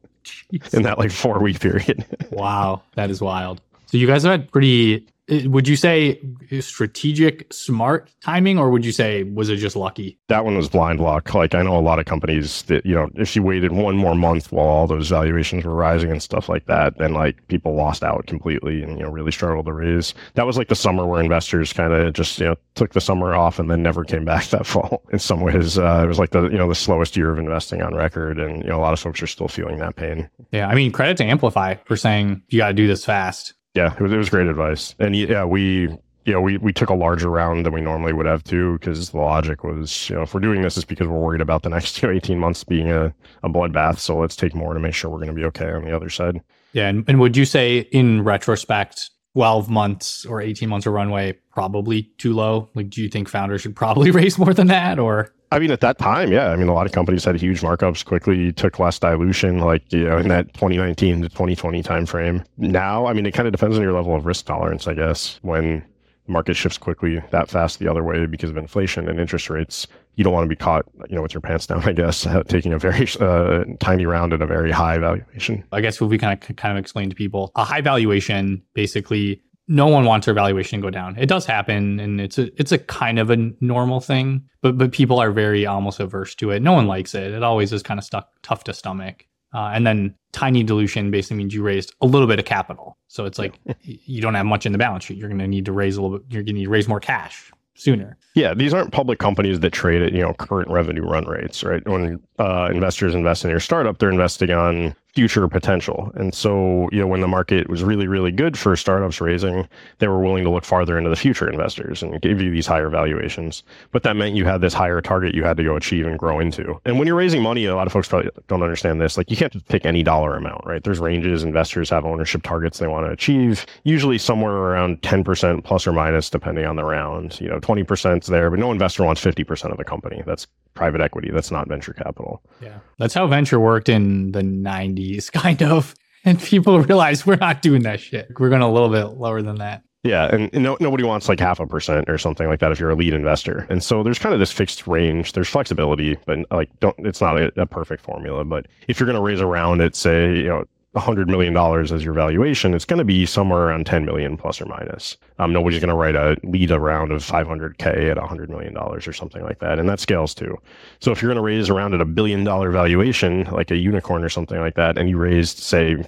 in 0.73 0.83
that 0.83 0.99
like 0.99 1.11
four 1.11 1.39
week 1.39 1.59
period. 1.59 2.05
wow. 2.31 2.81
That 2.95 3.09
is 3.09 3.21
wild. 3.21 3.61
So 3.85 3.97
you 3.97 4.05
guys 4.05 4.23
have 4.23 4.31
had 4.31 4.51
pretty 4.51 5.07
would 5.45 5.67
you 5.67 5.75
say 5.75 6.19
strategic, 6.59 7.51
smart 7.53 8.11
timing, 8.21 8.57
or 8.57 8.69
would 8.69 8.85
you 8.85 8.91
say 8.91 9.23
was 9.23 9.49
it 9.49 9.57
just 9.57 9.75
lucky? 9.75 10.17
That 10.27 10.45
one 10.45 10.57
was 10.57 10.69
blind 10.69 10.99
luck. 10.99 11.33
Like 11.33 11.53
I 11.53 11.61
know 11.61 11.77
a 11.77 11.81
lot 11.81 11.99
of 11.99 12.05
companies 12.05 12.63
that 12.63 12.85
you 12.85 12.95
know, 12.95 13.09
if 13.15 13.27
she 13.27 13.39
waited 13.39 13.71
one 13.71 13.95
more 13.95 14.15
month 14.15 14.51
while 14.51 14.67
all 14.67 14.87
those 14.87 15.09
valuations 15.09 15.65
were 15.65 15.75
rising 15.75 16.11
and 16.11 16.21
stuff 16.21 16.49
like 16.49 16.65
that, 16.65 16.97
then 16.97 17.13
like 17.13 17.47
people 17.47 17.75
lost 17.75 18.03
out 18.03 18.25
completely 18.27 18.81
and 18.81 18.97
you 18.97 19.03
know 19.03 19.11
really 19.11 19.31
struggled 19.31 19.65
to 19.67 19.73
raise. 19.73 20.13
That 20.33 20.45
was 20.45 20.57
like 20.57 20.67
the 20.67 20.75
summer 20.75 21.05
where 21.05 21.21
investors 21.21 21.73
kind 21.73 21.93
of 21.93 22.13
just 22.13 22.39
you 22.39 22.47
know 22.47 22.55
took 22.75 22.93
the 22.93 23.01
summer 23.01 23.35
off 23.35 23.59
and 23.59 23.69
then 23.69 23.83
never 23.83 24.03
came 24.03 24.25
back 24.25 24.45
that 24.49 24.65
fall. 24.65 25.03
In 25.11 25.19
some 25.19 25.41
ways, 25.41 25.77
uh, 25.77 26.01
it 26.03 26.07
was 26.07 26.19
like 26.19 26.31
the 26.31 26.43
you 26.43 26.57
know 26.57 26.67
the 26.67 26.75
slowest 26.75 27.15
year 27.15 27.31
of 27.31 27.37
investing 27.37 27.81
on 27.81 27.95
record, 27.95 28.39
and 28.39 28.63
you 28.63 28.69
know 28.69 28.79
a 28.79 28.81
lot 28.81 28.93
of 28.93 28.99
folks 28.99 29.21
are 29.21 29.27
still 29.27 29.47
feeling 29.47 29.77
that 29.77 29.95
pain. 29.95 30.29
Yeah, 30.51 30.67
I 30.67 30.75
mean 30.75 30.91
credit 30.91 31.17
to 31.17 31.25
Amplify 31.25 31.75
for 31.85 31.95
saying 31.95 32.41
you 32.49 32.57
got 32.57 32.69
to 32.69 32.73
do 32.73 32.87
this 32.87 33.05
fast 33.05 33.53
yeah, 33.79 33.93
it 33.93 34.01
was, 34.01 34.11
it 34.11 34.17
was 34.17 34.29
great 34.29 34.47
advice. 34.47 34.93
And 34.99 35.15
yeah, 35.15 35.45
we 35.45 35.89
you 36.25 36.33
know, 36.33 36.41
we, 36.41 36.57
we 36.57 36.73
took 36.73 36.89
a 36.89 36.93
larger 36.93 37.29
round 37.29 37.65
than 37.65 37.73
we 37.73 37.81
normally 37.81 38.13
would 38.13 38.25
have 38.25 38.43
too, 38.43 38.73
because 38.73 39.09
the 39.09 39.17
logic 39.17 39.63
was, 39.63 40.09
you 40.09 40.15
know, 40.15 40.23
if 40.23 40.33
we're 40.33 40.41
doing 40.41 40.61
this, 40.61 40.77
it's 40.77 40.85
because 40.85 41.07
we're 41.07 41.17
worried 41.17 41.41
about 41.41 41.63
the 41.63 41.69
next 41.69 41.99
you 42.01 42.07
know, 42.07 42.13
18 42.13 42.37
months 42.37 42.63
being 42.63 42.91
a, 42.91 43.13
a 43.41 43.49
bloodbath. 43.49 43.97
So 43.99 44.17
let's 44.17 44.35
take 44.35 44.53
more 44.53 44.73
to 44.73 44.79
make 44.79 44.93
sure 44.93 45.09
we're 45.09 45.17
going 45.17 45.29
to 45.29 45.33
be 45.33 45.45
okay 45.45 45.71
on 45.71 45.85
the 45.85 45.95
other 45.95 46.09
side. 46.09 46.41
Yeah. 46.73 46.87
And, 46.87 47.03
and 47.07 47.19
would 47.19 47.35
you 47.35 47.45
say 47.45 47.79
in 47.91 48.23
retrospect, 48.23 49.09
12 49.33 49.69
months 49.69 50.25
or 50.25 50.41
18 50.41 50.67
months 50.67 50.85
of 50.85 50.93
runway, 50.93 51.37
probably 51.51 52.11
too 52.17 52.33
low? 52.33 52.69
Like, 52.75 52.89
do 52.89 53.01
you 53.01 53.09
think 53.09 53.29
founders 53.29 53.61
should 53.61 53.75
probably 53.75 54.11
raise 54.19 54.37
more 54.37 54.53
than 54.53 54.67
that 54.67 54.99
or? 54.99 55.33
I 55.51 55.59
mean, 55.59 55.71
at 55.71 55.81
that 55.81 55.97
time, 55.97 56.31
yeah. 56.31 56.51
I 56.51 56.55
mean, 56.55 56.67
a 56.67 56.73
lot 56.73 56.85
of 56.85 56.91
companies 56.91 57.25
had 57.25 57.35
huge 57.35 57.61
markups, 57.61 58.05
quickly 58.05 58.51
took 58.51 58.77
less 58.77 58.99
dilution, 58.99 59.59
like 59.59 59.91
you 59.91 60.03
know, 60.05 60.17
in 60.17 60.27
that 60.27 60.53
2019 60.53 61.23
to 61.23 61.29
2020 61.29 61.81
timeframe. 61.81 62.45
Now, 62.57 63.07
I 63.07 63.13
mean, 63.13 63.25
it 63.25 63.33
kind 63.33 63.47
of 63.47 63.51
depends 63.51 63.75
on 63.75 63.81
your 63.81 63.93
level 63.93 64.15
of 64.15 64.25
risk 64.25 64.45
tolerance, 64.45 64.87
I 64.87 64.93
guess. 64.93 65.39
When 65.41 65.83
the 66.27 66.31
market 66.31 66.55
shifts 66.55 66.77
quickly 66.77 67.21
that 67.31 67.49
fast 67.49 67.79
the 67.79 67.87
other 67.87 68.03
way 68.03 68.27
because 68.27 68.51
of 68.51 68.57
inflation 68.57 69.09
and 69.09 69.19
interest 69.19 69.49
rates, 69.49 69.87
you 70.15 70.23
don't 70.23 70.33
want 70.33 70.43
to 70.43 70.49
be 70.49 70.55
caught, 70.55 70.85
you 71.09 71.15
know, 71.15 71.23
with 71.23 71.33
your 71.33 71.41
pants 71.41 71.65
down. 71.65 71.83
I 71.85 71.93
guess 71.93 72.27
taking 72.47 72.71
a 72.73 72.77
very 72.77 73.07
uh, 73.19 73.63
tiny 73.79 74.05
round 74.05 74.33
at 74.33 74.43
a 74.43 74.45
very 74.45 74.71
high 74.71 74.99
valuation. 74.99 75.63
I 75.71 75.81
guess 75.81 75.95
if 75.95 76.01
we 76.01 76.19
kind 76.19 76.39
of 76.41 76.55
kind 76.57 76.77
of 76.77 76.79
explain 76.79 77.09
to 77.09 77.15
people, 77.15 77.51
a 77.55 77.63
high 77.63 77.81
valuation 77.81 78.61
basically 78.75 79.41
no 79.69 79.85
one 79.87 80.03
wants 80.03 80.25
their 80.25 80.33
valuation 80.33 80.81
to 80.81 80.83
go 80.85 80.89
down. 80.89 81.15
It 81.17 81.27
does 81.27 81.45
happen, 81.45 81.99
and 81.99 82.19
it's 82.19 82.37
a 82.37 82.49
it's 82.59 82.71
a 82.71 82.79
kind 82.79 83.19
of 83.19 83.29
a 83.29 83.37
normal 83.61 84.01
thing, 84.01 84.43
but 84.61 84.77
but 84.77 84.91
people 84.91 85.19
are 85.19 85.31
very 85.31 85.65
almost 85.65 85.99
averse 85.99 86.35
to 86.35 86.49
it. 86.49 86.61
No 86.61 86.73
one 86.73 86.87
likes 86.87 87.15
it. 87.15 87.31
It 87.31 87.43
always 87.43 87.71
is 87.71 87.83
kind 87.83 87.99
of 87.99 88.03
stuck 88.03 88.29
tough 88.41 88.65
to 88.65 88.73
stomach. 88.73 89.25
Uh, 89.53 89.71
and 89.73 89.85
then 89.85 90.13
tiny 90.31 90.63
dilution 90.63 91.09
basically 91.09 91.37
means 91.37 91.53
you 91.53 91.63
raised 91.63 91.93
a 92.01 92.05
little 92.05 92.27
bit 92.27 92.37
of 92.37 92.45
capital. 92.45 92.97
So 93.07 93.25
it's 93.25 93.39
like 93.39 93.59
you 93.83 94.21
don't 94.21 94.35
have 94.35 94.45
much 94.45 94.65
in 94.65 94.71
the 94.71 94.77
balance 94.77 95.05
sheet. 95.05 95.17
You're 95.17 95.29
going 95.29 95.39
to 95.39 95.47
need 95.47 95.65
to 95.65 95.71
raise 95.71 95.97
a 95.97 96.01
little 96.01 96.19
bit. 96.19 96.27
You're 96.29 96.43
going 96.43 96.55
to 96.55 96.59
need 96.59 96.65
to 96.65 96.69
raise 96.69 96.87
more 96.87 96.99
cash 96.99 97.51
sooner. 97.75 98.17
Yeah, 98.35 98.53
these 98.53 98.73
aren't 98.73 98.91
public 98.91 99.19
companies 99.19 99.59
that 99.61 99.71
trade 99.71 100.01
at 100.01 100.13
you 100.13 100.21
know 100.21 100.33
current 100.33 100.69
revenue 100.69 101.03
run 101.03 101.25
rates, 101.25 101.63
right? 101.63 101.87
When 101.87 102.19
uh, 102.37 102.69
investors 102.71 103.15
invest 103.15 103.43
in 103.43 103.51
your 103.51 103.59
startup, 103.59 103.99
they're 103.99 104.09
investing 104.09 104.51
on 104.51 104.95
future 105.15 105.47
potential. 105.47 106.11
And 106.15 106.33
so, 106.33 106.87
you 106.91 106.99
know, 106.99 107.07
when 107.07 107.21
the 107.21 107.27
market 107.27 107.69
was 107.69 107.83
really, 107.83 108.07
really 108.07 108.31
good 108.31 108.57
for 108.57 108.75
startups 108.75 109.19
raising, 109.19 109.67
they 109.97 110.07
were 110.07 110.19
willing 110.19 110.43
to 110.43 110.49
look 110.49 110.63
farther 110.63 110.97
into 110.97 111.09
the 111.09 111.15
future 111.15 111.49
investors 111.49 112.03
and 112.03 112.21
give 112.21 112.41
you 112.41 112.51
these 112.51 112.67
higher 112.67 112.89
valuations. 112.89 113.63
But 113.91 114.03
that 114.03 114.15
meant 114.15 114.35
you 114.35 114.45
had 114.45 114.61
this 114.61 114.73
higher 114.73 115.01
target 115.01 115.33
you 115.33 115.43
had 115.43 115.57
to 115.57 115.63
go 115.63 115.75
achieve 115.75 116.05
and 116.05 116.17
grow 116.17 116.39
into. 116.39 116.79
And 116.85 116.99
when 116.99 117.07
you're 117.07 117.15
raising 117.15 117.41
money, 117.41 117.65
a 117.65 117.75
lot 117.75 117.87
of 117.87 117.93
folks 117.93 118.07
probably 118.07 118.29
don't 118.47 118.61
understand 118.61 119.01
this. 119.01 119.17
Like 119.17 119.31
you 119.31 119.37
can't 119.37 119.51
just 119.51 119.67
pick 119.67 119.85
any 119.85 120.03
dollar 120.03 120.35
amount, 120.35 120.65
right? 120.65 120.83
There's 120.83 120.99
ranges. 120.99 121.43
Investors 121.43 121.89
have 121.89 122.05
ownership 122.05 122.43
targets 122.43 122.77
they 122.77 122.87
want 122.87 123.07
to 123.07 123.11
achieve, 123.11 123.65
usually 123.83 124.19
somewhere 124.19 124.53
around 124.53 125.01
10% 125.01 125.63
plus 125.63 125.87
or 125.87 125.91
minus, 125.91 126.29
depending 126.29 126.65
on 126.65 126.75
the 126.75 126.83
round. 126.83 127.41
You 127.41 127.49
know, 127.49 127.59
20% 127.59 128.21
is 128.21 128.27
there, 128.27 128.49
but 128.49 128.59
no 128.59 128.71
investor 128.71 129.03
wants 129.03 129.23
50% 129.23 129.71
of 129.71 129.77
the 129.77 129.83
company. 129.83 130.23
That's 130.25 130.45
private 130.79 131.01
equity. 131.01 131.29
That's 131.31 131.51
not 131.51 131.67
venture 131.67 131.93
capital. 131.93 132.41
Yeah. 132.61 132.79
That's 132.97 133.13
how 133.13 133.27
venture 133.27 133.59
worked 133.59 133.89
in 133.89 134.31
the 134.31 134.41
90s, 134.41 135.08
kind 135.33 135.61
of. 135.63 135.95
And 136.25 136.39
people 136.39 136.79
realize 136.81 137.25
we're 137.25 137.35
not 137.35 137.61
doing 137.61 137.83
that 137.83 137.99
shit. 137.99 138.27
We're 138.37 138.49
going 138.49 138.61
a 138.61 138.71
little 138.71 138.89
bit 138.89 139.17
lower 139.17 139.41
than 139.41 139.57
that. 139.57 139.83
Yeah, 140.03 140.33
and, 140.33 140.49
and 140.53 140.63
no, 140.63 140.77
nobody 140.79 141.03
wants 141.03 141.27
like 141.27 141.41
half 141.41 141.59
a 141.59 141.67
percent 141.67 142.09
or 142.09 142.17
something 142.17 142.47
like 142.47 142.61
that 142.61 142.71
if 142.71 142.79
you're 142.79 142.89
a 142.89 142.95
lead 142.95 143.13
investor. 143.13 143.67
And 143.69 143.83
so 143.83 144.01
there's 144.01 144.17
kind 144.17 144.33
of 144.33 144.39
this 144.39 144.51
fixed 144.51 144.87
range. 144.87 145.33
There's 145.33 145.49
flexibility, 145.49 146.17
but 146.25 146.39
like 146.51 146.69
don't. 146.79 146.95
It's 146.99 147.19
not 147.19 147.37
a, 147.37 147.51
a 147.61 147.65
perfect 147.65 148.01
formula. 148.01 148.45
But 148.45 148.67
if 148.87 148.97
you're 148.99 149.07
going 149.07 149.17
to 149.17 149.21
raise 149.21 149.41
around 149.41 149.81
it, 149.81 149.97
say 149.97 150.37
you 150.37 150.47
know 150.47 150.65
$100 150.95 151.27
million 151.27 151.55
as 151.55 152.03
your 152.03 152.13
valuation, 152.13 152.73
it's 152.73 152.85
going 152.85 152.97
to 152.97 153.05
be 153.05 153.25
somewhere 153.25 153.67
around 153.67 153.85
10 153.85 154.05
million 154.05 154.35
plus 154.35 154.59
or 154.59 154.65
minus. 154.65 155.17
Um, 155.37 155.53
nobody's 155.53 155.79
going 155.79 155.89
to 155.89 155.95
write 155.95 156.15
a 156.15 156.35
lead 156.43 156.71
a 156.71 156.79
round 156.79 157.11
of 157.11 157.23
500K 157.23 158.09
at 158.09 158.17
$100 158.17 158.49
million 158.49 158.75
or 158.75 158.99
something 158.99 159.43
like 159.43 159.59
that. 159.59 159.77
And 159.77 159.87
that 159.87 159.99
scales 159.99 160.33
too. 160.33 160.57
So 160.99 161.11
if 161.11 161.21
you're 161.21 161.29
going 161.29 161.41
to 161.41 161.45
raise 161.45 161.69
around 161.69 161.93
at 161.93 162.01
a 162.01 162.05
billion 162.05 162.43
dollar 162.43 162.71
valuation, 162.71 163.43
like 163.51 163.69
a 163.69 163.77
unicorn 163.77 164.23
or 164.23 164.29
something 164.29 164.59
like 164.59 164.75
that, 164.75 164.97
and 164.97 165.09
you 165.09 165.17
raised, 165.17 165.59
say, 165.59 166.03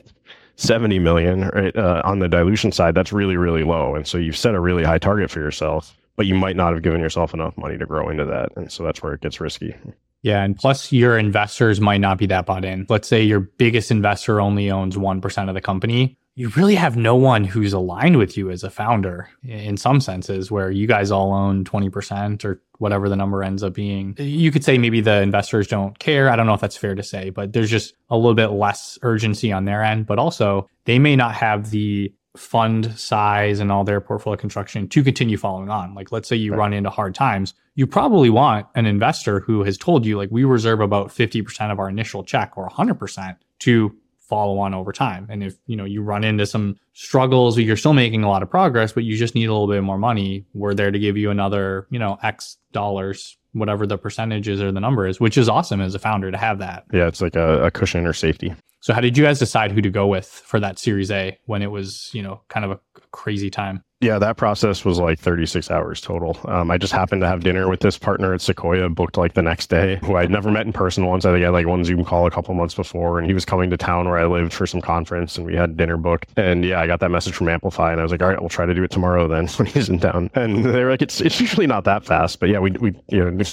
70 0.55 0.99
million 0.99 1.47
right, 1.49 1.75
uh, 1.75 2.01
on 2.03 2.19
the 2.19 2.27
dilution 2.27 2.71
side, 2.71 2.95
that's 2.95 3.13
really, 3.13 3.37
really 3.37 3.63
low. 3.63 3.93
And 3.95 4.07
so 4.07 4.17
you've 4.17 4.37
set 4.37 4.55
a 4.55 4.59
really 4.59 4.83
high 4.83 4.99
target 4.99 5.29
for 5.29 5.39
yourself, 5.39 5.95
but 6.15 6.25
you 6.25 6.35
might 6.35 6.55
not 6.55 6.73
have 6.73 6.81
given 6.81 7.01
yourself 7.01 7.35
enough 7.35 7.55
money 7.55 7.77
to 7.77 7.85
grow 7.85 8.09
into 8.09 8.25
that. 8.25 8.49
And 8.55 8.71
so 8.71 8.83
that's 8.83 9.03
where 9.03 9.13
it 9.13 9.21
gets 9.21 9.39
risky. 9.39 9.75
Yeah. 10.23 10.43
And 10.43 10.55
plus, 10.55 10.91
your 10.91 11.17
investors 11.17 11.81
might 11.81 12.01
not 12.01 12.17
be 12.17 12.27
that 12.27 12.45
bought 12.45 12.65
in. 12.65 12.85
Let's 12.89 13.07
say 13.07 13.23
your 13.23 13.39
biggest 13.39 13.91
investor 13.91 14.39
only 14.39 14.69
owns 14.69 14.95
1% 14.95 15.49
of 15.49 15.55
the 15.55 15.61
company. 15.61 16.17
You 16.35 16.47
really 16.49 16.75
have 16.75 16.95
no 16.95 17.15
one 17.15 17.43
who's 17.43 17.73
aligned 17.73 18.17
with 18.17 18.37
you 18.37 18.51
as 18.51 18.63
a 18.63 18.69
founder 18.69 19.29
in 19.43 19.75
some 19.75 19.99
senses, 19.99 20.49
where 20.49 20.71
you 20.71 20.87
guys 20.87 21.11
all 21.11 21.33
own 21.33 21.65
20% 21.65 22.45
or 22.45 22.61
whatever 22.77 23.09
the 23.09 23.17
number 23.17 23.43
ends 23.43 23.63
up 23.63 23.73
being. 23.73 24.15
You 24.17 24.49
could 24.49 24.63
say 24.63 24.77
maybe 24.77 25.01
the 25.01 25.21
investors 25.21 25.67
don't 25.67 25.99
care. 25.99 26.29
I 26.29 26.37
don't 26.37 26.47
know 26.47 26.53
if 26.53 26.61
that's 26.61 26.77
fair 26.77 26.95
to 26.95 27.03
say, 27.03 27.31
but 27.31 27.51
there's 27.51 27.69
just 27.69 27.95
a 28.09 28.15
little 28.15 28.33
bit 28.33 28.47
less 28.47 28.97
urgency 29.01 29.51
on 29.51 29.65
their 29.65 29.83
end. 29.83 30.05
But 30.05 30.19
also, 30.19 30.69
they 30.85 30.99
may 30.99 31.17
not 31.17 31.35
have 31.35 31.69
the 31.69 32.13
fund 32.37 32.97
size 32.97 33.59
and 33.59 33.71
all 33.71 33.83
their 33.83 33.99
portfolio 33.99 34.37
construction 34.37 34.87
to 34.87 35.03
continue 35.03 35.37
following 35.37 35.69
on. 35.69 35.93
Like, 35.93 36.11
let's 36.11 36.29
say 36.29 36.35
you 36.35 36.51
right. 36.51 36.57
run 36.57 36.73
into 36.73 36.89
hard 36.89 37.13
times, 37.13 37.53
you 37.75 37.85
probably 37.85 38.29
want 38.29 38.67
an 38.75 38.85
investor 38.85 39.41
who 39.41 39.63
has 39.63 39.77
told 39.77 40.05
you, 40.05 40.17
like, 40.17 40.29
we 40.31 40.43
reserve 40.43 40.79
about 40.79 41.09
50% 41.09 41.71
of 41.71 41.79
our 41.79 41.89
initial 41.89 42.23
check 42.23 42.53
or 42.55 42.69
100% 42.69 43.35
to 43.59 43.95
follow 44.19 44.59
on 44.59 44.73
over 44.73 44.93
time. 44.93 45.27
And 45.29 45.43
if, 45.43 45.57
you 45.67 45.75
know, 45.75 45.83
you 45.83 46.01
run 46.01 46.23
into 46.23 46.45
some 46.45 46.77
struggles, 46.93 47.59
you're 47.59 47.75
still 47.75 47.93
making 47.93 48.23
a 48.23 48.29
lot 48.29 48.41
of 48.41 48.49
progress, 48.49 48.93
but 48.93 49.03
you 49.03 49.17
just 49.17 49.35
need 49.35 49.45
a 49.45 49.51
little 49.51 49.67
bit 49.67 49.83
more 49.83 49.97
money, 49.97 50.45
we're 50.53 50.73
there 50.73 50.89
to 50.89 50.99
give 50.99 51.17
you 51.17 51.31
another, 51.31 51.85
you 51.89 51.99
know, 51.99 52.17
X 52.23 52.57
dollars 52.71 53.37
whatever 53.53 53.85
the 53.85 53.97
percentage 53.97 54.47
is 54.47 54.61
or 54.61 54.71
the 54.71 54.79
number 54.79 55.05
is, 55.05 55.19
which 55.19 55.37
is 55.37 55.49
awesome 55.49 55.81
as 55.81 55.93
a 55.95 55.99
founder 55.99 56.31
to 56.31 56.37
have 56.37 56.59
that. 56.59 56.85
Yeah, 56.93 57.07
it's 57.07 57.21
like 57.21 57.35
a, 57.35 57.65
a, 57.65 57.71
cushion 57.71 58.05
or 58.05 58.13
safety. 58.13 58.53
So 58.81 58.93
how 58.95 59.01
did 59.01 59.15
you 59.15 59.23
guys 59.23 59.37
decide 59.37 59.71
who 59.71 59.81
to 59.81 59.91
go 59.91 60.07
with 60.07 60.27
for 60.27 60.59
that 60.59 60.79
Series 60.79 61.11
A 61.11 61.37
when 61.45 61.61
it 61.61 61.69
was, 61.69 62.09
you 62.13 62.23
know, 62.23 62.41
kind 62.49 62.65
of 62.65 62.71
a 62.71 62.79
crazy 63.11 63.51
time? 63.51 63.83
Yeah, 64.01 64.17
that 64.17 64.35
process 64.35 64.83
was 64.83 64.97
like 64.97 65.19
36 65.19 65.69
hours 65.69 66.01
total. 66.01 66.35
Um, 66.45 66.71
I 66.71 66.79
just 66.79 66.91
happened 66.91 67.21
to 67.21 67.27
have 67.27 67.43
dinner 67.43 67.69
with 67.69 67.81
this 67.81 67.99
partner 67.99 68.33
at 68.33 68.41
Sequoia, 68.41 68.89
booked 68.89 69.15
like 69.15 69.35
the 69.35 69.43
next 69.43 69.69
day, 69.69 69.99
who 70.01 70.15
I'd 70.15 70.31
never 70.31 70.49
met 70.49 70.65
in 70.65 70.73
person 70.73 71.05
once. 71.05 71.23
I 71.23 71.31
think 71.31 71.43
I 71.43 71.45
had 71.45 71.53
like 71.53 71.67
one 71.67 71.83
Zoom 71.83 72.03
call 72.03 72.25
a 72.25 72.31
couple 72.31 72.55
months 72.55 72.73
before, 72.73 73.19
and 73.19 73.27
he 73.27 73.35
was 73.35 73.45
coming 73.45 73.69
to 73.69 73.77
town 73.77 74.09
where 74.09 74.17
I 74.17 74.25
lived 74.25 74.53
for 74.53 74.65
some 74.65 74.81
conference, 74.81 75.37
and 75.37 75.45
we 75.45 75.55
had 75.55 75.77
dinner 75.77 75.97
booked. 75.97 76.31
And 76.35 76.65
yeah, 76.65 76.81
I 76.81 76.87
got 76.87 76.99
that 77.01 77.11
message 77.11 77.35
from 77.35 77.47
Amplify, 77.47 77.91
and 77.91 77.99
I 77.99 78.03
was 78.03 78.11
like, 78.11 78.23
all 78.23 78.29
right, 78.29 78.39
we'll 78.39 78.49
try 78.49 78.65
to 78.65 78.73
do 78.73 78.83
it 78.83 78.89
tomorrow 78.89 79.27
then 79.27 79.47
when 79.57 79.67
he's 79.67 79.87
in 79.87 79.99
town. 79.99 80.31
And 80.33 80.65
they 80.65 80.83
were 80.83 80.89
like, 80.89 81.03
it's 81.03 81.21
it's 81.21 81.39
usually 81.39 81.67
not 81.67 81.83
that 81.83 82.03
fast, 82.03 82.39
but 82.39 82.49
yeah, 82.49 82.57
we 82.57 82.71
we 82.71 82.99
you 83.09 83.23
know 83.23 83.43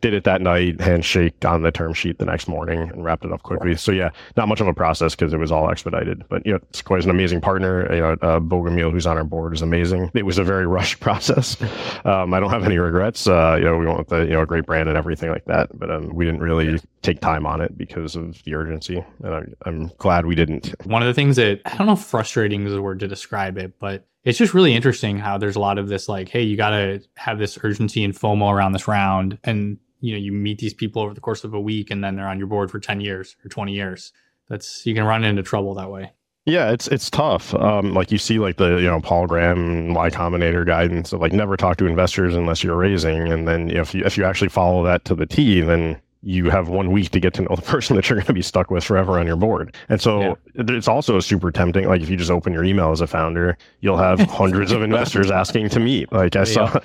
did 0.00 0.14
it 0.14 0.24
that 0.24 0.40
night, 0.40 0.80
handshake 0.80 1.44
on 1.44 1.60
the 1.60 1.70
term 1.70 1.92
sheet 1.92 2.18
the 2.18 2.24
next 2.24 2.48
morning, 2.48 2.80
and 2.80 3.04
wrapped 3.04 3.26
it 3.26 3.32
up 3.32 3.42
quickly. 3.42 3.76
So 3.76 3.92
yeah, 3.92 4.12
not 4.38 4.48
much 4.48 4.62
of 4.62 4.66
a 4.66 4.69
process 4.72 5.14
because 5.14 5.32
it 5.32 5.38
was 5.38 5.52
all 5.52 5.70
expedited. 5.70 6.24
But 6.28 6.44
you 6.46 6.52
know, 6.52 6.60
Sequoia 6.72 6.98
is 6.98 7.04
an 7.04 7.10
amazing 7.10 7.40
partner. 7.40 7.92
You 7.92 8.00
know, 8.00 8.12
uh, 8.22 8.40
Bogomil, 8.40 8.90
who's 8.90 9.06
on 9.06 9.16
our 9.16 9.24
board, 9.24 9.54
is 9.54 9.62
amazing. 9.62 10.10
It 10.14 10.24
was 10.24 10.38
a 10.38 10.44
very 10.44 10.66
rushed 10.80 11.00
process. 11.00 11.56
Um, 12.04 12.32
I 12.34 12.40
don't 12.40 12.50
have 12.50 12.64
any 12.64 12.78
regrets. 12.78 13.26
Uh, 13.26 13.56
you 13.58 13.64
know, 13.64 13.76
we 13.76 13.86
went 13.86 13.98
with 13.98 14.08
the 14.08 14.20
you 14.20 14.32
know 14.32 14.42
a 14.42 14.46
great 14.46 14.66
brand 14.66 14.88
and 14.88 14.96
everything 14.96 15.30
like 15.30 15.44
that, 15.46 15.76
but 15.78 15.90
um, 15.90 16.14
we 16.14 16.24
didn't 16.24 16.40
really 16.40 16.80
take 17.02 17.20
time 17.20 17.46
on 17.46 17.60
it 17.60 17.76
because 17.76 18.16
of 18.16 18.42
the 18.44 18.54
urgency, 18.54 19.04
and 19.22 19.34
I'm, 19.34 19.54
I'm 19.66 19.86
glad 19.98 20.26
we 20.26 20.34
didn't. 20.34 20.74
One 20.84 21.02
of 21.02 21.08
the 21.08 21.14
things 21.14 21.36
that 21.36 21.60
I 21.64 21.76
don't 21.76 21.86
know 21.86 21.94
if 21.94 22.00
frustrating 22.00 22.66
is 22.66 22.72
the 22.72 22.82
word 22.82 23.00
to 23.00 23.08
describe 23.08 23.58
it, 23.58 23.78
but 23.78 24.06
it's 24.24 24.38
just 24.38 24.54
really 24.54 24.74
interesting 24.74 25.18
how 25.18 25.38
there's 25.38 25.56
a 25.56 25.60
lot 25.60 25.78
of 25.78 25.88
this 25.88 26.08
like, 26.08 26.28
hey, 26.28 26.42
you 26.42 26.56
got 26.56 26.70
to 26.70 27.02
have 27.16 27.38
this 27.38 27.58
urgency 27.62 28.04
and 28.04 28.14
FOMO 28.14 28.52
around 28.52 28.72
this 28.72 28.86
round, 28.86 29.38
and 29.44 29.78
you 30.00 30.12
know, 30.12 30.18
you 30.18 30.32
meet 30.32 30.58
these 30.58 30.74
people 30.74 31.02
over 31.02 31.14
the 31.14 31.20
course 31.20 31.44
of 31.44 31.54
a 31.54 31.60
week, 31.60 31.90
and 31.90 32.02
then 32.02 32.16
they're 32.16 32.28
on 32.28 32.38
your 32.38 32.46
board 32.46 32.70
for 32.70 32.78
ten 32.78 33.00
years 33.00 33.36
or 33.44 33.48
twenty 33.48 33.72
years. 33.72 34.12
That's 34.50 34.84
you 34.84 34.94
can 34.94 35.04
run 35.04 35.24
into 35.24 35.42
trouble 35.42 35.74
that 35.74 35.90
way. 35.90 36.12
Yeah, 36.44 36.70
it's 36.72 36.88
it's 36.88 37.08
tough. 37.08 37.54
Um, 37.54 37.94
like 37.94 38.10
you 38.10 38.18
see, 38.18 38.38
like 38.38 38.56
the 38.56 38.76
you 38.76 38.88
know 38.88 39.00
Paul 39.00 39.26
Graham 39.26 39.94
Y 39.94 40.10
Combinator 40.10 40.66
guidance 40.66 41.12
of 41.12 41.20
like 41.20 41.32
never 41.32 41.56
talk 41.56 41.76
to 41.78 41.86
investors 41.86 42.34
unless 42.34 42.64
you're 42.64 42.76
raising, 42.76 43.32
and 43.32 43.46
then 43.46 43.70
if 43.70 43.94
you 43.94 44.04
if 44.04 44.18
you 44.18 44.24
actually 44.24 44.48
follow 44.48 44.84
that 44.84 45.04
to 45.06 45.14
the 45.14 45.26
T, 45.26 45.60
then 45.60 46.00
you 46.22 46.50
have 46.50 46.68
one 46.68 46.90
week 46.90 47.10
to 47.10 47.20
get 47.20 47.32
to 47.34 47.42
know 47.42 47.54
the 47.56 47.62
person 47.74 47.96
that 47.96 48.08
you're 48.08 48.16
going 48.16 48.26
to 48.26 48.32
be 48.32 48.42
stuck 48.42 48.70
with 48.70 48.84
forever 48.84 49.18
on 49.18 49.26
your 49.26 49.36
board. 49.36 49.74
And 49.88 50.00
so 50.00 50.20
yeah. 50.20 50.34
it's 50.54 50.88
also 50.88 51.18
super 51.20 51.50
tempting. 51.50 51.86
Like 51.86 52.02
if 52.02 52.10
you 52.10 52.16
just 52.16 52.30
open 52.30 52.52
your 52.52 52.64
email 52.64 52.90
as 52.90 53.00
a 53.00 53.06
founder, 53.06 53.56
you'll 53.80 53.96
have 53.96 54.20
hundreds 54.20 54.72
of 54.72 54.82
investors 54.82 55.30
asking 55.30 55.70
to 55.70 55.80
meet. 55.80 56.12
Like 56.12 56.36
I 56.36 56.44
yeah. 56.44 56.80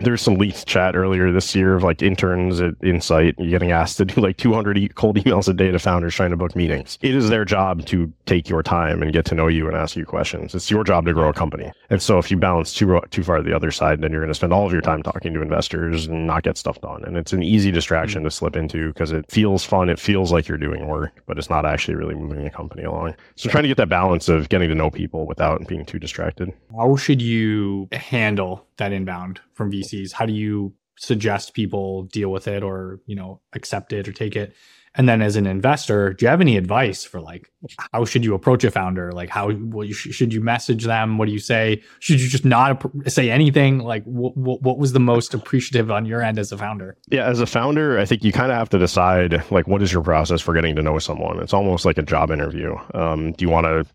Saw 0.00 0.04
there's 0.04 0.22
some 0.22 0.34
leaked 0.34 0.66
chat 0.66 0.96
earlier 0.96 1.32
this 1.32 1.54
year 1.54 1.74
of 1.74 1.82
like 1.82 2.02
interns 2.02 2.60
at 2.60 2.74
Insight 2.82 3.36
getting 3.36 3.70
asked 3.70 3.98
to 3.98 4.04
do 4.04 4.20
like 4.20 4.36
200 4.36 4.78
e- 4.78 4.88
cold 4.88 5.16
emails 5.16 5.48
a 5.48 5.54
day 5.54 5.70
to 5.70 5.78
founders 5.78 6.14
trying 6.14 6.30
to 6.30 6.36
book 6.36 6.56
meetings. 6.56 6.98
It 7.02 7.14
is 7.14 7.28
their 7.28 7.44
job 7.44 7.84
to 7.86 8.12
take 8.26 8.48
your 8.48 8.62
time 8.62 9.02
and 9.02 9.12
get 9.12 9.24
to 9.26 9.34
know 9.34 9.48
you 9.48 9.66
and 9.66 9.76
ask 9.76 9.96
you 9.96 10.04
questions. 10.04 10.54
It's 10.54 10.70
your 10.70 10.84
job 10.84 11.06
to 11.06 11.12
grow 11.12 11.28
a 11.28 11.32
company. 11.32 11.72
And 11.90 12.00
so 12.00 12.18
if 12.18 12.30
you 12.30 12.36
balance 12.36 12.72
too 12.72 13.00
too 13.10 13.22
far 13.22 13.38
to 13.38 13.42
the 13.42 13.54
other 13.54 13.70
side, 13.70 14.00
then 14.00 14.12
you're 14.12 14.20
going 14.20 14.30
to 14.30 14.34
spend 14.34 14.52
all 14.52 14.66
of 14.66 14.72
your 14.72 14.80
time 14.80 15.02
talking 15.02 15.34
to 15.34 15.42
investors 15.42 16.06
and 16.06 16.26
not 16.26 16.42
get 16.42 16.56
stuff 16.56 16.80
done. 16.80 17.04
And 17.04 17.16
it's 17.16 17.32
an 17.32 17.42
easy 17.42 17.70
distraction 17.70 18.24
to 18.24 18.30
slip 18.30 18.56
into 18.56 18.88
because 18.88 19.12
it 19.12 19.30
feels 19.30 19.64
fun. 19.64 19.88
It 19.88 19.98
feels 19.98 20.32
like 20.32 20.48
you're 20.48 20.58
doing 20.58 20.86
work, 20.86 21.22
but 21.26 21.38
it's 21.38 21.50
not 21.50 21.66
actually 21.66 21.94
really 21.94 22.14
moving 22.14 22.44
the 22.44 22.50
company 22.50 22.84
along. 22.84 23.14
So 23.36 23.48
trying 23.50 23.64
to 23.64 23.68
get 23.68 23.76
that 23.78 23.88
balance 23.88 24.28
of 24.28 24.48
getting 24.48 24.68
to 24.68 24.74
know 24.74 24.90
people 24.90 25.26
without 25.26 25.66
being 25.66 25.84
too 25.84 25.98
distracted. 25.98 26.52
How 26.76 26.96
should 26.96 27.20
you 27.20 27.88
handle 27.92 28.66
that 28.76 28.92
inbound 28.92 29.40
from 29.52 29.70
VCs? 29.90 30.12
How 30.12 30.26
do 30.26 30.32
you 30.32 30.74
suggest 30.98 31.54
people 31.54 32.04
deal 32.04 32.30
with 32.30 32.46
it 32.46 32.62
or, 32.62 33.00
you 33.06 33.16
know, 33.16 33.40
accept 33.54 33.92
it 33.92 34.08
or 34.08 34.12
take 34.12 34.36
it? 34.36 34.54
And 34.96 35.08
then 35.08 35.22
as 35.22 35.36
an 35.36 35.46
investor, 35.46 36.14
do 36.14 36.24
you 36.24 36.28
have 36.28 36.40
any 36.40 36.56
advice 36.56 37.04
for 37.04 37.20
like 37.20 37.52
how 37.92 38.04
should 38.04 38.24
you 38.24 38.34
approach 38.34 38.64
a 38.64 38.72
founder? 38.72 39.12
Like 39.12 39.28
how 39.28 39.48
you, 39.48 39.92
should 39.92 40.34
you 40.34 40.40
message 40.40 40.84
them? 40.84 41.16
What 41.16 41.26
do 41.26 41.32
you 41.32 41.38
say? 41.38 41.80
Should 42.00 42.20
you 42.20 42.28
just 42.28 42.44
not 42.44 42.84
say 43.06 43.30
anything? 43.30 43.78
Like 43.78 44.02
what, 44.02 44.36
what, 44.36 44.62
what 44.62 44.78
was 44.78 44.92
the 44.92 45.00
most 45.00 45.32
appreciative 45.32 45.92
on 45.92 46.06
your 46.06 46.22
end 46.22 46.40
as 46.40 46.50
a 46.50 46.58
founder? 46.58 46.96
Yeah, 47.08 47.28
as 47.28 47.38
a 47.38 47.46
founder, 47.46 48.00
I 48.00 48.04
think 48.04 48.24
you 48.24 48.32
kind 48.32 48.50
of 48.50 48.58
have 48.58 48.68
to 48.70 48.78
decide 48.78 49.44
like 49.52 49.68
what 49.68 49.80
is 49.80 49.92
your 49.92 50.02
process 50.02 50.40
for 50.40 50.54
getting 50.54 50.74
to 50.74 50.82
know 50.82 50.98
someone. 50.98 51.38
It's 51.38 51.54
almost 51.54 51.84
like 51.84 51.96
a 51.96 52.02
job 52.02 52.32
interview. 52.32 52.74
Um, 52.92 53.30
do 53.32 53.44
you 53.44 53.48
want 53.48 53.66
to 53.66 53.86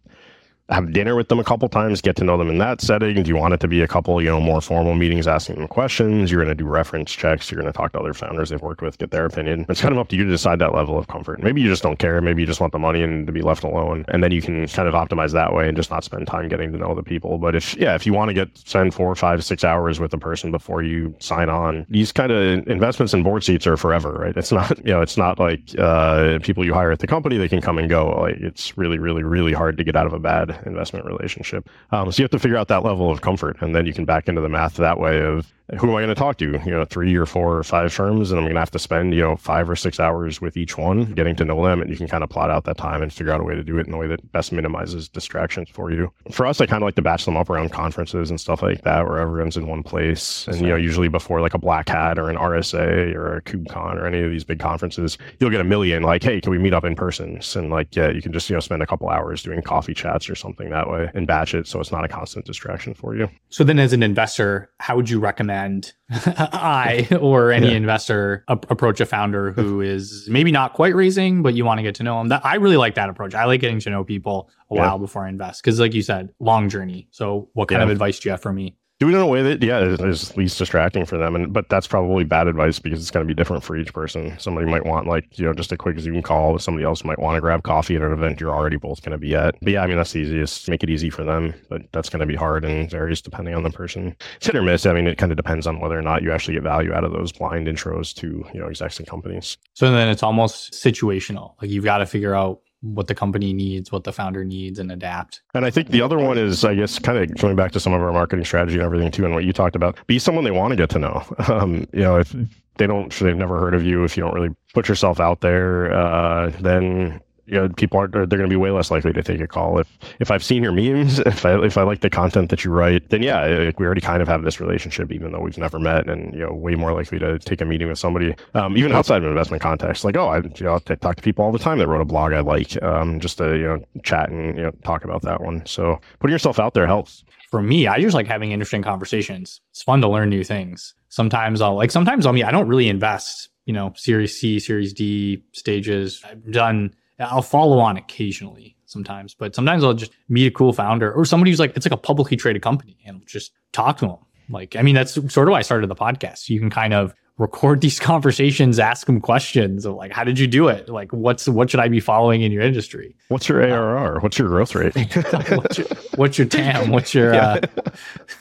have 0.69 0.91
dinner 0.93 1.15
with 1.15 1.27
them 1.29 1.39
a 1.39 1.43
couple 1.43 1.69
times, 1.69 2.01
get 2.01 2.15
to 2.15 2.23
know 2.23 2.37
them 2.37 2.49
in 2.49 2.57
that 2.57 2.81
setting? 2.81 3.21
Do 3.21 3.29
you 3.29 3.35
want 3.35 3.53
it 3.53 3.59
to 3.59 3.67
be 3.67 3.81
a 3.81 3.87
couple, 3.87 4.21
you 4.21 4.29
know, 4.29 4.39
more 4.39 4.61
formal 4.61 4.95
meetings 4.95 5.27
asking 5.27 5.57
them 5.57 5.67
questions? 5.67 6.31
You're 6.31 6.43
going 6.43 6.55
to 6.55 6.63
do 6.63 6.67
reference 6.67 7.11
checks. 7.11 7.51
You're 7.51 7.61
going 7.61 7.71
to 7.71 7.77
talk 7.77 7.91
to 7.91 7.99
other 7.99 8.13
founders 8.13 8.49
they've 8.49 8.61
worked 8.61 8.81
with, 8.81 8.97
get 8.97 9.11
their 9.11 9.25
opinion. 9.25 9.65
It's 9.69 9.81
kind 9.81 9.93
of 9.93 9.99
up 9.99 10.07
to 10.09 10.15
you 10.15 10.23
to 10.23 10.29
decide 10.29 10.59
that 10.59 10.73
level 10.73 10.97
of 10.97 11.07
comfort. 11.07 11.43
Maybe 11.43 11.61
you 11.61 11.69
just 11.69 11.83
don't 11.83 11.99
care. 11.99 12.19
Maybe 12.19 12.41
you 12.41 12.47
just 12.47 12.59
want 12.59 12.73
the 12.73 12.79
money 12.79 13.03
and 13.03 13.27
to 13.27 13.33
be 13.33 13.41
left 13.41 13.63
alone. 13.63 14.05
And 14.07 14.23
then 14.23 14.31
you 14.31 14.41
can 14.41 14.67
kind 14.67 14.87
of 14.87 14.95
optimize 14.95 15.33
that 15.33 15.53
way 15.53 15.67
and 15.67 15.77
just 15.77 15.91
not 15.91 16.03
spend 16.03 16.25
time 16.25 16.47
getting 16.47 16.71
to 16.71 16.77
know 16.79 16.95
the 16.95 17.03
people. 17.03 17.37
But 17.37 17.55
if, 17.55 17.75
yeah, 17.77 17.93
if 17.93 18.05
you 18.05 18.13
want 18.13 18.29
to 18.29 18.33
get, 18.33 18.57
spend 18.57 18.93
four, 18.93 19.13
five, 19.15 19.45
six 19.45 19.63
hours 19.63 19.99
with 19.99 20.13
a 20.13 20.17
person 20.17 20.51
before 20.51 20.81
you 20.81 21.13
sign 21.19 21.49
on, 21.49 21.85
these 21.89 22.11
kind 22.11 22.31
of 22.31 22.67
investments 22.67 23.13
in 23.13 23.21
board 23.21 23.43
seats 23.43 23.67
are 23.67 23.77
forever, 23.77 24.13
right? 24.13 24.35
It's 24.35 24.51
not, 24.51 24.77
you 24.79 24.91
know, 24.91 25.01
it's 25.01 25.17
not 25.17 25.37
like 25.37 25.61
uh, 25.77 26.39
people 26.41 26.65
you 26.65 26.73
hire 26.73 26.91
at 26.91 26.99
the 26.99 27.07
company, 27.07 27.37
they 27.37 27.49
can 27.49 27.61
come 27.61 27.77
and 27.77 27.87
go. 27.89 28.19
Like 28.21 28.37
it's 28.37 28.77
really, 28.77 28.97
really, 28.97 29.23
really 29.23 29.53
hard 29.53 29.77
to 29.77 29.83
get 29.83 29.95
out 29.95 30.07
of 30.07 30.13
a 30.13 30.19
bad 30.19 30.54
investment 30.65 31.05
relationship. 31.05 31.69
Um, 31.91 32.11
so 32.11 32.21
you 32.21 32.23
have 32.23 32.31
to 32.31 32.39
figure 32.39 32.57
out 32.57 32.67
that 32.69 32.83
level 32.83 33.11
of 33.11 33.21
comfort, 33.21 33.57
and 33.61 33.75
then 33.75 33.85
you 33.85 33.93
can 33.93 34.05
back 34.05 34.27
into 34.27 34.41
the 34.41 34.49
math 34.49 34.75
that 34.75 34.99
way 34.99 35.21
of 35.21 35.51
who 35.79 35.89
am 35.89 35.95
I 35.95 36.01
going 36.01 36.09
to 36.09 36.15
talk 36.15 36.37
to? 36.37 36.45
You 36.45 36.71
know, 36.71 36.85
three 36.85 37.15
or 37.15 37.25
four 37.25 37.57
or 37.57 37.63
five 37.63 37.91
firms, 37.91 38.31
and 38.31 38.39
I'm 38.39 38.45
going 38.45 38.53
to 38.53 38.59
have 38.59 38.71
to 38.71 38.79
spend, 38.79 39.15
you 39.15 39.21
know, 39.21 39.35
five 39.35 39.69
or 39.69 39.75
six 39.75 39.99
hours 39.99 40.39
with 40.39 40.57
each 40.57 40.77
one, 40.77 41.13
getting 41.13 41.35
to 41.37 41.45
know 41.45 41.65
them. 41.65 41.81
And 41.81 41.89
you 41.89 41.97
can 41.97 42.07
kind 42.07 42.23
of 42.23 42.29
plot 42.29 42.51
out 42.51 42.65
that 42.65 42.77
time 42.77 43.01
and 43.01 43.11
figure 43.11 43.33
out 43.33 43.41
a 43.41 43.43
way 43.43 43.55
to 43.55 43.63
do 43.63 43.79
it 43.79 43.87
in 43.87 43.93
a 43.93 43.97
way 43.97 44.07
that 44.07 44.31
best 44.31 44.51
minimizes 44.51 45.09
distractions 45.09 45.69
for 45.69 45.91
you. 45.91 46.11
For 46.31 46.45
us, 46.45 46.61
I 46.61 46.67
kind 46.67 46.83
of 46.83 46.87
like 46.87 46.95
to 46.95 47.01
batch 47.01 47.25
them 47.25 47.35
up 47.35 47.49
around 47.49 47.71
conferences 47.71 48.29
and 48.29 48.39
stuff 48.39 48.61
like 48.61 48.83
that, 48.83 49.07
where 49.07 49.17
everyone's 49.17 49.57
in 49.57 49.65
one 49.67 49.81
place. 49.81 50.47
And, 50.47 50.61
you 50.61 50.67
know, 50.67 50.75
usually 50.75 51.07
before 51.07 51.41
like 51.41 51.55
a 51.55 51.59
Black 51.59 51.89
Hat 51.89 52.19
or 52.19 52.29
an 52.29 52.37
RSA 52.37 53.15
or 53.15 53.37
a 53.37 53.41
KubeCon 53.41 53.95
or 53.95 54.05
any 54.05 54.21
of 54.21 54.29
these 54.29 54.43
big 54.43 54.59
conferences, 54.59 55.17
you'll 55.39 55.49
get 55.49 55.61
a 55.61 55.65
million 55.65 56.03
like, 56.03 56.21
hey, 56.21 56.39
can 56.39 56.51
we 56.51 56.59
meet 56.59 56.73
up 56.73 56.83
in 56.83 56.95
person? 56.95 57.39
And 57.55 57.71
like, 57.71 57.95
yeah, 57.95 58.09
you 58.09 58.21
can 58.21 58.31
just, 58.31 58.49
you 58.49 58.55
know, 58.55 58.59
spend 58.59 58.83
a 58.83 58.87
couple 58.87 59.09
hours 59.09 59.41
doing 59.41 59.63
coffee 59.63 59.95
chats 59.95 60.29
or 60.29 60.35
something 60.35 60.69
that 60.69 60.89
way 60.89 61.09
and 61.15 61.25
batch 61.25 61.55
it 61.55 61.67
so 61.67 61.79
it's 61.79 61.91
not 61.91 62.05
a 62.05 62.07
constant 62.07 62.45
distraction 62.45 62.93
for 62.93 63.15
you. 63.15 63.27
So 63.49 63.63
then 63.63 63.79
as 63.79 63.93
an 63.93 64.03
investor, 64.03 64.69
how 64.79 64.95
would 64.95 65.09
you 65.09 65.19
recommend 65.19 65.54
I 66.09 67.07
or 67.19 67.51
any 67.51 67.69
yeah. 67.69 67.77
investor 67.77 68.43
a- 68.47 68.59
approach 68.69 68.99
a 68.99 69.05
founder 69.05 69.51
who 69.51 69.81
is 69.81 70.27
maybe 70.29 70.51
not 70.51 70.73
quite 70.73 70.95
raising, 70.95 71.41
but 71.41 71.53
you 71.55 71.65
want 71.65 71.79
to 71.79 71.83
get 71.83 71.95
to 71.95 72.03
know 72.03 72.19
them? 72.19 72.29
That 72.29 72.45
I 72.45 72.55
really 72.55 72.77
like 72.77 72.95
that 72.95 73.09
approach. 73.09 73.33
I 73.33 73.45
like 73.45 73.61
getting 73.61 73.79
to 73.79 73.89
know 73.89 74.03
people 74.03 74.49
a 74.69 74.75
yeah. 74.75 74.81
while 74.81 74.99
before 74.99 75.25
I 75.25 75.29
invest 75.29 75.63
because, 75.63 75.79
like 75.79 75.93
you 75.93 76.01
said, 76.01 76.29
long 76.39 76.69
journey. 76.69 77.07
So, 77.11 77.49
what 77.53 77.67
kind 77.67 77.79
yeah. 77.79 77.85
of 77.85 77.89
advice 77.89 78.19
do 78.19 78.29
you 78.29 78.31
have 78.31 78.41
for 78.41 78.53
me? 78.53 78.75
Do 78.99 79.09
it 79.09 79.13
in 79.13 79.19
a 79.19 79.27
way 79.27 79.41
that 79.41 79.61
yeah 79.61 79.79
is, 79.79 80.35
least 80.37 80.57
distracting 80.57 81.05
for 81.05 81.17
them 81.17 81.35
and 81.35 81.51
but 81.51 81.67
that's 81.67 81.87
probably 81.87 82.23
bad 82.23 82.47
advice 82.47 82.79
because 82.79 82.99
it's 83.01 83.11
going 83.11 83.25
to 83.25 83.27
be 83.27 83.35
different 83.35 83.63
for 83.63 83.75
each 83.75 83.93
person. 83.93 84.37
Somebody 84.39 84.67
might 84.67 84.85
want 84.85 85.07
like 85.07 85.37
you 85.37 85.45
know 85.45 85.53
just 85.53 85.71
a 85.71 85.77
quick 85.77 85.99
zoom 85.99 86.21
call 86.21 86.57
somebody 86.59 86.85
else 86.85 87.03
might 87.03 87.19
want 87.19 87.35
to 87.35 87.41
grab 87.41 87.63
coffee 87.63 87.95
at 87.95 88.01
an 88.01 88.13
event 88.13 88.39
you're 88.39 88.53
already 88.53 88.77
both 88.77 89.01
going 89.01 89.11
to 89.11 89.17
be 89.17 89.35
at. 89.35 89.55
But 89.61 89.73
yeah 89.73 89.83
i 89.83 89.87
mean 89.87 89.97
that's 89.97 90.13
the 90.13 90.19
easiest 90.19 90.69
make 90.69 90.83
it 90.83 90.89
easy 90.89 91.09
for 91.09 91.23
them 91.23 91.53
but 91.69 91.81
that's 91.91 92.09
going 92.09 92.21
to 92.21 92.25
be 92.25 92.35
hard 92.35 92.63
and 92.63 92.89
varies 92.89 93.21
depending 93.21 93.53
on 93.53 93.63
the 93.63 93.69
person. 93.69 94.15
It's 94.37 94.45
hit 94.45 94.55
or 94.55 94.61
miss 94.61 94.85
i 94.85 94.93
mean 94.93 95.07
it 95.07 95.17
kind 95.17 95.31
of 95.31 95.37
depends 95.37 95.67
on 95.67 95.79
whether 95.79 95.97
or 95.97 96.03
not 96.03 96.23
you 96.23 96.31
actually 96.31 96.53
get 96.53 96.63
value 96.63 96.93
out 96.93 97.03
of 97.03 97.11
those 97.11 97.31
blind 97.31 97.67
intros 97.67 98.13
to 98.15 98.45
you 98.53 98.59
know 98.59 98.67
execs 98.67 98.97
and 98.99 99.07
companies. 99.07 99.57
So 99.73 99.91
then 99.91 100.07
it's 100.07 100.23
almost 100.23 100.73
situational. 100.73 101.55
Like 101.61 101.69
you've 101.69 101.85
got 101.85 101.97
to 101.97 102.05
figure 102.05 102.33
out 102.33 102.61
what 102.93 103.07
the 103.07 103.15
company 103.15 103.53
needs, 103.53 103.91
what 103.91 104.03
the 104.03 104.13
founder 104.13 104.43
needs, 104.43 104.79
and 104.79 104.91
adapt. 104.91 105.41
And 105.53 105.65
I 105.65 105.69
think 105.69 105.89
the 105.89 106.01
other 106.01 106.17
one 106.17 106.37
is, 106.37 106.63
I 106.63 106.75
guess, 106.75 106.99
kind 106.99 107.17
of 107.17 107.37
going 107.37 107.55
back 107.55 107.71
to 107.73 107.79
some 107.79 107.93
of 107.93 108.01
our 108.01 108.11
marketing 108.11 108.45
strategy 108.45 108.75
and 108.75 108.83
everything 108.83 109.11
too, 109.11 109.25
and 109.25 109.33
what 109.33 109.43
you 109.43 109.53
talked 109.53 109.75
about. 109.75 109.97
Be 110.07 110.19
someone 110.19 110.43
they 110.43 110.51
want 110.51 110.71
to 110.71 110.75
get 110.75 110.89
to 110.91 110.99
know. 110.99 111.23
Um, 111.55 111.87
you 111.93 112.01
know, 112.01 112.17
if 112.17 112.35
they 112.77 112.87
don't, 112.87 113.13
they've 113.13 113.37
never 113.37 113.59
heard 113.59 113.75
of 113.75 113.83
you, 113.83 114.03
if 114.03 114.17
you 114.17 114.23
don't 114.23 114.33
really 114.33 114.53
put 114.73 114.89
yourself 114.89 115.19
out 115.19 115.41
there, 115.41 115.93
uh, 115.93 116.49
then 116.59 117.21
you 117.47 117.55
know, 117.55 117.69
people 117.69 117.99
aren't 117.99 118.13
they're 118.13 118.25
going 118.25 118.41
to 118.41 118.47
be 118.47 118.55
way 118.55 118.71
less 118.71 118.89
likely 118.89 119.13
to 119.13 119.21
take 119.21 119.39
a 119.39 119.47
call. 119.47 119.79
If 119.79 119.87
if 120.19 120.31
I've 120.31 120.43
seen 120.43 120.63
your 120.63 120.71
memes, 120.71 121.19
if 121.25 121.45
I 121.45 121.63
if 121.63 121.77
I 121.77 121.83
like 121.83 122.01
the 122.01 122.09
content 122.09 122.49
that 122.49 122.63
you 122.63 122.71
write, 122.71 123.09
then 123.09 123.21
yeah, 123.21 123.71
we 123.77 123.85
already 123.85 124.01
kind 124.01 124.21
of 124.21 124.27
have 124.27 124.43
this 124.43 124.59
relationship, 124.59 125.11
even 125.11 125.31
though 125.31 125.39
we've 125.39 125.57
never 125.57 125.79
met, 125.79 126.09
and 126.09 126.33
you 126.33 126.39
know, 126.39 126.53
way 126.53 126.75
more 126.75 126.93
likely 126.93 127.19
to 127.19 127.37
take 127.39 127.61
a 127.61 127.65
meeting 127.65 127.87
with 127.87 127.99
somebody, 127.99 128.35
um, 128.53 128.77
even 128.77 128.91
outside 128.91 129.23
of 129.23 129.29
investment 129.29 129.61
context. 129.61 130.03
Like, 130.03 130.17
oh, 130.17 130.27
I 130.27 130.37
you 130.37 130.51
know, 130.61 130.75
I 130.75 130.95
talk 130.95 131.17
to 131.17 131.21
people 131.21 131.45
all 131.45 131.51
the 131.51 131.59
time 131.59 131.77
that 131.79 131.87
wrote 131.87 132.01
a 132.01 132.05
blog 132.05 132.33
I 132.33 132.39
like, 132.39 132.81
um, 132.83 133.19
just 133.19 133.37
to 133.37 133.55
you 133.55 133.65
know 133.65 133.85
chat 134.03 134.29
and 134.29 134.57
you 134.57 134.63
know 134.63 134.71
talk 134.83 135.03
about 135.03 135.21
that 135.23 135.41
one. 135.41 135.65
So 135.65 135.99
putting 136.19 136.33
yourself 136.33 136.59
out 136.59 136.73
there 136.73 136.87
helps. 136.87 137.23
For 137.51 137.61
me, 137.61 137.87
I 137.87 138.01
just 138.01 138.15
like 138.15 138.27
having 138.27 138.51
interesting 138.51 138.81
conversations. 138.81 139.61
It's 139.71 139.83
fun 139.83 140.01
to 140.01 140.09
learn 140.09 140.29
new 140.29 140.43
things. 140.43 140.95
Sometimes 141.09 141.61
I'll 141.61 141.75
like 141.75 141.91
sometimes 141.91 142.25
I'll 142.25 142.33
mean 142.33 142.45
I 142.45 142.51
don't 142.51 142.67
really 142.67 142.89
invest. 142.89 143.49
You 143.65 143.73
know, 143.73 143.93
Series 143.95 144.39
C, 144.39 144.59
Series 144.59 144.93
D 144.93 145.43
stages. 145.53 146.21
I've 146.23 146.51
done 146.51 146.93
I'll 147.19 147.41
follow 147.41 147.79
on 147.79 147.97
occasionally 147.97 148.75
sometimes, 148.85 149.33
but 149.33 149.55
sometimes 149.55 149.83
I'll 149.83 149.93
just 149.93 150.11
meet 150.29 150.47
a 150.47 150.51
cool 150.51 150.73
founder 150.73 151.11
or 151.11 151.25
somebody 151.25 151.51
who's 151.51 151.59
like, 151.59 151.75
it's 151.75 151.85
like 151.85 151.93
a 151.93 151.97
publicly 151.97 152.37
traded 152.37 152.61
company 152.61 152.97
and 153.05 153.25
just 153.25 153.51
talk 153.71 153.97
to 153.99 154.07
them. 154.07 154.17
Like, 154.49 154.75
I 154.75 154.81
mean, 154.81 154.95
that's 154.95 155.13
sort 155.13 155.47
of 155.47 155.51
why 155.51 155.59
I 155.59 155.61
started 155.63 155.87
the 155.87 155.95
podcast. 155.95 156.49
You 156.49 156.59
can 156.59 156.69
kind 156.69 156.93
of 156.93 157.13
record 157.37 157.81
these 157.81 157.99
conversations, 157.99 158.79
ask 158.79 159.07
them 159.07 159.19
questions 159.19 159.85
of 159.85 159.95
like, 159.95 160.11
how 160.11 160.23
did 160.23 160.39
you 160.39 160.47
do 160.47 160.67
it? 160.67 160.89
Like, 160.89 161.11
what's 161.11 161.47
what 161.47 161.69
should 161.69 161.79
I 161.79 161.87
be 161.87 161.99
following 161.99 162.41
in 162.41 162.51
your 162.51 162.61
industry? 162.61 163.15
What's 163.29 163.49
your 163.49 163.61
ARR? 163.61 164.19
What's 164.19 164.37
your 164.37 164.47
growth 164.47 164.75
rate? 164.75 164.95
what's, 165.15 165.77
your, 165.77 165.87
what's, 166.15 166.37
your, 166.37 166.47
TAM? 166.47 166.91
What's 166.91 167.13
your 167.13 167.33
yeah. 167.33 167.59
uh, 167.63 167.89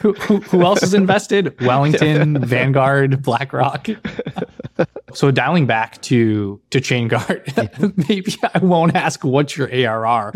who, 0.01 0.13
who, 0.15 0.41
who 0.41 0.63
else 0.63 0.83
is 0.83 0.95
invested? 0.95 1.59
Wellington, 1.65 2.45
Vanguard, 2.45 3.23
BlackRock. 3.23 3.89
So 5.15 5.31
dialing 5.31 5.67
back 5.67 6.01
to 6.03 6.61
to 6.71 6.81
ChainGuard, 6.81 8.09
maybe 8.09 8.35
I 8.55 8.59
won't 8.59 8.95
ask 8.95 9.25
what's 9.25 9.57
your 9.57 9.71
ARR, 9.73 10.33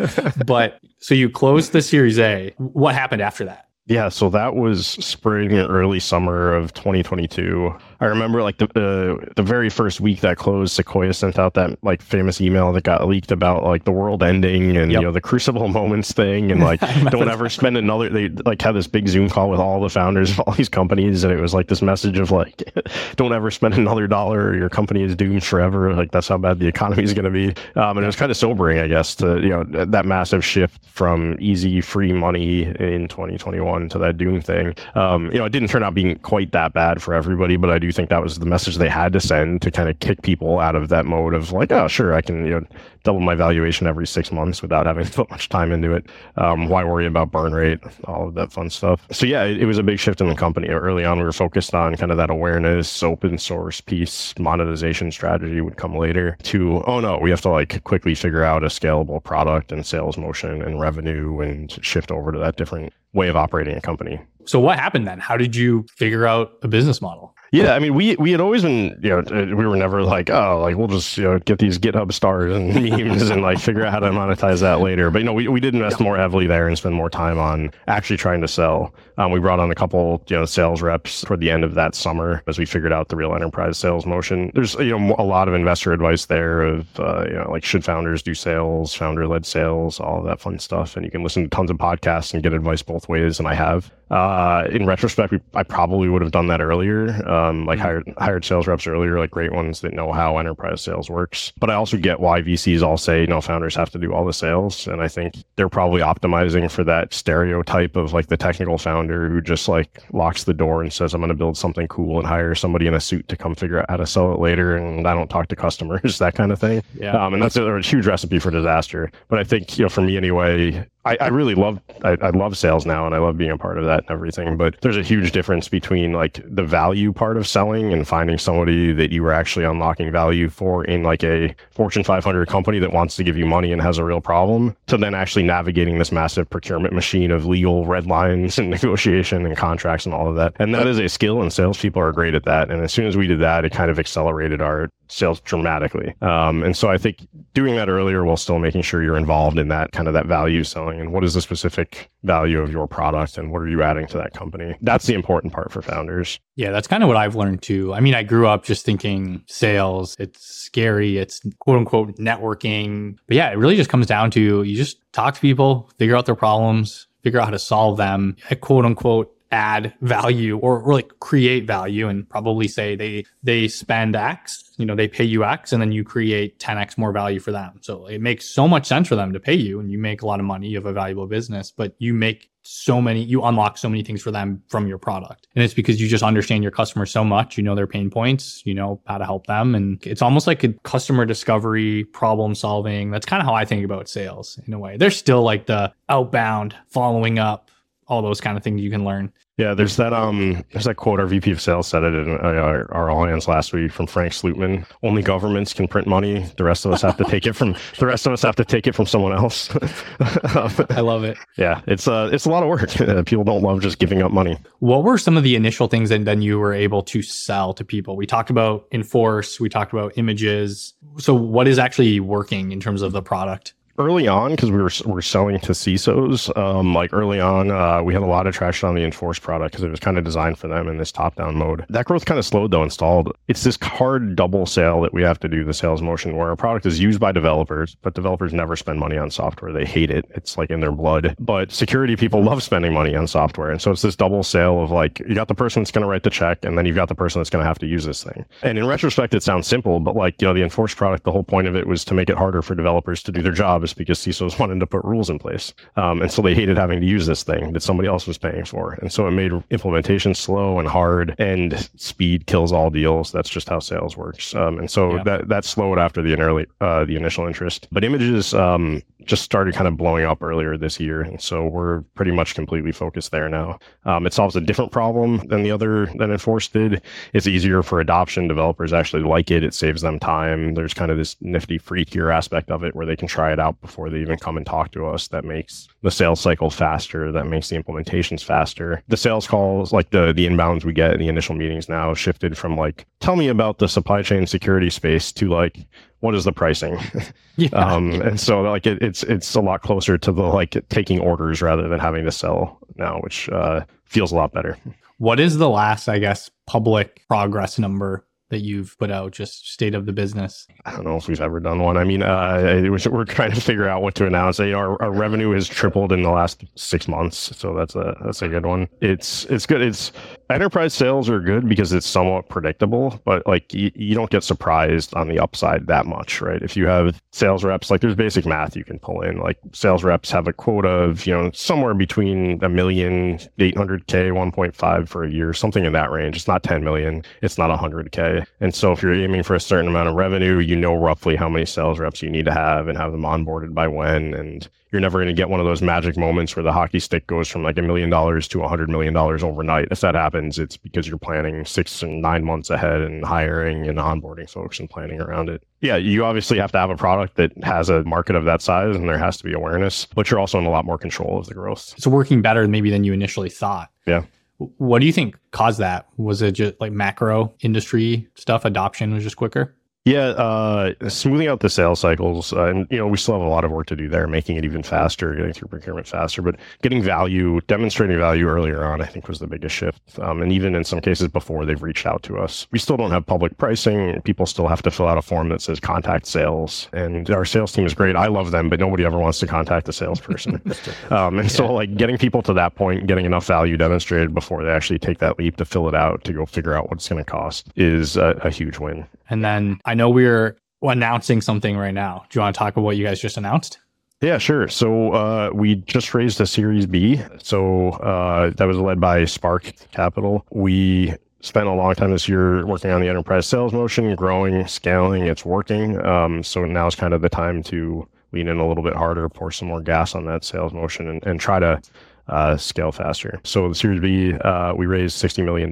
but 0.47 0.81
so 0.99 1.15
you 1.15 1.29
closed 1.31 1.73
the 1.73 1.83
Series 1.83 2.19
A. 2.19 2.55
What 2.59 2.95
happened 2.95 3.23
after 3.23 3.45
that? 3.45 3.69
Yeah, 3.87 4.11
so 4.11 4.29
that 4.31 4.55
was 4.55 4.87
spring 4.87 5.53
and 5.53 5.69
early 5.69 5.99
summer 5.99 6.53
of 6.55 6.75
2022. 6.75 7.75
I 8.01 8.07
remember 8.07 8.43
like 8.43 8.59
the 8.59 8.67
uh, 8.67 9.33
the 9.35 9.43
very 9.43 9.71
first 9.71 10.01
week 10.01 10.21
that 10.21 10.37
closed, 10.37 10.75
Sequoia 10.75 11.13
sent 11.13 11.39
out 11.39 11.55
that 11.55 11.83
like 11.83 12.01
famous 12.01 12.41
email 12.41 12.73
that 12.73 12.85
got 12.85 13.07
leaked 13.09 13.33
about 13.33 13.65
like 13.65 13.85
the 13.85 13.91
world 13.91 14.23
ending 14.23 14.77
and 14.77 14.93
yep. 14.93 15.01
you 15.01 15.07
know 15.07 15.13
the 15.13 15.21
crucible 15.21 15.69
moments 15.79 16.13
thing 16.13 16.53
and 16.53 16.61
like 16.61 16.81
don't 17.11 17.29
ever 17.29 17.49
spend 17.49 17.77
another. 17.77 18.09
They 18.09 18.29
like 18.29 18.63
had 18.63 18.73
this 18.73 18.87
big 18.87 19.09
Zoom 19.09 19.29
call 19.29 19.51
with 19.51 19.59
all 19.59 19.81
the 19.81 19.89
founders 19.89 20.31
of 20.31 20.41
all 20.41 20.55
these 20.55 20.69
companies 20.69 21.25
and 21.25 21.33
it 21.33 21.41
was 21.41 21.55
like 21.55 21.67
this 21.67 21.83
message 21.83 22.19
of 22.19 22.31
like 22.31 22.63
don't 23.17 23.33
ever 23.33 23.51
spend 23.51 23.75
another 23.75 24.07
dollar. 24.07 24.57
Your 24.57 24.69
company 24.69 25.03
is 25.03 25.17
doomed 25.17 25.43
forever. 25.43 25.93
Like 25.95 26.13
that's 26.13 26.29
how 26.29 26.39
bad 26.39 26.61
the 26.61 26.69
economy 26.69 27.03
is 27.03 27.15
going 27.15 27.25
to 27.25 27.31
be. 27.31 27.49
Um, 27.75 27.99
and 27.99 28.05
it 28.05 28.07
was 28.07 28.17
kind 28.17 28.31
of 28.31 28.37
sobering, 28.37 28.79
I 28.79 28.87
guess, 28.87 29.17
to 29.17 29.41
you 29.41 29.51
know 29.51 29.65
that 29.65 30.07
massive 30.07 30.45
shift 30.45 30.85
from 30.87 31.37
easy 31.41 31.81
free 31.81 32.13
money 32.13 32.63
in 32.63 33.09
2021 33.09 33.89
to 33.89 33.99
that 33.99 34.17
doom 34.17 34.41
thing. 34.41 34.75
Um, 34.95 35.27
you 35.33 35.39
know, 35.39 35.47
it 35.47 35.51
didn't 35.51 35.69
turn 35.69 35.83
out 35.83 35.95
being 35.95 36.17
quite 36.21 36.53
that 36.53 36.73
bad 36.73 37.03
for 37.03 37.15
everybody, 37.15 37.57
but 37.57 37.71
I 37.71 37.79
do 37.79 37.88
think 37.93 38.11
that 38.11 38.23
was 38.23 38.39
the 38.39 38.47
message 38.47 38.77
they 38.77 38.89
had 38.89 39.13
to 39.13 39.21
send 39.21 39.63
to 39.63 39.71
kind 39.71 39.89
of 39.89 39.99
kick 40.01 40.23
people 40.23 40.59
out 40.59 40.75
of 40.75 40.89
that 40.89 41.07
mode 41.07 41.35
of 41.35 41.53
like, 41.53 41.73
oh, 41.73 41.89
sure, 41.89 42.15
I 42.15 42.21
can 42.21 42.45
you 42.45 42.53
know 42.53 42.67
double 43.05 43.21
my 43.21 43.35
valuation 43.35 43.87
every 43.87 44.07
six 44.07 44.31
months 44.31 44.61
without 44.61 44.87
having 44.87 45.05
to 45.05 45.13
put 45.15 45.31
much 45.31 45.49
time 45.49 45.73
into 45.73 45.95
it. 45.95 46.07
Um, 46.37 46.69
why 46.69 46.85
worry 46.85 47.07
about 47.07 47.31
burn 47.31 47.53
rate, 47.53 47.81
all 48.05 48.29
of 48.29 48.35
that 48.35 48.53
fun 48.53 48.71
stuff. 48.71 49.07
So 49.11 49.27
yeah, 49.27 49.45
it, 49.45 49.63
it, 49.63 49.67
was 49.67 49.79
a 49.79 49.83
big 49.83 49.99
shift 49.99 50.21
in 50.21 50.29
the 50.29 50.35
company. 50.35 50.69
Early 50.69 51.05
on, 51.05 51.19
we 51.19 51.25
were 51.25 51.33
focused 51.33 51.75
on 51.75 51.97
kind 51.97 52.11
of 52.11 52.19
that 52.19 52.31
awareness, 52.31 53.03
open 53.03 53.39
source 53.39 53.81
piece, 53.81 54.39
monetization 54.39 55.11
strategy 55.11 55.61
would 55.61 55.77
come 55.77 55.97
later. 55.97 56.37
To 56.45 56.83
oh 56.87 57.01
no, 57.01 57.19
we 57.19 57.31
have 57.31 57.41
to 57.43 57.51
like 57.51 57.83
quickly 57.85 58.15
figure 58.15 58.45
out 58.45 58.63
a 58.63 58.69
scalable 58.69 59.23
product 59.23 59.73
and 59.73 59.85
sales 59.85 60.19
motion 60.19 60.63
and 60.63 60.81
revenue 60.81 61.41
and 61.41 61.79
shift 61.85 62.11
over 62.11 62.33
to 62.33 62.39
that 62.39 62.57
different 62.57 62.93
way 63.13 63.29
of 63.29 63.37
operating 63.37 63.77
a 63.77 63.81
company. 63.81 64.21
So 64.45 64.59
what 64.59 64.79
happened 64.79 65.07
then? 65.07 65.19
How 65.19 65.37
did 65.37 65.55
you 65.55 65.85
figure 65.97 66.27
out 66.27 66.53
a 66.63 66.69
business 66.69 67.03
model? 67.03 67.35
Yeah, 67.51 67.75
I 67.75 67.79
mean, 67.79 67.95
we 67.95 68.15
we 68.17 68.31
had 68.31 68.41
always 68.41 68.63
been, 68.63 68.99
you 69.03 69.09
know, 69.09 69.19
uh, 69.21 69.47
we 69.47 69.67
were 69.67 69.77
never 69.77 70.03
like, 70.03 70.29
oh, 70.29 70.61
like 70.61 70.77
we'll 70.77 70.89
just 70.89 71.17
you 71.17 71.25
know 71.25 71.39
get 71.39 71.59
these 71.59 71.79
GitHub 71.79 72.13
stars 72.13 72.55
and 72.55 72.75
memes 72.75 73.31
and 73.31 73.41
like 73.41 73.59
figure 73.59 73.85
out 73.87 73.93
how 73.93 74.01
to 74.01 74.11
monetize 74.11 74.61
that 74.61 74.81
later. 74.81 75.11
But 75.11 75.21
you 75.21 75.25
know, 75.25 75.33
we, 75.33 75.49
we 75.49 75.61
did 75.61 75.75
invest 75.75 75.99
more 75.99 76.17
heavily 76.19 76.47
there 76.47 76.69
and 76.69 76.77
spend 76.77 76.95
more 76.95 77.09
time 77.09 77.39
on 77.39 77.71
actually 77.87 78.19
trying 78.19 78.43
to 78.43 78.49
sell. 78.49 78.95
Um, 79.19 79.33
we 79.33 79.41
brought 79.41 79.59
on 79.59 79.69
a 79.71 79.75
couple, 79.75 80.23
you 80.29 80.37
know, 80.37 80.45
sales 80.45 80.81
reps 80.81 81.23
toward 81.23 81.41
the 81.41 81.51
end 81.51 81.65
of 81.65 81.75
that 81.75 81.97
summer 81.97 82.41
as 82.47 82.57
we 82.57 82.65
figured 82.65 82.93
out 82.93 83.09
the 83.09 83.17
real 83.17 83.35
enterprise 83.35 83.77
sales 83.77 84.07
motion. 84.07 84.53
There's 84.55 84.75
you 84.75 84.97
know 84.97 85.17
a 85.19 85.25
lot 85.25 85.49
of 85.49 85.55
investor 85.55 85.93
advice 85.93 86.27
there 86.27 86.63
of 86.63 87.01
uh, 87.01 87.25
you 87.27 87.35
know 87.35 87.51
like 87.51 87.65
should 87.65 87.85
founders 87.85 88.23
do 88.23 88.33
sales, 88.33 88.95
founder 88.95 89.27
led 89.27 89.45
sales, 89.45 89.99
all 89.99 90.23
that 90.23 90.41
fun 90.41 90.61
stuff, 90.61 90.97
and 90.97 91.05
you 91.05 91.11
can 91.11 91.25
listen 91.25 91.43
to 91.43 91.49
tons 91.49 91.69
of 91.69 91.79
podcasts 91.79 92.33
and 92.33 92.45
get 92.45 92.53
advice 92.55 92.83
both 92.83 93.09
ways. 93.09 93.39
And 93.41 93.49
I 93.49 93.55
have. 93.55 93.93
Uh, 94.11 94.67
in 94.71 94.87
retrospect, 94.87 95.33
we, 95.33 95.41
I 95.53 95.63
probably 95.63 96.09
would 96.09 96.23
have 96.23 96.31
done 96.31 96.47
that 96.47 96.63
earlier. 96.63 97.09
Um, 97.29 97.67
like 97.67 97.79
mm-hmm. 97.79 97.83
hired 97.83 98.15
hired 98.17 98.45
sales 98.45 98.67
reps 98.67 98.87
earlier, 98.87 99.19
like 99.19 99.31
great 99.31 99.53
ones 99.53 99.83
that 99.83 99.93
know 99.93 100.13
how 100.13 100.39
enterprise 100.39 100.81
sales 100.81 101.11
works. 101.11 101.53
But 101.59 101.69
I 101.69 101.75
also 101.75 101.99
get 101.99 102.19
why 102.19 102.41
VCs 102.41 102.83
all 102.83 102.97
say, 102.97 103.21
you 103.21 103.27
know, 103.27 103.43
founders 103.43 103.75
have 103.75 103.91
to 103.91 103.99
do 103.99 104.15
all 104.15 104.25
the 104.25 104.33
sales, 104.33 104.87
and 104.87 105.03
I 105.03 105.09
think 105.09 105.35
they're 105.57 105.69
probably 105.69 106.01
optimizing 106.01 106.71
for 106.71 106.85
that 106.85 107.13
stereotype 107.13 107.97
of 107.97 108.15
like 108.15 108.29
the 108.29 108.39
technical 108.39 108.79
founder 108.79 109.08
who 109.09 109.41
just 109.41 109.69
like 109.69 110.03
locks 110.13 110.45
the 110.45 110.55
door 110.55 110.83
and 110.83 110.93
says, 110.93 111.15
"I'm 111.15 111.21
going 111.21 111.29
to 111.29 111.35
build 111.35 111.57
something 111.57 111.89
cool," 111.89 112.19
and 112.19 112.27
hire 112.27 112.55
somebody 112.55 112.87
in 112.87 112.95
a 112.95 113.01
suit 113.01 113.29
to 113.29 113.37
come 113.37 113.55
figure 113.55 113.81
out 113.81 113.87
how 113.89 113.97
to 113.97 114.07
sell 114.07 114.33
it 114.33 114.41
later, 114.41 114.77
and 114.77 115.07
I 115.07 115.15
don't 115.15 115.29
talk 115.29 115.49
to 115.49 115.57
customers, 115.57 116.19
that 116.21 116.35
kind 116.35 116.53
of 116.53 116.61
thing. 116.61 116.83
Yeah, 116.95 117.13
um, 117.13 117.35
and 117.35 117.43
that's 117.43 117.57
a, 117.57 117.65
a 117.65 117.83
huge 117.83 118.07
recipe 118.07 118.39
for 118.39 118.51
disaster. 118.51 119.11
But 119.29 119.39
I 119.39 119.45
think 119.45 119.79
you 119.79 119.85
know, 119.85 119.89
for 119.89 120.03
me 120.03 120.17
anyway, 120.17 120.87
I, 121.05 121.17
I 121.21 121.29
really 121.29 121.55
love 121.55 121.81
I, 122.05 122.17
I, 122.21 122.31
love 122.31 122.57
sales 122.57 122.85
now 122.85 123.07
and 123.07 123.15
I 123.15 123.19
love 123.19 123.39
being 123.39 123.51
a 123.51 123.57
part 123.57 123.79
of 123.79 123.85
that 123.85 124.01
and 124.01 124.11
everything. 124.11 124.57
But 124.57 124.81
there's 124.81 124.97
a 124.97 125.03
huge 125.03 125.33
difference 125.33 125.69
between 125.69 126.13
like 126.13 126.41
the 126.45 126.65
value 126.65 127.13
part 127.13 127.37
of 127.37 127.47
selling 127.47 127.93
and 127.93 128.07
finding 128.07 128.37
somebody 128.37 128.93
that 128.93 129.11
you 129.11 129.23
were 129.23 129.33
actually 129.33 129.65
unlocking 129.65 130.11
value 130.13 130.49
for 130.49 130.85
in 130.85 131.05
like 131.05 131.23
a 131.25 131.55
Fortune 131.71 132.05
500 132.05 132.49
company 132.49 132.79
that 132.81 132.93
wants 132.93 133.17
to 133.17 133.25
give 133.25 133.37
you 133.37 133.47
money 133.47 133.73
and 133.73 133.81
has 133.81 133.99
a 133.99 134.05
real 134.05 134.21
problem 134.21 134.77
to 134.89 134.97
then 134.97 135.15
actually 135.15 135.45
navigating 135.45 135.99
this 135.99 136.13
massive 136.13 136.51
procurement 136.51 136.93
machine 136.93 137.31
of 137.31 137.47
legal 137.47 137.87
red 137.87 138.07
lines 138.07 138.59
and 138.59 138.71
negotiation 138.71 139.47
and 139.47 139.57
contracts 139.57 140.05
and 140.05 140.15
all 140.15 140.29
of 140.29 140.37
that. 140.37 140.55
And 140.59 140.75
that 140.75 140.87
is 140.87 140.99
a 140.99 141.09
skill 141.09 141.41
and 141.41 141.53
salespeople 141.53 142.03
are 142.03 142.13
great 142.13 142.35
at 142.35 142.45
that. 142.45 142.71
And 142.71 142.83
as 142.83 142.93
soon 142.93 143.07
as 143.07 143.17
we 143.17 143.27
did 143.27 143.41
that, 143.41 143.65
it 143.65 143.73
kind 143.73 143.91
of 143.91 143.99
accelerated 143.99 144.61
our 144.61 144.91
sales 145.09 145.41
dramatically. 145.41 146.15
Um, 146.23 146.63
and 146.63 146.77
so 146.77 146.89
I 146.91 146.99
think 146.99 147.27
doing 147.55 147.77
that 147.77 147.89
earlier 147.89 148.25
while 148.25 148.37
still 148.37 148.59
making 148.59 148.83
sure 148.83 149.03
you're 149.03 149.17
involved 149.17 149.59
in 149.59 149.69
that 149.69 149.93
kind 149.93 150.09
of 150.09 150.15
that 150.15 150.27
value 150.27 150.65
selling 150.65 151.01
and 151.01 151.13
what 151.13 151.25
is 151.25 151.35
the 151.35 151.41
specific 151.41 152.11
value 152.23 152.61
of 152.61 152.71
your 152.71 152.87
product 152.87 153.39
and 153.39 153.51
what 153.51 153.63
are 153.63 153.69
you 153.69 153.83
adding 153.83 154.07
to 154.09 154.19
that 154.19 154.35
company? 154.35 154.77
That's 154.81 155.07
the 155.07 155.15
important 155.15 155.53
part 155.53 155.73
for 155.73 155.83
founders. 155.83 156.39
Yeah, 156.57 156.71
that's 156.71 156.89
kind 156.89 157.03
of 157.03 157.09
what 157.09 157.17
I've 157.17 157.35
learned 157.35 157.63
too. 157.63 157.95
I 157.95 158.01
mean, 158.01 158.15
I 158.15 158.23
grew 158.23 158.47
up 158.47 158.65
just 158.65 158.85
thinking 158.85 159.43
sales, 159.47 160.17
it's 160.19 160.45
scary, 160.45 161.19
it's 161.19 161.41
quote 161.59 161.79
unquote 161.79 162.17
networking. 162.17 163.17
But 163.27 163.37
yeah, 163.37 163.51
it 163.51 163.59
really 163.59 163.77
just 163.77 163.91
comes 163.91 164.07
down 164.07 164.31
to 164.33 164.63
you 164.63 164.77
just 164.77 165.01
talk 165.13 165.35
to 165.35 165.41
people, 165.41 165.91
figure 165.99 166.17
out 166.17 166.27
their 166.27 166.35
problems, 166.35 167.07
figure 167.23 167.41
out 167.41 167.47
how 167.47 167.51
to 167.51 167.59
solve 167.59 167.97
them, 167.97 168.37
quote 168.61 168.85
unquote 168.85 169.35
add 169.51 169.95
value 170.03 170.59
or, 170.59 170.81
or 170.81 170.95
like 170.95 171.21
create 171.21 171.67
value 171.67 172.09
and 172.09 172.29
probably 172.29 172.69
say 172.69 172.95
they 172.97 173.25
they 173.43 173.67
spend 173.67 174.15
x 174.15 174.75
you 174.77 174.85
know 174.85 174.95
they 174.95 175.09
pay 175.09 175.25
you 175.25 175.45
x 175.45 175.73
and 175.73 175.81
then 175.81 175.93
you 175.93 176.05
create 176.05 176.59
10x 176.59 176.99
more 176.99 177.13
value 177.13 177.41
for 177.41 177.53
them. 177.53 177.79
So 177.81 178.07
it 178.07 178.21
makes 178.21 178.49
so 178.49 178.69
much 178.69 178.87
sense 178.87 179.09
for 179.09 179.17
them 179.17 179.33
to 179.33 179.41
pay 179.41 179.55
you 179.55 179.81
and 179.81 179.91
you 179.91 179.99
make 179.99 180.23
a 180.23 180.27
lot 180.27 180.41
of 180.41 180.47
money 180.47 180.69
you 180.69 180.77
have 180.77 180.87
a 180.87 180.93
valuable 180.93 181.27
business 181.27 181.71
but 181.71 181.95
you 181.99 182.15
make 182.15 182.51
so 182.63 183.01
many 183.01 183.23
you 183.23 183.43
unlock 183.45 183.79
so 183.79 183.89
many 183.89 184.03
things 184.03 184.21
for 184.21 184.31
them 184.31 184.63
from 184.69 184.87
your 184.87 184.99
product. 184.99 185.49
And 185.55 185.65
it's 185.65 185.75
because 185.75 186.01
you 186.01 186.09
just 186.09 186.23
understand 186.23 186.63
your 186.63 186.73
customer 186.73 187.07
so 187.07 187.25
much 187.25 187.57
you 187.57 187.63
know 187.63 187.75
their 187.75 187.87
pain 187.87 188.11
points 188.11 188.63
you 188.67 188.75
know 188.75 189.01
how 189.07 189.19
to 189.19 189.25
help 189.25 189.47
them. 189.47 189.75
And 189.75 190.05
it's 190.07 190.21
almost 190.21 190.47
like 190.47 190.63
a 190.65 190.73
customer 190.83 191.25
discovery 191.25 192.05
problem 192.05 192.55
solving. 192.55 193.11
That's 193.11 193.27
kind 193.27 193.41
of 193.41 193.47
how 193.47 193.55
i 193.55 193.65
think 193.65 193.85
about 193.85 194.09
sales 194.09 194.61
in 194.67 194.73
a 194.73 194.79
way. 194.79 194.97
There's 194.99 195.17
still 195.17 195.43
like 195.43 195.67
the 195.67 195.93
outbound 196.09 196.75
following 196.89 197.39
up 197.39 197.68
all 198.09 198.23
those 198.23 198.41
kind 198.41 198.57
of 198.57 198.65
things 198.65 198.81
you 198.81 198.91
can 198.91 199.05
learn. 199.05 199.33
Yeah, 199.59 199.75
there's 199.75 199.97
that 199.97 200.13
um 200.13 200.65
there's 200.73 200.85
that 200.85 200.95
quote 200.95 201.19
our 201.19 201.27
VP 201.27 201.51
of 201.51 201.61
sales 201.61 201.89
said 201.89 202.05
it 202.05 202.15
in 202.15 202.31
uh, 202.31 202.43
our, 202.43 202.93
our 202.95 203.11
all 203.11 203.25
hands 203.25 203.49
last 203.49 203.73
week 203.73 203.93
from 203.93 204.07
Frank 204.07 204.33
Slootman. 204.33 204.87
Only 205.03 205.21
governments 205.21 205.73
can 205.73 205.89
print 205.89 206.07
money. 206.07 206.47
The 206.57 206.65
rest 206.65 206.85
of 206.87 206.93
us 206.93 207.03
have 207.03 207.17
to 207.17 207.25
take 207.25 207.45
it 207.45 207.55
from 207.55 207.75
the 207.99 208.07
rest 208.07 208.27
of 208.27 208.33
us 208.33 208.43
have 208.43 208.57
to 208.57 208.65
take 208.65 208.87
it 208.87 208.95
from 208.95 209.07
someone 209.07 209.33
else. 209.33 209.69
I 210.21 211.01
love 211.01 211.25
it. 211.25 211.37
Yeah, 211.57 211.83
it's 211.87 212.07
uh 212.07 212.31
it's 212.33 212.47
a 212.47 212.51
lot 212.51 212.63
of 212.63 212.69
work. 212.69 212.91
People 213.27 213.45
don't 213.45 213.63
love 213.63 213.83
just 213.83 213.99
giving 213.99 214.23
up 214.23 214.31
money. 214.31 214.57
What 214.79 215.03
were 215.03 215.19
some 215.19 215.37
of 215.37 215.43
the 215.43 215.57
initial 215.57 215.89
things 215.89 216.09
that 216.11 216.25
then 216.25 216.41
you 216.41 216.59
were 216.59 216.73
able 216.73 217.03
to 217.03 217.21
sell 217.21 217.75
to 217.75 217.85
people? 217.85 218.17
We 218.17 218.27
talked 218.27 218.51
about 218.51 218.87
enforce, 218.93 219.59
we 219.59 219.69
talked 219.69 219.93
about 219.93 220.13
images. 220.17 220.95
So 221.19 221.35
what 221.35 221.67
is 221.67 221.79
actually 221.79 222.21
working 222.21 222.71
in 222.71 222.81
terms 222.81 223.03
of 223.03 223.11
the 223.13 223.23
product? 223.23 223.75
Early 223.99 224.29
on, 224.29 224.53
because 224.53 224.71
we 224.71 224.79
were 224.79 224.91
we're 225.05 225.21
selling 225.21 225.59
to 225.61 225.73
CISOs, 225.73 226.57
um, 226.57 226.95
like 226.95 227.13
early 227.13 227.41
on, 227.41 227.71
uh, 227.71 228.03
we 228.03 228.15
had 228.15 228.23
a 228.23 228.27
lot 228.27 228.47
of 228.47 228.55
traction 228.55 228.89
on 228.89 228.95
the 228.95 229.03
enforced 229.03 229.43
product 229.43 229.73
because 229.73 229.85
it 229.85 229.91
was 229.91 230.01
kind 230.01 230.19
of 230.19 230.25
designed 230.25 230.59
for 230.59 230.69
them 230.69 230.89
in 230.89 230.99
this 230.99 231.13
top 231.13 231.35
down 231.37 231.57
mode. 231.57 231.85
That 231.89 232.07
growth 232.07 232.25
kind 232.25 232.39
of 232.39 232.45
slowed 232.45 232.71
though. 232.71 232.83
Installed, 232.83 233.37
it's 233.49 233.65
this 233.65 233.77
hard 233.83 234.37
double 234.37 234.65
sale 234.65 235.01
that 235.03 235.13
we 235.13 235.23
have 235.23 235.39
to 235.41 235.49
do 235.49 235.65
the 235.65 235.75
sales 235.75 236.01
motion 236.01 236.37
where 236.37 236.49
our 236.49 236.57
product 236.57 236.87
is 236.87 237.01
used 237.01 237.21
by 237.21 237.33
developers, 237.33 237.97
but 238.03 238.15
developers 238.15 238.53
never 238.53 238.77
spend 238.77 238.99
money 238.99 239.19
on 239.19 239.31
software. 239.31 239.73
They 239.73 239.85
hate 239.85 240.11
it. 240.11 240.25
It's 240.31 240.57
like 240.57 240.71
in 240.71 240.81
their 240.81 240.93
blood. 240.93 241.35
But 241.39 241.73
security 241.73 242.17
people 242.17 242.43
love 242.49 242.63
spending 242.63 242.93
money 242.93 243.15
on 243.15 243.27
software, 243.27 243.71
and 243.71 243.83
so 243.83 243.91
it's 243.91 244.03
this 244.03 244.17
double 244.17 244.43
sale 244.43 244.83
of 244.83 244.91
like 244.91 245.19
you 245.21 245.35
got 245.35 245.49
the 245.49 245.55
person 245.55 245.83
that's 245.83 245.91
going 245.91 246.03
to 246.03 246.09
write 246.09 246.23
the 246.23 246.31
check, 246.31 246.65
and 246.65 246.79
then 246.79 246.87
you've 246.87 246.97
got 246.97 247.09
the 247.09 247.15
person 247.15 247.41
that's 247.41 247.51
going 247.51 247.63
to 247.63 247.69
have 247.69 247.79
to 247.81 247.87
use 247.87 248.05
this 248.05 248.23
thing. 248.23 248.45
And 248.63 248.79
in 248.79 248.87
retrospect, 248.87 249.35
it 249.35 249.43
sounds 249.43 249.67
simple, 249.67 250.01
but 250.01 250.15
like 250.15 250.41
you 250.41 250.47
know, 250.47 250.55
the 250.55 250.63
enforced 250.63 250.97
product, 250.97 251.25
the 251.25 251.33
whole 251.33 251.45
point 251.45 251.67
of 251.67 251.75
it 251.75 251.87
was 251.87 252.05
to 252.07 252.15
make 252.15 252.31
it 252.31 252.37
harder 252.37 252.63
for 252.63 252.75
developers 252.75 253.23
to 253.25 253.33
do 253.33 253.43
their 253.43 253.53
job, 253.53 253.83
is 253.91 253.95
because 253.95 254.19
CISOs 254.21 254.59
want 254.59 254.69
wanted 254.69 254.81
to 254.81 254.87
put 254.87 255.05
rules 255.05 255.31
in 255.31 255.39
place. 255.39 255.73
Um, 255.97 256.23
and 256.23 256.31
so 256.31 256.43
they 256.43 256.55
hated 256.55 256.77
having 256.77 257.01
to 257.01 257.07
use 257.07 257.27
this 257.27 257.43
thing 257.43 257.73
that 257.73 257.83
somebody 257.83 258.09
else 258.09 258.27
was 258.27 258.39
paying 258.39 258.65
for. 258.65 258.93
And 258.95 259.13
so 259.13 259.27
it 259.27 259.33
made 259.33 259.53
implementation 259.71 260.35
slow 260.35 260.79
and 260.79 260.87
hard 260.87 261.35
and 261.39 261.89
speed 261.97 262.47
kills 262.47 262.73
all 262.73 262.91
deals. 262.91 263.33
That's 263.33 263.51
just 263.51 263.69
how 263.69 263.79
sales 263.81 264.17
works. 264.17 264.55
Um, 264.55 264.79
and 264.79 264.91
so 264.91 265.17
yeah. 265.17 265.23
that, 265.25 265.49
that 265.49 265.65
slowed 265.65 265.99
after 265.99 266.23
the, 266.23 266.39
early, 266.39 266.67
uh, 266.81 267.05
the 267.05 267.17
initial 267.17 267.47
interest. 267.47 267.89
But 267.91 268.05
images, 268.05 268.55
um, 268.55 269.03
just 269.29 269.43
started 269.43 269.75
kind 269.75 269.87
of 269.87 269.97
blowing 269.97 270.25
up 270.25 270.43
earlier 270.43 270.77
this 270.77 270.99
year. 270.99 271.21
And 271.21 271.41
so 271.41 271.67
we're 271.67 272.01
pretty 272.15 272.33
much 272.33 272.55
completely 272.55 272.93
focused 272.93 273.31
there 273.31 273.49
now. 273.49 273.79
Um, 274.05 274.27
it 274.27 274.33
solves 274.33 274.57
a 274.57 274.61
different 274.61 274.91
problem 274.91 275.47
than 275.49 275.63
the 275.63 275.71
other 275.71 276.07
than 276.17 276.33
Enforce 276.33 276.67
did. 276.69 277.03
It's 277.35 277.47
easier 277.47 277.83
for 277.83 278.01
adoption. 278.01 278.49
Developers 278.49 278.93
actually 278.93 279.23
like 279.23 279.51
it. 279.51 279.63
It 279.63 279.75
saves 279.75 280.03
them 280.03 280.19
time. 280.19 280.75
There's 280.75 280.95
kind 280.95 281.11
of 281.11 281.19
this 281.19 281.37
nifty 281.41 281.79
free 281.79 282.05
tier 282.05 282.31
aspect 282.31 282.71
of 282.71 282.83
it 282.83 282.97
where 282.97 283.07
they 283.07 283.17
can 283.17 283.29
try 283.29 283.53
it 283.53 283.61
out 283.61 283.81
before 283.83 284.09
they 284.11 284.19
even 284.19 284.39
come 284.39 284.57
and 284.57 284.67
talk 284.67 284.91
to 284.93 285.07
us. 285.07 285.29
That 285.29 285.45
makes 285.45 285.89
the 286.03 286.11
sales 286.11 286.41
cycle 286.41 286.71
faster. 286.71 287.31
That 287.31 287.47
makes 287.47 287.69
the 287.69 287.77
implementations 287.81 288.43
faster. 288.43 289.03
The 289.09 289.17
sales 289.17 289.47
calls, 289.47 289.93
like 289.93 290.11
the 290.11 290.33
the 290.33 290.47
inbounds 290.49 290.85
we 290.85 290.95
get 290.95 291.13
in 291.13 291.21
the 291.21 291.29
initial 291.29 291.55
meetings 291.55 291.89
now 291.89 292.15
shifted 292.15 292.57
from 292.57 292.77
like, 292.77 293.07
tell 293.21 293.37
me 293.37 293.49
about 293.49 293.79
the 293.79 293.89
supply 293.89 294.23
chain 294.23 294.47
security 294.47 294.89
space 294.89 295.33
to 295.33 295.49
like, 295.49 295.87
what 296.21 296.35
is 296.35 296.45
the 296.45 296.53
pricing? 296.53 296.99
yeah. 297.57 297.69
Um, 297.71 298.21
and 298.23 298.41
so 298.41 298.63
like 298.63 298.87
it, 298.87 299.03
it's 299.03 299.23
it's 299.23 299.55
a 299.55 299.61
lot 299.61 299.83
closer 299.83 300.19
to 300.19 300.33
the 300.33 300.43
like 300.43 300.77
taking 300.89 301.21
orders 301.21 301.63
rather 301.63 301.89
than 301.89 301.99
having 301.99 302.25
to 302.25 302.33
sell 302.33 302.79
now, 302.97 303.19
which 303.21 303.49
uh, 303.51 303.83
feels 304.05 304.33
a 304.33 304.35
lot 304.35 304.53
better. 304.53 304.77
What 305.19 305.41
is 305.41 305.59
the 305.59 305.69
last, 305.69 306.09
I 306.09 306.19
guess, 306.19 306.51
public 306.67 307.23
progress 307.29 307.79
number 307.79 308.25
that 308.51 308.61
you've 308.61 308.99
put 308.99 309.11
out, 309.11 309.33
just 309.33 309.73
state 309.73 309.95
of 309.95 310.07
the 310.07 310.13
business? 310.13 310.67
I 310.85 310.93
don't 310.93 311.05
know 311.05 311.17
if 311.17 311.29
we've 311.29 311.41
ever 311.41 311.61
done 311.61 311.81
one. 311.81 311.97
I 311.97 312.05
mean, 312.05 312.23
uh, 312.23 312.83
we're 312.89 313.25
trying 313.25 313.53
to 313.53 313.61
figure 313.61 313.89
out 313.89 314.03
what 314.03 314.15
to 314.17 314.27
announce. 314.27 314.61
Our, 314.61 315.01
our 315.03 315.13
revenue 315.13 315.51
has 315.51 315.69
tripled 315.69 316.13
in 316.13 316.23
the 316.23 316.31
last 316.31 316.65
six 316.77 317.09
months, 317.09 317.57
so 317.57 317.75
that's 317.75 317.95
a 317.95 318.17
that's 318.25 318.43
a 318.43 318.49
good 318.49 318.65
one. 318.65 318.89
It's 319.01 319.45
it's 319.47 319.67
good. 319.67 319.83
It's 319.83 320.13
enterprise 320.51 320.95
sales 320.95 321.29
are 321.29 321.41
good 321.41 321.69
because 321.69 321.93
it's 321.93 322.07
somewhat 322.07 322.49
predictable, 322.49 323.21
but 323.25 323.47
like 323.47 323.73
you, 323.75 323.91
you 323.95 324.15
don't 324.15 324.31
get 324.31 324.45
surprised 324.45 325.15
on 325.15 325.29
the 325.29 325.39
upside 325.39 325.87
that 325.87 326.07
much, 326.07 326.41
right? 326.41 326.63
If 326.63 326.77
you 326.77 326.87
have 326.87 327.21
sales 327.33 327.65
reps, 327.65 327.91
like 327.91 328.01
there's 328.01 328.15
basic 328.15 328.47
math 328.47 328.77
you 328.77 328.85
can 328.85 328.99
pull 328.99 329.23
in. 329.23 329.39
Like 329.39 329.59
sales 329.73 330.05
reps 330.05 330.31
have 330.31 330.49
a 330.49 330.53
quota 330.53 330.89
of 330.89 331.27
you 331.27 331.35
know 331.35 331.51
somewhere 331.53 331.95
between 331.95 332.63
a 332.63 332.69
million, 332.69 333.39
eight 333.59 333.77
hundred 333.77 334.07
k, 334.07 334.31
one 334.33 334.53
point 334.53 334.75
five 334.75 335.09
for 335.09 335.25
a 335.25 335.31
year, 335.31 335.53
something 335.53 335.85
in 335.85 335.93
that 335.93 336.11
range. 336.11 336.37
It's 336.37 336.49
not 336.49 336.63
ten 336.63 336.85
million. 336.85 337.23
It's 337.43 337.59
not 337.59 337.69
hundred 337.79 338.11
k 338.13 338.45
and 338.61 338.75
so 338.75 338.93
if 338.93 339.03
you're 339.03 339.15
aiming 339.15 339.43
for 339.43 339.55
a 339.55 339.61
certain 339.61 339.89
amount 339.89 340.09
of 340.09 340.15
revenue, 340.15 340.59
you 340.59 340.77
know 340.77 340.95
roughly 340.95 341.37
how 341.37 341.49
many 341.49 341.67
sales 341.67 341.99
reps 341.99 342.23
you 342.23 342.31
need 342.31 342.45
to 342.47 342.53
have 342.53 342.89
and 342.89 342.99
have 342.99 343.13
them 343.13 343.23
onboarded 343.23 343.75
by 343.75 343.87
when. 343.89 344.35
And 344.35 344.69
you're 344.91 345.01
never 345.01 345.19
going 345.19 345.29
to 345.29 345.35
get 345.35 345.51
one 345.51 345.61
of 345.61 345.67
those 345.67 345.83
magic 345.83 346.17
moments 346.17 346.57
where 346.57 346.63
the 346.63 346.73
hockey 346.73 346.99
stick 346.99 347.27
goes 347.27 347.49
from 347.49 347.63
like 347.63 347.79
a 347.79 347.83
million 347.83 348.11
dollars 348.11 348.49
to 348.49 348.63
a 348.63 348.69
hundred 348.69 348.89
million 348.89 349.13
dollars 349.13 349.45
overnight. 349.45 349.89
If 349.91 350.01
that 350.01 350.15
happens, 350.15 350.59
it's 350.59 350.77
because 350.77 351.07
you're 351.07 351.19
planning 351.19 351.65
six 351.65 352.03
and 352.03 352.23
nine 352.23 352.45
months 352.45 352.71
ahead 352.71 353.03
and 353.03 353.25
hiring 353.25 353.87
and 353.89 353.99
onboarding 353.99 354.49
folks 354.49 354.81
and 354.81 354.89
planning 354.89 355.21
around 355.21 355.49
it. 355.49 355.63
Yeah, 355.81 355.97
you 355.97 356.25
obviously 356.25 356.59
have 356.59 356.73
to 356.73 356.79
have 356.79 356.91
a 356.91 356.97
product 356.97 357.37
that 357.37 357.53
has 357.63 357.89
a 357.89 358.03
market 358.05 358.35
of 358.37 358.45
that 358.47 358.63
size 358.63 358.97
and 358.97 359.09
there 359.09 359.19
has 359.19 359.37
to 359.39 359.45
be 359.45 359.53
awareness, 359.53 360.07
but 360.07 360.31
you're 360.31 360.41
also 360.41 360.59
in 360.59 360.67
a 360.67 360.71
lot 360.71 360.85
more 360.85 360.99
control 360.99 361.39
of 361.39 361.47
the 361.47 361.55
growth. 361.55 361.95
It's 361.97 362.07
working 362.07 362.43
better 362.43 362.67
maybe 362.67 362.91
than 362.91 363.05
you 363.05 363.13
initially 363.13 363.51
thought. 363.51 363.91
Yeah. 364.07 364.25
What 364.57 364.99
do 364.99 365.07
you 365.07 365.13
think 365.13 365.39
caused 365.53 365.79
that? 365.79 366.09
Was 366.17 366.43
it 366.43 366.53
just 366.53 366.81
like 366.81 366.91
macro 366.91 367.55
industry 367.61 368.29
stuff? 368.35 368.65
Adoption 368.65 369.15
was 369.15 369.23
just 369.23 369.37
quicker? 369.37 369.77
Yeah, 370.09 370.29
uh, 370.29 370.95
smoothing 371.11 371.49
out 371.49 371.61
the 371.61 371.69
sales 371.69 372.01
cycles, 372.01 372.55
uh, 372.55 372.65
and 372.65 372.87
you 372.91 372.97
know 372.97 373.07
we 373.07 373.19
still 373.19 373.35
have 373.35 373.47
a 373.47 373.51
lot 373.51 373.63
of 373.63 373.71
work 373.71 373.89
to 373.89 373.97
do 373.97 374.09
there, 374.09 374.27
making 374.27 374.57
it 374.57 374.65
even 374.65 374.83
faster, 374.83 375.35
getting 375.35 375.53
through 375.53 375.69
procurement 375.69 376.07
faster. 376.07 376.41
But 376.41 376.57
getting 376.81 377.03
value, 377.03 377.61
demonstrating 377.67 378.17
value 378.17 378.47
earlier 378.47 378.83
on, 378.87 379.03
I 379.03 379.05
think 379.05 379.29
was 379.29 379.39
the 379.39 379.47
biggest 379.47 379.77
shift. 379.77 380.19
Um, 380.19 380.41
and 380.41 380.51
even 380.51 380.75
in 380.75 380.85
some 380.85 381.03
cases 381.03 381.29
before 381.29 381.67
they've 381.67 381.83
reached 381.83 382.07
out 382.07 382.23
to 382.23 382.39
us, 382.39 382.67
we 382.71 382.79
still 382.79 382.97
don't 382.97 383.11
have 383.11 383.27
public 383.27 383.59
pricing. 383.59 384.19
People 384.23 384.47
still 384.47 384.67
have 384.67 384.81
to 384.81 384.91
fill 384.91 385.09
out 385.09 385.19
a 385.19 385.23
form 385.23 385.51
that 385.51 385.61
says 385.61 385.79
contact 385.79 386.27
sales, 386.27 386.89
and 386.95 387.31
our 387.31 387.45
sales 387.45 387.73
team 387.73 387.85
is 387.85 387.93
great. 387.93 388.17
I 388.17 388.29
love 388.29 388.51
them, 388.51 388.71
but 388.71 388.81
nobody 388.81 389.05
ever 389.05 389.19
wants 389.19 389.41
to 389.41 389.47
contact 389.47 389.85
the 389.85 389.93
salesperson. 389.93 390.63
um, 391.11 391.39
and 391.39 391.53
so 391.53 391.71
like 391.71 391.95
getting 391.99 392.17
people 392.17 392.41
to 392.45 392.55
that 392.55 392.77
point, 392.77 393.07
getting 393.07 393.27
enough 393.27 393.45
value 393.45 393.77
demonstrated 393.77 394.33
before 394.33 394.65
they 394.65 394.71
actually 394.71 395.01
take 395.01 395.19
that 395.19 395.39
leap 395.39 395.57
to 395.57 395.67
fill 395.67 395.87
it 395.87 395.95
out 395.95 396.25
to 396.25 396.33
go 396.33 396.47
figure 396.47 396.73
out 396.73 396.89
what 396.89 396.95
it's 396.95 397.09
going 397.11 397.23
to 397.23 397.31
cost 397.31 397.69
is 397.77 398.17
a, 398.17 398.39
a 398.43 398.49
huge 398.49 398.79
win. 398.79 399.07
And 399.29 399.45
then 399.45 399.81
I 399.85 399.95
know 399.95 400.11
we're 400.11 400.57
announcing 400.83 401.41
something 401.41 401.77
right 401.77 401.95
now. 401.95 402.25
Do 402.31 402.39
you 402.39 402.43
want 402.43 402.55
to 402.55 402.59
talk 402.59 402.75
about 402.75 402.85
what 402.85 402.97
you 402.97 403.05
guys 403.05 403.21
just 403.21 403.37
announced? 403.37 403.79
Yeah, 404.21 404.39
sure. 404.39 404.67
So 404.69 405.13
uh, 405.13 405.51
we 405.55 405.77
just 405.77 406.13
raised 406.13 406.41
a 406.41 406.47
Series 406.47 406.87
B. 406.87 407.21
So 407.39 407.91
uh, 407.91 408.51
that 408.57 408.65
was 408.65 408.77
led 408.79 409.01
by 409.01 409.25
Spark 409.27 409.73
Capital. 409.93 410.45
We 410.51 411.15
spent 411.41 411.69
a 411.69 411.73
long 411.73 411.95
time 411.95 412.11
this 412.11 412.29
year 412.29 412.67
working 412.67 412.91
on 412.91 413.01
the 413.01 413.09
enterprise 413.09 413.47
sales 413.47 413.73
motion, 413.73 414.15
growing, 414.17 414.67
scaling. 414.67 415.27
It's 415.27 415.45
working. 415.45 416.05
Um, 416.05 416.43
so 416.43 416.65
now 416.65 416.89
is 416.89 416.97
kind 416.97 417.15
of 417.15 417.23
the 417.23 417.29
time 417.29 417.63
to 417.65 418.09
lean 418.33 418.49
in 418.49 418.59
a 418.59 418.67
little 418.67 418.83
bit 418.83 418.95
harder, 418.95 419.29
pour 419.29 419.53
some 419.53 419.69
more 419.69 419.81
gas 419.81 420.15
on 420.15 420.25
that 420.27 420.45
sales 420.45 420.73
motion, 420.73 421.09
and, 421.09 421.25
and 421.25 421.39
try 421.39 421.61
to 421.61 421.81
uh, 422.29 422.57
scale 422.57 422.93
faster. 422.93 423.41
So 423.45 423.69
the 423.69 423.75
Series 423.75 424.01
B, 424.01 424.35
uh, 424.35 424.75
we 424.75 424.87
raised 424.87 425.23
$60 425.23 425.45
million. 425.45 425.71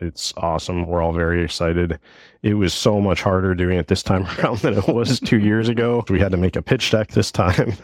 It's 0.00 0.34
awesome. 0.36 0.86
We're 0.86 1.02
all 1.02 1.12
very 1.12 1.44
excited. 1.44 1.98
It 2.42 2.54
was 2.54 2.74
so 2.74 3.00
much 3.00 3.22
harder 3.22 3.54
doing 3.54 3.78
it 3.78 3.86
this 3.86 4.02
time 4.02 4.26
around 4.38 4.58
than 4.58 4.74
it 4.74 4.88
was 4.88 5.20
two 5.20 5.38
years 5.38 5.68
ago. 5.68 6.04
We 6.08 6.20
had 6.20 6.32
to 6.32 6.38
make 6.38 6.56
a 6.56 6.62
pitch 6.62 6.90
deck 6.90 7.08
this 7.08 7.30
time. 7.30 7.74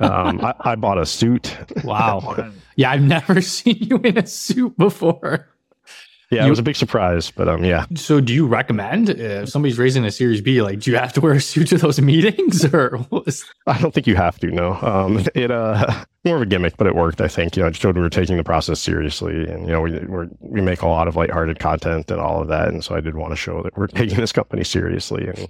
Um, 0.00 0.40
I, 0.40 0.54
I, 0.58 0.74
bought 0.74 0.98
a 0.98 1.06
suit. 1.06 1.56
Wow. 1.84 2.50
yeah, 2.76 2.90
I've 2.90 3.02
never 3.02 3.40
seen 3.40 3.76
you 3.78 3.98
in 3.98 4.18
a 4.18 4.26
suit 4.26 4.76
before. 4.76 5.46
Yeah, 6.30 6.40
You- 6.42 6.46
it 6.46 6.50
was 6.50 6.58
a 6.58 6.62
big 6.62 6.76
surprise, 6.76 7.30
but 7.30 7.48
um, 7.48 7.64
yeah, 7.64 7.84
So, 7.94 8.20
do 8.20 8.32
you 8.32 8.46
recommend 8.46 9.10
if 9.10 9.48
somebody's 9.48 9.78
raising 9.78 10.04
a 10.04 10.10
Series 10.10 10.40
B, 10.40 10.62
like, 10.62 10.80
do 10.80 10.90
you 10.90 10.96
have 10.96 11.12
to 11.12 11.20
wear 11.20 11.34
a 11.34 11.40
suit 11.40 11.68
to 11.68 11.78
those 11.78 12.00
meetings, 12.12 12.64
or 12.72 12.98
what's 13.10 13.44
I 13.66 13.78
don't 13.78 13.92
think 13.92 14.06
you 14.06 14.16
have 14.16 14.38
to. 14.40 14.46
No, 14.50 14.74
um, 14.82 15.22
it 15.34 15.50
uh, 15.50 16.04
more 16.24 16.36
of 16.36 16.42
a 16.42 16.46
gimmick, 16.46 16.76
but 16.76 16.86
it 16.86 16.94
worked. 16.94 17.20
I 17.20 17.28
think 17.28 17.56
you 17.56 17.62
know, 17.62 17.68
it 17.68 17.76
showed 17.76 17.94
we 17.96 18.02
were 18.02 18.08
taking 18.10 18.36
the 18.36 18.44
process 18.44 18.80
seriously, 18.80 19.46
and 19.48 19.66
you 19.66 19.72
know, 19.72 19.80
we 19.82 19.98
we're, 20.06 20.28
we 20.40 20.60
make 20.60 20.82
a 20.82 20.88
lot 20.88 21.08
of 21.08 21.16
lighthearted 21.16 21.58
content 21.58 22.10
and 22.10 22.20
all 22.20 22.40
of 22.40 22.48
that, 22.48 22.68
and 22.68 22.82
so 22.82 22.94
I 22.96 23.00
did 23.00 23.14
want 23.16 23.32
to 23.32 23.36
show 23.36 23.62
that 23.62 23.76
we're 23.76 23.86
taking 23.86 24.16
this 24.18 24.32
company 24.32 24.64
seriously, 24.64 25.26
and 25.28 25.48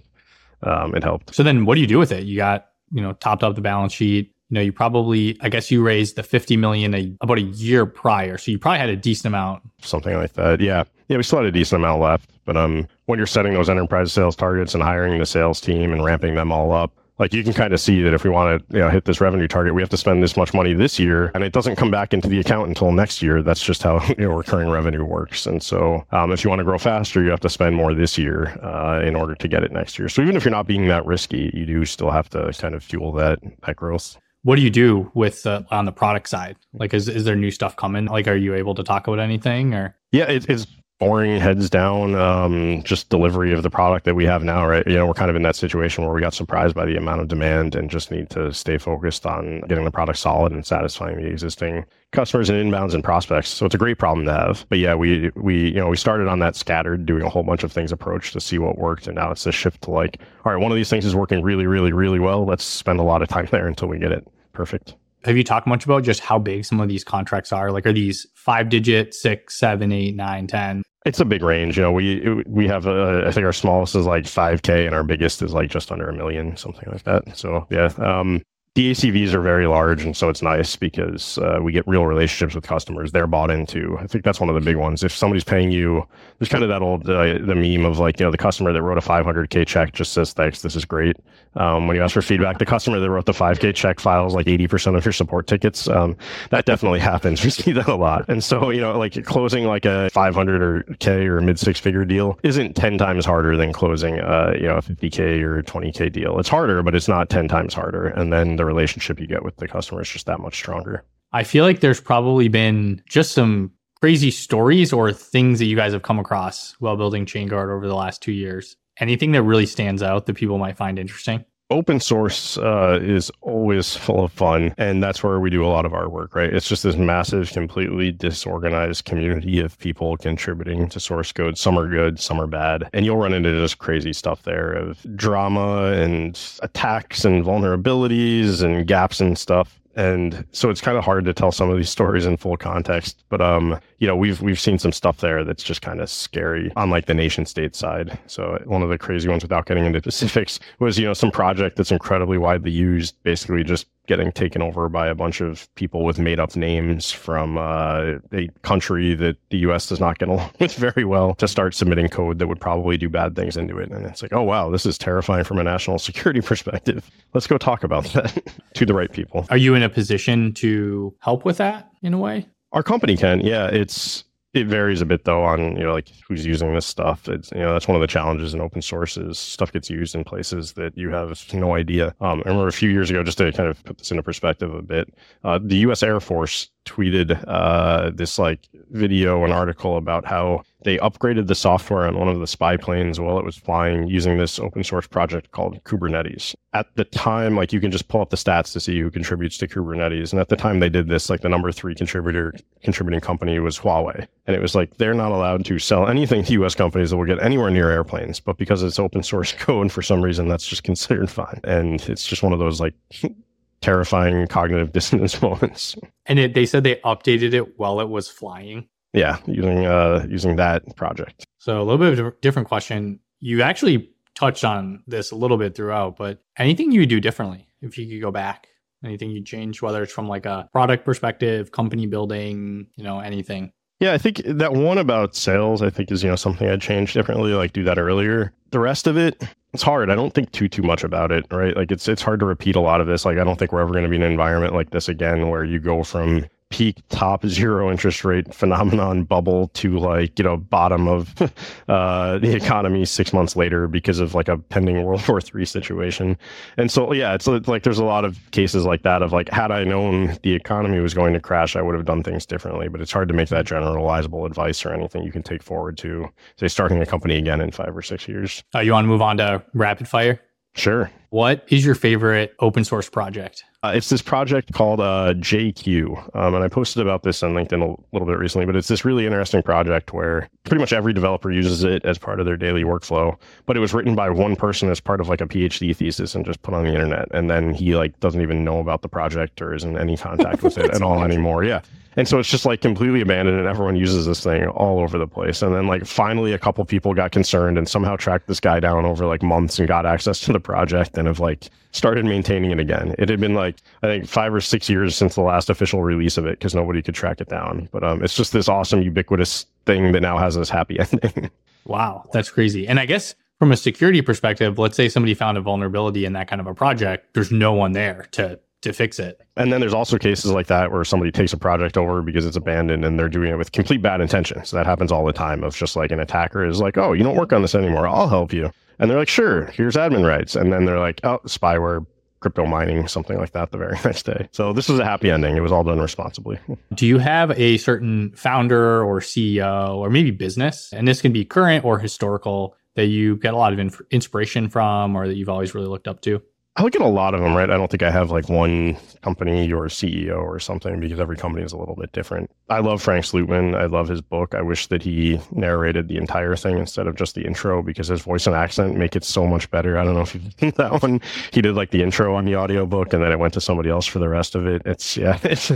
um, 0.64 0.94
it 0.94 1.02
helped. 1.04 1.34
so? 1.34 1.42
Then, 1.42 1.64
what 1.66 1.76
do 1.76 1.80
you 1.80 1.86
do 1.86 1.98
with 1.98 2.10
it? 2.12 2.24
You 2.24 2.36
got 2.36 2.66
you 2.90 3.00
know 3.00 3.12
topped 3.14 3.42
up 3.44 3.54
the 3.54 3.60
balance 3.62 3.92
sheet. 3.92 4.33
You 4.54 4.60
know, 4.60 4.64
you 4.66 4.72
probably, 4.72 5.36
I 5.40 5.48
guess, 5.48 5.68
you 5.72 5.82
raised 5.82 6.14
the 6.14 6.22
fifty 6.22 6.56
million 6.56 6.94
a, 6.94 7.12
about 7.20 7.38
a 7.38 7.42
year 7.42 7.86
prior, 7.86 8.38
so 8.38 8.52
you 8.52 8.58
probably 8.60 8.78
had 8.78 8.88
a 8.88 8.94
decent 8.94 9.26
amount. 9.26 9.64
something 9.82 10.14
like 10.14 10.34
that. 10.34 10.60
Yeah. 10.60 10.84
Yeah, 11.08 11.16
we 11.16 11.24
still 11.24 11.40
had 11.40 11.46
a 11.46 11.50
decent 11.50 11.82
amount 11.82 12.00
left. 12.00 12.30
But 12.44 12.56
um 12.56 12.86
when 13.06 13.18
you're 13.18 13.26
setting 13.26 13.52
those 13.54 13.68
enterprise 13.68 14.12
sales 14.12 14.36
targets 14.36 14.72
and 14.72 14.80
hiring 14.80 15.18
the 15.18 15.26
sales 15.26 15.60
team 15.60 15.92
and 15.92 16.04
ramping 16.04 16.36
them 16.36 16.52
all 16.52 16.70
up, 16.70 16.92
like 17.18 17.32
you 17.32 17.42
can 17.42 17.52
kind 17.52 17.72
of 17.72 17.80
see 17.80 18.00
that 18.02 18.14
if 18.14 18.22
we 18.22 18.30
want 18.30 18.60
to 18.68 18.76
you 18.76 18.80
know, 18.80 18.90
hit 18.90 19.06
this 19.06 19.20
revenue 19.20 19.48
target, 19.48 19.74
we 19.74 19.82
have 19.82 19.88
to 19.90 19.96
spend 19.96 20.22
this 20.22 20.36
much 20.36 20.54
money 20.54 20.72
this 20.72 20.98
year, 20.98 21.30
and 21.34 21.42
it 21.42 21.52
doesn't 21.52 21.74
come 21.76 21.90
back 21.90 22.12
into 22.12 22.28
the 22.28 22.38
account 22.38 22.68
until 22.68 22.92
next 22.92 23.22
year. 23.22 23.42
That's 23.42 23.62
just 23.62 23.82
how 23.82 24.04
you 24.18 24.28
know 24.28 24.36
recurring 24.36 24.70
revenue 24.70 25.04
works. 25.04 25.46
And 25.46 25.62
so, 25.62 26.04
um, 26.12 26.30
if 26.30 26.44
you 26.44 26.50
want 26.50 26.60
to 26.60 26.64
grow 26.64 26.78
faster, 26.78 27.24
you 27.24 27.30
have 27.30 27.40
to 27.40 27.48
spend 27.48 27.74
more 27.74 27.92
this 27.92 28.16
year 28.16 28.56
uh, 28.62 29.02
in 29.04 29.16
order 29.16 29.34
to 29.34 29.48
get 29.48 29.64
it 29.64 29.72
next 29.72 29.98
year. 29.98 30.08
So 30.08 30.22
even 30.22 30.36
if 30.36 30.44
you're 30.44 30.52
not 30.52 30.68
being 30.68 30.86
that 30.88 31.04
risky, 31.06 31.50
you 31.54 31.66
do 31.66 31.84
still 31.84 32.10
have 32.10 32.28
to 32.30 32.52
kind 32.58 32.74
of 32.74 32.84
fuel 32.84 33.10
that 33.12 33.40
that 33.66 33.74
growth. 33.76 34.16
What 34.44 34.56
do 34.56 34.62
you 34.62 34.70
do 34.70 35.10
with 35.14 35.46
uh, 35.46 35.62
on 35.70 35.86
the 35.86 35.92
product 35.92 36.28
side? 36.28 36.56
Like, 36.72 36.94
is 36.94 37.08
is 37.08 37.24
there 37.24 37.34
new 37.34 37.50
stuff 37.50 37.76
coming? 37.76 38.06
Like, 38.06 38.28
are 38.28 38.36
you 38.36 38.54
able 38.54 38.74
to 38.74 38.84
talk 38.84 39.06
about 39.06 39.18
anything 39.18 39.74
or? 39.74 39.96
Yeah, 40.12 40.24
it, 40.24 40.48
it's 40.48 40.66
boring, 41.00 41.40
heads 41.40 41.68
down, 41.68 42.14
um, 42.14 42.82
just 42.84 43.08
delivery 43.08 43.52
of 43.52 43.62
the 43.62 43.70
product 43.70 44.04
that 44.04 44.14
we 44.14 44.24
have 44.24 44.44
now, 44.44 44.66
right? 44.66 44.86
You 44.86 44.94
know, 44.94 45.06
we're 45.06 45.14
kind 45.14 45.28
of 45.28 45.36
in 45.36 45.42
that 45.42 45.56
situation 45.56 46.04
where 46.04 46.14
we 46.14 46.20
got 46.20 46.34
surprised 46.34 46.74
by 46.74 46.84
the 46.84 46.96
amount 46.96 47.20
of 47.20 47.28
demand 47.28 47.74
and 47.74 47.90
just 47.90 48.10
need 48.10 48.30
to 48.30 48.52
stay 48.52 48.78
focused 48.78 49.26
on 49.26 49.60
getting 49.62 49.84
the 49.84 49.90
product 49.90 50.18
solid 50.18 50.52
and 50.52 50.64
satisfying 50.64 51.16
the 51.16 51.26
existing 51.26 51.84
customers 52.12 52.48
and 52.48 52.58
inbounds 52.58 52.94
and 52.94 53.02
prospects. 53.02 53.48
So 53.48 53.66
it's 53.66 53.74
a 53.74 53.78
great 53.78 53.98
problem 53.98 54.24
to 54.26 54.32
have. 54.32 54.64
But 54.68 54.78
yeah, 54.78 54.94
we 54.94 55.30
we 55.34 55.68
you 55.68 55.80
know 55.80 55.88
we 55.88 55.96
started 55.96 56.28
on 56.28 56.38
that 56.38 56.56
scattered, 56.56 57.06
doing 57.06 57.22
a 57.22 57.28
whole 57.28 57.42
bunch 57.42 57.64
of 57.64 57.72
things 57.72 57.92
approach 57.92 58.32
to 58.32 58.40
see 58.40 58.58
what 58.58 58.78
worked, 58.78 59.06
and 59.06 59.16
now 59.16 59.30
it's 59.30 59.46
a 59.46 59.52
shift 59.52 59.82
to 59.82 59.90
like, 59.90 60.20
all 60.44 60.52
right, 60.52 60.60
one 60.60 60.70
of 60.70 60.76
these 60.76 60.90
things 60.90 61.04
is 61.04 61.16
working 61.16 61.42
really, 61.42 61.66
really, 61.66 61.92
really 61.92 62.20
well. 62.20 62.46
Let's 62.46 62.64
spend 62.64 63.00
a 63.00 63.04
lot 63.04 63.20
of 63.20 63.28
time 63.28 63.48
there 63.50 63.66
until 63.66 63.88
we 63.88 63.98
get 63.98 64.12
it 64.12 64.26
perfect. 64.52 64.94
Have 65.24 65.36
you 65.36 65.44
talked 65.44 65.66
much 65.66 65.84
about 65.84 66.02
just 66.02 66.20
how 66.20 66.38
big 66.38 66.64
some 66.64 66.80
of 66.80 66.88
these 66.88 67.04
contracts 67.04 67.52
are? 67.52 67.70
Like, 67.70 67.86
are 67.86 67.92
these 67.92 68.26
five 68.34 68.68
digit, 68.68 69.14
six, 69.14 69.56
seven, 69.56 69.90
eight, 69.90 70.14
nine, 70.14 70.46
ten? 70.46 70.82
It's 71.06 71.20
a 71.20 71.24
big 71.24 71.42
range. 71.42 71.76
You 71.76 71.82
know, 71.82 71.92
we 71.92 72.42
we 72.46 72.66
have 72.66 72.86
a, 72.86 73.24
I 73.26 73.32
think 73.32 73.44
our 73.44 73.52
smallest 73.52 73.94
is 73.94 74.06
like 74.06 74.24
5k 74.24 74.86
and 74.86 74.94
our 74.94 75.04
biggest 75.04 75.42
is 75.42 75.52
like 75.52 75.70
just 75.70 75.92
under 75.92 76.08
a 76.08 76.14
million, 76.14 76.56
something 76.56 76.88
like 76.90 77.04
that. 77.04 77.36
So 77.36 77.66
yeah, 77.70 77.92
um, 77.98 78.42
the 78.74 78.90
ACVs 78.90 79.32
are 79.34 79.40
very 79.40 79.68
large, 79.68 80.02
and 80.02 80.16
so 80.16 80.28
it's 80.28 80.42
nice 80.42 80.74
because 80.74 81.38
uh, 81.38 81.60
we 81.62 81.70
get 81.70 81.86
real 81.86 82.06
relationships 82.06 82.56
with 82.56 82.64
customers. 82.64 83.12
They're 83.12 83.28
bought 83.28 83.52
into. 83.52 83.96
I 84.00 84.08
think 84.08 84.24
that's 84.24 84.40
one 84.40 84.48
of 84.48 84.56
the 84.56 84.60
big 84.60 84.76
ones. 84.76 85.04
If 85.04 85.14
somebody's 85.14 85.44
paying 85.44 85.70
you, 85.70 86.04
there's 86.40 86.48
kind 86.48 86.64
of 86.64 86.70
that 86.70 86.82
old 86.82 87.08
uh, 87.08 87.38
the 87.38 87.54
meme 87.54 87.84
of 87.84 88.00
like 88.00 88.18
you 88.18 88.26
know 88.26 88.32
the 88.32 88.36
customer 88.36 88.72
that 88.72 88.82
wrote 88.82 88.98
a 88.98 89.00
500k 89.00 89.64
check 89.64 89.92
just 89.92 90.12
says 90.12 90.32
thanks, 90.32 90.62
this 90.62 90.74
is 90.74 90.84
great. 90.84 91.16
Um, 91.54 91.86
when 91.86 91.96
you 91.96 92.02
ask 92.02 92.14
for 92.14 92.22
feedback, 92.22 92.58
the 92.58 92.66
customer 92.66 92.98
that 92.98 93.08
wrote 93.08 93.26
the 93.26 93.32
5k 93.32 93.76
check 93.76 94.00
files 94.00 94.34
like 94.34 94.46
80% 94.46 94.96
of 94.96 95.04
your 95.04 95.12
support 95.12 95.46
tickets. 95.46 95.86
Um, 95.86 96.16
that 96.50 96.64
definitely 96.64 96.98
happens. 96.98 97.44
We 97.44 97.50
see 97.50 97.72
that 97.72 97.88
a 97.88 97.94
lot. 97.94 98.24
And 98.28 98.42
so 98.42 98.70
you 98.70 98.80
know 98.80 98.98
like 98.98 99.22
closing 99.24 99.66
like 99.66 99.84
a 99.84 100.08
500 100.10 100.62
or 100.62 100.82
k 100.98 101.26
or 101.26 101.40
mid 101.40 101.58
six 101.60 101.78
figure 101.78 102.04
deal 102.04 102.38
isn't 102.42 102.74
10 102.74 102.96
times 102.98 103.24
harder 103.26 103.56
than 103.56 103.72
closing 103.72 104.18
uh, 104.18 104.54
you 104.56 104.66
know 104.66 104.76
a 104.76 104.82
50k 104.82 105.42
or 105.42 105.62
20k 105.62 106.10
deal. 106.10 106.40
It's 106.40 106.48
harder, 106.48 106.82
but 106.82 106.94
it's 106.94 107.06
not 107.06 107.28
10 107.28 107.46
times 107.46 107.74
harder. 107.74 108.08
And 108.08 108.32
then 108.32 108.56
the 108.56 108.63
relationship 108.64 109.20
you 109.20 109.26
get 109.26 109.44
with 109.44 109.56
the 109.56 109.68
customer 109.68 110.02
is 110.02 110.08
just 110.08 110.26
that 110.26 110.40
much 110.40 110.56
stronger. 110.56 111.04
I 111.32 111.42
feel 111.42 111.64
like 111.64 111.80
there's 111.80 112.00
probably 112.00 112.48
been 112.48 113.02
just 113.08 113.32
some 113.32 113.72
crazy 114.00 114.30
stories 114.30 114.92
or 114.92 115.12
things 115.12 115.58
that 115.58 115.64
you 115.66 115.76
guys 115.76 115.92
have 115.92 116.02
come 116.02 116.18
across 116.18 116.76
while 116.78 116.96
building 116.96 117.26
ChainGuard 117.26 117.74
over 117.74 117.86
the 117.86 117.94
last 117.94 118.22
two 118.22 118.32
years. 118.32 118.76
Anything 119.00 119.32
that 119.32 119.42
really 119.42 119.66
stands 119.66 120.02
out 120.02 120.26
that 120.26 120.34
people 120.34 120.58
might 120.58 120.76
find 120.76 120.98
interesting? 120.98 121.44
Open 121.70 121.98
source 121.98 122.58
uh, 122.58 122.98
is 123.02 123.32
always 123.40 123.96
full 123.96 124.22
of 124.22 124.30
fun, 124.30 124.74
and 124.76 125.02
that's 125.02 125.22
where 125.22 125.40
we 125.40 125.48
do 125.48 125.64
a 125.64 125.66
lot 125.66 125.86
of 125.86 125.94
our 125.94 126.10
work, 126.10 126.34
right? 126.34 126.52
It's 126.52 126.68
just 126.68 126.82
this 126.82 126.96
massive, 126.96 127.50
completely 127.52 128.12
disorganized 128.12 129.06
community 129.06 129.60
of 129.60 129.78
people 129.78 130.18
contributing 130.18 130.90
to 130.90 131.00
source 131.00 131.32
code. 131.32 131.56
Some 131.56 131.78
are 131.78 131.88
good, 131.88 132.20
some 132.20 132.38
are 132.38 132.46
bad, 132.46 132.90
and 132.92 133.06
you'll 133.06 133.16
run 133.16 133.32
into 133.32 133.50
just 133.58 133.78
crazy 133.78 134.12
stuff 134.12 134.42
there 134.42 134.72
of 134.72 134.98
drama 135.16 135.92
and 135.92 136.38
attacks 136.62 137.24
and 137.24 137.42
vulnerabilities 137.42 138.62
and 138.62 138.86
gaps 138.86 139.22
and 139.22 139.38
stuff. 139.38 139.80
And 139.96 140.44
so 140.52 140.70
it's 140.70 140.80
kind 140.80 140.98
of 140.98 141.04
hard 141.04 141.24
to 141.24 141.32
tell 141.32 141.52
some 141.52 141.70
of 141.70 141.76
these 141.76 141.90
stories 141.90 142.26
in 142.26 142.36
full 142.36 142.56
context, 142.56 143.24
but 143.28 143.40
um, 143.40 143.78
you 143.98 144.06
know, 144.06 144.16
we've 144.16 144.40
we've 144.42 144.60
seen 144.60 144.78
some 144.78 144.92
stuff 144.92 145.18
there 145.18 145.44
that's 145.44 145.62
just 145.62 145.82
kind 145.82 146.00
of 146.00 146.10
scary 146.10 146.72
on 146.76 146.90
like 146.90 147.06
the 147.06 147.14
nation 147.14 147.46
state 147.46 147.76
side. 147.76 148.18
So 148.26 148.60
one 148.66 148.82
of 148.82 148.88
the 148.88 148.98
crazy 148.98 149.28
ones, 149.28 149.42
without 149.42 149.66
getting 149.66 149.84
into 149.84 150.00
specifics, 150.02 150.58
was 150.78 150.98
you 150.98 151.06
know 151.06 151.14
some 151.14 151.30
project 151.30 151.76
that's 151.76 151.92
incredibly 151.92 152.38
widely 152.38 152.70
used, 152.70 153.14
basically 153.22 153.64
just 153.64 153.86
getting 154.06 154.30
taken 154.32 154.62
over 154.62 154.88
by 154.88 155.06
a 155.06 155.14
bunch 155.14 155.40
of 155.40 155.72
people 155.74 156.04
with 156.04 156.18
made 156.18 156.38
up 156.38 156.54
names 156.56 157.10
from 157.10 157.56
uh, 157.56 158.14
a 158.32 158.48
country 158.62 159.14
that 159.14 159.36
the 159.50 159.58
U.S. 159.58 159.88
does 159.88 160.00
not 160.00 160.18
get 160.18 160.28
along 160.30 160.50
with 160.60 160.74
very 160.74 161.04
well 161.04 161.34
to 161.36 161.48
start 161.48 161.74
submitting 161.74 162.08
code 162.08 162.38
that 162.38 162.46
would 162.46 162.60
probably 162.60 162.96
do 162.96 163.08
bad 163.08 163.34
things 163.36 163.56
into 163.56 163.78
it. 163.78 163.90
And 163.90 164.04
it's 164.06 164.22
like, 164.22 164.32
oh 164.32 164.42
wow, 164.42 164.70
this 164.70 164.86
is 164.86 164.98
terrifying 164.98 165.44
from 165.44 165.58
a 165.58 165.64
national 165.64 165.98
security 166.04 166.40
perspective. 166.40 167.10
Let's 167.32 167.46
go 167.46 167.58
talk 167.58 167.84
about 167.84 168.04
that 168.12 168.42
to 168.74 168.86
the 168.86 168.94
right 168.94 169.10
people. 169.10 169.46
Are 169.50 169.56
you 169.56 169.74
in 169.74 169.82
a 169.82 169.88
position 169.88 170.52
to 170.54 171.14
help 171.20 171.44
with 171.44 171.58
that 171.58 171.90
in 172.02 172.14
a 172.14 172.18
way? 172.18 172.46
Our 172.72 172.82
company 172.82 173.16
can, 173.16 173.40
yeah. 173.40 173.68
It's 173.68 174.24
it 174.54 174.68
varies 174.68 175.02
a 175.02 175.06
bit 175.06 175.24
though 175.24 175.42
on 175.42 175.76
you 175.76 175.82
know 175.82 175.92
like 175.92 176.08
who's 176.26 176.46
using 176.46 176.72
this 176.72 176.86
stuff. 176.86 177.28
It's 177.28 177.50
you 177.50 177.58
know 177.58 177.72
that's 177.72 177.88
one 177.88 177.96
of 177.96 178.00
the 178.00 178.06
challenges 178.06 178.54
in 178.54 178.60
open 178.60 178.80
source 178.80 179.16
is 179.16 179.38
stuff 179.38 179.72
gets 179.72 179.90
used 179.90 180.14
in 180.14 180.22
places 180.22 180.72
that 180.74 180.96
you 180.96 181.10
have 181.10 181.44
no 181.52 181.74
idea. 181.74 182.14
Um, 182.20 182.42
I 182.46 182.48
remember 182.48 182.68
a 182.68 182.72
few 182.72 182.88
years 182.88 183.10
ago, 183.10 183.24
just 183.24 183.38
to 183.38 183.52
kind 183.52 183.68
of 183.68 183.82
put 183.84 183.98
this 183.98 184.12
into 184.12 184.22
perspective 184.22 184.72
a 184.72 184.80
bit, 184.80 185.12
uh, 185.42 185.58
the 185.60 185.76
U.S. 185.78 186.04
Air 186.04 186.20
Force 186.20 186.70
tweeted 186.86 187.42
uh, 187.48 188.10
this 188.14 188.38
like 188.38 188.68
video 188.90 189.42
and 189.42 189.52
article 189.52 189.96
about 189.96 190.24
how 190.24 190.62
they 190.84 190.98
upgraded 190.98 191.46
the 191.46 191.54
software 191.54 192.06
on 192.06 192.18
one 192.18 192.28
of 192.28 192.38
the 192.38 192.46
spy 192.46 192.76
planes 192.76 193.18
while 193.18 193.38
it 193.38 193.44
was 193.44 193.56
flying 193.56 194.06
using 194.06 194.38
this 194.38 194.58
open 194.58 194.84
source 194.84 195.06
project 195.06 195.50
called 195.50 195.82
Kubernetes. 195.84 196.54
At 196.72 196.94
the 196.94 197.04
time, 197.04 197.56
like 197.56 197.72
you 197.72 197.80
can 197.80 197.90
just 197.90 198.08
pull 198.08 198.20
up 198.20 198.30
the 198.30 198.36
stats 198.36 198.72
to 198.72 198.80
see 198.80 199.00
who 199.00 199.10
contributes 199.10 199.58
to 199.58 199.68
Kubernetes. 199.68 200.32
And 200.32 200.40
at 200.40 200.48
the 200.48 200.56
time 200.56 200.80
they 200.80 200.88
did 200.88 201.08
this, 201.08 201.28
like 201.28 201.40
the 201.40 201.48
number 201.48 201.72
three 201.72 201.94
contributor 201.94 202.54
contributing 202.82 203.20
company 203.20 203.58
was 203.58 203.78
Huawei. 203.78 204.26
And 204.46 204.54
it 204.54 204.62
was 204.62 204.74
like 204.74 204.98
they're 204.98 205.14
not 205.14 205.32
allowed 205.32 205.64
to 205.66 205.78
sell 205.78 206.06
anything 206.06 206.44
to 206.44 206.52
US 206.64 206.74
companies 206.74 207.10
that 207.10 207.16
will 207.16 207.24
get 207.24 207.42
anywhere 207.42 207.70
near 207.70 207.90
airplanes. 207.90 208.38
But 208.38 208.58
because 208.58 208.82
it's 208.82 208.98
open 208.98 209.22
source 209.22 209.52
code, 209.58 209.90
for 209.90 210.02
some 210.02 210.22
reason 210.22 210.48
that's 210.48 210.66
just 210.66 210.84
considered 210.84 211.30
fine. 211.30 211.60
And 211.64 212.00
it's 212.08 212.26
just 212.26 212.42
one 212.42 212.52
of 212.52 212.58
those 212.58 212.80
like 212.80 212.94
terrifying 213.80 214.46
cognitive 214.46 214.92
dissonance 214.92 215.40
moments. 215.42 215.96
And 216.26 216.38
it, 216.38 216.54
they 216.54 216.66
said 216.66 216.84
they 216.84 216.96
updated 216.96 217.54
it 217.54 217.78
while 217.78 218.00
it 218.00 218.08
was 218.08 218.28
flying. 218.28 218.88
Yeah, 219.14 219.38
using 219.46 219.86
uh 219.86 220.26
using 220.28 220.56
that 220.56 220.96
project. 220.96 221.46
So 221.58 221.80
a 221.80 221.84
little 221.84 221.98
bit 221.98 222.18
of 222.18 222.26
a 222.26 222.32
different 222.42 222.68
question. 222.68 223.20
You 223.40 223.62
actually 223.62 224.10
touched 224.34 224.64
on 224.64 225.02
this 225.06 225.30
a 225.30 225.36
little 225.36 225.56
bit 225.56 225.74
throughout, 225.74 226.16
but 226.16 226.42
anything 226.58 226.92
you 226.92 227.00
would 227.00 227.08
do 227.08 227.20
differently 227.20 227.68
if 227.80 227.96
you 227.96 228.08
could 228.08 228.20
go 228.20 228.30
back? 228.30 228.66
Anything 229.04 229.30
you'd 229.30 229.46
change, 229.46 229.82
whether 229.82 230.02
it's 230.02 230.12
from 230.12 230.28
like 230.28 230.46
a 230.46 230.68
product 230.72 231.04
perspective, 231.04 231.72
company 231.72 232.06
building, 232.06 232.86
you 232.96 233.04
know, 233.04 233.20
anything? 233.20 233.70
Yeah, 234.00 234.12
I 234.12 234.18
think 234.18 234.42
that 234.44 234.72
one 234.72 234.98
about 234.98 235.36
sales, 235.36 235.80
I 235.82 235.90
think 235.90 236.10
is, 236.10 236.22
you 236.22 236.28
know, 236.28 236.36
something 236.36 236.68
I'd 236.68 236.80
change 236.80 237.12
differently, 237.12 237.52
like 237.52 237.72
do 237.72 237.84
that 237.84 237.98
earlier. 237.98 238.52
The 238.70 238.80
rest 238.80 239.06
of 239.06 239.16
it, 239.16 239.42
it's 239.72 239.82
hard. 239.82 240.10
I 240.10 240.14
don't 240.14 240.34
think 240.34 240.50
too 240.52 240.68
too 240.68 240.82
much 240.82 241.04
about 241.04 241.30
it, 241.30 241.46
right? 241.50 241.76
Like 241.76 241.92
it's 241.92 242.08
it's 242.08 242.22
hard 242.22 242.40
to 242.40 242.46
repeat 242.46 242.76
a 242.76 242.80
lot 242.80 243.00
of 243.00 243.06
this. 243.06 243.24
Like 243.24 243.38
I 243.38 243.44
don't 243.44 243.58
think 243.58 243.72
we're 243.72 243.82
ever 243.82 243.92
going 243.92 244.04
to 244.04 244.10
be 244.10 244.16
in 244.16 244.22
an 244.22 244.32
environment 244.32 244.74
like 244.74 244.90
this 244.90 245.08
again 245.08 245.48
where 245.48 245.64
you 245.64 245.78
go 245.78 246.02
from 246.02 246.46
peak 246.74 247.00
top 247.08 247.46
zero 247.46 247.88
interest 247.88 248.24
rate 248.24 248.52
phenomenon 248.52 249.22
bubble 249.22 249.68
to 249.68 249.96
like 249.96 250.36
you 250.40 250.44
know 250.44 250.56
bottom 250.56 251.06
of 251.06 251.32
uh, 251.88 252.36
the 252.38 252.52
economy 252.52 253.04
six 253.04 253.32
months 253.32 253.54
later 253.54 253.86
because 253.86 254.18
of 254.18 254.34
like 254.34 254.48
a 254.48 254.58
pending 254.58 255.04
World 255.04 255.22
War 255.28 255.40
Three 255.40 255.64
situation. 255.64 256.36
And 256.76 256.90
so 256.90 257.12
yeah, 257.12 257.32
it's 257.32 257.46
like 257.46 257.84
there's 257.84 258.00
a 258.00 258.04
lot 258.04 258.24
of 258.24 258.40
cases 258.50 258.84
like 258.84 259.02
that 259.02 259.22
of 259.22 259.32
like 259.32 259.48
had 259.50 259.70
I 259.70 259.84
known 259.84 260.36
the 260.42 260.52
economy 260.52 260.98
was 260.98 261.14
going 261.14 261.32
to 261.34 261.40
crash, 261.40 261.76
I 261.76 261.82
would 261.82 261.94
have 261.94 262.06
done 262.06 262.24
things 262.24 262.44
differently. 262.44 262.88
But 262.88 263.00
it's 263.00 263.12
hard 263.12 263.28
to 263.28 263.34
make 263.34 263.50
that 263.50 263.66
generalizable 263.66 264.44
advice 264.44 264.84
or 264.84 264.92
anything 264.92 265.22
you 265.22 265.30
can 265.30 265.44
take 265.44 265.62
forward 265.62 265.96
to 265.98 266.28
say 266.58 266.66
starting 266.66 267.00
a 267.00 267.06
company 267.06 267.36
again 267.36 267.60
in 267.60 267.70
five 267.70 267.96
or 267.96 268.02
six 268.02 268.26
years. 268.26 268.64
Uh, 268.74 268.80
you 268.80 268.90
want 268.90 269.04
to 269.04 269.08
move 269.08 269.22
on 269.22 269.36
to 269.36 269.62
rapid 269.74 270.08
fire? 270.08 270.40
Sure. 270.74 271.08
What 271.30 271.64
is 271.68 271.84
your 271.86 271.94
favorite 271.94 272.52
open 272.58 272.84
source 272.84 273.08
project? 273.08 273.62
Uh, 273.84 273.92
it's 273.92 274.08
this 274.08 274.22
project 274.22 274.72
called 274.72 274.98
uh, 274.98 275.34
JQ. 275.34 276.34
Um, 276.34 276.54
and 276.54 276.64
I 276.64 276.68
posted 276.68 277.02
about 277.02 277.22
this 277.22 277.42
on 277.42 277.52
LinkedIn 277.52 277.82
a 277.82 278.16
little 278.16 278.26
bit 278.26 278.38
recently, 278.38 278.64
but 278.64 278.76
it's 278.76 278.88
this 278.88 279.04
really 279.04 279.26
interesting 279.26 279.62
project 279.62 280.14
where 280.14 280.48
pretty 280.64 280.80
much 280.80 280.94
every 280.94 281.12
developer 281.12 281.52
uses 281.52 281.84
it 281.84 282.02
as 282.02 282.16
part 282.16 282.40
of 282.40 282.46
their 282.46 282.56
daily 282.56 282.82
workflow. 282.82 283.36
But 283.66 283.76
it 283.76 283.80
was 283.80 283.92
written 283.92 284.14
by 284.14 284.30
one 284.30 284.56
person 284.56 284.88
as 284.88 285.00
part 285.00 285.20
of 285.20 285.28
like 285.28 285.42
a 285.42 285.46
PhD 285.46 285.94
thesis 285.94 286.34
and 286.34 286.46
just 286.46 286.62
put 286.62 286.72
on 286.72 286.84
the 286.84 286.94
internet. 286.94 287.28
And 287.32 287.50
then 287.50 287.74
he 287.74 287.94
like 287.94 288.18
doesn't 288.20 288.40
even 288.40 288.64
know 288.64 288.78
about 288.78 289.02
the 289.02 289.08
project 289.08 289.60
or 289.60 289.74
is 289.74 289.84
in 289.84 289.98
any 289.98 290.16
contact 290.16 290.62
with 290.62 290.78
it 290.78 290.90
at 290.94 291.02
all 291.02 291.22
anymore. 291.22 291.62
Yeah. 291.62 291.82
And 292.16 292.28
so 292.28 292.38
it's 292.38 292.48
just 292.48 292.64
like 292.64 292.80
completely 292.80 293.20
abandoned 293.20 293.58
and 293.58 293.66
everyone 293.66 293.96
uses 293.96 294.26
this 294.26 294.42
thing 294.42 294.66
all 294.68 295.00
over 295.00 295.18
the 295.18 295.26
place. 295.26 295.62
And 295.62 295.74
then 295.74 295.86
like 295.86 296.06
finally 296.06 296.52
a 296.52 296.58
couple 296.58 296.84
people 296.84 297.12
got 297.12 297.32
concerned 297.32 297.76
and 297.76 297.88
somehow 297.88 298.16
tracked 298.16 298.46
this 298.46 298.60
guy 298.60 298.80
down 298.80 299.04
over 299.04 299.26
like 299.26 299.42
months 299.42 299.78
and 299.78 299.88
got 299.88 300.06
access 300.06 300.40
to 300.40 300.52
the 300.52 300.60
project 300.60 301.18
and 301.18 301.26
have 301.26 301.40
like 301.40 301.68
started 301.90 302.24
maintaining 302.24 302.70
it 302.70 302.78
again. 302.78 303.14
It 303.18 303.28
had 303.28 303.40
been 303.40 303.54
like 303.54 303.73
I 304.02 304.06
think 304.06 304.26
five 304.26 304.52
or 304.52 304.60
six 304.60 304.88
years 304.88 305.16
since 305.16 305.34
the 305.34 305.42
last 305.42 305.70
official 305.70 306.02
release 306.02 306.36
of 306.36 306.46
it 306.46 306.58
because 306.58 306.74
nobody 306.74 307.02
could 307.02 307.14
track 307.14 307.40
it 307.40 307.48
down. 307.48 307.88
But 307.92 308.04
um, 308.04 308.22
it's 308.22 308.36
just 308.36 308.52
this 308.52 308.68
awesome 308.68 309.02
ubiquitous 309.02 309.66
thing 309.86 310.12
that 310.12 310.20
now 310.20 310.38
has 310.38 310.54
this 310.54 310.70
happy 310.70 310.98
ending. 311.12 311.50
wow, 311.84 312.28
that's 312.32 312.50
crazy. 312.50 312.86
And 312.86 313.00
I 313.00 313.06
guess 313.06 313.34
from 313.58 313.72
a 313.72 313.76
security 313.76 314.20
perspective, 314.20 314.78
let's 314.78 314.96
say 314.96 315.08
somebody 315.08 315.34
found 315.34 315.56
a 315.56 315.60
vulnerability 315.60 316.24
in 316.24 316.32
that 316.34 316.48
kind 316.48 316.60
of 316.60 316.66
a 316.66 316.74
project, 316.74 317.34
there's 317.34 317.52
no 317.52 317.72
one 317.72 317.92
there 317.92 318.26
to 318.32 318.58
to 318.84 318.92
fix 318.92 319.18
it. 319.18 319.40
And 319.56 319.72
then 319.72 319.80
there's 319.80 319.94
also 319.94 320.18
cases 320.18 320.52
like 320.52 320.66
that 320.66 320.92
where 320.92 321.04
somebody 321.04 321.32
takes 321.32 321.52
a 321.52 321.56
project 321.56 321.96
over 321.96 322.20
because 322.20 322.44
it's 322.44 322.56
abandoned 322.56 323.04
and 323.04 323.18
they're 323.18 323.30
doing 323.30 323.50
it 323.50 323.56
with 323.56 323.72
complete 323.72 324.02
bad 324.02 324.20
intention. 324.20 324.62
So 324.64 324.76
that 324.76 324.84
happens 324.84 325.10
all 325.10 325.24
the 325.24 325.32
time 325.32 325.64
of 325.64 325.74
just 325.74 325.96
like 325.96 326.12
an 326.12 326.20
attacker 326.20 326.64
is 326.64 326.80
like, 326.80 326.98
oh, 326.98 327.14
you 327.14 327.24
don't 327.24 327.36
work 327.36 327.52
on 327.52 327.62
this 327.62 327.74
anymore. 327.74 328.06
I'll 328.06 328.28
help 328.28 328.52
you. 328.52 328.70
And 328.98 329.10
they're 329.10 329.18
like, 329.18 329.28
sure, 329.28 329.66
here's 329.66 329.96
admin 329.96 330.26
rights. 330.26 330.54
And 330.54 330.72
then 330.72 330.84
they're 330.84 331.00
like, 331.00 331.20
oh, 331.24 331.40
spyware, 331.46 332.06
crypto 332.44 332.66
mining, 332.66 333.08
something 333.08 333.38
like 333.38 333.52
that 333.52 333.72
the 333.72 333.78
very 333.78 333.96
next 334.04 334.24
day. 334.24 334.50
So 334.52 334.74
this 334.74 334.86
was 334.86 334.98
a 334.98 335.04
happy 335.04 335.30
ending. 335.30 335.56
It 335.56 335.60
was 335.60 335.72
all 335.72 335.82
done 335.82 335.98
responsibly. 335.98 336.58
Do 336.94 337.06
you 337.06 337.16
have 337.16 337.50
a 337.52 337.78
certain 337.78 338.32
founder 338.36 339.02
or 339.02 339.20
CEO 339.20 339.96
or 339.96 340.10
maybe 340.10 340.30
business? 340.30 340.92
And 340.92 341.08
this 341.08 341.22
can 341.22 341.32
be 341.32 341.46
current 341.46 341.86
or 341.86 341.98
historical 341.98 342.76
that 342.96 343.06
you 343.06 343.36
get 343.36 343.54
a 343.54 343.56
lot 343.56 343.72
of 343.72 343.78
inf- 343.78 344.02
inspiration 344.10 344.68
from 344.68 345.16
or 345.16 345.26
that 345.26 345.36
you've 345.36 345.48
always 345.48 345.74
really 345.74 345.86
looked 345.86 346.06
up 346.06 346.20
to? 346.20 346.42
I 346.76 346.82
look 346.82 346.96
at 346.96 347.02
a 347.02 347.06
lot 347.06 347.34
of 347.34 347.40
them, 347.40 347.54
right? 347.54 347.70
I 347.70 347.76
don't 347.76 347.88
think 347.88 348.02
I 348.02 348.10
have 348.10 348.32
like 348.32 348.48
one 348.48 348.96
company 349.22 349.72
or 349.72 349.86
CEO 349.86 350.42
or 350.42 350.58
something 350.58 350.98
because 350.98 351.20
every 351.20 351.36
company 351.36 351.64
is 351.64 351.72
a 351.72 351.76
little 351.76 351.94
bit 351.94 352.10
different. 352.10 352.50
I 352.68 352.80
love 352.80 353.00
Frank 353.00 353.24
Slootman. 353.24 353.76
I 353.76 353.86
love 353.86 354.08
his 354.08 354.20
book. 354.20 354.56
I 354.56 354.62
wish 354.62 354.88
that 354.88 355.00
he 355.00 355.40
narrated 355.52 356.08
the 356.08 356.16
entire 356.16 356.56
thing 356.56 356.78
instead 356.78 357.06
of 357.06 357.14
just 357.14 357.36
the 357.36 357.46
intro 357.46 357.80
because 357.80 358.08
his 358.08 358.22
voice 358.22 358.48
and 358.48 358.56
accent 358.56 358.96
make 358.96 359.14
it 359.14 359.22
so 359.22 359.46
much 359.46 359.70
better. 359.70 359.96
I 359.96 360.04
don't 360.04 360.14
know 360.14 360.22
if 360.22 360.34
you've 360.34 360.52
seen 360.58 360.72
that 360.76 361.00
one. 361.00 361.20
He 361.52 361.62
did 361.62 361.76
like 361.76 361.92
the 361.92 362.02
intro 362.02 362.34
on 362.34 362.44
the 362.44 362.56
audiobook 362.56 363.12
and 363.12 363.22
then 363.22 363.30
it 363.30 363.38
went 363.38 363.54
to 363.54 363.60
somebody 363.60 363.88
else 363.88 364.06
for 364.06 364.18
the 364.18 364.28
rest 364.28 364.56
of 364.56 364.66
it. 364.66 364.82
It's 364.84 365.16
yeah, 365.16 365.38
it's 365.44 365.70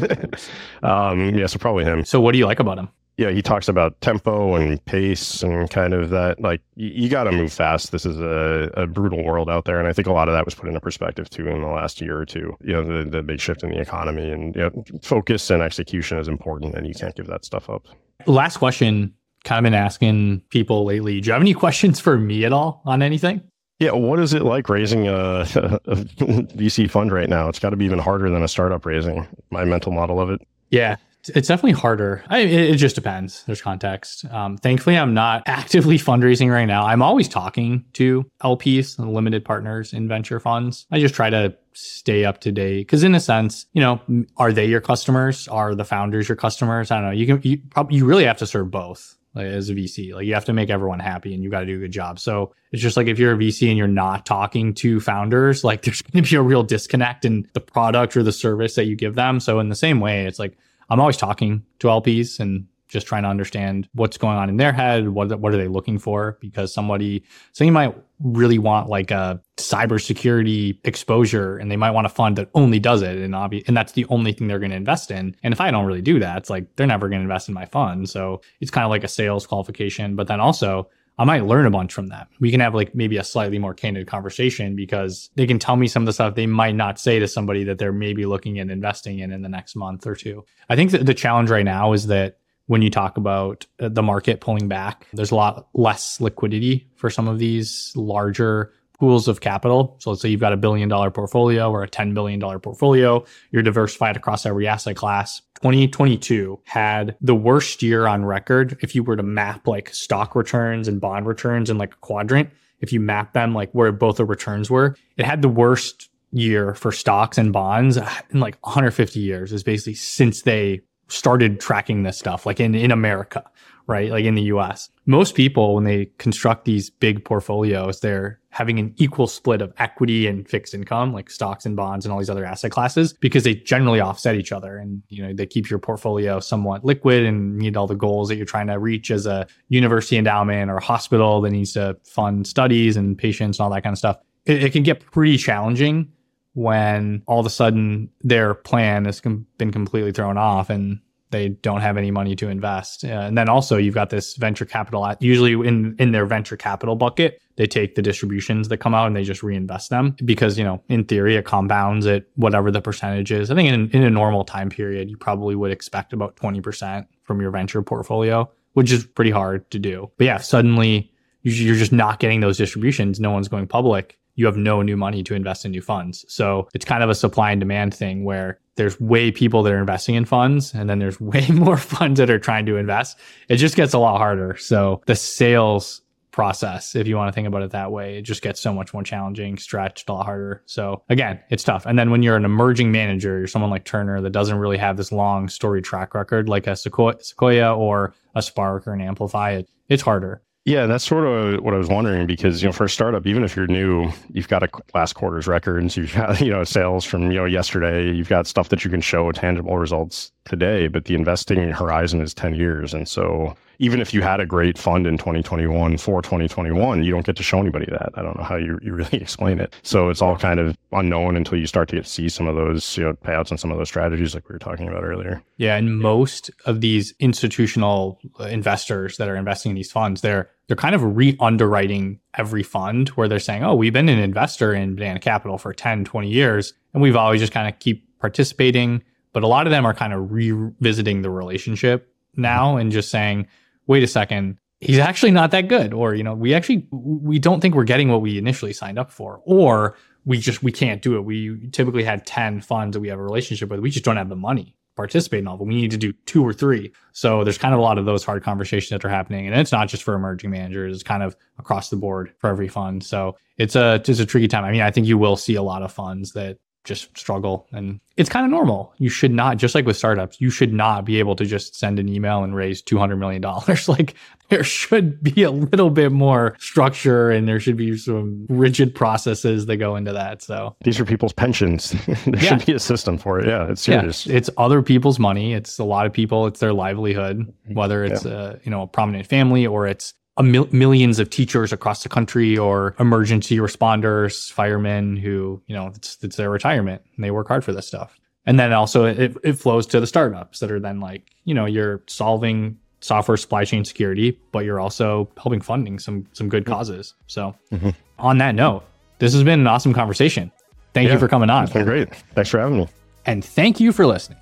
um 0.83 1.37
yeah, 1.37 1.47
so 1.47 1.61
probably 1.61 1.85
him. 1.85 2.05
So 2.05 2.21
what 2.21 2.33
do 2.33 2.39
you 2.39 2.47
like 2.47 2.59
about 2.59 2.77
him? 2.77 2.89
Yeah, 3.19 3.31
he 3.31 3.43
talks 3.43 3.69
about 3.69 4.01
tempo 4.01 4.55
and 4.55 4.79
mm-hmm. 4.79 4.85
pace 4.85 5.43
and 5.43 5.69
kind 5.69 5.93
of 5.93 6.11
that. 6.11 6.41
Like, 6.41 6.63
you, 6.77 6.89
you 6.89 7.09
got 7.09 7.25
to 7.25 7.33
move 7.33 7.53
fast. 7.53 7.91
This 7.91 8.07
is 8.07 8.19
a, 8.21 8.71
a, 8.75 8.87
brutal 8.87 9.25
world 9.25 9.51
out 9.51 9.65
there, 9.65 9.81
and 9.81 9.89
I 9.89 9.93
think 9.93 10.07
a 10.07 10.13
lot 10.13 10.29
of 10.29 10.35
that 10.35 10.45
was 10.45 10.55
put 10.55 10.69
into 10.69 10.81
perspective 10.81 11.29
too 11.29 11.49
in 11.49 11.61
the 11.61 11.67
last 11.67 12.01
year 12.01 12.17
or 12.17 12.25
two. 12.25 12.57
You 12.63 12.75
know, 12.75 12.85
the, 12.85 13.11
the 13.11 13.23
big 13.25 13.41
shift 13.41 13.65
in 13.65 13.71
the 13.71 13.81
economy 13.81 14.31
and 14.31 14.55
you 14.55 14.63
know, 14.63 14.85
focus 15.03 15.51
and 15.51 15.61
execution 15.61 16.19
is 16.19 16.29
important, 16.29 16.77
and 16.77 16.87
you 16.87 16.95
can't 16.95 17.15
give 17.17 17.27
that 17.27 17.45
stuff 17.45 17.69
up. 17.69 17.89
Last 18.27 18.59
question. 18.59 19.13
Kind 19.45 19.59
of 19.59 19.63
been 19.65 19.75
asking 19.75 20.43
people 20.51 20.85
lately. 20.85 21.21
Do 21.21 21.27
you 21.27 21.33
have 21.33 21.43
any 21.43 21.55
questions 21.55 21.99
for 21.99 22.19
me 22.19 22.45
at 22.45 22.53
all 22.53 22.83
on 22.85 23.03
anything? 23.03 23.43
Yeah, 23.81 23.93
what 23.93 24.21
is 24.21 24.33
it 24.33 24.43
like 24.43 24.69
raising 24.69 25.09
a, 25.09 25.41
a 25.85 25.97
VC 25.97 26.89
fund 26.91 27.13
right 27.13 27.29
now? 27.29 27.49
It's 27.49 27.59
got 27.59 27.71
to 27.71 27.77
be 27.77 27.85
even 27.85 27.99
harder 27.99 28.31
than 28.31 28.43
a 28.43 28.49
startup 28.49 28.87
raising. 28.87 29.27
My 29.51 29.65
mental 29.65 29.93
model 29.93 30.21
of 30.21 30.31
it. 30.31 30.41
Yeah, 30.71 30.97
it's 31.27 31.49
definitely 31.49 31.73
harder. 31.73 32.25
I, 32.29 32.41
it, 32.41 32.77
just 32.77 32.95
depends. 32.95 33.45
There's 33.45 33.61
context. 33.61 34.25
Um, 34.27 34.57
thankfully, 34.57 34.97
I'm 34.97 35.15
not 35.15 35.43
actively 35.47 35.99
fundraising 35.99 36.51
right 36.51 36.65
now. 36.65 36.87
I'm 36.87 37.03
always 37.03 37.29
talking 37.29 37.85
to 37.95 38.25
LPs, 38.43 38.99
limited 38.99 39.45
partners 39.45 39.93
in 39.93 40.09
venture 40.09 40.41
funds. 40.41 40.87
I 40.91 41.01
just 41.01 41.15
try 41.15 41.31
to 41.31 41.57
stay 41.73 42.25
up 42.25 42.41
to 42.41 42.53
date 42.53 42.81
because, 42.81 43.05
in 43.05 43.15
a 43.15 43.21
sense, 43.21 43.67
you 43.73 43.81
know, 43.81 44.01
are 44.37 44.53
they 44.53 44.67
your 44.67 44.81
customers? 44.81 45.49
Are 45.49 45.75
the 45.75 45.85
founders 45.85 46.29
your 46.29 46.37
customers? 46.37 46.91
I 46.91 46.97
don't 46.97 47.07
know. 47.07 47.11
You 47.13 47.27
can 47.27 47.41
you 47.43 47.59
probably 47.71 47.97
you 47.97 48.05
really 48.05 48.25
have 48.25 48.39
to 48.39 48.47
serve 48.47 48.71
both. 48.71 49.17
Like, 49.35 49.47
as 49.47 49.69
a 49.69 49.75
VC, 49.75 50.15
like 50.15 50.27
you 50.27 50.35
have 50.35 50.47
to 50.47 50.53
make 50.53 50.71
everyone 50.71 50.99
happy 50.99 51.35
and 51.35 51.45
you 51.45 51.51
got 51.51 51.61
to 51.61 51.67
do 51.67 51.77
a 51.77 51.81
good 51.81 51.93
job. 51.93 52.19
So 52.19 52.55
it's 52.73 52.83
just 52.83 52.97
like 52.97 53.07
if 53.07 53.19
you're 53.19 53.35
a 53.35 53.37
VC 53.37 53.69
and 53.69 53.77
you're 53.77 53.87
not 53.87 54.27
talking 54.27 54.75
to 54.75 55.01
founders, 55.01 55.63
like 55.63 55.83
there's 55.85 56.03
going 56.03 56.25
to 56.25 56.29
be 56.29 56.37
a 56.37 56.43
real 56.43 56.63
disconnect 56.63 57.25
in 57.25 57.49
the 57.53 57.61
product 57.61 58.17
or 58.17 58.23
the 58.23 58.33
service 58.33 58.75
that 58.75 58.87
you 58.87 58.97
give 58.97 59.15
them. 59.15 59.39
So 59.39 59.61
in 59.61 59.69
the 59.69 59.77
same 59.77 60.01
way, 60.01 60.27
it's 60.27 60.39
like 60.39 60.57
I'm 60.89 61.01
always 61.01 61.17
talking 61.17 61.65
to 61.81 61.89
LPs 61.89 62.41
and 62.41 62.67
just 62.89 63.07
trying 63.07 63.23
to 63.23 63.29
understand 63.29 63.89
what's 63.93 64.17
going 64.17 64.37
on 64.37 64.49
in 64.49 64.57
their 64.57 64.73
head. 64.73 65.11
What 65.11 65.39
what 65.39 65.53
are 65.53 65.59
they 65.59 65.69
looking 65.69 65.99
for? 65.99 66.39
Because 66.41 66.73
somebody, 66.73 67.23
so 67.53 67.65
you 67.65 67.73
might 67.73 67.95
really 68.21 68.59
want 68.59 68.89
like 68.89 69.11
a 69.11 69.41
cybersecurity 69.59 70.79
exposure, 70.85 71.59
and 71.59 71.71
they 71.71 71.77
might 71.77 71.91
want 71.91 72.07
a 72.07 72.11
fund 72.11 72.37
that 72.37 72.49
only 72.55 72.79
does 72.79 73.03
it, 73.03 73.19
and 73.19 73.35
obvi- 73.35 73.67
and 73.69 73.77
that's 73.77 73.93
the 73.93 74.07
only 74.07 74.33
thing 74.33 74.49
they're 74.49 74.59
going 74.59 74.71
to 74.71 74.77
invest 74.77 75.11
in. 75.11 75.37
And 75.43 75.53
if 75.53 75.61
I 75.61 75.71
don't 75.71 75.87
really 75.87 76.03
do 76.03 76.19
that, 76.21 76.39
it's 76.39 76.51
like 76.51 76.75
they're 76.77 76.87
never 76.87 77.09
going 77.09 77.21
to 77.21 77.25
invest 77.25 77.49
in 77.49 77.55
my 77.55 77.67
fund. 77.67 78.09
So 78.09 78.41
it's 78.61 78.71
kind 78.71 78.85
of 78.85 78.91
like 78.91 79.05
a 79.05 79.09
sales 79.09 79.47
qualification. 79.47 80.17
But 80.17 80.27
then 80.27 80.41
also, 80.41 80.89
I 81.19 81.25
might 81.25 81.45
learn 81.45 81.67
a 81.67 81.71
bunch 81.71 81.93
from 81.93 82.09
that. 82.09 82.29
We 82.39 82.51
can 82.51 82.61
have 82.61 82.75
like 82.75 82.95
maybe 82.95 83.17
a 83.17 83.25
slightly 83.25 83.59
more 83.59 83.75
candid 83.75 84.07
conversation 84.07 84.77
because 84.77 85.31
they 85.35 85.47
can 85.47 85.59
tell 85.59 85.77
me 85.77 85.89
some 85.89 86.03
of 86.03 86.07
the 86.07 86.13
stuff 86.13 86.35
they 86.35 86.47
might 86.47 86.77
not 86.77 87.01
say 87.01 87.19
to 87.19 87.27
somebody 87.27 87.65
that 87.65 87.79
they're 87.79 87.93
maybe 87.93 88.25
looking 88.25 88.59
at 88.61 88.71
investing 88.71 89.19
in 89.19 89.33
in 89.33 89.43
the 89.43 89.49
next 89.49 89.75
month 89.75 90.07
or 90.07 90.15
two. 90.15 90.45
I 90.69 90.77
think 90.77 90.93
that 90.93 91.07
the 91.07 91.15
challenge 91.15 91.51
right 91.51 91.65
now 91.65 91.93
is 91.93 92.07
that 92.07 92.39
when 92.67 92.83
you 92.83 92.91
talk 92.91 93.17
about 93.17 93.67
uh, 93.81 93.89
the 93.89 94.03
market 94.03 94.41
pulling 94.41 94.69
back, 94.69 95.07
there's 95.13 95.31
a 95.31 95.35
lot 95.35 95.69
less 95.75 96.21
liquidity 96.21 96.89
for 96.95 97.11
some 97.11 97.27
of 97.27 97.39
these 97.39 97.93
larger 97.97 98.73
pools 98.99 99.29
of 99.29 99.41
capital. 99.41 99.97
So 100.01 100.11
let's 100.11 100.23
say 100.23 100.29
you've 100.29 100.41
got 100.41 100.53
a 100.53 100.57
billion 100.57 100.89
dollar 100.89 101.11
portfolio 101.11 101.71
or 101.71 101.83
a 101.83 101.89
$10 101.89 102.15
billion 102.15 102.41
portfolio, 102.61 103.25
you're 103.51 103.63
diversified 103.63 104.17
across 104.17 104.45
every 104.45 104.67
asset 104.67 104.97
class. 104.97 105.41
2022 105.63 106.61
had 106.65 107.17
the 107.21 107.35
worst 107.35 107.83
year 107.83 108.07
on 108.07 108.25
record 108.25 108.77
if 108.81 108.95
you 108.95 109.03
were 109.03 109.17
to 109.17 109.23
map 109.23 109.67
like 109.67 109.93
stock 109.95 110.35
returns 110.35 110.89
and 110.89 111.01
bond 111.01 111.27
returns 111.27 111.71
in 111.71 111.79
like 111.79 111.95
a 111.95 111.99
quadrant. 111.99 112.51
If 112.81 112.93
you 112.93 113.01
map 113.01 113.33
them 113.33 113.55
like 113.55 113.73
where 113.73 113.91
both 113.91 114.17
the 114.17 114.25
returns 114.25 114.71
were, 114.71 114.97
it 115.17 115.25
had 115.25 115.43
the 115.43 115.49
worst 115.49 116.11
year 116.31 116.75
for 116.75 116.93
stocks 116.93 117.39
and 117.39 117.53
bonds 117.53 117.97
uh, 117.97 118.13
in 118.31 118.41
like 118.41 118.57
150 118.61 119.19
years 119.19 119.53
is 119.53 119.63
basically 119.63 119.95
since 119.95 120.43
they 120.43 120.81
started 121.09 121.59
tracking 121.59 122.03
this 122.03 122.19
stuff 122.19 122.45
like 122.45 122.61
in 122.61 122.75
in 122.75 122.91
America 122.91 123.51
right? 123.89 124.11
Like 124.11 124.25
in 124.25 124.37
the 124.37 124.43
US. 124.43 124.91
Most 125.07 125.35
people, 125.35 125.75
when 125.75 125.85
they 125.85 126.11
construct 126.19 126.65
these 126.65 126.91
big 126.91 127.25
portfolios, 127.25 128.01
they're 128.01 128.39
having 128.59 128.81
an 128.81 128.93
equal 128.97 129.29
split 129.29 129.63
of 129.63 129.73
equity 129.79 130.27
and 130.27 130.49
fixed 130.49 130.75
income, 130.75 131.13
like 131.13 131.31
stocks 131.31 131.65
and 131.65 131.77
bonds 131.77 132.05
and 132.05 132.13
all 132.13 132.19
these 132.19 132.29
other 132.29 132.45
asset 132.45 132.73
classes, 132.73 133.13
because 133.13 133.45
they 133.45 133.55
generally 133.55 134.01
offset 134.01 134.35
each 134.35 134.51
other. 134.51 134.79
And, 134.79 135.01
you 135.09 135.23
know, 135.23 135.33
they 135.33 135.47
keep 135.47 135.71
your 135.71 135.79
portfolio 135.79 136.41
somewhat 136.41 136.85
liquid 136.85 137.25
and 137.25 137.57
meet 137.57 137.77
all 137.77 137.87
the 137.87 137.95
goals 137.95 138.29
that 138.29 138.35
you're 138.35 138.45
trying 138.45 138.67
to 138.67 138.77
reach 138.81 139.13
as 139.13 139.27
a 139.27 139.47
university 139.69 140.17
endowment 140.17 140.73
or 140.73 140.81
hospital 140.81 141.41
that 141.43 141.51
needs 141.51 141.73
to 141.75 141.97
fund 142.03 142.49
studies 142.49 142.97
and 142.97 143.17
patients 143.17 143.61
and 143.61 143.65
all 143.65 143.71
that 143.71 143.85
kind 143.85 143.95
of 143.95 143.99
stuff. 143.99 144.17
It, 144.45 144.65
it 144.65 144.73
can 144.73 144.83
get 144.83 145.07
pretty 145.07 145.37
challenging 145.37 146.11
when 146.55 147.23
all 147.29 147.39
of 147.39 147.47
a 147.47 147.51
sudden 147.51 148.11
their 148.23 148.55
plan 148.55 149.05
has 149.05 149.21
com- 149.21 149.47
been 149.59 149.71
completely 149.71 150.11
thrown 150.11 150.37
off 150.37 150.69
and 150.69 150.99
they 151.31 151.51
don't 151.51 151.81
have 151.81 151.97
any 151.97 152.11
money 152.11 152.35
to 152.37 152.49
invest. 152.49 153.05
Uh, 153.05 153.09
and 153.09 153.37
then 153.37 153.49
also 153.49 153.77
you've 153.77 153.95
got 153.95 154.11
this 154.11 154.35
venture 154.37 154.65
capital 154.65 155.07
usually 155.21 155.53
in 155.53 155.95
in 155.99 156.13
their 156.13 156.27
venture 156.27 156.57
capital 156.57 156.97
bucket, 156.97 157.41
they 157.57 157.67
take 157.67 157.95
the 157.95 158.03
distributions 158.03 158.69
that 158.69 158.79
come 158.79 158.95
out 158.95 159.07
and 159.07 159.17
they 159.17 159.25
just 159.25 159.43
reinvest 159.43 159.91
them 159.91 160.17
because, 160.25 160.59
you 160.59 160.65
know, 160.65 160.83
in 160.89 161.05
theory 161.05 161.37
it 161.37 161.45
compounds 161.45 162.07
at 162.07 162.25
whatever 162.37 162.71
the 162.71 162.81
percentage 162.81 163.33
is. 163.33 163.51
I 163.51 163.55
think 163.55 163.69
in, 163.69 163.91
in 163.91 164.03
a 164.05 164.11
normal 164.11 164.45
time 164.45 164.71
period, 164.71 165.11
you 165.11 165.17
probably 165.17 165.55
would 165.55 165.71
expect 165.71 166.13
about 166.13 166.37
20% 166.37 167.07
from 167.23 167.41
your 167.41 167.51
venture 167.51 167.83
portfolio, 167.83 168.51
which 168.75 168.93
is 168.93 169.05
pretty 169.05 169.31
hard 169.31 169.71
to 169.71 169.79
do. 169.79 170.11
But 170.17 170.25
yeah, 170.25 170.39
suddenly 170.39 171.13
you're 171.43 171.77
just 171.77 171.93
not 171.93 172.21
getting 172.21 172.41
those 172.41 172.59
distributions. 172.59 173.21
No 173.21 173.31
one's 173.31 173.49
going 173.49 173.67
public 173.67 174.18
you 174.39 174.47
have 174.47 174.57
no 174.57 174.83
new 174.83 174.97
money 174.97 175.25
to 175.25 175.35
invest 175.35 175.65
in 175.65 175.73
new 175.73 175.83
funds. 175.83 176.25
So 176.29 176.69
it's 176.73 176.85
kind 176.85 177.03
of 177.03 177.11
a 177.11 177.15
supply 177.15 177.51
and 177.51 177.61
demand 177.61 177.93
thing 177.93 178.23
where 178.23 178.61
there's 178.77 178.99
way 179.01 179.33
people 179.33 179.65
that 179.65 179.73
are 179.73 179.81
investing 179.81 180.15
in 180.15 180.25
funds 180.25 180.73
and 180.73 180.89
then 180.89 181.01
there's 181.01 181.21
way 181.33 181.45
more 181.49 181.77
funds 181.77 182.19
that 182.21 182.31
are 182.31 182.39
trying 182.39 182.65
to 182.67 182.77
invest. 182.77 183.19
It 183.49 183.57
just 183.57 183.75
gets 183.75 183.95
a 183.95 183.99
lot 183.99 184.19
harder. 184.19 184.57
So 184.57 185.03
the 185.07 185.17
sales 185.17 186.03
process, 186.31 186.95
if 186.95 187.09
you 187.09 187.17
want 187.17 187.27
to 187.27 187.33
think 187.33 187.49
about 187.49 187.63
it 187.63 187.73
that 187.73 187.91
way, 187.91 188.19
it 188.19 188.23
just 188.23 188.41
gets 188.41 188.61
so 188.61 188.73
much 188.73 188.95
more 188.95 189.03
challenging, 189.03 189.59
stretched 189.59 190.09
a 190.09 190.13
lot 190.13 190.25
harder. 190.25 190.63
So 190.67 191.03
again, 191.09 191.41
it's 191.51 191.65
tough. 191.65 191.85
And 191.85 191.99
then 191.99 192.13
when 192.13 192.23
you're 192.23 192.37
an 192.37 192.45
emerging 192.45 192.93
manager, 192.93 193.39
you're 193.39 193.49
someone 193.49 193.73
like 193.73 193.85
Turner 193.85 194.21
that 194.21 194.31
doesn't 194.31 194.59
really 194.59 194.79
have 194.79 194.97
this 194.97 195.11
long 195.11 195.49
story 195.49 195.83
track 195.83 196.15
record 196.15 196.49
like 196.49 196.69
a 196.69 196.77
Sequoia, 196.77 197.21
Sequoia 197.21 197.77
or 197.77 198.15
a 198.37 198.43
Spark 198.43 198.87
or 198.87 198.93
an 198.93 199.01
Amplify, 199.01 199.51
it, 199.51 199.69
it's 199.89 200.03
harder. 200.03 200.43
Yeah, 200.69 200.85
that's 200.85 201.05
sort 201.05 201.25
of 201.27 201.65
what 201.65 201.73
I 201.73 201.79
was 201.79 201.89
wondering 201.89 202.27
because 202.27 202.63
you 202.63 202.69
know 202.69 202.73
for 202.73 202.85
a 202.85 202.91
startup, 202.91 203.27
even 203.27 203.43
if 203.43 203.57
you're 203.57 203.67
new, 203.67 204.13
you've 204.31 204.49
got 204.49 204.63
a 204.63 204.69
last 204.93 205.15
quarter's 205.15 205.47
records, 205.47 205.97
you've 205.97 206.15
got 206.15 206.41
you 206.43 206.51
know 206.51 206.63
sales 206.63 207.07
from 207.07 207.31
you 207.31 207.39
know 207.39 207.47
yesterday, 207.47 208.13
you've 208.13 208.29
got 208.29 208.47
stuff 208.47 208.69
that 208.69 208.85
you 208.85 208.91
can 208.91 209.01
show 209.01 209.33
tangible 209.33 209.79
results 209.79 210.31
today. 210.45 210.87
But 210.89 211.07
the 211.07 211.15
investing 211.15 211.71
horizon 211.71 212.21
is 212.21 212.35
ten 212.35 212.55
years, 212.55 212.93
and 212.93 213.09
so 213.09 213.57
even 213.79 214.01
if 214.01 214.13
you 214.13 214.21
had 214.23 214.41
a 214.41 214.47
great 214.47 214.77
fund 214.77 215.07
in 215.07 215.17
2021 215.17 215.97
for 215.97 216.21
2021, 216.21 217.03
you 217.05 217.13
don't 217.13 217.25
get 217.25 217.37
to 217.37 217.43
show 217.43 217.61
anybody 217.61 217.87
that. 217.87 218.11
I 218.15 218.23
don't 218.23 218.37
know 218.37 218.43
how 218.43 218.57
you, 218.57 218.79
you 218.83 218.93
really 218.93 219.09
explain 219.23 219.61
it. 219.61 219.75
So 219.83 220.09
it's 220.09 220.21
all 220.21 220.37
kind 220.37 220.59
of 220.59 220.77
unknown 220.93 221.37
until 221.37 221.59
you 221.59 221.67
start 221.67 221.89
to 221.91 221.97
get, 221.97 222.07
see 222.07 222.29
some 222.29 222.49
of 222.49 222.57
those 222.57 222.97
you 222.97 223.05
know, 223.05 223.13
payouts 223.13 223.51
and 223.51 223.61
some 223.61 223.71
of 223.71 223.79
those 223.79 223.89
strategies 223.89 224.35
like 224.35 224.49
we 224.49 224.53
were 224.53 224.59
talking 224.59 224.89
about 224.89 225.05
earlier. 225.05 225.43
Yeah, 225.59 225.77
and 225.77 225.99
most 225.99 226.51
of 226.67 226.81
these 226.81 227.15
institutional 227.21 228.19
uh, 228.41 228.45
investors 228.45 229.17
that 229.19 229.29
are 229.29 229.37
investing 229.37 229.71
in 229.71 229.77
these 229.77 229.93
funds, 229.93 230.23
they're 230.23 230.51
they're 230.69 230.77
kind 230.77 230.95
of 230.95 231.17
re-underwriting 231.17 232.21
every 232.37 232.63
fund 232.63 233.09
where 233.11 233.27
they're 233.27 233.41
saying, 233.41 233.65
"Oh, 233.65 233.75
we've 233.75 233.93
been 233.93 234.09
an 234.09 234.19
investor 234.19 234.73
in 234.73 234.95
Banana 234.95 235.19
Capital 235.19 235.59
for 235.59 235.73
10, 235.73 236.05
20 236.05 236.29
years, 236.29 236.73
and 236.95 237.03
we've 237.03 237.17
always 237.17 237.41
just 237.41 237.53
kind 237.53 237.69
of 237.69 237.79
keep 237.81 238.07
participating." 238.21 239.03
But 239.33 239.43
a 239.43 239.47
lot 239.47 239.67
of 239.67 239.71
them 239.71 239.85
are 239.85 239.95
kind 239.95 240.13
of 240.13 240.33
revisiting 240.33 241.23
the 241.23 241.31
relationship 241.31 242.13
now 242.37 242.71
mm-hmm. 242.71 242.81
and 242.81 242.93
just 242.93 243.11
saying, 243.11 243.47
wait 243.87 244.03
a 244.03 244.07
second, 244.07 244.59
he's 244.81 244.99
actually 244.99 245.33
not 245.33 245.51
that 245.51 245.69
good. 245.69 245.93
Or, 245.93 246.15
you 246.15 246.23
know, 246.23 246.35
we 246.35 246.55
actually, 246.55 246.87
we 246.91 247.39
don't 247.39 247.61
think 247.61 247.75
we're 247.75 247.85
getting 247.85 248.09
what 248.09 248.23
we 248.23 248.39
initially 248.39 248.73
signed 248.73 248.99
up 248.99 249.11
for. 249.11 249.41
Or 249.45 249.97
we 250.25 250.39
just, 250.39 250.63
we 250.63 250.73
can't 250.73 251.03
do 251.03 251.17
it. 251.17 251.23
We 251.23 251.69
typically 251.71 252.05
had 252.05 252.27
10 252.27 252.61
funds 252.61 252.95
that 252.95 253.01
we 253.01 253.09
have 253.09 253.19
a 253.19 253.23
relationship 253.23 253.71
with. 253.71 253.81
We 253.81 253.91
just 253.91 254.05
don't 254.05 254.17
have 254.17 254.29
the 254.29 254.37
money 254.37 254.77
participate 254.99 255.39
in 255.39 255.47
all 255.47 255.55
of 255.55 255.61
them. 255.61 255.69
We 255.69 255.77
need 255.77 255.93
to 255.93 255.97
do 255.97 256.13
two 256.27 256.45
or 256.45 256.53
three. 256.53 256.93
So 257.13 257.45
there's 257.45 257.57
kind 257.57 257.73
of 257.73 257.79
a 257.79 257.83
lot 257.83 257.99
of 257.99 258.05
those 258.05 258.25
hard 258.25 258.43
conversations 258.43 258.91
that 258.91 259.05
are 259.05 259.09
happening. 259.09 259.47
And 259.47 259.59
it's 259.59 259.71
not 259.71 259.89
just 259.89 260.03
for 260.03 260.15
emerging 260.15 260.51
managers, 260.51 260.93
it's 260.93 261.05
kind 261.05 261.23
of 261.23 261.37
across 261.59 261.89
the 261.89 261.97
board 261.97 262.35
for 262.39 262.51
every 262.51 262.67
fund. 262.67 263.05
So 263.05 263.37
it's 263.59 263.77
a 263.77 264.03
it's 264.05 264.21
a 264.21 264.27
tricky 264.27 264.49
time. 264.49 264.65
I 264.65 264.73
mean, 264.73 264.81
I 264.81 264.91
think 264.91 265.07
you 265.07 265.17
will 265.17 265.37
see 265.37 265.55
a 265.55 265.63
lot 265.63 265.83
of 265.83 265.93
funds 265.93 266.33
that 266.33 266.59
just 266.89 267.17
struggle. 267.17 267.69
And 267.73 268.01
it's 268.17 268.29
kind 268.29 268.45
of 268.45 268.51
normal. 268.51 268.93
You 268.99 269.11
should 269.11 269.31
not 269.31 269.59
just 269.59 269.75
like 269.75 269.87
with 269.87 269.97
startups 269.97 270.41
you 270.41 270.51
should 270.51 270.73
not 270.73 271.05
be 271.05 271.19
able 271.19 271.37
to 271.37 271.45
just 271.45 271.77
send 271.77 271.99
an 271.99 272.09
email 272.09 272.43
and 272.43 272.55
raise 272.57 272.83
200 272.83 273.17
million 273.17 273.43
dollars. 273.43 273.89
Like 273.99 274.15
there 274.49 274.63
should 274.63 275.23
be 275.23 275.43
a 275.43 275.51
little 275.51 275.91
bit 275.91 276.13
more 276.13 276.57
structure 276.61 277.31
and 277.31 277.49
there 277.49 277.59
should 277.59 277.77
be 277.77 277.97
some 277.97 278.47
rigid 278.49 278.95
processes 278.95 279.67
that 279.67 279.77
go 279.77 279.97
into 279.97 280.13
that 280.13 280.43
so. 280.43 280.77
These 280.85 281.01
are 281.01 281.05
people's 281.05 281.33
pensions. 281.33 281.95
There 282.07 282.35
yeah. 282.37 282.41
should 282.41 282.67
be 282.67 282.73
a 282.73 282.79
system 282.79 283.19
for 283.19 283.41
it. 283.41 283.47
Yeah 283.47 283.71
it's 283.71 283.83
serious. 283.83 284.27
yeah, 284.27 284.37
it's 284.37 284.51
other 284.57 284.83
people's 284.83 285.19
money. 285.19 285.55
It's 285.55 285.79
a 285.79 285.85
lot 285.85 286.07
of 286.07 286.13
people. 286.13 286.47
It's 286.47 286.61
their 286.61 286.73
livelihood 286.73 287.39
mm-hmm. 287.39 287.75
whether 287.75 288.05
it's 288.05 288.25
yeah. 288.25 288.33
a 288.33 288.57
you 288.65 288.71
know 288.71 288.83
a 288.83 288.87
prominent 288.87 289.27
family 289.27 289.67
or 289.67 289.87
it's 289.87 290.15
mil- 290.43 290.69
millions 290.73 291.19
of 291.19 291.31
teachers 291.31 291.73
across 291.73 292.03
the 292.03 292.09
country 292.09 292.57
or 292.57 292.95
emergency 292.99 293.59
responders, 293.59 294.53
firemen 294.53 295.17
who, 295.17 295.61
you 295.67 295.75
know, 295.75 295.89
it's, 295.89 296.19
it's 296.23 296.37
their 296.37 296.51
retirement 296.51 297.03
and 297.17 297.25
they 297.25 297.31
work 297.31 297.49
hard 297.49 297.65
for 297.65 297.73
this 297.73 297.87
stuff. 297.87 298.19
And 298.47 298.59
then 298.59 298.73
also 298.73 299.05
it, 299.05 299.37
it 299.45 299.55
flows 299.55 299.87
to 299.89 300.01
the 300.01 300.07
startups 300.07 300.61
that 300.61 300.71
are 300.71 300.81
then 300.81 301.01
like, 301.01 301.23
you 301.45 301.55
know, 301.55 301.67
you're 301.67 302.03
solving 302.07 302.79
software 303.01 303.37
supply 303.37 303.65
chain 303.65 303.85
security, 303.85 304.39
but 304.53 304.65
you're 304.65 304.81
also 304.81 305.29
helping 305.37 305.61
funding 305.61 305.99
some 305.99 306.27
some 306.33 306.49
good 306.49 306.65
causes. 306.65 307.15
So 307.27 307.55
mm-hmm. 307.71 307.91
on 308.19 308.39
that 308.39 308.55
note, 308.55 308.85
this 309.19 309.33
has 309.35 309.45
been 309.45 309.61
an 309.61 309.67
awesome 309.67 309.93
conversation. 309.93 310.51
Thank 310.95 311.09
yeah, 311.09 311.15
you 311.15 311.19
for 311.19 311.29
coming 311.29 311.51
on. 311.51 311.65
It's 311.65 311.73
been 311.73 311.85
great. 311.85 312.15
Thanks 312.35 312.51
for 312.51 312.59
having 312.59 312.79
me. 312.79 312.89
And 313.27 313.45
thank 313.45 313.81
you 313.81 313.93
for 313.93 314.07
listening. 314.07 314.39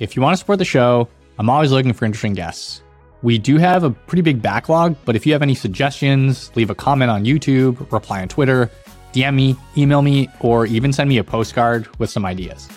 If 0.00 0.16
you 0.16 0.22
want 0.22 0.34
to 0.34 0.36
support 0.38 0.58
the 0.58 0.64
show, 0.64 1.08
I'm 1.38 1.48
always 1.48 1.70
looking 1.70 1.92
for 1.92 2.04
interesting 2.04 2.32
guests. 2.32 2.81
We 3.22 3.38
do 3.38 3.56
have 3.58 3.84
a 3.84 3.90
pretty 3.90 4.22
big 4.22 4.42
backlog, 4.42 4.96
but 5.04 5.14
if 5.14 5.24
you 5.24 5.32
have 5.32 5.42
any 5.42 5.54
suggestions, 5.54 6.50
leave 6.56 6.70
a 6.70 6.74
comment 6.74 7.10
on 7.10 7.24
YouTube, 7.24 7.90
reply 7.92 8.20
on 8.20 8.28
Twitter, 8.28 8.68
DM 9.12 9.34
me, 9.34 9.56
email 9.76 10.02
me, 10.02 10.28
or 10.40 10.66
even 10.66 10.92
send 10.92 11.08
me 11.08 11.18
a 11.18 11.24
postcard 11.24 11.88
with 11.98 12.10
some 12.10 12.24
ideas. 12.24 12.68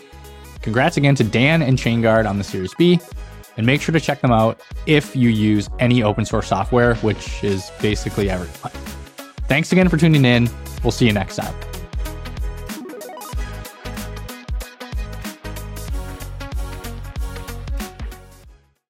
Congrats 0.61 0.97
again 0.97 1.15
to 1.15 1.23
Dan 1.23 1.61
and 1.61 1.77
ChainGuard 1.77 2.29
on 2.29 2.37
the 2.37 2.43
Series 2.43 2.73
B, 2.75 2.99
and 3.57 3.65
make 3.65 3.81
sure 3.81 3.93
to 3.93 3.99
check 3.99 4.21
them 4.21 4.31
out 4.31 4.61
if 4.85 5.15
you 5.15 5.29
use 5.29 5.69
any 5.79 6.03
open 6.03 6.25
source 6.25 6.47
software, 6.47 6.95
which 6.95 7.43
is 7.43 7.71
basically 7.81 8.29
everyone. 8.29 8.71
Thanks 9.47 9.71
again 9.71 9.89
for 9.89 9.97
tuning 9.97 10.25
in. 10.25 10.49
We'll 10.83 10.91
see 10.91 11.07
you 11.07 11.13
next 11.13 11.37
time. 11.37 11.74